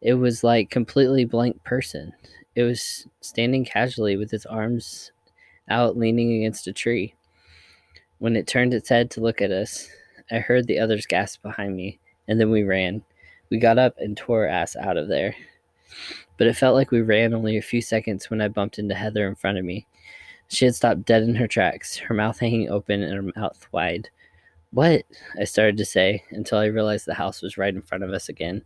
It 0.00 0.14
was 0.14 0.42
like 0.42 0.70
completely 0.70 1.24
blank 1.24 1.62
person. 1.64 2.12
It 2.54 2.62
was 2.62 3.06
standing 3.20 3.64
casually 3.64 4.16
with 4.16 4.32
its 4.32 4.46
arms 4.46 5.12
out 5.68 5.96
leaning 5.96 6.32
against 6.36 6.66
a 6.66 6.72
tree. 6.72 7.14
When 8.18 8.36
it 8.36 8.46
turned 8.46 8.72
its 8.72 8.88
head 8.88 9.10
to 9.12 9.20
look 9.20 9.42
at 9.42 9.50
us, 9.50 9.88
I 10.30 10.38
heard 10.38 10.66
the 10.66 10.78
others 10.78 11.06
gasp 11.06 11.42
behind 11.42 11.76
me, 11.76 11.98
and 12.28 12.40
then 12.40 12.50
we 12.50 12.62
ran. 12.62 13.02
We 13.50 13.58
got 13.58 13.78
up 13.78 13.94
and 13.98 14.16
tore 14.16 14.44
our 14.44 14.48
ass 14.48 14.74
out 14.74 14.96
of 14.96 15.08
there. 15.08 15.34
But 16.38 16.46
it 16.46 16.56
felt 16.56 16.74
like 16.74 16.90
we 16.90 17.00
ran 17.00 17.34
only 17.34 17.56
a 17.56 17.62
few 17.62 17.80
seconds 17.80 18.30
when 18.30 18.40
I 18.40 18.48
bumped 18.48 18.78
into 18.78 18.94
Heather 18.94 19.28
in 19.28 19.34
front 19.34 19.58
of 19.58 19.64
me. 19.64 19.86
She 20.48 20.64
had 20.64 20.74
stopped 20.74 21.04
dead 21.04 21.22
in 21.22 21.34
her 21.36 21.48
tracks, 21.48 21.96
her 21.96 22.14
mouth 22.14 22.38
hanging 22.38 22.70
open 22.70 23.02
and 23.02 23.14
her 23.14 23.40
mouth 23.40 23.66
wide. 23.72 24.10
What? 24.70 25.04
I 25.38 25.44
started 25.44 25.76
to 25.78 25.84
say 25.84 26.22
until 26.30 26.58
I 26.58 26.66
realized 26.66 27.06
the 27.06 27.14
house 27.14 27.42
was 27.42 27.58
right 27.58 27.74
in 27.74 27.82
front 27.82 28.04
of 28.04 28.10
us 28.10 28.28
again. 28.28 28.62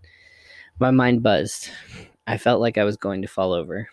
My 0.79 0.91
mind 0.91 1.23
buzzed. 1.23 1.71
I 2.27 2.39
felt 2.39 2.61
like 2.61 2.79
I 2.79 2.85
was 2.85 2.97
going 2.97 3.23
to 3.23 3.29
fall 3.29 3.53
over. 3.53 3.89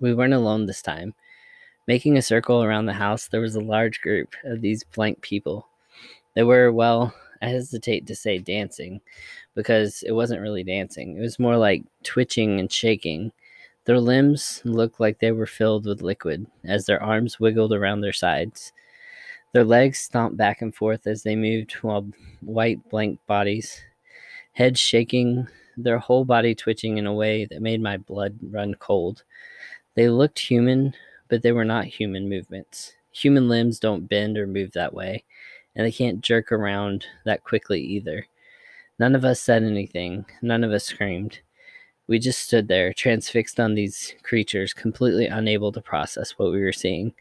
We 0.00 0.14
weren't 0.14 0.34
alone 0.34 0.66
this 0.66 0.82
time. 0.82 1.14
Making 1.86 2.16
a 2.16 2.22
circle 2.22 2.62
around 2.62 2.86
the 2.86 2.92
house, 2.92 3.28
there 3.28 3.40
was 3.40 3.56
a 3.56 3.60
large 3.60 4.00
group 4.00 4.34
of 4.44 4.60
these 4.60 4.84
blank 4.84 5.20
people. 5.20 5.68
They 6.34 6.42
were, 6.42 6.72
well, 6.72 7.14
I 7.42 7.48
hesitate 7.48 8.06
to 8.06 8.14
say 8.14 8.38
dancing 8.38 9.00
because 9.54 10.02
it 10.02 10.12
wasn't 10.12 10.40
really 10.40 10.64
dancing. 10.64 11.16
It 11.16 11.20
was 11.20 11.38
more 11.38 11.56
like 11.56 11.84
twitching 12.02 12.58
and 12.58 12.72
shaking. 12.72 13.32
Their 13.84 14.00
limbs 14.00 14.62
looked 14.64 14.98
like 14.98 15.18
they 15.18 15.32
were 15.32 15.46
filled 15.46 15.86
with 15.86 16.00
liquid 16.00 16.46
as 16.64 16.86
their 16.86 17.02
arms 17.02 17.38
wiggled 17.38 17.72
around 17.72 18.00
their 18.00 18.14
sides. 18.14 18.72
Their 19.52 19.64
legs 19.64 19.98
stomped 19.98 20.36
back 20.36 20.62
and 20.62 20.74
forth 20.74 21.06
as 21.06 21.22
they 21.22 21.36
moved 21.36 21.72
while 21.74 22.10
white 22.40 22.88
blank 22.88 23.20
bodies, 23.26 23.80
heads 24.52 24.80
shaking, 24.80 25.48
their 25.76 25.98
whole 25.98 26.24
body 26.24 26.54
twitching 26.54 26.98
in 26.98 27.06
a 27.06 27.12
way 27.12 27.44
that 27.44 27.62
made 27.62 27.80
my 27.80 27.96
blood 27.96 28.38
run 28.42 28.74
cold. 28.74 29.22
They 29.94 30.08
looked 30.08 30.38
human, 30.38 30.94
but 31.28 31.42
they 31.42 31.52
were 31.52 31.64
not 31.64 31.84
human 31.84 32.28
movements. 32.28 32.94
Human 33.12 33.48
limbs 33.48 33.78
don't 33.78 34.08
bend 34.08 34.38
or 34.38 34.46
move 34.46 34.72
that 34.72 34.94
way, 34.94 35.24
and 35.76 35.86
they 35.86 35.92
can't 35.92 36.20
jerk 36.20 36.50
around 36.50 37.06
that 37.24 37.44
quickly 37.44 37.80
either. 37.80 38.26
None 38.98 39.14
of 39.14 39.24
us 39.24 39.40
said 39.40 39.62
anything, 39.62 40.24
none 40.40 40.64
of 40.64 40.72
us 40.72 40.84
screamed. 40.84 41.40
We 42.06 42.18
just 42.18 42.40
stood 42.40 42.68
there, 42.68 42.92
transfixed 42.92 43.58
on 43.58 43.74
these 43.74 44.14
creatures, 44.22 44.74
completely 44.74 45.26
unable 45.26 45.72
to 45.72 45.80
process 45.80 46.32
what 46.32 46.52
we 46.52 46.60
were 46.60 46.72
seeing. 46.72 47.14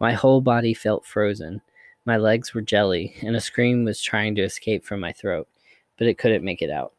My 0.00 0.12
whole 0.12 0.40
body 0.40 0.74
felt 0.74 1.06
frozen. 1.06 1.62
My 2.04 2.16
legs 2.16 2.52
were 2.52 2.60
jelly, 2.60 3.14
and 3.22 3.36
a 3.36 3.40
scream 3.40 3.84
was 3.84 4.02
trying 4.02 4.34
to 4.34 4.42
escape 4.42 4.84
from 4.84 4.98
my 5.00 5.12
throat, 5.12 5.46
but 5.96 6.08
it 6.08 6.18
couldn't 6.18 6.44
make 6.44 6.62
it 6.62 6.70
out. 6.70 6.92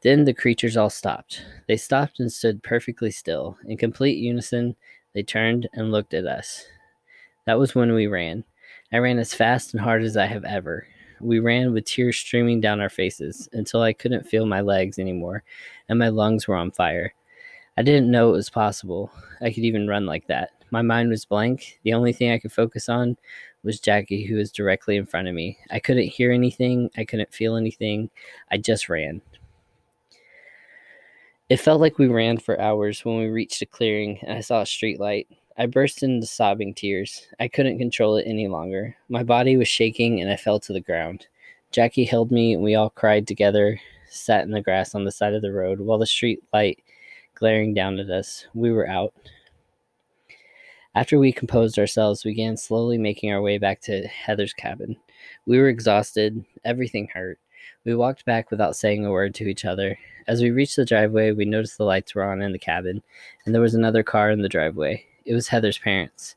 Then 0.00 0.24
the 0.24 0.32
creatures 0.32 0.76
all 0.76 0.88
stopped. 0.90 1.44
They 1.68 1.76
stopped 1.76 2.20
and 2.20 2.32
stood 2.32 2.62
perfectly 2.62 3.10
still. 3.10 3.58
In 3.66 3.76
complete 3.76 4.18
unison, 4.18 4.76
they 5.12 5.22
turned 5.22 5.68
and 5.74 5.92
looked 5.92 6.14
at 6.14 6.26
us. 6.26 6.66
That 7.44 7.58
was 7.58 7.74
when 7.74 7.92
we 7.92 8.06
ran. 8.06 8.44
I 8.92 8.98
ran 8.98 9.18
as 9.18 9.34
fast 9.34 9.74
and 9.74 9.82
hard 9.82 10.02
as 10.02 10.16
I 10.16 10.26
have 10.26 10.44
ever. 10.44 10.86
We 11.20 11.38
ran 11.38 11.72
with 11.72 11.84
tears 11.84 12.16
streaming 12.16 12.60
down 12.60 12.80
our 12.80 12.88
faces 12.88 13.48
until 13.52 13.82
I 13.82 13.92
couldn't 13.92 14.28
feel 14.28 14.46
my 14.46 14.60
legs 14.60 14.98
anymore 14.98 15.42
and 15.88 15.98
my 15.98 16.08
lungs 16.08 16.46
were 16.46 16.56
on 16.56 16.70
fire. 16.70 17.14
I 17.78 17.82
didn't 17.82 18.10
know 18.10 18.30
it 18.30 18.32
was 18.32 18.50
possible. 18.50 19.10
I 19.40 19.50
could 19.50 19.64
even 19.64 19.86
run 19.86 20.06
like 20.06 20.26
that. 20.28 20.50
My 20.70 20.82
mind 20.82 21.10
was 21.10 21.24
blank. 21.24 21.78
The 21.84 21.94
only 21.94 22.12
thing 22.12 22.32
I 22.32 22.38
could 22.38 22.52
focus 22.52 22.88
on 22.88 23.16
was 23.62 23.80
Jackie, 23.80 24.24
who 24.24 24.36
was 24.36 24.52
directly 24.52 24.96
in 24.96 25.06
front 25.06 25.28
of 25.28 25.34
me. 25.34 25.58
I 25.70 25.78
couldn't 25.78 26.08
hear 26.08 26.32
anything. 26.32 26.90
I 26.96 27.04
couldn't 27.04 27.34
feel 27.34 27.56
anything. 27.56 28.10
I 28.50 28.58
just 28.58 28.88
ran. 28.88 29.20
It 31.48 31.58
felt 31.58 31.80
like 31.80 31.98
we 31.98 32.08
ran 32.08 32.38
for 32.38 32.60
hours 32.60 33.04
when 33.04 33.18
we 33.18 33.26
reached 33.26 33.62
a 33.62 33.66
clearing 33.66 34.18
and 34.22 34.38
I 34.38 34.40
saw 34.40 34.62
a 34.62 34.66
street 34.66 34.98
light. 34.98 35.28
I 35.58 35.64
burst 35.64 36.02
into 36.02 36.26
sobbing 36.26 36.74
tears. 36.74 37.26
I 37.40 37.48
couldn't 37.48 37.78
control 37.78 38.16
it 38.16 38.26
any 38.26 38.46
longer. 38.46 38.94
My 39.08 39.22
body 39.22 39.56
was 39.56 39.68
shaking 39.68 40.20
and 40.20 40.30
I 40.30 40.36
fell 40.36 40.60
to 40.60 40.72
the 40.74 40.80
ground. 40.80 41.26
Jackie 41.72 42.04
held 42.04 42.30
me 42.30 42.52
and 42.52 42.62
we 42.62 42.74
all 42.74 42.90
cried 42.90 43.26
together, 43.26 43.80
sat 44.10 44.44
in 44.44 44.50
the 44.50 44.60
grass 44.60 44.94
on 44.94 45.04
the 45.04 45.10
side 45.10 45.32
of 45.32 45.40
the 45.40 45.52
road 45.52 45.80
while 45.80 45.98
the 45.98 46.06
street 46.06 46.42
light 46.52 46.82
glaring 47.34 47.72
down 47.72 47.98
at 47.98 48.10
us. 48.10 48.46
We 48.52 48.70
were 48.70 48.86
out. 48.86 49.14
After 50.94 51.18
we 51.18 51.32
composed 51.32 51.78
ourselves, 51.78 52.24
we 52.24 52.32
began 52.32 52.58
slowly 52.58 52.98
making 52.98 53.32
our 53.32 53.40
way 53.40 53.56
back 53.56 53.80
to 53.82 54.06
Heather's 54.06 54.52
cabin. 54.52 54.96
We 55.46 55.58
were 55.58 55.68
exhausted, 55.68 56.44
everything 56.64 57.08
hurt. 57.14 57.38
We 57.84 57.94
walked 57.94 58.26
back 58.26 58.50
without 58.50 58.76
saying 58.76 59.06
a 59.06 59.10
word 59.10 59.34
to 59.36 59.48
each 59.48 59.64
other. 59.64 59.98
As 60.26 60.42
we 60.42 60.50
reached 60.50 60.76
the 60.76 60.84
driveway, 60.84 61.32
we 61.32 61.44
noticed 61.46 61.78
the 61.78 61.84
lights 61.84 62.14
were 62.14 62.24
on 62.24 62.42
in 62.42 62.52
the 62.52 62.58
cabin, 62.58 63.02
and 63.44 63.54
there 63.54 63.62
was 63.62 63.74
another 63.74 64.02
car 64.02 64.30
in 64.30 64.42
the 64.42 64.48
driveway. 64.48 65.04
It 65.26 65.34
was 65.34 65.48
Heather's 65.48 65.78
parents. 65.78 66.36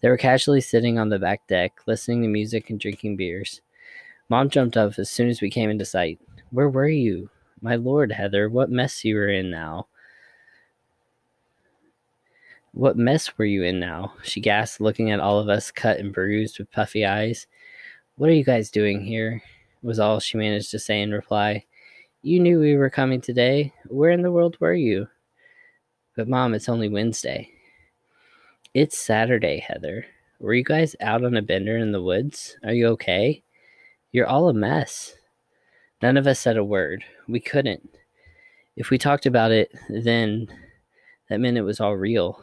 They 0.00 0.08
were 0.08 0.16
casually 0.16 0.62
sitting 0.62 0.98
on 0.98 1.10
the 1.10 1.18
back 1.18 1.46
deck, 1.46 1.80
listening 1.86 2.22
to 2.22 2.28
music 2.28 2.70
and 2.70 2.80
drinking 2.80 3.16
beers. 3.16 3.60
Mom 4.28 4.48
jumped 4.48 4.76
up 4.76 4.98
as 4.98 5.10
soon 5.10 5.28
as 5.28 5.40
we 5.40 5.50
came 5.50 5.70
into 5.70 5.84
sight. 5.84 6.18
Where 6.50 6.70
were 6.70 6.88
you? 6.88 7.28
My 7.60 7.76
lord, 7.76 8.10
Heather, 8.10 8.48
what 8.48 8.70
mess 8.70 9.04
you 9.04 9.14
were 9.14 9.28
in 9.28 9.50
now. 9.50 9.86
What 12.72 12.96
mess 12.96 13.36
were 13.36 13.44
you 13.44 13.62
in 13.64 13.78
now? 13.78 14.14
She 14.22 14.40
gasped, 14.40 14.80
looking 14.80 15.10
at 15.10 15.20
all 15.20 15.38
of 15.38 15.50
us, 15.50 15.70
cut 15.70 15.98
and 15.98 16.12
bruised 16.12 16.58
with 16.58 16.72
puffy 16.72 17.04
eyes. 17.04 17.46
What 18.16 18.30
are 18.30 18.34
you 18.34 18.44
guys 18.44 18.70
doing 18.70 19.04
here? 19.04 19.42
was 19.82 19.98
all 19.98 20.20
she 20.20 20.38
managed 20.38 20.70
to 20.70 20.78
say 20.78 21.02
in 21.02 21.12
reply. 21.12 21.64
You 22.22 22.40
knew 22.40 22.60
we 22.60 22.76
were 22.76 22.88
coming 22.88 23.20
today. 23.20 23.72
Where 23.88 24.10
in 24.10 24.22
the 24.22 24.32
world 24.32 24.56
were 24.60 24.74
you? 24.74 25.08
But, 26.16 26.28
Mom, 26.28 26.54
it's 26.54 26.68
only 26.68 26.88
Wednesday. 26.88 27.50
It's 28.74 28.96
Saturday, 28.96 29.58
Heather. 29.58 30.06
Were 30.40 30.54
you 30.54 30.64
guys 30.64 30.96
out 30.98 31.22
on 31.22 31.36
a 31.36 31.42
bender 31.42 31.76
in 31.76 31.92
the 31.92 32.00
woods? 32.00 32.56
Are 32.64 32.72
you 32.72 32.86
okay? 32.88 33.42
You're 34.12 34.26
all 34.26 34.48
a 34.48 34.54
mess. 34.54 35.12
None 36.00 36.16
of 36.16 36.26
us 36.26 36.40
said 36.40 36.56
a 36.56 36.64
word. 36.64 37.04
We 37.28 37.38
couldn't. 37.38 37.90
If 38.74 38.88
we 38.88 38.96
talked 38.96 39.26
about 39.26 39.50
it, 39.50 39.70
then 39.90 40.48
that 41.28 41.38
meant 41.38 41.58
it 41.58 41.62
was 41.62 41.80
all 41.80 41.98
real. 41.98 42.42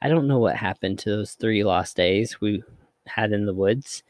I 0.00 0.08
don't 0.08 0.26
know 0.26 0.38
what 0.38 0.56
happened 0.56 0.98
to 1.00 1.10
those 1.10 1.32
three 1.32 1.62
lost 1.62 1.94
days 1.94 2.40
we 2.40 2.62
had 3.06 3.30
in 3.34 3.44
the 3.44 3.52
woods. 3.52 4.02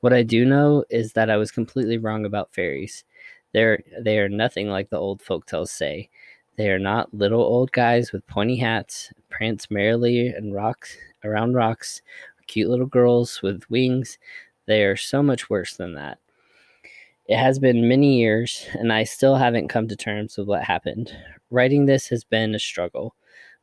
What 0.00 0.12
I 0.12 0.24
do 0.24 0.44
know 0.44 0.84
is 0.90 1.12
that 1.12 1.30
I 1.30 1.36
was 1.36 1.52
completely 1.52 1.98
wrong 1.98 2.24
about 2.24 2.52
fairies. 2.52 3.04
They're 3.52 3.78
they 4.00 4.18
are 4.18 4.28
nothing 4.28 4.68
like 4.68 4.90
the 4.90 4.98
old 4.98 5.22
folk 5.22 5.46
tales 5.46 5.70
say. 5.70 6.10
They 6.56 6.70
are 6.70 6.78
not 6.78 7.14
little 7.14 7.40
old 7.40 7.72
guys 7.72 8.12
with 8.12 8.26
pointy 8.26 8.56
hats, 8.56 9.12
prance 9.30 9.70
merrily 9.70 10.28
and 10.28 10.54
rocks 10.54 10.96
around 11.24 11.54
rocks, 11.54 12.02
cute 12.46 12.68
little 12.68 12.86
girls 12.86 13.40
with 13.42 13.62
wings. 13.70 14.18
They 14.66 14.84
are 14.84 14.96
so 14.96 15.22
much 15.22 15.48
worse 15.48 15.76
than 15.76 15.94
that. 15.94 16.18
It 17.26 17.36
has 17.36 17.60
been 17.60 17.88
many 17.88 18.18
years, 18.18 18.66
and 18.72 18.92
I 18.92 19.04
still 19.04 19.36
haven't 19.36 19.68
come 19.68 19.86
to 19.86 19.94
terms 19.94 20.36
with 20.36 20.48
what 20.48 20.64
happened. 20.64 21.16
Writing 21.50 21.86
this 21.86 22.08
has 22.08 22.24
been 22.24 22.56
a 22.56 22.58
struggle, 22.58 23.14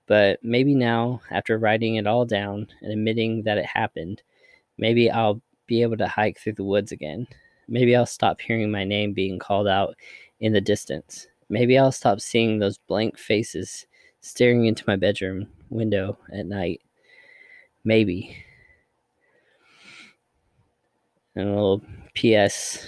but 0.07 0.39
maybe 0.41 0.73
now, 0.73 1.21
after 1.31 1.57
writing 1.57 1.95
it 1.95 2.07
all 2.07 2.25
down 2.25 2.67
and 2.81 2.93
admitting 2.93 3.43
that 3.43 3.57
it 3.57 3.65
happened, 3.65 4.21
maybe 4.77 5.11
I'll 5.11 5.41
be 5.65 5.81
able 5.81 5.97
to 5.97 6.07
hike 6.07 6.39
through 6.39 6.53
the 6.53 6.63
woods 6.63 6.93
again. 6.93 7.27
Maybe 7.67 7.93
I'll 7.93 8.05
stop 8.05 8.39
hearing 8.39 8.71
my 8.71 8.85
name 8.85 9.11
being 9.11 9.37
called 9.37 9.67
out 9.67 9.95
in 10.39 10.53
the 10.53 10.61
distance. 10.61 11.27
Maybe 11.49 11.77
I'll 11.77 11.91
stop 11.91 12.19
seeing 12.19 12.59
those 12.59 12.77
blank 12.77 13.17
faces 13.17 13.85
staring 14.21 14.65
into 14.65 14.83
my 14.87 14.95
bedroom 14.95 15.47
window 15.69 16.17
at 16.33 16.45
night. 16.45 16.81
Maybe. 17.83 18.35
And 21.35 21.49
a 21.49 21.51
little 21.51 21.81
PS. 22.15 22.87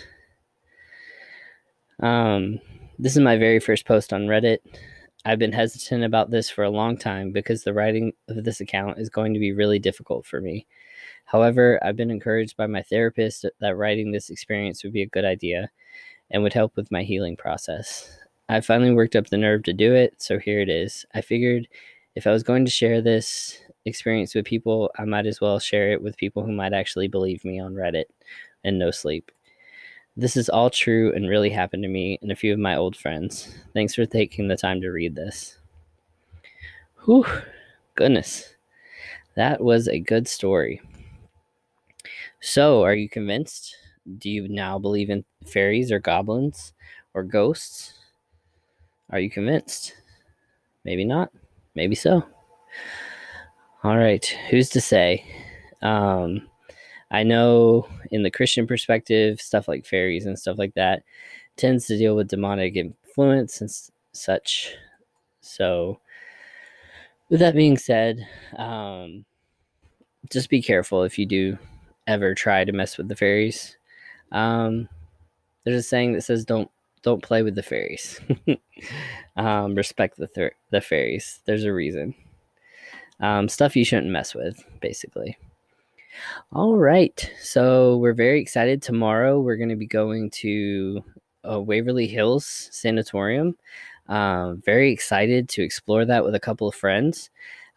Um, 2.02 2.60
this 2.98 3.15
is 3.15 3.22
my 3.22 3.38
very 3.38 3.60
first 3.60 3.86
post 3.86 4.11
on 4.11 4.27
Reddit. 4.27 4.60
I've 5.26 5.40
been 5.40 5.52
hesitant 5.52 6.03
about 6.03 6.31
this 6.31 6.49
for 6.49 6.64
a 6.64 6.69
long 6.69 6.98
time 6.98 7.31
because 7.31 7.64
the 7.64 7.73
writing 7.73 8.14
of 8.27 8.44
this 8.44 8.61
account 8.61 8.99
is 8.99 9.10
going 9.10 9.34
to 9.34 9.40
be 9.40 9.52
really 9.52 9.80
difficult 9.80 10.26
for 10.26 10.41
me. 10.41 10.65
However, 11.26 11.80
I've 11.84 11.95
been 11.95 12.11
encouraged 12.11 12.57
by 12.57 12.68
my 12.68 12.81
therapist 12.81 13.45
that 13.60 13.77
writing 13.77 14.11
this 14.11 14.30
experience 14.30 14.84
would 14.84 14.94
be 14.94 15.03
a 15.03 15.07
good 15.07 15.26
idea 15.26 15.69
and 16.31 16.41
would 16.41 16.53
help 16.53 16.76
with 16.76 16.91
my 16.91 17.03
healing 17.03 17.38
process. 17.38 18.19
I 18.49 18.61
finally 18.61 18.91
worked 18.91 19.15
up 19.15 19.27
the 19.27 19.38
nerve 19.38 19.61
to 19.63 19.73
do 19.73 19.93
it, 19.93 20.21
so 20.21 20.39
here 20.39 20.59
it 20.59 20.69
is. 20.69 21.05
I 21.13 21.21
figured 21.21 21.67
if 22.15 22.26
I 22.26 22.31
was 22.31 22.41
going 22.41 22.65
to 22.65 22.71
share 22.71 22.99
this 22.99 23.59
experience 23.85 24.34
with 24.34 24.45
people, 24.45 24.89
I 24.97 25.05
might 25.05 25.27
as 25.27 25.39
well 25.39 25.59
share 25.59 25.91
it 25.91 26.01
with 26.01 26.17
people 26.17 26.43
who 26.43 26.51
might 26.51 26.73
actually 26.73 27.07
believe 27.07 27.45
me 27.45 27.59
on 27.59 27.76
Reddit 27.76 28.05
and 28.63 28.80
no 28.80 28.89
sleep. 28.89 29.31
This 30.17 30.35
is 30.35 30.49
all 30.49 30.71
true 30.71 31.13
and 31.13 31.30
really 31.30 31.51
happened 31.51 31.84
to 31.84 31.89
me 31.89 32.17
and 32.23 32.31
a 32.31 32.35
few 32.35 32.51
of 32.51 32.57
my 32.57 32.76
old 32.76 32.97
friends. 32.97 33.55
Thanks 33.73 33.93
for 33.93 34.07
taking 34.07 34.47
the 34.47 34.57
time 34.57 34.81
to 34.81 34.89
read 34.89 35.15
this. 35.15 35.59
Whew, 37.05 37.27
goodness. 37.93 38.55
That 39.35 39.61
was 39.61 39.88
a 39.88 39.99
good 39.99 40.27
story. 40.27 40.81
So, 42.41 42.81
are 42.84 42.95
you 42.95 43.07
convinced? 43.07 43.76
Do 44.17 44.27
you 44.27 44.47
now 44.47 44.80
believe 44.80 45.11
in 45.11 45.23
fairies 45.45 45.91
or 45.91 45.99
goblins 45.99 46.73
or 47.13 47.21
ghosts? 47.21 47.98
Are 49.11 49.19
you 49.19 49.30
convinced? 49.30 49.94
Maybe 50.86 51.06
not. 51.06 51.31
Maybe 51.76 51.95
so. 51.95 52.23
All 53.84 53.98
right. 53.98 54.26
Who's 54.49 54.69
to 54.69 54.81
say? 54.81 55.26
Um, 55.81 56.48
I 57.11 57.23
know 57.23 57.88
in 58.11 58.23
the 58.23 58.31
Christian 58.31 58.68
perspective, 58.68 59.41
stuff 59.41 59.68
like 59.68 59.86
fairies 59.86 60.26
and 60.26 60.38
stuff 60.38 60.57
like 60.57 60.73
that 60.76 61.03
tends 61.57 61.88
to 61.88 61.98
deal 61.98 62.15
with 62.15 62.27
demonic 62.27 62.76
influence 62.76 63.61
and 63.61 63.69
s- 63.69 63.91
such. 64.11 64.76
So, 65.41 65.99
with 67.30 67.40
that 67.40 67.56
being 67.56 67.77
said, 67.77 68.27
um, 68.57 69.26
just 70.30 70.49
be 70.49 70.61
careful 70.61 71.03
if 71.03 71.18
you 71.18 71.26
do 71.26 71.57
ever 72.07 72.36
try 72.36 72.64
to 72.64 72.72
mess 72.72 72.98
with 72.98 73.07
the 73.07 73.15
fairies. 73.15 73.77
Um, 74.31 74.88
there's 75.64 75.77
a 75.77 75.84
saying 75.84 76.14
that 76.14 76.22
says, 76.22 76.45
"Don't 76.45 76.69
don't 77.01 77.23
play 77.23 77.43
with 77.43 77.55
the 77.55 77.63
fairies. 77.63 78.19
um, 79.38 79.76
respect 79.76 80.17
the 80.17 80.27
thir- 80.27 80.55
the 80.71 80.81
fairies. 80.81 81.39
There's 81.45 81.63
a 81.63 81.73
reason. 81.73 82.15
Um, 83.19 83.49
stuff 83.49 83.76
you 83.76 83.84
shouldn't 83.84 84.11
mess 84.11 84.34
with, 84.34 84.63
basically. 84.80 85.38
All 86.51 86.77
right, 86.77 87.31
so 87.41 87.97
we're 87.97 88.13
very 88.13 88.41
excited. 88.41 88.81
Tomorrow 88.81 89.39
we're 89.39 89.57
going 89.57 89.69
to 89.69 89.76
be 89.76 89.88
going 89.88 90.30
to 90.31 91.03
uh, 91.49 91.59
Waverly 91.59 92.07
Hills 92.07 92.69
Sanatorium. 92.71 93.55
Um, 94.07 94.61
very 94.65 94.91
excited 94.91 95.47
to 95.49 95.63
explore 95.63 96.03
that 96.05 96.23
with 96.23 96.35
a 96.35 96.39
couple 96.39 96.67
of 96.67 96.76
friends. 96.76 97.30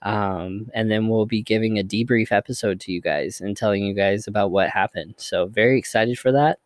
Um, 0.03 0.69
and 0.75 0.91
then 0.91 1.09
we'll 1.09 1.27
be 1.27 1.43
giving 1.43 1.79
a 1.79 1.85
debrief 1.85 2.33
episode 2.33 2.81
to 2.81 2.93
you 2.93 3.01
guys 3.01 3.41
and 3.41 3.57
telling 3.57 3.85
you 3.85 3.95
guys 3.95 4.27
about 4.27 4.51
what 4.51 4.69
happened. 4.69 5.15
So, 5.19 5.47
very 5.47 5.79
excited 5.79 6.19
for 6.19 6.33
that. 6.33 6.59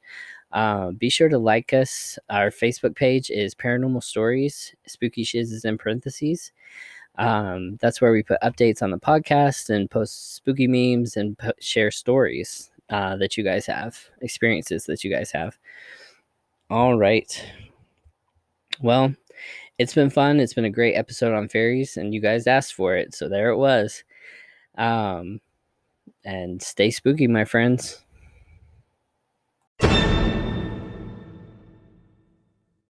Uh, 0.52 0.92
be 0.92 1.10
sure 1.10 1.28
to 1.28 1.38
like 1.38 1.72
us. 1.72 2.18
Our 2.30 2.50
Facebook 2.50 2.94
page 2.96 3.30
is 3.30 3.54
Paranormal 3.54 4.02
Stories. 4.02 4.74
Spooky 4.86 5.24
Shiz 5.24 5.52
is 5.52 5.64
in 5.64 5.76
parentheses. 5.78 6.52
Um, 7.18 7.76
that's 7.80 8.00
where 8.00 8.12
we 8.12 8.22
put 8.22 8.40
updates 8.42 8.82
on 8.82 8.90
the 8.90 8.98
podcast 8.98 9.70
and 9.70 9.90
post 9.90 10.36
spooky 10.36 10.66
memes 10.66 11.16
and 11.16 11.36
share 11.60 11.90
stories 11.90 12.70
uh, 12.90 13.16
that 13.16 13.36
you 13.36 13.44
guys 13.44 13.66
have, 13.66 13.98
experiences 14.20 14.84
that 14.84 15.02
you 15.02 15.10
guys 15.10 15.30
have. 15.30 15.58
All 16.70 16.98
right. 16.98 17.44
Well, 18.82 19.14
it's 19.78 19.94
been 19.94 20.10
fun. 20.10 20.40
It's 20.40 20.54
been 20.54 20.64
a 20.64 20.70
great 20.70 20.94
episode 20.94 21.34
on 21.34 21.48
fairies, 21.48 21.96
and 21.96 22.14
you 22.14 22.20
guys 22.20 22.46
asked 22.46 22.74
for 22.74 22.96
it, 22.96 23.14
so 23.14 23.28
there 23.28 23.50
it 23.50 23.56
was. 23.56 24.04
Um, 24.76 25.40
and 26.24 26.62
stay 26.62 26.90
spooky, 26.90 27.26
my 27.26 27.44
friends. 27.44 28.02